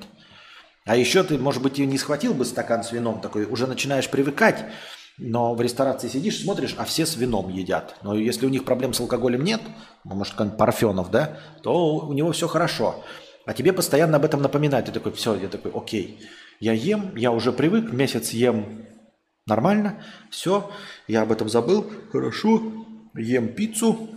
А 0.84 0.97
еще 0.97 1.24
ты, 1.24 1.36
может 1.38 1.62
быть, 1.62 1.78
и 1.78 1.86
не 1.86 1.98
схватил 1.98 2.32
бы 2.32 2.44
стакан 2.44 2.84
с 2.84 2.93
вином, 2.93 3.20
такой 3.20 3.44
уже 3.44 3.66
начинаешь 3.66 4.09
привыкать, 4.09 4.64
но 5.18 5.55
в 5.55 5.60
ресторации 5.60 6.09
сидишь, 6.09 6.43
смотришь, 6.43 6.74
а 6.78 6.84
все 6.84 7.06
с 7.06 7.16
вином 7.16 7.48
едят. 7.48 7.97
Но 8.02 8.14
если 8.14 8.47
у 8.47 8.51
них 8.51 8.64
проблем 8.64 8.93
с 8.93 9.01
алкоголем 9.01 9.43
нет, 9.43 9.60
ну, 10.05 10.14
может, 10.14 10.34
какой-нибудь 10.34 10.59
Парфенов, 10.59 11.10
да, 11.10 11.38
то 11.62 11.97
у 11.97 12.12
него 12.12 12.32
все 12.32 12.47
хорошо. 12.47 13.02
А 13.47 13.55
тебе 13.55 13.72
постоянно 13.72 14.16
об 14.18 14.24
этом 14.24 14.43
напоминают. 14.43 14.86
Ты 14.86 14.93
такой, 14.93 15.12
все, 15.12 15.34
я 15.36 15.48
такой, 15.48 15.72
окей, 15.72 16.20
я 16.60 16.72
ем, 16.72 17.16
я 17.16 17.32
уже 17.32 17.52
привык, 17.52 17.93
месяц 17.93 18.30
ем 18.30 18.86
нормально, 19.47 20.02
все, 20.30 20.70
я 21.06 21.22
об 21.22 21.32
этом 21.32 21.48
забыл, 21.48 21.90
хорошо, 22.12 22.62
ем 23.14 23.48
пиццу. 23.55 24.10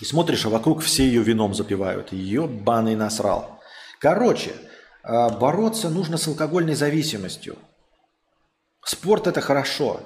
И 0.00 0.04
смотришь, 0.04 0.46
а 0.46 0.48
вокруг 0.48 0.82
все 0.82 1.04
ее 1.04 1.22
вином 1.22 1.54
запивают. 1.54 2.12
Ее 2.12 2.46
баный 2.46 2.94
насрал. 2.94 3.60
Короче, 4.00 4.52
а, 5.02 5.28
бороться 5.30 5.90
нужно 5.90 6.16
с 6.16 6.28
алкогольной 6.28 6.74
зависимостью. 6.74 7.56
Спорт– 8.84 9.26
это 9.26 9.40
хорошо, 9.40 10.00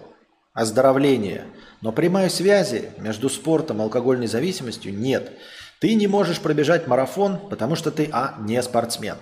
оздоровление. 0.55 1.47
Но 1.83 1.93
прямой 1.93 2.31
связи 2.31 2.91
между 2.99 3.29
спортом 3.29 3.79
и 3.79 3.83
алкогольной 3.83 4.29
зависимостью 4.29 4.97
нет. 4.97 5.33
Ты 5.79 5.95
не 5.95 6.07
можешь 6.07 6.41
пробежать 6.41 6.87
марафон, 6.87 7.49
потому 7.51 7.77
что 7.77 7.91
ты, 7.91 8.09
а, 8.13 8.37
не 8.41 8.63
спортсмен. 8.63 9.17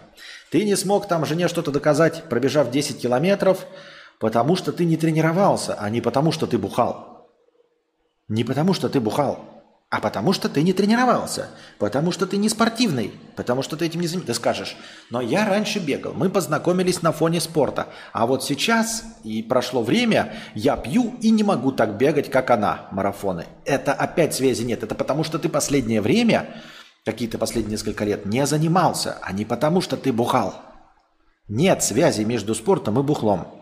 Ты 0.51 0.65
не 0.65 0.77
смог 0.77 1.09
там 1.09 1.27
жене 1.27 1.49
что-то 1.49 1.73
доказать, 1.73 2.25
пробежав 2.29 2.71
10 2.71 3.01
километров, 3.01 3.67
потому 4.21 4.55
что 4.55 4.71
ты 4.71 4.85
не 4.85 4.97
тренировался, 4.97 5.75
а 5.75 5.91
не 5.91 6.01
потому 6.01 6.31
что 6.31 6.47
ты 6.47 6.59
бухал. 6.59 7.29
Не 8.29 8.45
потому 8.45 8.75
что 8.75 8.89
ты 8.89 9.01
бухал. 9.01 9.50
А 9.91 9.99
потому 10.01 10.33
что 10.33 10.49
ты 10.49 10.63
не 10.63 10.73
тренировался, 10.73 11.51
потому 11.79 12.13
что 12.13 12.25
ты 12.25 12.37
не 12.37 12.49
спортивный, 12.49 13.13
потому 13.35 13.63
что 13.63 13.77
ты 13.77 13.87
этим 13.87 14.01
не 14.01 14.07
занимаешься. 14.07 14.35
Ты 14.35 14.39
скажешь, 14.39 14.77
но 15.11 15.21
я 15.21 15.49
раньше 15.49 15.81
бегал, 15.81 16.13
мы 16.15 16.31
познакомились 16.31 17.03
на 17.03 17.11
фоне 17.11 17.41
спорта, 17.41 17.89
а 18.13 18.27
вот 18.27 18.45
сейчас, 18.45 19.03
и 19.25 19.43
прошло 19.43 19.83
время, 19.83 20.33
я 20.55 20.77
пью 20.77 21.17
и 21.21 21.31
не 21.31 21.43
могу 21.43 21.73
так 21.73 21.97
бегать, 21.97 22.31
как 22.31 22.51
она, 22.51 22.87
марафоны. 22.93 23.47
Это 23.65 23.93
опять 23.93 24.33
связи 24.33 24.63
нет, 24.63 24.85
это 24.85 24.95
потому 24.95 25.25
что 25.25 25.41
ты 25.41 25.49
последнее 25.49 26.01
время, 26.01 26.63
какие-то 27.05 27.39
последние 27.39 27.73
несколько 27.73 28.05
лет, 28.05 28.27
не 28.27 28.47
занимался, 28.47 29.19
а 29.23 29.33
не 29.33 29.45
потому 29.45 29.81
что 29.81 29.97
ты 29.97 30.13
бухал. 30.13 30.55
Нет 31.49 31.83
связи 31.83 32.23
между 32.23 32.55
спортом 32.55 33.01
и 33.01 33.03
бухлом. 33.03 33.60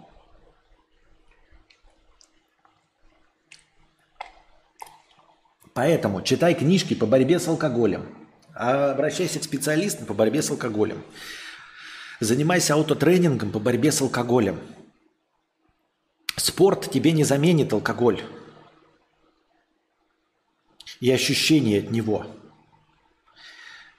Поэтому 5.78 6.22
читай 6.22 6.56
книжки 6.56 6.94
по 6.94 7.06
борьбе 7.06 7.38
с 7.38 7.46
алкоголем. 7.46 8.08
Обращайся 8.52 9.38
к 9.38 9.44
специалистам 9.44 10.06
по 10.06 10.12
борьбе 10.12 10.42
с 10.42 10.50
алкоголем. 10.50 11.04
Занимайся 12.18 12.74
аутотренингом 12.74 13.52
по 13.52 13.60
борьбе 13.60 13.92
с 13.92 14.00
алкоголем. 14.00 14.58
Спорт 16.34 16.90
тебе 16.90 17.12
не 17.12 17.22
заменит 17.22 17.72
алкоголь 17.72 18.20
и 20.98 21.12
ощущение 21.12 21.78
от 21.78 21.92
него. 21.92 22.26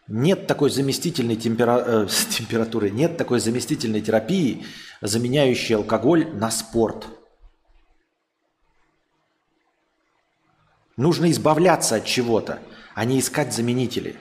Нет 0.10 0.48
такой 0.48 0.72
заместительной 0.72 1.38
темпера... 1.38 1.82
э, 1.88 2.08
температуры, 2.30 2.90
нет 2.90 3.16
такой 3.16 3.40
заместительной 3.40 4.02
терапии, 4.02 4.66
заменяющей 5.00 5.78
алкоголь 5.78 6.28
на 6.34 6.52
спорт– 6.52 7.08
Нужно 11.00 11.32
избавляться 11.32 11.96
от 11.96 12.06
чего-то, 12.06 12.60
а 12.94 13.06
не 13.06 13.22
искать 13.22 13.54
заменители. 13.54 14.18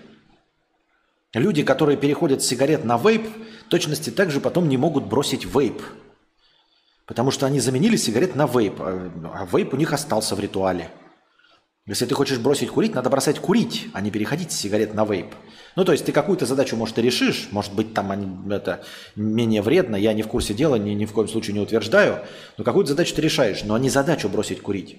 Люди, 1.34 1.64
которые 1.64 1.96
переходят 1.96 2.40
с 2.40 2.46
сигарет 2.46 2.84
на 2.84 2.96
вейп, 2.96 3.26
точности 3.68 4.10
также 4.10 4.38
потом 4.38 4.68
не 4.68 4.76
могут 4.76 5.04
бросить 5.04 5.44
вейп. 5.44 5.82
Потому 7.04 7.32
что 7.32 7.46
они 7.46 7.58
заменили 7.58 7.96
сигарет 7.96 8.36
на 8.36 8.46
вейп, 8.46 8.74
а, 8.78 9.10
а 9.34 9.48
вейп 9.52 9.74
у 9.74 9.76
них 9.76 9.92
остался 9.92 10.36
в 10.36 10.40
ритуале. 10.40 10.88
Если 11.84 12.06
ты 12.06 12.14
хочешь 12.14 12.38
бросить 12.38 12.70
курить, 12.70 12.94
надо 12.94 13.10
бросать 13.10 13.40
курить, 13.40 13.88
а 13.92 14.00
не 14.00 14.12
переходить 14.12 14.52
с 14.52 14.56
сигарет 14.56 14.94
на 14.94 15.04
вейп. 15.04 15.34
Ну, 15.74 15.84
то 15.84 15.90
есть 15.90 16.04
ты 16.04 16.12
какую-то 16.12 16.46
задачу, 16.46 16.76
может, 16.76 16.96
и 16.98 17.02
решишь, 17.02 17.48
может 17.50 17.74
быть, 17.74 17.92
там 17.92 18.52
это 18.52 18.84
менее 19.16 19.62
вредно, 19.62 19.96
я 19.96 20.12
не 20.12 20.22
в 20.22 20.28
курсе 20.28 20.54
дела, 20.54 20.76
ни, 20.76 20.90
ни 20.90 21.06
в 21.06 21.12
коем 21.12 21.26
случае 21.26 21.54
не 21.54 21.60
утверждаю, 21.60 22.20
но 22.56 22.62
какую-то 22.62 22.90
задачу 22.90 23.16
ты 23.16 23.22
решаешь, 23.22 23.64
но 23.64 23.76
не 23.78 23.90
задачу 23.90 24.28
бросить 24.28 24.62
курить 24.62 24.96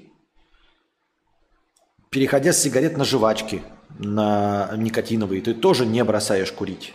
переходя 2.09 2.53
с 2.53 2.61
сигарет 2.61 2.97
на 2.97 3.05
жвачки, 3.05 3.61
на 3.97 4.71
никотиновые, 4.75 5.41
ты 5.41 5.53
тоже 5.53 5.85
не 5.85 6.03
бросаешь 6.03 6.51
курить. 6.51 6.93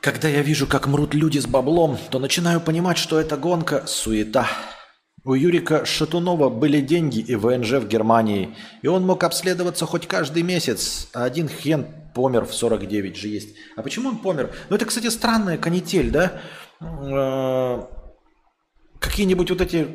Когда 0.00 0.28
я 0.28 0.40
вижу, 0.40 0.66
как 0.66 0.86
мрут 0.86 1.12
люди 1.12 1.38
с 1.38 1.46
баблом, 1.46 1.98
то 2.10 2.18
начинаю 2.18 2.60
понимать, 2.60 2.96
что 2.96 3.20
эта 3.20 3.36
гонка– 3.36 3.84
суета. 3.86 4.46
У 5.24 5.34
Юрика 5.34 5.84
Шатунова 5.84 6.48
были 6.48 6.80
деньги 6.80 7.18
и 7.18 7.34
ВНЖ 7.34 7.72
в 7.72 7.86
Германии, 7.86 8.56
и 8.80 8.88
он 8.88 9.04
мог 9.04 9.22
обследоваться 9.22 9.84
хоть 9.84 10.06
каждый 10.06 10.42
месяц, 10.42 11.08
а 11.12 11.24
один 11.24 11.50
хен 11.50 11.86
помер 12.14 12.46
в 12.46 12.54
49 12.54 13.16
же 13.16 13.28
есть. 13.28 13.54
А 13.76 13.82
почему 13.82 14.08
он 14.08 14.18
помер? 14.18 14.54
Ну 14.70 14.76
это, 14.76 14.86
кстати, 14.86 15.08
странная 15.08 15.58
канитель, 15.58 16.10
да? 16.10 16.40
Какие-нибудь 19.00 19.48
вот 19.50 19.62
эти 19.62 19.88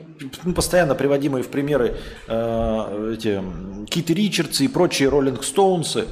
ну, 0.43 0.53
постоянно 0.53 0.95
приводимые 0.95 1.43
в 1.43 1.49
примеры 1.49 1.97
э, 2.27 3.13
эти 3.15 3.39
Кит 3.87 4.09
Ричардсы 4.09 4.65
и 4.65 4.67
прочие 4.67 5.09
Роллинг 5.09 5.43
Стоунсы, 5.43 6.05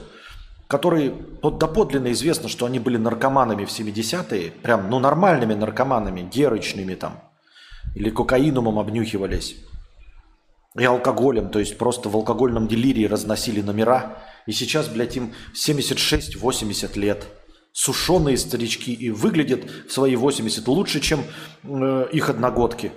которые 0.68 1.16
вот 1.42 1.58
доподлинно 1.58 2.12
известно, 2.12 2.48
что 2.48 2.68
они 2.68 2.78
были 2.78 2.98
наркоманами 2.98 3.66
в 3.66 3.70
70-е, 3.70 4.52
прям 4.62 4.92
ну 4.92 5.00
нормальными 5.00 5.56
наркоманами, 5.56 6.22
герочными 6.22 6.94
там, 6.94 7.20
или 7.96 8.12
кокаинумом 8.12 8.78
обнюхивались, 8.78 9.56
и 10.78 10.84
алкоголем, 10.84 11.50
то 11.50 11.58
есть 11.58 11.80
просто 11.80 12.10
в 12.10 12.16
алкогольном 12.16 12.68
делирии 12.68 13.06
разносили 13.06 13.62
номера, 13.62 14.20
и 14.46 14.52
сейчас, 14.52 14.88
блядь, 14.88 15.18
им 15.18 15.34
76-80 15.56 17.00
лет– 17.00 17.26
сушеные 17.74 18.38
старички 18.38 18.94
и 18.94 19.10
выглядят 19.10 19.66
в 19.88 19.92
свои 19.92 20.16
80 20.16 20.66
лучше, 20.68 21.02
чем 21.02 21.24
э, 21.64 22.08
их 22.12 22.30
одногодки. 22.30 22.92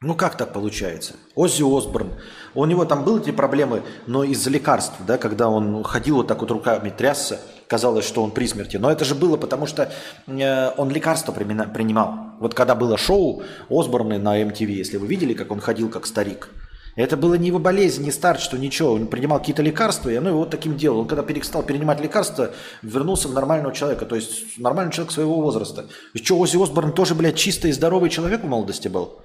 Ну 0.00 0.14
как 0.14 0.36
так 0.36 0.52
получается? 0.52 1.14
Оззи 1.34 1.64
Осборн, 1.64 2.12
у 2.54 2.64
него 2.66 2.84
там 2.84 3.02
были 3.02 3.20
эти 3.20 3.32
проблемы, 3.32 3.82
но 4.06 4.22
из-за 4.22 4.48
лекарств, 4.48 4.94
да, 5.04 5.18
когда 5.18 5.48
он 5.48 5.82
ходил 5.82 6.16
вот 6.16 6.28
так 6.28 6.40
вот 6.40 6.52
руками 6.52 6.90
трясся, 6.90 7.40
казалось, 7.66 8.06
что 8.06 8.22
он 8.22 8.30
при 8.30 8.46
смерти. 8.46 8.76
Но 8.76 8.92
это 8.92 9.04
же 9.04 9.16
было 9.16 9.36
потому, 9.36 9.66
что 9.66 9.90
э, 10.28 10.70
он 10.76 10.90
лекарства 10.90 11.32
принимал. 11.32 12.36
Вот 12.38 12.54
когда 12.54 12.76
было 12.76 12.96
шоу 12.96 13.42
Осборны 13.68 14.18
на 14.18 14.40
MTV, 14.40 14.66
если 14.66 14.98
вы 14.98 15.08
видели, 15.08 15.34
как 15.34 15.50
он 15.50 15.60
ходил 15.60 15.88
как 15.88 16.06
старик– 16.06 16.50
это 17.04 17.16
было 17.16 17.34
не 17.34 17.46
его 17.46 17.60
болезнь, 17.60 18.02
не 18.02 18.10
старчество, 18.10 18.56
ничего. 18.56 18.94
Он 18.94 19.06
принимал 19.06 19.38
какие-то 19.38 19.62
лекарства, 19.62 20.10
и 20.10 20.16
оно 20.16 20.30
его 20.30 20.40
вот 20.40 20.50
таким 20.50 20.76
делал. 20.76 20.98
Он 20.98 21.06
когда 21.06 21.22
перестал 21.22 21.62
принимать 21.62 22.00
лекарства, 22.00 22.50
вернулся 22.82 23.28
в 23.28 23.32
нормального 23.32 23.72
человека. 23.72 24.04
То 24.04 24.16
есть 24.16 24.58
нормальный 24.58 24.92
человек 24.92 25.12
своего 25.12 25.40
возраста. 25.40 25.86
И 26.14 26.18
что, 26.18 26.36
Оззи 26.36 26.60
Осборн 26.60 26.92
тоже, 26.92 27.14
блядь, 27.14 27.36
чистый 27.36 27.70
и 27.70 27.72
здоровый 27.72 28.10
человек 28.10 28.42
в 28.42 28.46
молодости 28.48 28.88
был? 28.88 29.20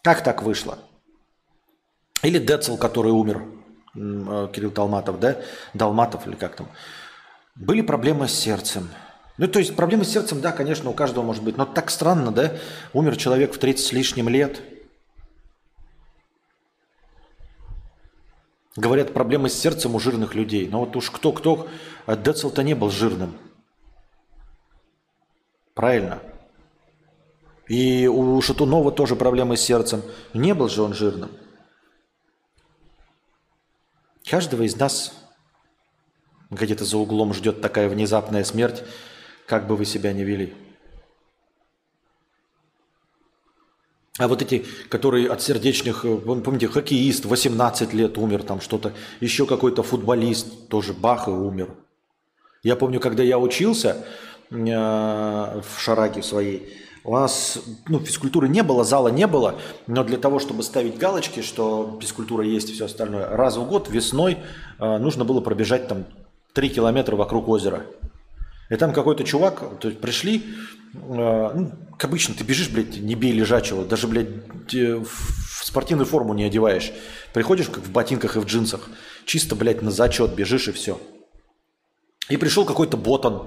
Как 0.00 0.24
так 0.24 0.42
вышло? 0.42 0.78
Или 2.22 2.38
Децл, 2.38 2.78
который 2.78 3.12
умер, 3.12 3.42
э, 3.94 4.48
Кирилл 4.50 4.70
Талматов, 4.70 5.20
да? 5.20 5.36
Далматов 5.74 6.26
или 6.26 6.34
как 6.34 6.56
там. 6.56 6.68
Были 7.56 7.82
проблемы 7.82 8.26
с 8.26 8.32
сердцем. 8.32 8.88
Ну, 9.36 9.48
то 9.48 9.58
есть 9.58 9.76
проблемы 9.76 10.06
с 10.06 10.08
сердцем, 10.08 10.40
да, 10.40 10.50
конечно, 10.50 10.88
у 10.88 10.94
каждого 10.94 11.24
может 11.24 11.44
быть. 11.44 11.58
Но 11.58 11.66
так 11.66 11.90
странно, 11.90 12.30
да? 12.30 12.52
Умер 12.94 13.18
человек 13.18 13.52
в 13.52 13.58
30 13.58 13.84
с 13.84 13.92
лишним 13.92 14.30
лет– 14.30 14.62
Говорят, 18.76 19.12
проблемы 19.12 19.50
с 19.50 19.58
сердцем 19.58 19.94
у 19.94 20.00
жирных 20.00 20.34
людей. 20.34 20.66
Но 20.68 20.80
вот 20.80 20.96
уж 20.96 21.10
кто-кто, 21.10 21.68
а 22.06 22.16
Децл-то 22.16 22.62
не 22.62 22.74
был 22.74 22.90
жирным. 22.90 23.36
Правильно? 25.74 26.20
И 27.68 28.06
у 28.06 28.40
Шатунова 28.40 28.92
тоже 28.92 29.16
проблемы 29.16 29.56
с 29.56 29.62
сердцем. 29.62 30.02
Не 30.32 30.54
был 30.54 30.68
же 30.68 30.82
он 30.82 30.94
жирным. 30.94 31.30
Каждого 34.24 34.62
из 34.62 34.76
нас 34.76 35.14
где-то 36.50 36.84
за 36.84 36.96
углом 36.96 37.34
ждет 37.34 37.60
такая 37.60 37.88
внезапная 37.88 38.44
смерть, 38.44 38.84
как 39.46 39.66
бы 39.66 39.76
вы 39.76 39.84
себя 39.84 40.12
ни 40.12 40.22
вели. 40.22 40.54
А 44.22 44.28
вот 44.28 44.40
эти, 44.40 44.64
которые 44.88 45.28
от 45.28 45.42
сердечных, 45.42 46.04
э, 46.04 46.16
помните, 46.16 46.68
хоккеист 46.68 47.24
18 47.24 47.92
лет 47.92 48.18
умер, 48.18 48.44
там 48.44 48.60
что-то, 48.60 48.92
еще 49.20 49.46
какой-то 49.46 49.82
футболист 49.82 50.68
тоже 50.68 50.92
бах 50.92 51.26
и 51.26 51.32
умер. 51.32 51.70
Я 52.62 52.76
помню, 52.76 53.00
когда 53.00 53.24
я 53.24 53.40
учился 53.40 53.96
э, 54.50 54.54
в 54.54 55.80
Шараге 55.80 56.22
своей, 56.22 56.72
у 57.02 57.14
нас 57.14 57.58
ну, 57.88 57.98
физкультуры 57.98 58.48
не 58.48 58.62
было, 58.62 58.84
зала 58.84 59.08
не 59.08 59.26
было, 59.26 59.56
но 59.88 60.04
для 60.04 60.18
того, 60.18 60.38
чтобы 60.38 60.62
ставить 60.62 60.98
галочки, 60.98 61.42
что 61.42 61.98
физкультура 62.00 62.44
есть 62.44 62.70
и 62.70 62.74
все 62.74 62.84
остальное, 62.84 63.28
раз 63.28 63.56
в 63.56 63.68
год 63.68 63.90
весной 63.90 64.38
э, 64.78 64.98
нужно 64.98 65.24
было 65.24 65.40
пробежать 65.40 65.88
там 65.88 66.04
3 66.52 66.68
километра 66.68 67.16
вокруг 67.16 67.48
озера. 67.48 67.86
И 68.72 68.76
там 68.76 68.94
какой-то 68.94 69.22
чувак, 69.22 69.78
то 69.80 69.88
есть 69.88 70.00
пришли, 70.00 70.42
э, 70.94 70.98
ну, 70.98 71.72
как 71.98 72.06
обычно, 72.06 72.34
ты 72.34 72.42
бежишь, 72.42 72.70
блядь, 72.70 72.96
не 72.96 73.14
бей 73.14 73.30
лежачего, 73.30 73.84
даже, 73.84 74.08
блядь, 74.08 74.28
в 74.72 75.62
спортивную 75.62 76.06
форму 76.06 76.32
не 76.32 76.44
одеваешь. 76.44 76.90
Приходишь 77.34 77.68
как 77.68 77.84
в 77.84 77.92
ботинках 77.92 78.36
и 78.36 78.40
в 78.40 78.46
джинсах, 78.46 78.88
чисто, 79.26 79.56
блядь, 79.56 79.82
на 79.82 79.90
зачет 79.90 80.34
бежишь 80.34 80.68
и 80.68 80.72
все. 80.72 80.98
И 82.30 82.38
пришел 82.38 82.64
какой-то 82.64 82.96
ботан, 82.96 83.42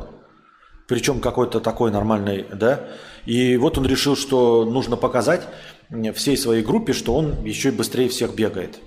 причем 0.87 1.19
какой-то 1.19 1.59
такой 1.59 1.89
нормальный, 1.89 2.45
да, 2.53 2.87
и 3.25 3.57
вот 3.57 3.79
он 3.79 3.87
решил, 3.87 4.15
что 4.15 4.63
нужно 4.63 4.95
показать 4.95 5.41
всей 6.13 6.37
своей 6.37 6.63
группе, 6.63 6.93
что 6.93 7.15
он 7.15 7.43
еще 7.43 7.69
и 7.69 7.71
быстрее 7.71 8.09
всех 8.09 8.35
бегает. 8.35 8.77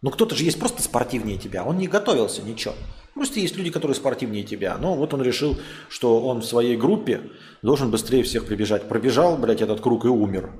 Ну 0.00 0.12
кто-то 0.12 0.36
же 0.36 0.44
есть 0.44 0.60
просто 0.60 0.80
спортивнее 0.80 1.38
тебя, 1.38 1.64
он 1.64 1.78
не 1.78 1.88
готовился, 1.88 2.40
ничего. 2.42 2.74
Просто 3.14 3.40
есть 3.40 3.56
люди, 3.56 3.70
которые 3.70 3.94
спортивнее 3.94 4.42
тебя. 4.42 4.78
Но 4.78 4.94
вот 4.94 5.12
он 5.12 5.22
решил, 5.22 5.58
что 5.88 6.26
он 6.26 6.40
в 6.40 6.46
своей 6.46 6.76
группе 6.76 7.30
должен 7.60 7.90
быстрее 7.90 8.22
всех 8.22 8.46
прибежать. 8.46 8.88
Пробежал, 8.88 9.36
блядь, 9.36 9.60
этот 9.60 9.80
круг 9.80 10.04
и 10.04 10.08
умер. 10.08 10.52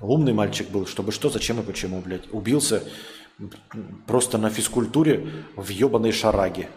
Умный 0.00 0.34
мальчик 0.34 0.68
был, 0.68 0.86
чтобы 0.86 1.12
что, 1.12 1.30
зачем 1.30 1.60
и 1.60 1.62
почему, 1.62 2.02
блядь. 2.02 2.30
Убился 2.32 2.84
просто 4.06 4.36
на 4.36 4.50
физкультуре 4.50 5.46
в 5.56 5.68
ебаной 5.68 6.12
шараге. 6.12 6.68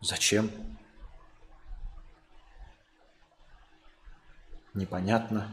Зачем? 0.00 0.50
Непонятно. 4.72 5.48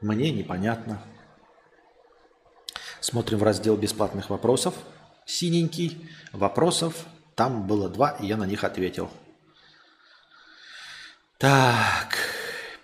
Мне 0.00 0.32
непонятно. 0.32 1.02
Смотрим 3.02 3.40
в 3.40 3.42
раздел 3.42 3.76
бесплатных 3.76 4.30
вопросов. 4.30 4.74
Синенький. 5.26 6.08
Вопросов. 6.32 7.04
Там 7.34 7.66
было 7.66 7.88
два, 7.88 8.10
и 8.10 8.26
я 8.26 8.36
на 8.36 8.44
них 8.44 8.62
ответил. 8.62 9.10
Так. 11.36 12.16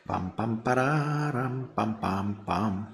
Пам-пам-парарам, 0.08 1.70
пам-пам-пам. 1.76 2.86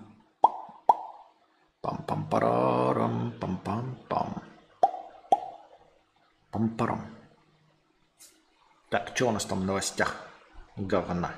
Пам-пам-парарам, 1.80 3.32
пам-пам-пам. 3.40 4.42
Пам-парам. 6.50 7.06
Так, 8.90 9.12
что 9.14 9.28
у 9.28 9.30
нас 9.30 9.46
там 9.46 9.60
в 9.60 9.64
новостях? 9.64 10.28
Говна. 10.76 11.34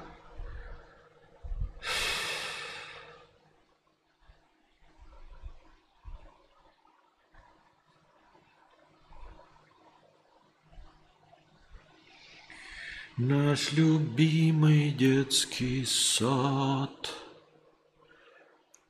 Наш 13.18 13.72
любимый 13.72 14.90
детский 14.90 15.86
сад. 15.86 17.14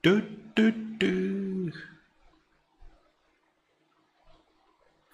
Ту-ту-ту. 0.00 1.72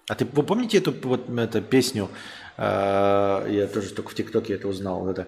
А 0.09 0.15
ты 0.15 0.25
вы 0.25 0.41
помните 0.41 0.79
эту 0.79 0.91
вот 1.07 1.29
эту 1.29 1.61
песню? 1.61 2.09
Э, 2.57 3.45
я 3.51 3.67
тоже 3.67 3.93
только 3.93 4.09
в 4.09 4.15
ТикТоке 4.15 4.55
это 4.55 4.67
узнал. 4.67 5.01
Вот 5.01 5.19
это. 5.19 5.27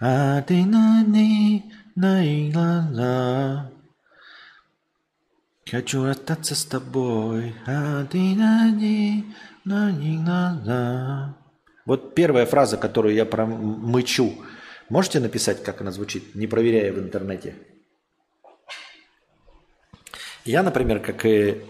А 0.00 0.40
ты 0.40 0.64
на 0.64 1.04
ней, 1.04 1.70
на 1.94 2.22
глаза. 2.50 3.70
Хочу 5.70 6.04
остаться 6.04 6.54
с 6.54 6.64
тобой, 6.64 7.54
а 7.66 8.06
ты 8.06 8.34
на 8.34 8.70
ней, 8.70 9.26
на 9.64 9.92
глаза. 9.92 11.45
Вот 11.86 12.14
первая 12.14 12.46
фраза, 12.46 12.76
которую 12.76 13.14
я 13.14 13.24
промычу. 13.24 14.34
Можете 14.88 15.20
написать, 15.20 15.62
как 15.62 15.80
она 15.80 15.92
звучит, 15.92 16.34
не 16.34 16.46
проверяя 16.46 16.92
в 16.92 16.98
интернете? 16.98 17.54
Я, 20.44 20.62
например, 20.62 21.00
как 21.00 21.24
и 21.24 21.62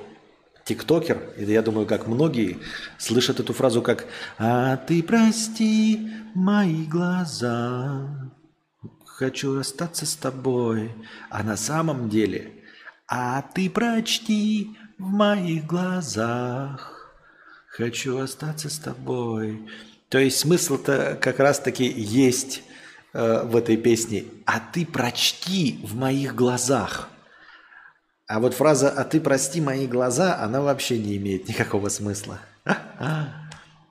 тиктокер, 0.64 1.32
и 1.36 1.44
я 1.44 1.62
думаю, 1.62 1.86
как 1.86 2.06
многие, 2.06 2.58
слышат 2.98 3.40
эту 3.40 3.52
фразу 3.52 3.82
как 3.82 4.06
«А 4.38 4.76
ты 4.76 5.02
прости 5.02 6.10
мои 6.34 6.84
глаза, 6.84 8.30
хочу 9.04 9.56
расстаться 9.56 10.04
с 10.04 10.16
тобой». 10.16 10.92
А 11.30 11.42
на 11.42 11.56
самом 11.56 12.08
деле 12.08 12.52
«А 13.06 13.42
ты 13.42 13.70
прочти 13.70 14.76
в 14.98 15.04
моих 15.04 15.66
глазах, 15.66 17.14
хочу 17.68 18.18
остаться 18.18 18.68
с 18.68 18.78
тобой». 18.78 19.66
То 20.08 20.18
есть 20.18 20.38
смысл-то 20.38 21.18
как 21.20 21.40
раз-таки 21.40 21.84
есть 21.84 22.62
э, 23.12 23.42
в 23.44 23.56
этой 23.56 23.76
песне. 23.76 24.24
А 24.44 24.60
ты 24.60 24.86
прочти 24.86 25.80
в 25.82 25.96
моих 25.96 26.34
глазах. 26.34 27.08
А 28.28 28.40
вот 28.40 28.54
фраза 28.54 28.90
«а 28.90 29.04
ты 29.04 29.20
прости 29.20 29.60
мои 29.60 29.86
глаза», 29.86 30.40
она 30.40 30.60
вообще 30.60 30.98
не 30.98 31.16
имеет 31.16 31.48
никакого 31.48 31.88
смысла. 31.88 32.40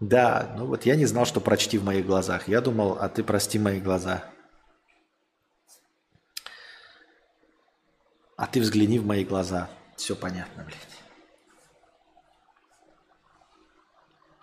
Да, 0.02 0.54
ну 0.58 0.66
вот 0.68 0.86
я 0.86 0.98
не 0.98 1.06
знал, 1.06 1.26
что 1.26 1.40
прочти 1.40 1.78
в 1.78 1.86
моих 1.86 2.06
глазах. 2.06 2.50
Я 2.50 2.60
думал, 2.60 2.98
а 3.00 3.08
ты 3.08 3.24
прости 3.24 3.58
мои 3.58 3.80
глаза. 3.80 4.26
А 8.36 8.46
ты 8.46 8.60
взгляни 8.60 9.00
в 9.00 9.06
мои 9.06 9.24
глаза. 9.24 9.70
Все 9.96 10.18
понятно, 10.18 10.66
блядь. 10.66 10.78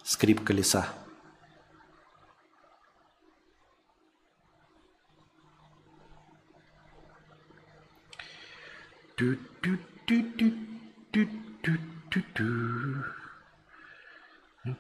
Скрип 0.03 0.43
колеса. 0.43 0.89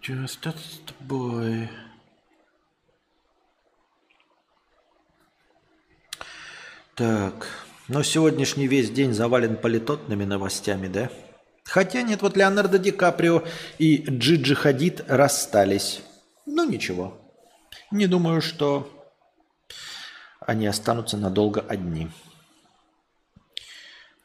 Just 0.00 0.42
that's 0.42 0.80
the 0.86 0.94
boy. 1.06 1.68
Так, 6.94 7.48
но 7.88 8.02
сегодняшний 8.02 8.66
весь 8.68 8.90
день 8.90 9.12
завален 9.12 9.56
политотными 9.56 10.24
новостями, 10.24 10.88
да? 10.88 11.10
Хотя 11.64 12.02
нет, 12.02 12.22
вот 12.22 12.36
Леонардо 12.36 12.78
Ди 12.78 12.90
Каприо 12.90 13.44
и 13.78 14.04
Джиджи 14.08 14.54
Хадид 14.54 15.02
расстались. 15.08 16.02
Ну 16.46 16.68
ничего. 16.68 17.18
Не 17.90 18.06
думаю, 18.06 18.40
что 18.40 19.12
они 20.40 20.66
останутся 20.66 21.16
надолго 21.16 21.60
одни. 21.60 22.10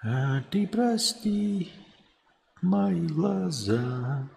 А 0.10 0.42
ты 0.52 0.66
прости 0.66 1.70
мои 2.62 3.02
глаза. 3.08 4.30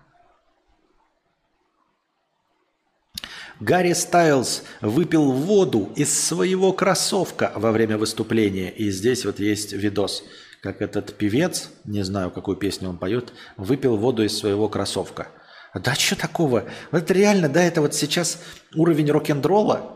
Гарри 3.60 3.92
Стайлз 3.92 4.64
выпил 4.80 5.30
воду 5.30 5.92
из 5.94 6.18
своего 6.18 6.72
кроссовка 6.72 7.52
во 7.54 7.70
время 7.70 7.98
выступления. 7.98 8.70
И 8.70 8.90
здесь 8.90 9.24
вот 9.24 9.38
есть 9.38 9.72
видос, 9.72 10.24
как 10.60 10.82
этот 10.82 11.14
певец, 11.14 11.70
не 11.84 12.02
знаю, 12.02 12.32
какую 12.32 12.56
песню 12.56 12.88
он 12.88 12.98
поет, 12.98 13.32
выпил 13.56 13.96
воду 13.96 14.24
из 14.24 14.36
своего 14.36 14.68
кроссовка. 14.68 15.28
Да 15.72 15.94
что 15.94 16.16
такого? 16.16 16.64
Вот 16.90 17.08
реально, 17.12 17.48
да, 17.48 17.62
это 17.62 17.80
вот 17.80 17.94
сейчас 17.94 18.42
уровень 18.74 19.12
рок-н-ролла. 19.12 19.92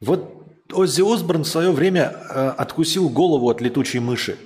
Вот 0.00 0.42
Оззи 0.72 1.02
Осборн 1.02 1.44
в 1.44 1.48
свое 1.48 1.70
время 1.70 2.12
э, 2.12 2.48
откусил 2.58 3.08
голову 3.08 3.48
от 3.48 3.60
летучей 3.60 4.00
мыши 4.00 4.36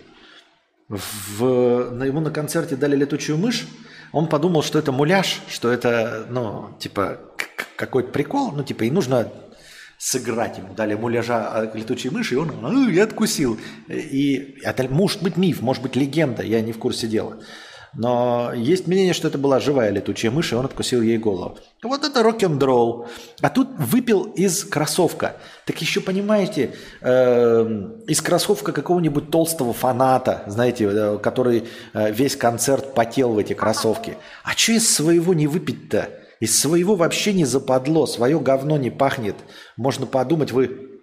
в, 0.89 1.91
на, 1.91 2.05
ему 2.05 2.21
на 2.21 2.31
концерте 2.31 2.77
дали 2.77 2.97
летучую 2.97 3.39
мышь, 3.39 3.67
он 4.13 4.29
подумал, 4.29 4.63
что 4.63 4.79
это 4.79 4.93
муляж, 4.93 5.41
что 5.49 5.71
это, 5.71 6.27
ну, 6.31 6.77
типа, 6.79 7.19
какой-то 7.77 8.11
прикол, 8.11 8.53
ну, 8.53 8.63
типа, 8.63 8.85
и 8.85 8.91
нужно 8.91 9.31
сыграть 9.99 10.59
ему. 10.59 10.75
Дали 10.75 10.95
муляжа 10.95 11.49
а, 11.49 11.71
летучей 11.75 12.11
мыши, 12.11 12.35
и 12.35 12.39
он 12.39 12.53
ну, 12.61 12.89
и 12.89 12.99
откусил. 12.99 13.59
И 13.89 14.59
это 14.63 14.89
может 14.89 15.23
быть 15.23 15.37
миф, 15.37 15.61
может 15.61 15.83
быть 15.83 15.97
легенда, 15.97 16.43
я 16.43 16.61
не 16.61 16.73
в 16.73 16.79
курсе 16.79 17.07
дела. 17.07 17.39
Но 17.95 18.53
есть 18.55 18.87
мнение, 18.87 19.13
что 19.15 19.29
это 19.29 19.39
была 19.39 19.61
живая 19.61 19.91
летучая 19.91 20.31
мышь, 20.31 20.53
и 20.53 20.55
он 20.55 20.65
откусил 20.65 21.03
ей 21.03 21.19
голову. 21.19 21.59
Вот 21.83 22.05
это 22.05 22.23
рок-н-ролл. 22.23 23.09
А 23.41 23.49
тут 23.49 23.69
выпил 23.79 24.25
из 24.25 24.65
кроссовка. 24.65 25.37
Так 25.65 25.81
еще 25.81 26.01
понимаете, 26.01 26.75
э, 27.01 27.91
из 28.07 28.21
кроссовка 28.21 28.73
какого-нибудь 28.73 29.31
толстого 29.31 29.73
фаната, 29.73 30.43
знаете, 30.47 30.85
э, 30.85 31.19
который 31.19 31.65
э, 31.95 32.13
весь 32.13 32.37
концерт 32.37 32.95
потел 32.95 33.33
в 33.33 33.39
эти 33.39 33.53
кроссовки. 33.53 34.17
А 34.45 34.53
что 34.53 34.73
из 34.73 34.95
своего 34.95 35.35
не 35.35 35.47
выпить-то? 35.47 36.11
Из 36.41 36.59
своего 36.59 36.97
вообще 36.97 37.33
не 37.33 37.45
западло, 37.45 38.07
свое 38.07 38.39
говно 38.39 38.77
не 38.77 38.91
пахнет. 38.91 39.37
Можно 39.77 40.07
подумать, 40.07 40.53
вы 40.53 41.01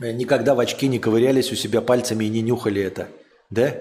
никогда 0.00 0.54
в 0.54 0.60
очки 0.60 0.86
не 0.86 0.98
ковырялись 0.98 1.50
у 1.50 1.56
себя 1.56 1.80
пальцами 1.80 2.24
и 2.24 2.28
не 2.28 2.42
нюхали 2.42 2.82
это. 2.82 3.08
Да? 3.50 3.74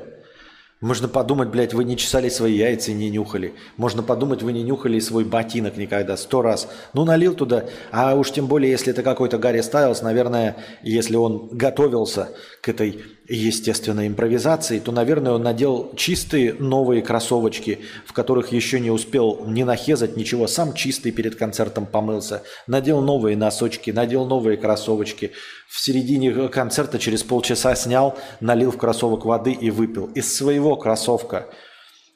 Можно 0.80 1.08
подумать, 1.08 1.49
блядь, 1.49 1.74
вы 1.74 1.84
не 1.84 1.98
чесали 1.98 2.30
свои 2.30 2.54
яйца 2.54 2.91
и 2.91 2.94
не 2.94 3.10
нюхали. 3.10 3.56
Можно 3.78 4.04
подумать, 4.04 4.44
вы 4.44 4.54
не 4.54 4.62
нюхали 4.62 4.99
свой 4.99 5.26
ботинок 5.26 5.76
никогда, 5.76 6.16
сто 6.18 6.44
раз. 6.44 6.68
Ну, 6.94 7.04
налил 7.04 7.34
туда. 7.34 7.66
А 7.91 8.14
уж 8.14 8.32
тем 8.32 8.45
более, 8.45 8.70
если 8.70 8.94
это 8.94 9.02
какой-то 9.02 9.40
Гарри 9.40 9.62
Стайлс, 9.62 10.04
наверное, 10.04 10.56
если 10.84 11.16
он 11.16 11.49
готовился 11.52 12.30
к 12.62 12.70
этой 12.70 13.02
естественной 13.28 14.08
импровизации, 14.08 14.78
то, 14.78 14.91
наверное, 14.91 15.34
он 15.34 15.41
надел 15.41 15.94
чистые 15.95 16.54
новые 16.54 17.02
кроссовочки, 17.02 17.80
в 18.06 18.14
которых 18.14 18.52
еще 18.52 18.80
не 18.80 18.91
успел 18.91 19.45
ни 19.48 19.64
нахезать 19.64 20.16
ничего. 20.16 20.45
Сам 20.45 20.74
чистый 20.76 21.12
перед 21.12 21.36
концертом 21.36 21.88
помылся. 21.88 22.44
Надел 22.68 23.02
новые 23.02 23.36
носочки, 23.36 23.90
надел 23.90 24.26
новые 24.26 24.58
кроссовочки 24.58 25.32
в 25.68 25.82
середине 25.82 26.48
концерта 26.48 26.98
через 26.98 27.24
полчаса 27.24 27.76
снял, 27.76 28.18
налил 28.40 28.72
в 28.72 28.78
кроссовок 28.78 29.26
воды 29.26 29.52
и 29.52 29.70
выпил. 29.70 30.06
Из 30.16 30.34
своего 30.34 30.66
кроссовка 30.76 31.48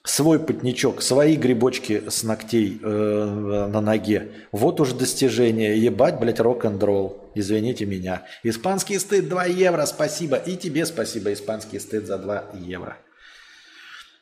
свой 0.04 0.40
потничок, 0.40 1.02
свои 1.02 1.36
грибочки 1.36 2.10
с 2.10 2.24
ногтей 2.24 2.80
э, 2.82 3.68
на 3.72 3.82
ноге. 3.82 4.32
Вот 4.52 4.80
уж 4.80 4.94
достижение. 4.94 5.78
Ебать, 5.78 6.20
блядь, 6.20 6.40
рок-н-ролл. 6.40 7.32
Извините 7.36 7.86
меня. 7.86 8.24
Испанский 8.44 8.98
стыд 8.98 9.30
2 9.30 9.46
евро, 9.46 9.86
спасибо. 9.86 10.38
И 10.38 10.58
тебе 10.58 10.86
спасибо, 10.86 11.32
испанский 11.32 11.80
стыд 11.80 12.08
за 12.08 12.18
2 12.18 12.46
евро. 12.62 12.98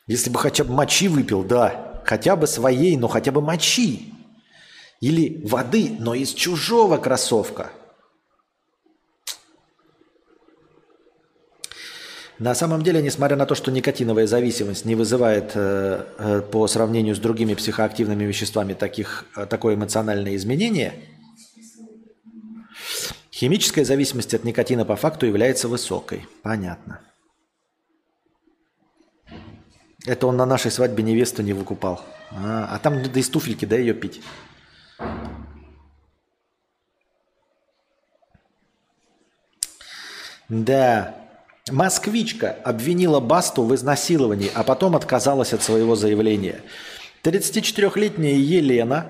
Если 0.06 0.30
бы 0.30 0.40
хотя 0.40 0.64
бы 0.64 0.74
мочи 0.74 1.08
выпил, 1.08 1.44
да. 1.44 2.02
Хотя 2.04 2.36
бы 2.36 2.46
своей, 2.48 2.98
но 2.98 3.08
хотя 3.08 3.32
бы 3.32 3.42
мочи. 3.42 4.14
Или 5.00 5.42
воды, 5.46 5.96
но 5.98 6.14
из 6.14 6.34
чужого 6.34 6.98
кроссовка– 6.98 7.72
На 12.40 12.56
самом 12.56 12.84
деле, 12.84 13.02
несмотря 13.02 13.36
на 13.36 13.46
то, 13.46 13.54
что 13.54 13.70
никотиновая 13.70 14.26
зависимость 14.26 14.86
не 14.86 14.96
вызывает 14.96 15.52
э, 15.56 16.06
э, 16.18 16.42
по 16.42 16.68
сравнению 16.68 17.14
с 17.14 17.20
другими 17.20 17.54
психоактивными 17.54 18.24
веществами 18.24 18.74
таких, 18.74 19.26
э, 19.36 19.46
такое 19.46 19.76
эмоциональное 19.76 20.38
изменение, 20.38 20.94
химическая 23.30 23.84
зависимость 23.84 24.34
от 24.34 24.46
никотина 24.46 24.86
по 24.86 24.96
факту 24.96 25.26
является 25.26 25.68
высокой. 25.68 26.26
Понятно. 26.42 27.02
Это 30.06 30.26
он 30.26 30.38
на 30.38 30.46
нашей 30.46 30.72
свадьбе 30.72 31.04
невесту 31.04 31.44
не 31.44 31.52
выкупал. 31.52 32.00
А, 32.32 32.70
а 32.72 32.80
там 32.80 33.04
да 33.04 33.20
из 33.20 33.28
туфельки, 33.28 33.66
да, 33.66 33.76
ее 33.76 33.94
пить. 33.94 34.22
Да, 40.48 41.29
Москвичка 41.72 42.56
обвинила 42.64 43.20
Басту 43.20 43.64
в 43.64 43.74
изнасиловании, 43.76 44.52
а 44.54 44.64
потом 44.64 44.96
отказалась 44.96 45.54
от 45.54 45.64
своего 45.64 45.96
заявления. 45.96 46.62
34-летняя 47.24 48.36
Елена 48.36 49.08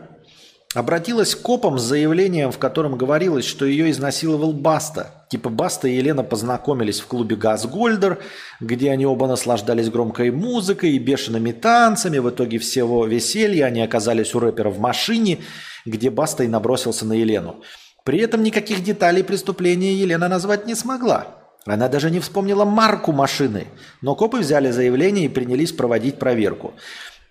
обратилась 0.76 1.34
к 1.34 1.42
копам 1.42 1.80
с 1.80 1.84
заявлением, 1.84 2.52
в 2.52 2.60
котором 2.60 2.96
говорилось, 2.96 3.46
что 3.46 3.66
ее 3.66 3.90
изнасиловал 3.90 4.54
Баста. 4.54 5.26
Типа 5.30 5.50
Баста 5.50 5.88
и 5.88 5.96
Елена 5.96 6.24
познакомились 6.24 7.00
в 7.00 7.08
клубе 7.08 7.36
«Газгольдер», 7.36 8.20
где 8.60 8.92
они 8.92 9.06
оба 9.06 9.28
наслаждались 9.28 9.90
громкой 9.90 10.32
музыкой 10.32 10.92
и 10.92 11.00
бешеными 11.00 11.52
танцами. 11.52 12.20
В 12.20 12.30
итоге 12.30 12.60
всего 12.60 13.06
веселья 13.06 13.66
они 13.66 13.82
оказались 13.82 14.36
у 14.36 14.40
рэпера 14.40 14.70
в 14.70 14.80
машине, 14.80 15.40
где 15.86 16.10
Баста 16.10 16.44
и 16.44 16.48
набросился 16.48 17.06
на 17.06 17.14
Елену. 17.14 17.64
При 18.04 18.20
этом 18.20 18.44
никаких 18.44 18.84
деталей 18.84 19.24
преступления 19.24 19.94
Елена 19.94 20.28
назвать 20.28 20.66
не 20.66 20.76
смогла. 20.76 21.39
Она 21.70 21.88
даже 21.88 22.10
не 22.10 22.20
вспомнила 22.20 22.66
марку 22.66 23.12
машины, 23.12 23.68
но 24.02 24.16
копы 24.16 24.40
взяли 24.40 24.72
заявление 24.72 25.26
и 25.26 25.30
принялись 25.30 25.72
проводить 25.72 26.18
проверку. 26.18 26.74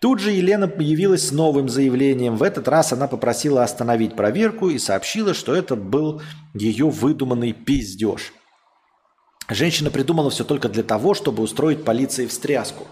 Тут 0.00 0.20
же 0.20 0.30
Елена 0.30 0.68
появилась 0.68 1.28
с 1.28 1.32
новым 1.32 1.68
заявлением. 1.68 2.36
В 2.36 2.44
этот 2.44 2.68
раз 2.68 2.92
она 2.92 3.08
попросила 3.08 3.64
остановить 3.64 4.14
проверку 4.14 4.70
и 4.70 4.78
сообщила, 4.78 5.34
что 5.34 5.54
это 5.56 5.74
был 5.74 6.22
ее 6.54 6.88
выдуманный 6.88 7.52
пиздеж. 7.52 8.32
Женщина 9.48 9.90
придумала 9.90 10.30
все 10.30 10.44
только 10.44 10.68
для 10.68 10.84
того, 10.84 11.14
чтобы 11.14 11.42
устроить 11.42 11.84
полиции 11.84 12.26
встряску. 12.26 12.86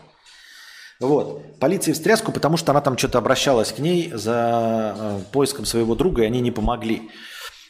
Вот. 0.99 1.61
Полиции 1.61 1.93
встряску, 1.93 2.33
потому 2.33 2.57
что 2.57 2.73
она 2.73 2.81
там 2.81 2.99
что-то 2.99 3.19
обращалась 3.19 3.71
к 3.71 3.79
ней 3.79 4.11
за 4.13 4.97
э, 4.99 5.21
поиском 5.31 5.65
своего 5.67 5.95
друга, 5.95 6.23
и 6.23 6.27
они 6.27 6.41
не 6.41 6.51
помогли. 6.51 7.11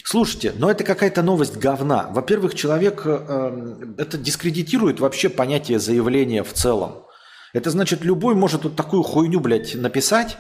Слушайте, 0.08 0.54
но 0.56 0.70
это 0.70 0.84
какая-то 0.84 1.20
новость 1.22 1.56
говна. 1.56 2.08
Во-первых, 2.12 2.54
человек, 2.54 3.02
э, 3.04 3.94
это 3.98 4.16
дискредитирует 4.16 5.00
вообще 5.00 5.28
понятие 5.28 5.80
заявления 5.80 6.44
в 6.44 6.52
целом. 6.52 7.02
Это 7.52 7.70
значит, 7.70 8.04
любой 8.04 8.36
может 8.36 8.62
вот 8.62 8.76
такую 8.76 9.02
хуйню, 9.02 9.40
блядь, 9.40 9.74
написать, 9.74 10.38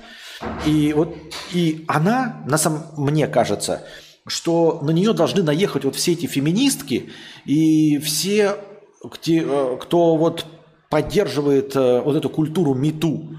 и 0.66 0.92
вот 0.92 1.16
и 1.52 1.84
она, 1.88 2.44
на 2.46 2.58
самом, 2.58 2.84
мне 2.96 3.26
кажется, 3.26 3.82
что 4.28 4.78
на 4.82 4.92
нее 4.92 5.12
должны 5.12 5.42
наехать 5.42 5.84
вот 5.84 5.96
все 5.96 6.12
эти 6.12 6.26
феминистки 6.26 7.10
и 7.44 7.98
все, 7.98 8.58
э, 9.02 9.78
кто 9.80 10.16
вот 10.16 10.46
поддерживает 10.90 11.74
э, 11.74 12.02
вот 12.02 12.14
эту 12.14 12.30
культуру 12.30 12.72
МИТУ. 12.74 13.36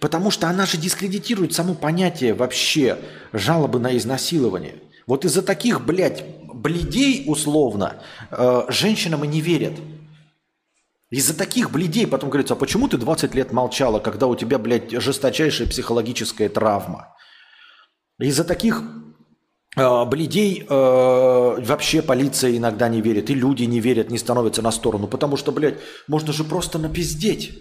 Потому 0.00 0.30
что 0.30 0.50
она 0.50 0.66
же 0.66 0.76
дискредитирует 0.76 1.54
само 1.54 1.72
понятие 1.72 2.34
вообще 2.34 2.98
жалобы 3.32 3.78
на 3.78 3.96
изнасилование. 3.96 4.82
Вот 5.06 5.24
из-за 5.24 5.42
таких, 5.42 5.84
блядь, 5.84 6.24
бледей 6.52 7.24
условно 7.26 8.02
э, 8.30 8.62
женщинам 8.68 9.24
и 9.24 9.28
не 9.28 9.40
верят. 9.40 9.74
Из-за 11.10 11.36
таких 11.36 11.70
бледей 11.70 12.06
потом 12.06 12.30
говорится, 12.30 12.54
а 12.54 12.56
почему 12.56 12.88
ты 12.88 12.98
20 12.98 13.34
лет 13.34 13.52
молчала, 13.52 14.00
когда 14.00 14.26
у 14.26 14.34
тебя, 14.34 14.58
блядь, 14.58 14.90
жесточайшая 14.90 15.68
психологическая 15.68 16.48
травма? 16.48 17.14
Из-за 18.18 18.42
таких 18.42 18.82
э, 19.76 20.04
бледей 20.06 20.66
э, 20.68 20.68
вообще 20.68 22.02
полиция 22.02 22.56
иногда 22.56 22.88
не 22.88 23.00
верит, 23.00 23.30
и 23.30 23.34
люди 23.34 23.62
не 23.62 23.78
верят, 23.78 24.10
не 24.10 24.18
становятся 24.18 24.62
на 24.62 24.72
сторону, 24.72 25.06
потому 25.06 25.36
что, 25.36 25.52
блядь, 25.52 25.78
можно 26.08 26.32
же 26.32 26.42
просто 26.42 26.78
напиздеть. 26.78 27.56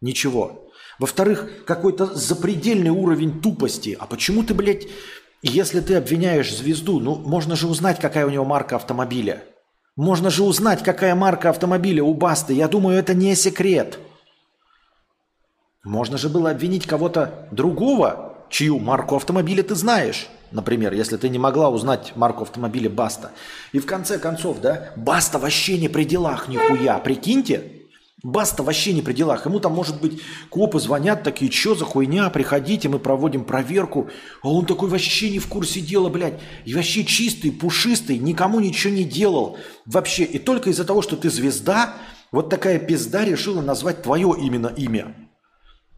Ничего. 0.00 0.70
Во-вторых, 0.98 1.64
какой-то 1.66 2.06
запредельный 2.06 2.90
уровень 2.90 3.42
тупости. 3.42 3.96
А 3.98 4.06
почему 4.06 4.42
ты, 4.42 4.54
блядь, 4.54 4.86
если 5.42 5.80
ты 5.80 5.94
обвиняешь 5.94 6.54
звезду, 6.54 7.00
ну 7.00 7.16
можно 7.16 7.56
же 7.56 7.66
узнать, 7.66 8.00
какая 8.00 8.26
у 8.26 8.30
него 8.30 8.44
марка 8.44 8.76
автомобиля. 8.76 9.42
Можно 9.96 10.28
же 10.28 10.42
узнать, 10.42 10.82
какая 10.82 11.14
марка 11.14 11.50
автомобиля 11.50 12.02
у 12.02 12.12
Басты. 12.14 12.52
Я 12.52 12.68
думаю, 12.68 12.98
это 12.98 13.14
не 13.14 13.34
секрет. 13.34 13.98
Можно 15.84 16.18
же 16.18 16.28
было 16.28 16.50
обвинить 16.50 16.86
кого-то 16.86 17.48
другого, 17.50 18.34
чью 18.50 18.78
марку 18.78 19.16
автомобиля 19.16 19.62
ты 19.62 19.74
знаешь. 19.74 20.28
Например, 20.50 20.92
если 20.92 21.16
ты 21.16 21.28
не 21.28 21.38
могла 21.38 21.70
узнать 21.70 22.12
марку 22.14 22.42
автомобиля 22.42 22.90
Баста. 22.90 23.30
И 23.72 23.78
в 23.78 23.86
конце 23.86 24.18
концов, 24.18 24.60
да, 24.60 24.92
Баста 24.96 25.38
вообще 25.38 25.78
не 25.78 25.88
при 25.88 26.04
делах 26.04 26.48
нихуя. 26.48 26.98
Прикиньте, 26.98 27.85
Баста 28.26 28.64
вообще 28.64 28.92
не 28.92 29.02
при 29.02 29.12
делах. 29.12 29.46
Ему 29.46 29.60
там, 29.60 29.72
может 29.72 30.00
быть, 30.00 30.20
копы 30.50 30.80
звонят 30.80 31.22
такие, 31.22 31.48
что 31.48 31.76
за 31.76 31.84
хуйня, 31.84 32.28
приходите, 32.28 32.88
мы 32.88 32.98
проводим 32.98 33.44
проверку. 33.44 34.10
А 34.42 34.48
он 34.48 34.66
такой 34.66 34.88
вообще 34.88 35.30
не 35.30 35.38
в 35.38 35.46
курсе 35.46 35.80
дела, 35.80 36.08
блядь. 36.08 36.40
И 36.64 36.74
вообще 36.74 37.04
чистый, 37.04 37.52
пушистый, 37.52 38.18
никому 38.18 38.58
ничего 38.58 38.92
не 38.92 39.04
делал. 39.04 39.58
Вообще. 39.84 40.24
И 40.24 40.40
только 40.40 40.70
из-за 40.70 40.84
того, 40.84 41.02
что 41.02 41.14
ты 41.14 41.30
звезда, 41.30 41.94
вот 42.32 42.50
такая 42.50 42.80
пизда 42.80 43.24
решила 43.24 43.62
назвать 43.62 44.02
твое 44.02 44.34
именно 44.36 44.72
имя. 44.76 45.14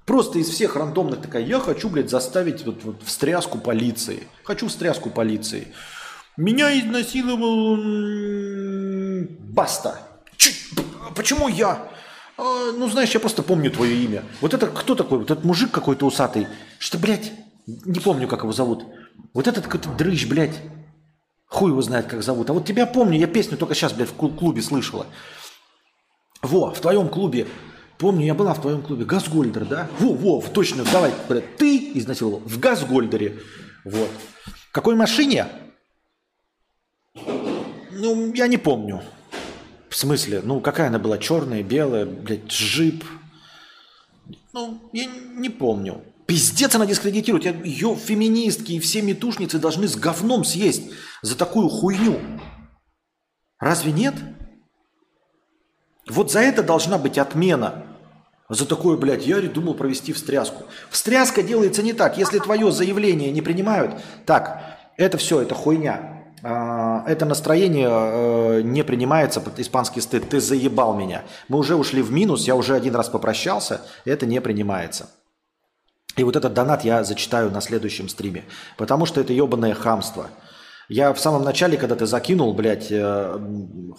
Просто 0.05 0.39
из 0.39 0.51
всех 0.51 0.77
рандомных 0.77 1.23
такая, 1.23 1.43
я 1.47 1.59
хочу, 1.61 1.89
блядь, 1.89 2.11
заставить 2.11 2.67
вот, 2.67 2.85
вот 2.85 3.03
встряску 3.05 3.57
полиции. 3.57 4.25
Хочу 4.45 4.69
встряску 4.69 5.09
полиции. 5.09 5.69
Меня 6.37 6.79
изнасиловал 6.79 7.79
Баста. 9.51 9.99
Ч- 10.37 10.53
почему 11.17 11.49
я? 11.49 11.89
А, 12.39 12.73
ну, 12.73 12.89
знаешь, 12.89 13.11
я 13.11 13.21
просто 13.21 13.43
помню 13.43 13.71
твое 13.71 13.97
имя. 13.97 14.23
Вот 14.41 14.55
это 14.55 14.69
кто 14.69 14.95
такой? 14.95 15.19
Вот 15.19 15.31
этот 15.31 15.45
мужик 15.45 15.71
какой-то 15.71 16.07
усатый. 16.07 16.47
Что, 16.79 16.97
блядь, 16.97 17.33
не 17.67 18.01
помню, 18.01 18.29
как 18.29 18.43
его 18.43 18.53
зовут. 18.53 18.85
Вот 19.35 19.47
этот 19.47 19.65
какой-то 19.65 19.91
дрыщ, 19.91 20.27
блядь. 20.27 20.57
Хуй 21.47 21.73
его 21.73 21.83
знает, 21.83 22.07
как 22.07 22.23
зовут. 22.23 22.49
А 22.49 22.53
вот 22.53 22.65
тебя 22.65 22.87
помню, 22.87 23.19
я 23.19 23.27
песню 23.27 23.59
только 23.59 23.75
сейчас, 23.75 23.93
блядь, 23.93 24.11
в 24.11 24.15
клубе 24.15 24.63
слышала. 24.63 25.07
Во, 26.41 26.73
в 26.73 26.81
твоем 26.81 27.09
клубе 27.09 27.49
Помню, 27.99 28.27
я 28.27 28.35
была 28.35 28.55
в 28.55 28.61
твоем 28.61 28.81
клубе. 28.81 29.05
Газгольдер, 29.05 29.65
да? 29.65 29.89
Во, 29.99 30.13
во, 30.13 30.41
точно, 30.41 30.85
давай, 30.85 31.13
блядь, 31.29 31.57
ты 31.57 31.91
изнасиловал 31.95 32.39
в 32.45 32.61
Газгольдере. 32.61 33.41
Вот. 33.85 34.09
Какой 34.71 34.95
машине? 34.95 35.47
Ну, 37.91 38.33
я 38.35 38.47
не 38.47 38.57
помню. 38.57 39.03
В 39.89 39.97
смысле? 39.97 40.43
Ну, 40.45 40.61
какая 40.61 40.89
она 40.89 40.99
была? 40.99 41.19
Черная, 41.19 41.63
белая, 41.63 42.05
блядь, 42.05 42.47
джип. 42.47 43.05
Ну, 44.53 44.91
я 44.93 45.07
не 45.07 45.49
помню. 45.49 46.03
Пиздец 46.27 46.75
она 46.75 46.85
дискредитирует. 46.85 47.65
Ее 47.65 47.97
феминистки 47.97 48.73
и 48.73 48.81
все 48.81 49.01
метушницы 49.01 49.59
должны 49.59 49.89
с 49.89 49.97
говном 49.97 50.45
съесть 50.45 50.91
за 51.23 51.37
такую 51.37 51.69
хуйню. 51.69 52.21
Разве 53.59 53.93
нет? 53.93 54.15
Вот 56.07 56.31
за 56.31 56.41
это 56.41 56.63
должна 56.63 56.99
быть 56.99 57.19
отмена. 57.19 57.85
За 58.51 58.67
такое, 58.67 58.97
блядь, 58.97 59.27
я 59.27 59.41
думал 59.43 59.75
провести 59.75 60.13
встряску. 60.13 60.65
Встряска 60.91 61.43
делается 61.43 61.83
не 61.83 61.93
так. 61.93 62.19
Если 62.19 62.39
твое 62.39 62.71
заявление 62.73 63.31
не 63.31 63.43
принимают, 63.43 64.01
так, 64.27 64.79
это 64.97 65.19
все, 65.19 65.41
это 65.41 65.55
хуйня. 65.55 66.18
А, 66.43 67.05
это 67.07 67.25
настроение 67.25 67.89
э, 67.91 68.63
не 68.63 68.85
принимается 68.85 69.41
под 69.41 69.59
испанский 69.59 70.01
стыд. 70.01 70.29
Ты 70.29 70.41
заебал 70.41 70.95
меня. 70.95 71.25
Мы 71.49 71.59
уже 71.59 71.75
ушли 71.75 72.03
в 72.03 72.13
минус, 72.13 72.47
я 72.47 72.55
уже 72.55 72.75
один 72.75 72.95
раз 72.95 73.09
попрощался, 73.09 73.81
это 74.05 74.27
не 74.27 74.41
принимается. 74.41 75.11
И 76.17 76.25
вот 76.25 76.37
этот 76.37 76.53
донат 76.55 76.85
я 76.85 77.05
зачитаю 77.05 77.51
на 77.51 77.61
следующем 77.61 78.09
стриме, 78.09 78.45
потому 78.77 79.07
что 79.07 79.21
это 79.21 79.33
ебаное 79.33 79.75
хамство. 79.75 80.29
Я 80.89 81.13
в 81.13 81.21
самом 81.21 81.45
начале, 81.45 81.77
когда 81.77 81.97
ты 81.97 82.07
закинул, 82.07 82.55
блядь, 82.55 82.91
э, 82.91 83.39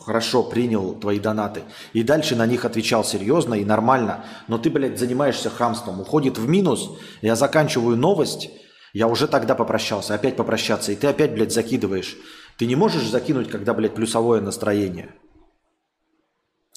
хорошо 0.04 0.44
принял 0.44 0.94
твои 0.96 1.20
донаты, 1.20 1.62
и 1.94 2.04
дальше 2.04 2.36
на 2.36 2.48
них 2.48 2.66
отвечал 2.66 3.04
серьезно 3.04 3.54
и 3.54 3.66
нормально, 3.66 4.26
но 4.48 4.58
ты, 4.58 4.70
блядь, 4.70 4.98
занимаешься 4.98 5.50
хамством, 5.50 6.02
уходит 6.02 6.40
в 6.40 6.50
минус, 6.50 6.98
я 7.22 7.36
заканчиваю 7.36 7.96
новость, 7.96 8.50
я 8.94 9.08
уже 9.08 9.28
тогда 9.28 9.56
попрощался, 9.56 10.16
опять 10.16 10.36
попрощаться, 10.36 10.92
и 10.92 10.96
ты 10.96 11.08
опять, 11.08 11.34
блядь, 11.34 11.54
закидываешь. 11.54 12.18
Ты 12.58 12.66
не 12.66 12.76
можешь 12.76 13.08
закинуть, 13.08 13.50
когда, 13.50 13.74
блядь, 13.74 13.94
плюсовое 13.94 14.42
настроение. 14.42 15.14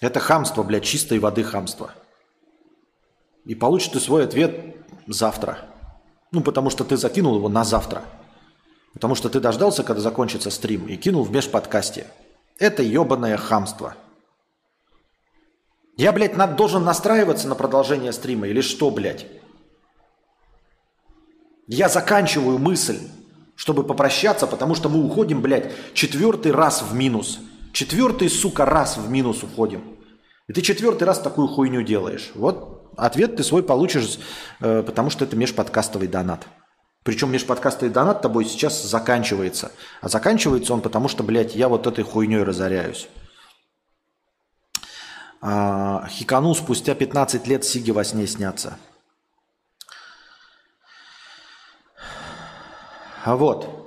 Это 0.01 0.21
хамство, 0.21 0.63
блядь, 0.63 0.85
чистой 0.85 1.19
воды 1.19 1.43
хамство. 1.43 1.95
И 3.45 3.55
получишь 3.55 3.93
ты 3.93 4.01
свой 4.01 4.25
ответ 4.25 4.77
завтра. 5.07 5.59
Ну, 6.31 6.43
потому 6.43 6.71
что 6.71 6.85
ты 6.85 6.97
закинул 6.97 7.37
его 7.37 7.49
на 7.49 7.65
завтра. 7.65 8.03
Потому 8.93 9.15
что 9.15 9.29
ты 9.29 9.41
дождался, 9.41 9.83
когда 9.83 10.03
закончится 10.03 10.51
стрим, 10.51 10.87
и 10.87 10.97
кинул 10.97 11.25
в 11.25 11.33
межподкасте. 11.33 12.07
Это 12.59 12.83
ебаное 12.83 13.37
хамство. 13.37 13.97
Я, 15.97 16.13
блядь, 16.13 16.37
над, 16.37 16.57
должен 16.57 16.85
настраиваться 16.85 17.49
на 17.49 17.55
продолжение 17.55 18.13
стрима 18.13 18.49
или 18.49 18.61
что, 18.61 18.91
блядь? 18.91 19.27
Я 21.73 21.89
заканчиваю 21.89 22.59
мысль, 22.59 22.99
чтобы 23.55 23.83
попрощаться, 23.83 24.47
потому 24.47 24.75
что 24.75 24.91
мы 24.91 25.03
уходим, 25.03 25.41
блядь, 25.41 25.73
четвертый 25.95 26.53
раз 26.53 26.83
в 26.83 26.95
минус. 26.95 27.39
Четвертый, 27.73 28.29
сука, 28.29 28.67
раз 28.67 28.99
в 28.99 29.09
минус 29.09 29.43
уходим. 29.43 29.83
И 30.49 30.53
ты 30.53 30.61
четвертый 30.61 31.05
раз 31.05 31.19
такую 31.19 31.49
хуйню 31.49 31.81
делаешь. 31.81 32.31
Вот 32.35 32.93
ответ 32.99 33.37
ты 33.37 33.43
свой 33.43 33.63
получишь, 33.63 34.19
э, 34.61 34.83
потому 34.83 35.09
что 35.09 35.25
это 35.25 35.35
межподкастовый 35.35 36.09
донат. 36.09 36.47
Причем 37.05 37.33
межподкастовый 37.33 37.91
донат 37.91 38.21
тобой 38.21 38.45
сейчас 38.45 38.83
заканчивается. 38.83 39.73
А 40.03 40.11
заканчивается 40.11 40.75
он 40.75 40.83
потому, 40.83 41.09
что, 41.09 41.23
блядь, 41.23 41.57
я 41.57 41.69
вот 41.69 41.87
этой 41.87 42.05
хуйней 42.05 42.43
разоряюсь. 42.43 43.09
А, 45.41 46.07
хикану 46.11 46.55
спустя 46.55 46.95
15 46.95 47.47
лет 47.47 47.65
Сиги 47.65 47.93
во 47.93 48.05
сне 48.05 48.27
снятся. 48.27 48.77
Вот. 53.27 53.83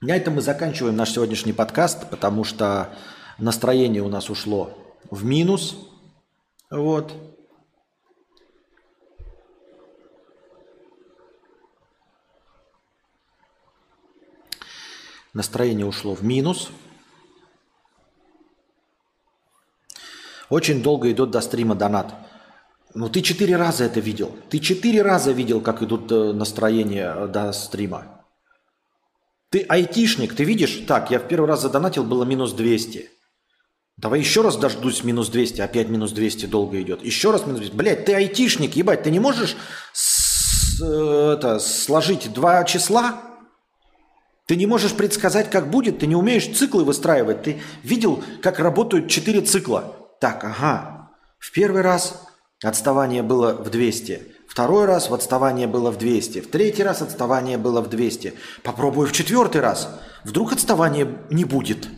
На 0.00 0.16
этом 0.16 0.34
мы 0.34 0.40
заканчиваем 0.40 0.96
наш 0.96 1.12
сегодняшний 1.12 1.52
подкаст, 1.52 2.10
потому 2.10 2.42
что 2.42 2.92
настроение 3.38 4.02
у 4.02 4.08
нас 4.08 4.28
ушло 4.30 4.76
в 5.10 5.24
минус. 5.24 5.76
Вот. 6.70 7.12
Настроение 15.32 15.86
ушло 15.86 16.14
в 16.14 16.24
минус. 16.24 16.70
Очень 20.50 20.82
долго 20.82 21.10
идет 21.10 21.30
до 21.30 21.40
стрима 21.40 21.74
донат. 21.74 22.12
Ну, 22.94 23.08
ты 23.08 23.22
четыре 23.22 23.56
раза 23.56 23.84
это 23.84 24.00
видел. 24.00 24.36
Ты 24.50 24.58
четыре 24.58 25.02
раза 25.02 25.32
видел, 25.32 25.60
как 25.60 25.82
идут 25.82 26.12
э, 26.12 26.32
настроения 26.32 27.14
э, 27.16 27.26
до 27.26 27.52
стрима. 27.52 28.26
Ты 29.50 29.64
айтишник, 29.68 30.34
ты 30.34 30.44
видишь? 30.44 30.82
Так, 30.86 31.10
я 31.10 31.18
в 31.18 31.26
первый 31.26 31.46
раз 31.46 31.62
задонатил, 31.62 32.04
было 32.04 32.24
минус 32.24 32.52
200. 32.52 33.10
Давай 33.96 34.20
еще 34.20 34.42
раз 34.42 34.56
дождусь 34.56 35.04
минус 35.04 35.28
200, 35.28 35.60
опять 35.60 35.88
минус 35.88 36.12
200 36.12 36.46
долго 36.46 36.80
идет. 36.82 37.02
Еще 37.04 37.30
раз 37.30 37.46
минус 37.46 37.60
200. 37.60 37.76
Блядь, 37.76 38.04
ты 38.04 38.14
айтишник, 38.14 38.76
ебать, 38.76 39.04
ты 39.04 39.10
не 39.10 39.20
можешь 39.20 39.56
с, 39.92 40.80
э, 40.82 41.34
это, 41.38 41.60
сложить 41.60 42.32
два 42.32 42.64
числа? 42.64 43.22
Ты 44.46 44.56
не 44.56 44.66
можешь 44.66 44.92
предсказать, 44.92 45.48
как 45.50 45.70
будет, 45.70 46.00
ты 46.00 46.06
не 46.06 46.16
умеешь 46.16 46.46
циклы 46.46 46.84
выстраивать. 46.84 47.42
Ты 47.42 47.62
видел, 47.82 48.22
как 48.42 48.58
работают 48.58 49.08
четыре 49.08 49.40
цикла. 49.40 49.96
Так, 50.20 50.44
ага. 50.44 51.10
В 51.38 51.52
первый 51.52 51.82
раз 51.82 52.26
Отставание 52.62 53.22
было 53.22 53.54
в 53.54 53.70
200. 53.70 54.34
Второй 54.48 54.84
раз 54.84 55.10
в 55.10 55.14
отставание 55.14 55.66
было 55.66 55.90
в 55.90 55.98
200. 55.98 56.42
В 56.42 56.50
третий 56.50 56.82
раз 56.82 57.02
отставание 57.02 57.58
было 57.58 57.80
в 57.80 57.88
200. 57.88 58.34
Попробую 58.62 59.08
в 59.08 59.12
четвертый 59.12 59.60
раз. 59.60 59.88
Вдруг 60.24 60.52
отставания 60.52 61.08
не 61.30 61.44
будет. 61.44 61.88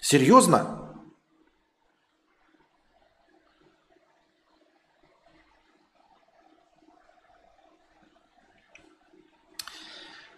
Серьезно? 0.00 0.80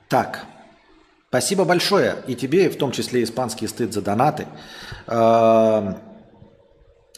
Так, 0.08 0.46
спасибо 1.28 1.64
большое. 1.64 2.22
И 2.28 2.36
тебе, 2.36 2.70
в 2.70 2.78
том 2.78 2.92
числе 2.92 3.24
испанский 3.24 3.66
стыд 3.66 3.92
за 3.92 4.00
донаты. 4.00 4.46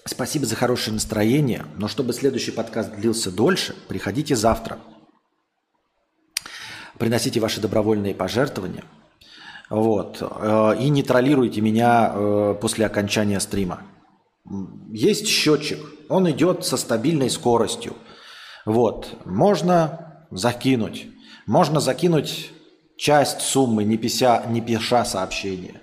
Спасибо 0.09 0.47
за 0.47 0.57
хорошее 0.57 0.95
настроение, 0.95 1.67
но 1.77 1.87
чтобы 1.87 2.15
следующий 2.15 2.51
подкаст 2.51 2.95
длился 2.97 3.31
дольше, 3.31 3.77
приходите 3.89 4.37
завтра. 4.37 4.79
Приносите 6.99 7.41
ваши 7.41 7.61
добровольные 7.61 8.15
пожертвования. 8.15 8.85
Вот. 9.69 10.23
Э, 10.23 10.77
и 10.81 10.89
не 10.89 11.03
троллируйте 11.03 11.61
меня 11.61 12.11
э, 12.15 12.55
после 12.59 12.87
окончания 12.87 13.39
стрима. 13.39 13.83
Есть 14.91 15.27
счетчик, 15.29 15.79
он 16.09 16.29
идет 16.31 16.65
со 16.65 16.79
стабильной 16.79 17.29
скоростью. 17.29 17.95
Вот. 18.65 19.15
Можно 19.27 20.27
закинуть. 20.31 21.09
Можно 21.47 21.81
закинуть 21.81 22.51
часть 22.97 23.43
суммы, 23.43 23.85
не 23.85 23.99
пися, 23.99 24.43
не 24.49 24.63
пиша 24.63 25.05
сообщение. 25.05 25.83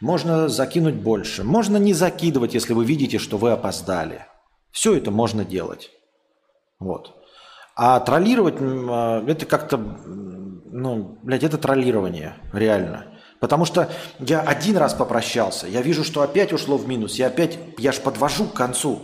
Можно 0.00 0.48
закинуть 0.48 0.96
больше. 0.96 1.44
Можно 1.44 1.76
не 1.76 1.92
закидывать, 1.92 2.54
если 2.54 2.72
вы 2.72 2.84
видите, 2.84 3.18
что 3.18 3.36
вы 3.36 3.50
опоздали. 3.50 4.26
Все 4.70 4.96
это 4.96 5.10
можно 5.10 5.44
делать. 5.44 5.90
Вот. 6.78 7.14
А 7.76 8.00
троллировать, 8.00 8.56
а, 8.60 9.24
это 9.26 9.46
как-то, 9.46 9.76
ну, 9.76 11.18
блядь, 11.22 11.44
это 11.44 11.58
троллирование, 11.58 12.36
реально. 12.52 13.06
Потому 13.40 13.64
что 13.64 13.90
я 14.18 14.40
один 14.40 14.76
раз 14.76 14.94
попрощался, 14.94 15.66
я 15.66 15.80
вижу, 15.82 16.04
что 16.04 16.22
опять 16.22 16.52
ушло 16.52 16.76
в 16.76 16.86
минус, 16.86 17.14
я 17.14 17.28
опять, 17.28 17.58
я 17.78 17.92
ж 17.92 18.00
подвожу 18.00 18.46
к 18.46 18.54
концу. 18.54 19.00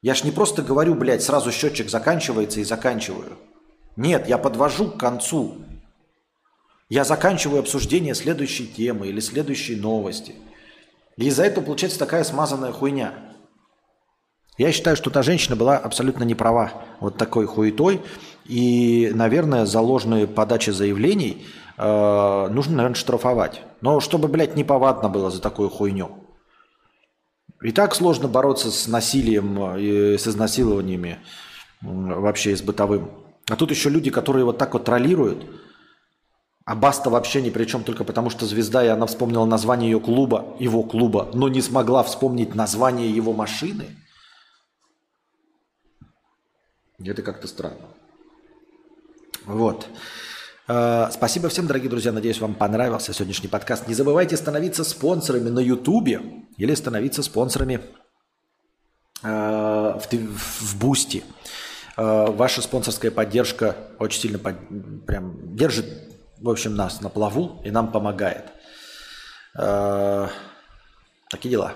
Я 0.00 0.14
ж 0.14 0.24
не 0.24 0.30
просто 0.30 0.62
говорю, 0.62 0.94
блядь, 0.94 1.22
сразу 1.22 1.50
счетчик 1.50 1.90
заканчивается 1.90 2.60
и 2.60 2.64
заканчиваю. 2.64 3.36
Нет, 3.96 4.28
я 4.28 4.38
подвожу 4.38 4.90
к 4.90 4.98
концу. 4.98 5.56
Я 6.88 7.04
заканчиваю 7.04 7.60
обсуждение 7.60 8.14
следующей 8.14 8.66
темы 8.66 9.08
или 9.08 9.20
следующей 9.20 9.76
новости. 9.76 10.34
И 11.18 11.26
из-за 11.26 11.44
этого 11.44 11.64
получается 11.64 11.98
такая 11.98 12.24
смазанная 12.24 12.72
хуйня. 12.72 13.12
Я 14.56 14.72
считаю, 14.72 14.96
что 14.96 15.10
та 15.10 15.22
женщина 15.22 15.54
была 15.54 15.76
абсолютно 15.76 16.24
не 16.24 16.34
права 16.34 16.72
вот 17.00 17.18
такой 17.18 17.46
хуетой. 17.46 18.00
И, 18.46 19.10
наверное, 19.14 19.66
за 19.66 19.80
ложные 19.80 20.26
подачи 20.26 20.70
заявлений 20.70 21.46
э, 21.76 22.48
нужно, 22.50 22.76
наверное, 22.76 22.96
штрафовать. 22.96 23.60
Но 23.82 24.00
чтобы, 24.00 24.28
блядь, 24.28 24.56
неповадно 24.56 25.10
было 25.10 25.30
за 25.30 25.42
такую 25.42 25.68
хуйню. 25.68 26.24
И 27.62 27.70
так 27.72 27.94
сложно 27.94 28.28
бороться 28.28 28.70
с 28.70 28.88
насилием 28.88 29.76
и 29.76 30.16
с 30.16 30.26
изнасилованиями 30.26 31.18
вообще 31.82 32.56
с 32.56 32.62
бытовым. 32.62 33.10
А 33.50 33.56
тут 33.56 33.70
еще 33.70 33.90
люди, 33.90 34.10
которые 34.10 34.46
вот 34.46 34.56
так 34.56 34.72
вот 34.72 34.84
троллируют– 34.84 35.44
а 36.68 36.74
Баста 36.74 37.08
вообще 37.08 37.40
ни 37.40 37.48
при 37.48 37.64
чем, 37.64 37.82
только 37.82 38.04
потому 38.04 38.28
что 38.28 38.44
звезда, 38.44 38.84
и 38.84 38.88
она 38.88 39.06
вспомнила 39.06 39.46
название 39.46 39.90
ее 39.90 40.00
клуба, 40.00 40.54
его 40.58 40.82
клуба, 40.82 41.30
но 41.32 41.48
не 41.48 41.62
смогла 41.62 42.02
вспомнить 42.02 42.54
название 42.54 43.10
его 43.10 43.32
машины. 43.32 43.86
Это 47.02 47.22
как-то 47.22 47.48
странно. 47.48 47.86
Вот. 49.46 49.86
Э, 50.68 51.08
спасибо 51.10 51.48
всем, 51.48 51.66
дорогие 51.66 51.88
друзья. 51.88 52.12
Надеюсь, 52.12 52.38
вам 52.38 52.54
понравился 52.54 53.14
сегодняшний 53.14 53.48
подкаст. 53.48 53.88
Не 53.88 53.94
забывайте 53.94 54.36
становиться 54.36 54.84
спонсорами 54.84 55.48
на 55.48 55.60
Ютубе 55.60 56.20
или 56.58 56.74
становиться 56.74 57.22
спонсорами 57.22 57.80
э, 59.22 59.98
в, 59.98 60.78
Бусти. 60.78 61.24
Э, 61.96 62.26
ваша 62.26 62.60
спонсорская 62.60 63.10
поддержка 63.10 63.74
очень 63.98 64.20
сильно 64.20 64.38
под, 64.38 64.56
прям 65.06 65.56
держит, 65.56 66.08
в 66.40 66.48
общем, 66.48 66.74
нас 66.74 67.00
на 67.00 67.08
плаву 67.08 67.60
и 67.64 67.70
нам 67.70 67.90
помогает. 67.92 68.52
Такие 71.30 71.50
дела. 71.50 71.74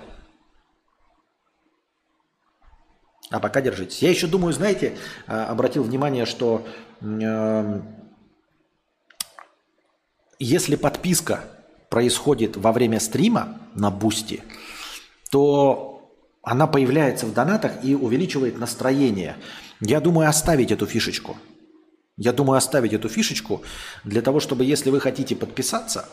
А 3.31 3.41
пока 3.41 3.61
держитесь. 3.61 4.03
Я 4.03 4.11
еще 4.11 4.27
думаю, 4.27 4.53
знаете, 4.53 4.97
обратил 5.27 5.83
внимание, 5.83 6.27
что 6.27 6.67
если 10.39 10.77
подписка 10.77 11.45
происходит 11.89 12.57
во 12.57 12.73
время 12.73 13.01
стрима 13.01 13.59
на 13.75 13.91
Бусти, 13.91 14.43
то 15.31 16.11
она 16.43 16.67
появляется 16.67 17.27
в 17.27 17.33
донатах 17.33 17.85
и 17.85 17.95
увеличивает 17.95 18.59
настроение. 18.59 19.37
Я 19.81 20.01
думаю 20.01 20.29
оставить 20.29 20.71
эту 20.71 20.87
фишечку. 20.87 21.37
Я 22.23 22.33
думаю 22.33 22.57
оставить 22.57 22.93
эту 22.93 23.09
фишечку 23.09 23.63
для 24.05 24.23
того, 24.23 24.39
чтобы 24.39 24.65
если 24.65 24.91
вы 24.91 25.01
хотите 25.01 25.35
подписаться 25.35 26.09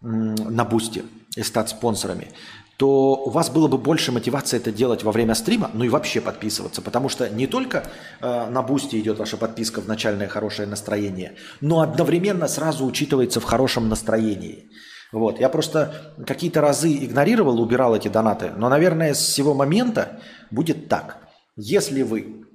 на 0.00 0.64
Бусти 0.64 1.04
и 1.36 1.44
стать 1.44 1.68
спонсорами, 1.68 2.32
то 2.76 3.14
у 3.14 3.30
вас 3.30 3.48
было 3.48 3.68
бы 3.68 3.78
больше 3.78 4.10
мотивации 4.10 4.56
это 4.56 4.72
делать 4.72 5.04
во 5.04 5.12
время 5.12 5.36
стрима, 5.36 5.70
ну 5.72 5.84
и 5.84 5.88
вообще 5.88 6.20
подписываться, 6.20 6.82
потому 6.82 7.08
что 7.08 7.28
не 7.28 7.46
только 7.46 7.84
э, 8.20 8.50
на 8.50 8.62
бусте 8.62 8.98
идет 8.98 9.18
ваша 9.18 9.36
подписка 9.36 9.80
в 9.80 9.86
начальное 9.86 10.26
хорошее 10.26 10.66
настроение, 10.66 11.36
но 11.60 11.80
одновременно 11.80 12.48
сразу 12.48 12.84
учитывается 12.84 13.38
в 13.38 13.44
хорошем 13.44 13.88
настроении. 13.88 14.68
Вот. 15.12 15.38
Я 15.38 15.48
просто 15.48 16.12
какие-то 16.26 16.60
разы 16.60 16.92
игнорировал, 16.92 17.60
убирал 17.60 17.94
эти 17.94 18.08
донаты, 18.08 18.50
но, 18.56 18.68
наверное, 18.68 19.14
с 19.14 19.28
сего 19.28 19.54
момента 19.54 20.20
будет 20.50 20.88
так. 20.88 21.18
Если 21.54 22.02
вы 22.02 22.46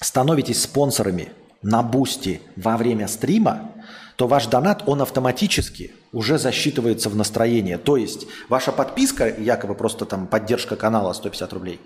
становитесь 0.00 0.62
спонсорами 0.62 1.32
на 1.62 1.82
бусте 1.82 2.40
во 2.56 2.76
время 2.76 3.08
стрима, 3.08 3.72
то 4.16 4.26
ваш 4.26 4.46
донат, 4.46 4.82
он 4.86 5.02
автоматически 5.02 5.92
уже 6.12 6.38
засчитывается 6.38 7.10
в 7.10 7.16
настроение. 7.16 7.76
То 7.78 7.96
есть 7.96 8.26
ваша 8.48 8.72
подписка, 8.72 9.28
якобы 9.28 9.74
просто 9.74 10.06
там 10.06 10.26
поддержка 10.26 10.76
канала 10.76 11.12
150 11.12 11.52
рублей, 11.52 11.80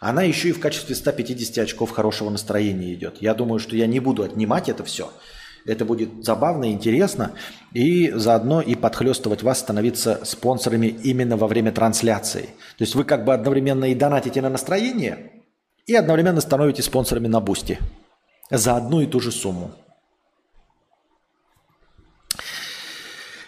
она 0.00 0.22
еще 0.22 0.48
и 0.48 0.52
в 0.52 0.60
качестве 0.60 0.94
150 0.94 1.58
очков 1.58 1.90
хорошего 1.90 2.30
настроения 2.30 2.94
идет. 2.94 3.16
Я 3.20 3.34
думаю, 3.34 3.58
что 3.58 3.76
я 3.76 3.86
не 3.86 4.00
буду 4.00 4.22
отнимать 4.22 4.68
это 4.68 4.84
все. 4.84 5.12
Это 5.64 5.84
будет 5.84 6.24
забавно, 6.24 6.72
интересно, 6.72 7.32
и 7.72 8.10
заодно 8.10 8.60
и 8.60 8.74
подхлестывать 8.74 9.44
вас 9.44 9.60
становиться 9.60 10.20
спонсорами 10.24 10.88
именно 10.88 11.36
во 11.36 11.46
время 11.46 11.70
трансляции. 11.70 12.46
То 12.78 12.82
есть 12.82 12.96
вы 12.96 13.04
как 13.04 13.24
бы 13.24 13.32
одновременно 13.32 13.84
и 13.84 13.94
донатите 13.94 14.42
на 14.42 14.50
настроение, 14.50 15.30
и 15.86 15.94
одновременно 15.94 16.40
становитесь 16.40 16.86
спонсорами 16.86 17.28
на 17.28 17.40
бусте 17.40 17.78
за 18.58 18.76
одну 18.76 19.00
и 19.00 19.06
ту 19.06 19.20
же 19.20 19.32
сумму. 19.32 19.72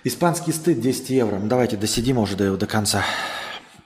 Испанский 0.02 0.52
стыд 0.52 0.80
10 0.80 1.10
евро. 1.10 1.38
Ну, 1.38 1.46
давайте 1.46 1.76
досидим 1.76 2.18
уже 2.18 2.36
до, 2.36 2.56
до 2.56 2.66
конца. 2.66 3.04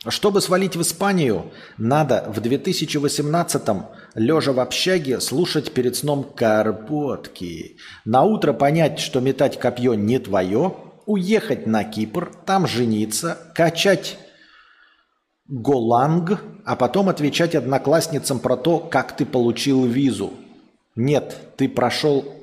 Чтобы 0.07 0.41
свалить 0.41 0.77
в 0.77 0.83
Испанию, 0.83 1.53
надо 1.77 2.25
в 2.29 2.39
2018-м, 2.39 3.87
лежа 4.15 4.53
в 4.53 4.61
общаге, 4.61 5.21
слушать 5.21 5.73
перед 5.73 5.97
сном 5.97 6.25
карпотки. 6.25 7.77
На 8.05 8.23
утро 8.23 8.53
понять, 8.53 9.01
что 9.01 9.21
метать 9.21 9.59
копье 9.59 9.95
не 9.95 10.19
твое, 10.19 10.75
уехать 11.07 11.67
на 11.67 11.85
Кипр, 11.85 12.33
там 12.47 12.67
жениться, 12.67 13.39
качать 13.55 14.19
голанг, 15.49 16.43
а 16.65 16.77
потом 16.77 17.09
отвечать 17.09 17.55
одноклассницам 17.55 18.39
про 18.39 18.57
то, 18.57 18.79
как 18.79 19.17
ты 19.17 19.27
получил 19.27 19.85
визу. 19.85 20.33
Нет, 20.99 21.37
ты 21.57 21.69
прошел 21.69 22.35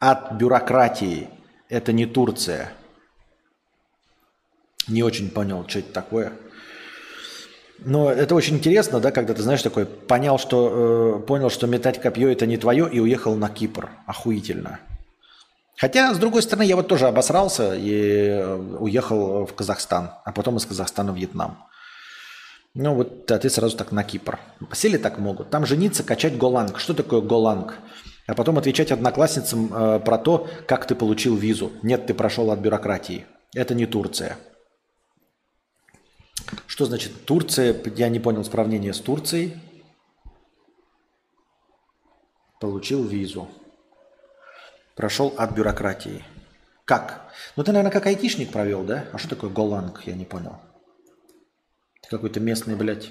от 0.00 0.32
бюрократии. 0.32 1.30
Это 1.70 1.94
не 1.94 2.04
Турция. 2.04 2.74
Не 4.86 5.02
очень 5.02 5.30
понял, 5.30 5.64
что 5.66 5.78
это 5.78 5.94
такое. 5.94 6.32
Но 7.78 8.12
это 8.12 8.34
очень 8.34 8.56
интересно, 8.56 9.00
да, 9.00 9.12
когда 9.12 9.32
ты 9.32 9.40
знаешь 9.40 9.62
такой, 9.62 9.86
понял, 9.86 10.36
что, 10.38 11.20
э, 11.22 11.26
понял, 11.26 11.48
что 11.48 11.66
метать 11.66 11.98
копье 11.98 12.30
это 12.30 12.44
не 12.44 12.58
твое 12.58 12.86
и 12.92 13.00
уехал 13.00 13.34
на 13.34 13.48
Кипр. 13.48 13.88
Охуительно. 14.04 14.78
Хотя, 15.78 16.12
с 16.12 16.18
другой 16.18 16.42
стороны, 16.42 16.64
я 16.64 16.76
вот 16.76 16.88
тоже 16.88 17.06
обосрался 17.06 17.74
и 17.74 18.28
э, 18.28 18.56
уехал 18.78 19.46
в 19.46 19.54
Казахстан, 19.54 20.10
а 20.22 20.32
потом 20.32 20.58
из 20.58 20.66
Казахстана 20.66 21.12
в 21.12 21.16
Вьетнам. 21.16 21.56
Ну 22.78 22.92
вот, 22.92 23.30
а 23.30 23.38
ты 23.38 23.48
сразу 23.48 23.74
так 23.74 23.90
на 23.90 24.04
Кипр. 24.04 24.38
Сели 24.74 24.98
так 24.98 25.18
могут. 25.18 25.48
Там 25.48 25.64
жениться, 25.64 26.04
качать 26.04 26.36
голанг. 26.36 26.78
Что 26.78 26.92
такое 26.92 27.22
голанг? 27.22 27.78
А 28.26 28.34
потом 28.34 28.58
отвечать 28.58 28.92
одноклассницам 28.92 29.72
э, 29.72 30.00
про 30.00 30.18
то, 30.18 30.46
как 30.68 30.86
ты 30.86 30.94
получил 30.94 31.36
визу. 31.36 31.72
Нет, 31.82 32.04
ты 32.06 32.12
прошел 32.12 32.50
от 32.50 32.58
бюрократии. 32.58 33.24
Это 33.54 33.74
не 33.74 33.86
Турция. 33.86 34.36
Что 36.66 36.84
значит 36.84 37.24
Турция? 37.24 37.74
Я 37.96 38.10
не 38.10 38.20
понял 38.20 38.44
сравнение 38.44 38.92
с 38.92 39.00
Турцией. 39.00 39.56
Получил 42.60 43.04
визу. 43.04 43.48
Прошел 44.96 45.32
от 45.38 45.52
бюрократии. 45.52 46.26
Как? 46.84 47.32
Ну 47.56 47.64
ты, 47.64 47.72
наверное, 47.72 47.92
как 47.92 48.04
айтишник 48.04 48.52
провел, 48.52 48.84
да? 48.84 49.06
А 49.14 49.18
что 49.18 49.30
такое 49.30 49.48
голланг? 49.48 50.02
Я 50.04 50.14
не 50.14 50.26
понял. 50.26 50.56
Ты 52.06 52.16
какой-то 52.16 52.38
местный, 52.38 52.76
блядь. 52.76 53.10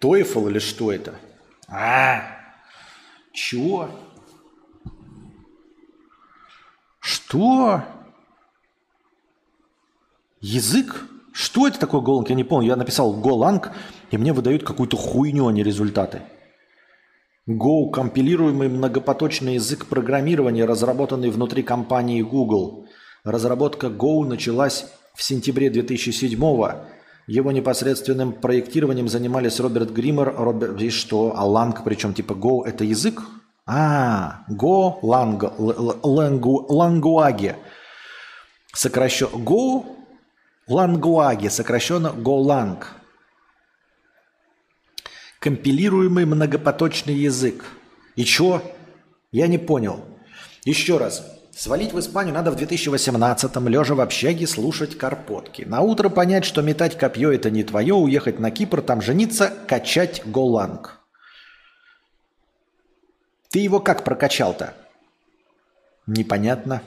Тойфл 0.00 0.48
или 0.48 0.58
что 0.60 0.92
это? 0.92 1.14
А, 1.66 2.22
чего? 3.32 3.88
Что? 7.00 7.82
Язык? 10.40 11.06
Что 11.32 11.66
это 11.66 11.80
такое 11.80 12.00
Голанг? 12.00 12.28
Я 12.28 12.36
не 12.36 12.44
помню. 12.44 12.68
Я 12.68 12.76
написал 12.76 13.12
Голанг, 13.14 13.72
и 14.12 14.18
мне 14.18 14.32
выдают 14.32 14.62
какую-то 14.62 14.96
хуйню, 14.96 15.48
а 15.48 15.52
не 15.52 15.64
результаты. 15.64 16.22
Go– 17.48 17.90
компилируемый 17.92 18.68
многопоточный 18.68 19.54
язык 19.54 19.86
программирования, 19.86 20.64
разработанный 20.64 21.30
внутри 21.30 21.62
компании 21.62 22.22
Google. 22.22 22.83
Разработка 23.24 23.86
Go 23.86 24.24
началась 24.26 24.86
в 25.14 25.22
сентябре 25.22 25.70
2007 25.70 26.38
-го. 26.38 26.84
Его 27.26 27.52
непосредственным 27.52 28.32
проектированием 28.32 29.08
занимались 29.08 29.60
Роберт 29.60 29.90
Гриммер, 29.90 30.34
Роберт... 30.36 30.80
И 30.82 30.90
что? 30.90 31.32
А 31.36 31.46
Lang, 31.46 31.82
причем 31.84 32.12
типа 32.12 32.34
Go– 32.34 32.64
это 32.66 32.84
язык? 32.84 33.22
А, 33.66 34.44
Go– 34.50 35.00
Language. 36.68 37.56
Сокращенно 38.74 39.30
Go 39.30 39.94
Лангуаги, 40.66 41.48
сокращенно 41.48 42.08
GoLang. 42.08 42.82
Компилируемый 45.38 46.24
многопоточный 46.24 47.14
язык. 47.14 47.64
И 48.16 48.24
чё? 48.24 48.62
Я 49.30 49.46
не 49.46 49.58
понял. 49.58 50.02
Еще 50.64 50.96
раз. 50.96 51.33
Свалить 51.56 51.92
в 51.92 52.00
Испанию 52.00 52.34
надо 52.34 52.50
в 52.50 52.56
2018-м, 52.56 53.68
лежа 53.68 53.94
в 53.94 54.00
общаге, 54.00 54.44
слушать 54.44 54.98
карпотки. 54.98 55.62
На 55.62 55.82
утро 55.82 56.08
понять, 56.08 56.44
что 56.44 56.62
метать 56.62 56.98
копье 56.98 57.30
это 57.32 57.48
не 57.48 57.62
твое, 57.62 57.94
уехать 57.94 58.40
на 58.40 58.50
Кипр, 58.50 58.82
там 58.82 59.00
жениться, 59.00 59.52
качать 59.68 60.22
голанг. 60.26 60.98
Ты 63.50 63.60
его 63.60 63.78
как 63.78 64.02
прокачал-то? 64.02 64.74
Непонятно. 66.08 66.82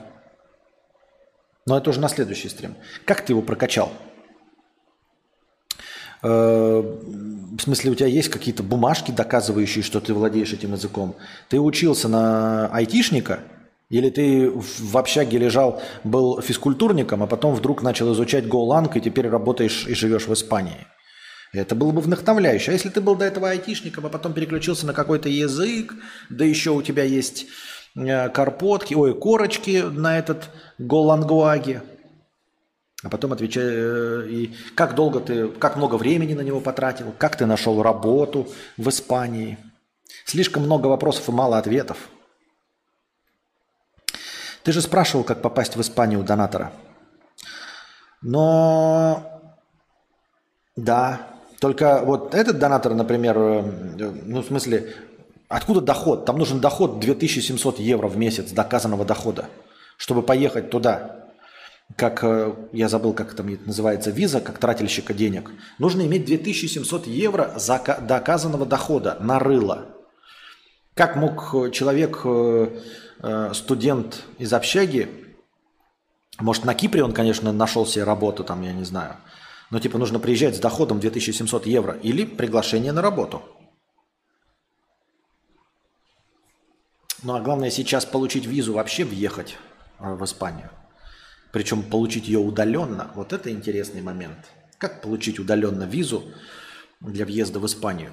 Но 1.64 1.78
это 1.78 1.88
уже 1.88 2.00
на 2.00 2.10
следующий 2.10 2.50
стрим. 2.50 2.74
Как 3.06 3.22
ты 3.22 3.32
его 3.32 3.40
прокачал? 3.40 3.90
Э, 6.22 6.28
в 6.28 7.58
смысле, 7.58 7.92
у 7.92 7.94
тебя 7.94 8.08
есть 8.08 8.28
какие-то 8.28 8.62
бумажки, 8.62 9.12
доказывающие, 9.12 9.82
что 9.82 9.98
ты 10.00 10.12
владеешь 10.12 10.52
этим 10.52 10.72
языком? 10.72 11.16
Ты 11.48 11.58
учился 11.58 12.08
на 12.08 12.66
айтишника? 12.66 13.40
Или 13.90 14.10
ты 14.10 14.50
в 14.50 14.96
общаге 14.96 15.38
лежал, 15.38 15.80
был 16.04 16.42
физкультурником, 16.42 17.22
а 17.22 17.26
потом 17.26 17.54
вдруг 17.54 17.82
начал 17.82 18.12
изучать 18.12 18.46
голланг 18.46 18.96
и 18.96 19.00
теперь 19.00 19.28
работаешь 19.28 19.86
и 19.86 19.94
живешь 19.94 20.28
в 20.28 20.32
Испании? 20.34 20.86
Это 21.54 21.74
было 21.74 21.92
бы 21.92 22.02
вдохновляюще. 22.02 22.70
А 22.70 22.74
если 22.74 22.90
ты 22.90 23.00
был 23.00 23.16
до 23.16 23.24
этого 23.24 23.48
айтишником, 23.48 24.04
а 24.04 24.10
потом 24.10 24.34
переключился 24.34 24.86
на 24.86 24.92
какой-то 24.92 25.30
язык, 25.30 25.94
да 26.28 26.44
еще 26.44 26.70
у 26.72 26.82
тебя 26.82 27.04
есть 27.04 27.46
Э, 27.98 28.28
карпотки, 28.28 28.94
ой, 28.94 29.14
корочки 29.14 29.84
на 29.90 30.18
этот 30.18 30.50
голангуаге. 30.78 31.82
А 33.02 33.08
потом 33.08 33.32
отвечай, 33.32 33.64
э, 33.64 34.26
и 34.28 34.54
как 34.74 34.94
долго 34.94 35.20
ты, 35.20 35.48
как 35.48 35.76
много 35.76 35.96
времени 35.96 36.34
на 36.34 36.42
него 36.42 36.60
потратил, 36.60 37.12
как 37.16 37.36
ты 37.36 37.46
нашел 37.46 37.82
работу 37.82 38.48
в 38.76 38.88
Испании. 38.88 39.58
Слишком 40.24 40.64
много 40.64 40.86
вопросов 40.88 41.28
и 41.28 41.32
мало 41.32 41.58
ответов. 41.58 42.08
Ты 44.68 44.72
же 44.72 44.82
спрашивал, 44.82 45.24
как 45.24 45.40
попасть 45.40 45.76
в 45.76 45.80
Испанию 45.80 46.20
у 46.20 46.22
донатора. 46.22 46.72
Но 48.20 49.40
да, 50.76 51.22
только 51.58 52.02
вот 52.04 52.34
этот 52.34 52.58
донатор, 52.58 52.92
например, 52.92 53.38
э, 53.38 53.62
ну 54.26 54.42
в 54.42 54.44
смысле, 54.44 54.92
откуда 55.48 55.80
доход? 55.80 56.26
Там 56.26 56.36
нужен 56.36 56.60
доход 56.60 57.00
2700 57.00 57.78
евро 57.78 58.08
в 58.08 58.18
месяц 58.18 58.50
доказанного 58.50 59.06
дохода, 59.06 59.46
чтобы 59.96 60.22
поехать 60.22 60.68
туда 60.68 61.30
как, 61.96 62.22
э, 62.22 62.52
я 62.72 62.90
забыл, 62.90 63.14
как 63.14 63.32
там 63.32 63.48
называется, 63.64 64.10
виза, 64.10 64.42
как 64.42 64.58
тратильщика 64.58 65.14
денег, 65.14 65.50
нужно 65.78 66.02
иметь 66.02 66.26
2700 66.26 67.06
евро 67.06 67.54
за 67.56 67.80
доказанного 68.02 68.66
дохода 68.66 69.16
на 69.20 69.38
рыло. 69.38 69.86
Как 70.92 71.16
мог 71.16 71.72
человек, 71.72 72.20
э, 72.24 72.80
студент 73.52 74.24
из 74.38 74.52
общаги, 74.52 75.08
может, 76.38 76.64
на 76.64 76.74
Кипре 76.74 77.02
он, 77.02 77.12
конечно, 77.12 77.52
нашел 77.52 77.86
себе 77.86 78.04
работу, 78.04 78.44
там, 78.44 78.62
я 78.62 78.72
не 78.72 78.84
знаю, 78.84 79.16
но 79.70 79.80
типа 79.80 79.98
нужно 79.98 80.18
приезжать 80.18 80.56
с 80.56 80.60
доходом 80.60 81.00
2700 81.00 81.66
евро 81.66 81.94
или 81.94 82.24
приглашение 82.24 82.92
на 82.92 83.02
работу. 83.02 83.42
Ну 87.22 87.34
а 87.34 87.40
главное 87.40 87.70
сейчас 87.70 88.04
получить 88.04 88.46
визу, 88.46 88.74
вообще 88.74 89.04
въехать 89.04 89.56
в 89.98 90.24
Испанию 90.24 90.70
причем 91.52 91.82
получить 91.82 92.28
ее 92.28 92.38
удаленно, 92.38 93.10
вот 93.14 93.32
это 93.32 93.50
интересный 93.50 94.02
момент. 94.02 94.38
Как 94.78 95.02
получить 95.02 95.38
удаленно 95.38 95.84
визу 95.84 96.24
для 97.00 97.24
въезда 97.24 97.58
в 97.58 97.66
Испанию? 97.66 98.12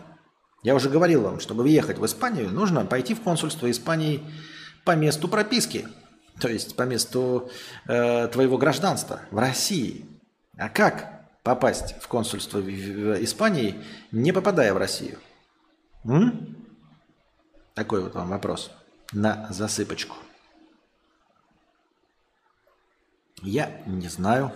Я 0.64 0.74
уже 0.74 0.90
говорил 0.90 1.22
вам, 1.22 1.40
чтобы 1.40 1.64
въехать 1.64 2.00
в 2.00 2.06
Испанию, 2.06 2.50
нужно 2.50 2.86
пойти 2.86 3.14
в 3.14 3.22
консульство 3.22 3.70
Испании 3.70 4.24
по 4.86 4.96
месту 4.96 5.28
прописки, 5.28 5.88
то 6.40 6.48
есть 6.48 6.76
по 6.76 6.84
месту 6.84 7.50
э, 7.88 8.28
твоего 8.28 8.58
гражданства 8.58 9.22
в 9.32 9.38
России. 9.38 10.06
А 10.58 10.70
как 10.70 11.28
попасть 11.44 11.96
в 12.00 12.08
консульство 12.08 12.62
Испании, 13.24 13.84
не 14.12 14.32
попадая 14.32 14.74
в 14.74 14.78
Россию? 14.78 15.20
М? 16.06 16.56
Такой 17.74 18.02
вот 18.02 18.16
вам 18.16 18.30
вопрос 18.30 18.72
на 19.12 19.48
засыпочку. 19.52 20.16
Я 23.42 23.82
не 23.86 24.08
знаю. 24.08 24.52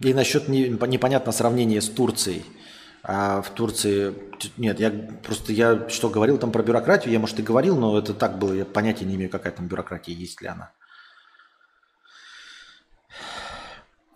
И 0.00 0.12
насчет 0.12 0.48
не, 0.48 0.68
непонятно 0.68 1.32
сравнения 1.32 1.80
с 1.80 1.88
Турцией. 1.88 2.44
А 3.08 3.40
в 3.40 3.50
Турции... 3.50 4.14
Нет, 4.56 4.80
я 4.80 4.90
просто... 4.90 5.52
Я 5.52 5.88
что 5.88 6.10
говорил 6.10 6.38
там 6.38 6.50
про 6.50 6.64
бюрократию? 6.64 7.12
Я, 7.12 7.20
может, 7.20 7.38
и 7.38 7.42
говорил, 7.42 7.76
но 7.76 7.96
это 7.96 8.12
так 8.12 8.36
было. 8.36 8.52
Я 8.52 8.64
понятия 8.64 9.04
не 9.04 9.14
имею, 9.14 9.30
какая 9.30 9.52
там 9.52 9.68
бюрократия, 9.68 10.12
есть 10.12 10.42
ли 10.42 10.48
она. 10.48 10.72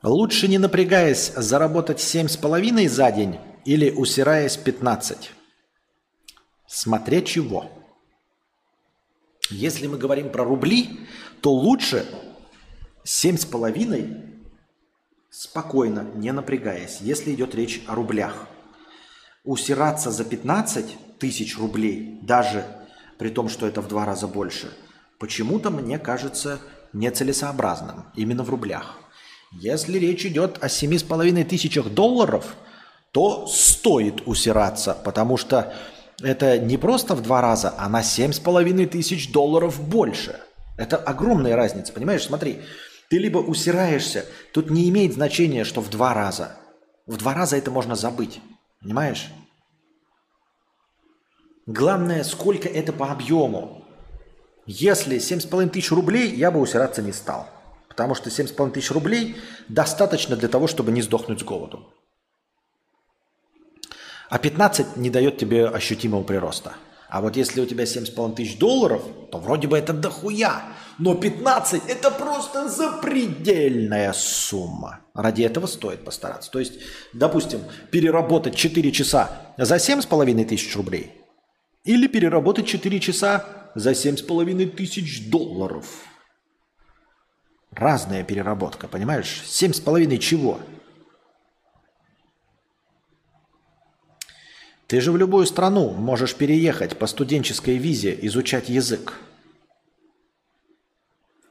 Лучше 0.02 0.48
не 0.48 0.58
напрягаясь 0.58 1.32
заработать 1.36 2.00
7,5 2.00 2.88
за 2.88 3.12
день 3.12 3.38
или 3.64 3.90
усираясь 3.90 4.56
15? 4.56 5.34
Смотря 6.66 7.22
чего. 7.22 7.70
Если 9.50 9.86
мы 9.86 9.98
говорим 9.98 10.32
про 10.32 10.42
рубли, 10.42 11.06
то 11.42 11.52
лучше 11.52 12.06
7,5 13.04 14.40
спокойно, 15.30 16.10
не 16.16 16.32
напрягаясь, 16.32 16.98
если 17.00 17.32
идет 17.32 17.54
речь 17.54 17.84
о 17.86 17.94
рублях. 17.94 18.48
Усираться 19.50 20.12
за 20.12 20.24
15 20.24 21.18
тысяч 21.18 21.58
рублей, 21.58 22.20
даже 22.22 22.64
при 23.18 23.30
том, 23.30 23.48
что 23.48 23.66
это 23.66 23.80
в 23.80 23.88
два 23.88 24.04
раза 24.04 24.28
больше, 24.28 24.70
почему-то 25.18 25.70
мне 25.70 25.98
кажется 25.98 26.60
нецелесообразным 26.92 28.04
именно 28.14 28.44
в 28.44 28.50
рублях. 28.50 28.94
Если 29.50 29.98
речь 29.98 30.24
идет 30.24 30.62
о 30.62 30.68
7,5 30.68 31.42
тысячах 31.46 31.88
долларов, 31.88 32.54
то 33.10 33.48
стоит 33.48 34.22
усираться, 34.24 34.94
потому 34.94 35.36
что 35.36 35.74
это 36.22 36.56
не 36.56 36.76
просто 36.76 37.16
в 37.16 37.20
два 37.20 37.40
раза, 37.40 37.74
а 37.76 37.88
на 37.88 38.02
7,5 38.02 38.86
тысяч 38.86 39.32
долларов 39.32 39.80
больше– 39.80 40.38
это 40.78 40.96
огромная 40.96 41.56
разница, 41.56 41.92
понимаешь? 41.92 42.22
Смотри, 42.22 42.60
ты 43.08 43.18
либо 43.18 43.38
усираешься, 43.38 44.26
тут 44.52 44.70
не 44.70 44.88
имеет 44.90 45.14
значения, 45.14 45.64
что 45.64 45.80
в 45.80 45.90
два 45.90 46.14
раза. 46.14 46.52
В 47.08 47.16
два 47.16 47.34
раза 47.34 47.56
это 47.56 47.72
можно 47.72 47.96
забыть, 47.96 48.40
понимаешь? 48.80 49.28
Главное, 51.66 52.24
сколько 52.24 52.68
это 52.68 52.92
по 52.92 53.10
объему. 53.12 53.84
Если 54.66 55.18
7,5 55.18 55.70
тысяч 55.70 55.90
рублей, 55.90 56.34
я 56.34 56.50
бы 56.50 56.60
усираться 56.60 57.02
не 57.02 57.12
стал. 57.12 57.48
Потому 57.88 58.14
что 58.14 58.30
7,5 58.30 58.70
тысяч 58.70 58.90
рублей 58.90 59.36
достаточно 59.68 60.36
для 60.36 60.48
того, 60.48 60.66
чтобы 60.66 60.92
не 60.92 61.02
сдохнуть 61.02 61.40
с 61.40 61.42
голоду. 61.44 61.92
А 64.28 64.38
15 64.38 64.96
не 64.96 65.10
дает 65.10 65.38
тебе 65.38 65.66
ощутимого 65.66 66.22
прироста. 66.22 66.74
А 67.08 67.20
вот 67.20 67.36
если 67.36 67.60
у 67.60 67.66
тебя 67.66 67.84
7,5 67.84 68.36
тысяч 68.36 68.58
долларов, 68.58 69.02
то 69.32 69.38
вроде 69.38 69.66
бы 69.66 69.76
это 69.76 69.92
дохуя. 69.92 70.62
Но 70.98 71.16
15 71.16 71.82
это 71.88 72.10
просто 72.12 72.68
запредельная 72.68 74.12
сумма. 74.12 75.00
Ради 75.14 75.42
этого 75.42 75.66
стоит 75.66 76.04
постараться. 76.04 76.50
То 76.50 76.60
есть, 76.60 76.74
допустим, 77.12 77.60
переработать 77.90 78.54
4 78.54 78.92
часа 78.92 79.52
за 79.56 79.76
7,5 79.76 80.44
тысяч 80.44 80.76
рублей 80.76 81.19
или 81.84 82.06
переработать 82.06 82.66
4 82.66 83.00
часа 83.00 83.70
за 83.74 83.92
7,5 83.92 84.70
тысяч 84.70 85.30
долларов. 85.30 86.04
Разная 87.70 88.24
переработка, 88.24 88.88
понимаешь? 88.88 89.42
7,5 89.46 90.18
чего? 90.18 90.60
Ты 94.86 95.00
же 95.00 95.12
в 95.12 95.16
любую 95.16 95.46
страну 95.46 95.90
можешь 95.90 96.34
переехать 96.34 96.98
по 96.98 97.06
студенческой 97.06 97.76
визе, 97.76 98.18
изучать 98.22 98.68
язык. 98.68 99.20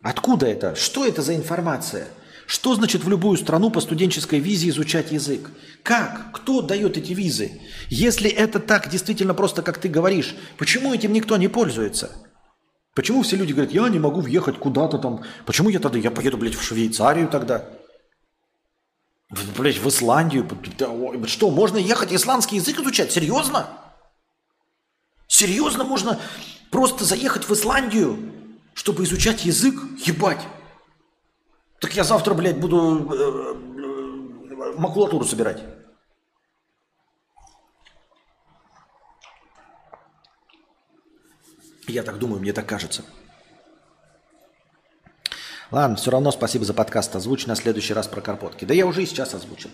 Откуда 0.02 0.46
это? 0.46 0.76
Что 0.76 1.06
это 1.06 1.22
за 1.22 1.36
информация? 1.36 2.10
Что 2.50 2.74
значит 2.74 3.04
в 3.04 3.10
любую 3.10 3.38
страну 3.38 3.70
по 3.70 3.80
студенческой 3.80 4.40
визе 4.40 4.70
изучать 4.70 5.12
язык? 5.12 5.52
Как? 5.84 6.32
Кто 6.34 6.64
дает 6.64 6.98
эти 6.98 7.14
визы? 7.14 7.62
Если 7.90 8.28
это 8.28 8.60
так 8.60 8.90
действительно 8.90 9.36
просто, 9.36 9.62
как 9.62 9.78
ты 9.78 9.88
говоришь, 9.88 10.36
почему 10.58 10.92
этим 10.92 11.14
никто 11.14 11.38
не 11.38 11.48
пользуется? 11.48 12.10
Почему 12.96 13.22
все 13.22 13.36
люди 13.36 13.54
говорят, 13.54 13.72
я 13.72 13.88
не 13.88 14.00
могу 14.00 14.22
въехать 14.22 14.58
куда-то 14.58 14.98
там? 14.98 15.24
Почему 15.46 15.70
я 15.70 15.78
тогда, 15.78 16.00
я 16.00 16.10
поеду, 16.10 16.38
блядь, 16.38 16.56
в 16.56 16.64
Швейцарию 16.64 17.28
тогда? 17.28 17.70
Блять, 19.56 19.78
в 19.78 19.88
Исландию. 19.88 20.50
Что, 21.28 21.52
можно 21.52 21.78
ехать 21.78 22.12
исландский 22.12 22.56
язык 22.56 22.80
изучать? 22.80 23.12
Серьезно? 23.12 23.68
Серьезно 25.28 25.84
можно 25.84 26.20
просто 26.72 27.06
заехать 27.06 27.48
в 27.48 27.54
Исландию, 27.54 28.18
чтобы 28.74 29.04
изучать 29.04 29.46
язык? 29.46 29.76
Ебать. 30.04 30.42
Так 31.80 31.94
я 31.96 32.04
завтра, 32.04 32.34
блядь, 32.34 32.60
буду 32.60 33.08
э, 33.12 33.16
э, 33.16 34.74
макулатуру 34.78 35.26
собирать. 35.26 35.64
Я 41.88 42.04
так 42.04 42.20
думаю, 42.20 42.42
мне 42.42 42.54
так 42.54 42.68
кажется. 42.68 43.04
Ладно, 45.72 45.98
все 45.98 46.10
равно 46.10 46.32
спасибо 46.32 46.66
за 46.66 46.74
подкаст. 46.74 47.16
Озвучь 47.16 47.46
на 47.46 47.56
следующий 47.56 47.94
раз 47.94 48.08
про 48.08 48.22
карпотки. 48.22 48.66
Да 48.66 48.74
я 48.74 48.88
уже 48.88 49.04
и 49.04 49.06
сейчас 49.06 49.36
озвучил. 49.36 49.70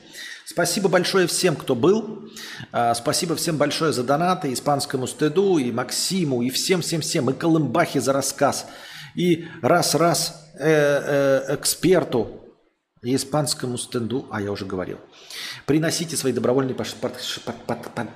Спасибо 0.45 0.89
большое 0.89 1.25
всем, 1.25 1.55
кто 1.55 1.73
был. 1.73 2.29
А, 2.73 2.93
спасибо 2.95 3.35
всем 3.37 3.57
большое 3.57 3.93
за 3.93 4.03
донаты, 4.03 4.51
испанскому 4.51 5.07
стыду, 5.07 5.57
и 5.57 5.71
Максиму, 5.71 6.41
и 6.41 6.49
всем-всем-всем, 6.49 7.29
и 7.29 7.33
Колымбахе 7.33 8.01
за 8.01 8.11
рассказ, 8.11 8.67
и 9.15 9.47
раз-раз 9.61 10.51
э, 10.59 11.43
э, 11.47 11.55
эксперту, 11.55 12.41
испанскому 13.01 13.77
стенду, 13.77 14.27
а 14.31 14.41
я 14.41 14.51
уже 14.51 14.65
говорил. 14.65 14.97
Приносите 15.65 16.17
свои 16.17 16.33
добровольные 16.33 16.75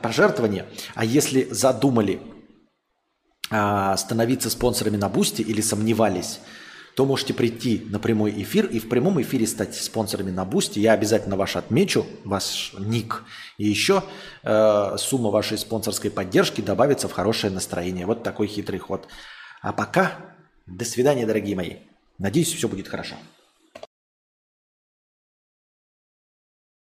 пожертвования, 0.02 0.66
а 0.96 1.06
если 1.06 1.48
задумали 1.52 2.20
а, 3.52 3.96
становиться 3.98 4.50
спонсорами 4.50 4.98
на 4.98 5.10
Бусти 5.10 5.42
или 5.42 5.62
сомневались, 5.62 6.40
то 6.96 7.06
можете 7.06 7.34
прийти 7.34 7.88
на 7.90 8.00
прямой 8.00 8.32
эфир 8.44 8.66
и 8.66 8.80
в 8.80 8.90
прямом 8.90 9.22
эфире 9.22 9.48
стать 9.48 9.76
спонсорами 9.76 10.32
на 10.32 10.44
Бусти. 10.44 10.80
Я 10.80 10.94
обязательно 10.94 11.38
ваш 11.38 11.56
отмечу, 11.56 12.06
ваш 12.26 12.74
ник. 12.78 13.24
И 13.58 13.68
еще 13.68 14.04
э, 14.44 14.96
сумма 14.98 15.30
вашей 15.30 15.58
спонсорской 15.58 16.12
поддержки 16.12 16.62
добавится 16.62 17.08
в 17.08 17.14
хорошее 17.14 17.54
настроение. 17.54 18.06
Вот 18.06 18.24
такой 18.24 18.48
хитрый 18.48 18.80
ход. 18.80 19.08
А 19.62 19.72
пока, 19.72 20.29
до 20.70 20.86
свидания, 20.86 21.26
дорогие 21.26 21.56
мои. 21.56 21.78
Надеюсь, 22.18 22.54
все 22.54 22.68
будет 22.68 22.88
хорошо. 22.88 23.16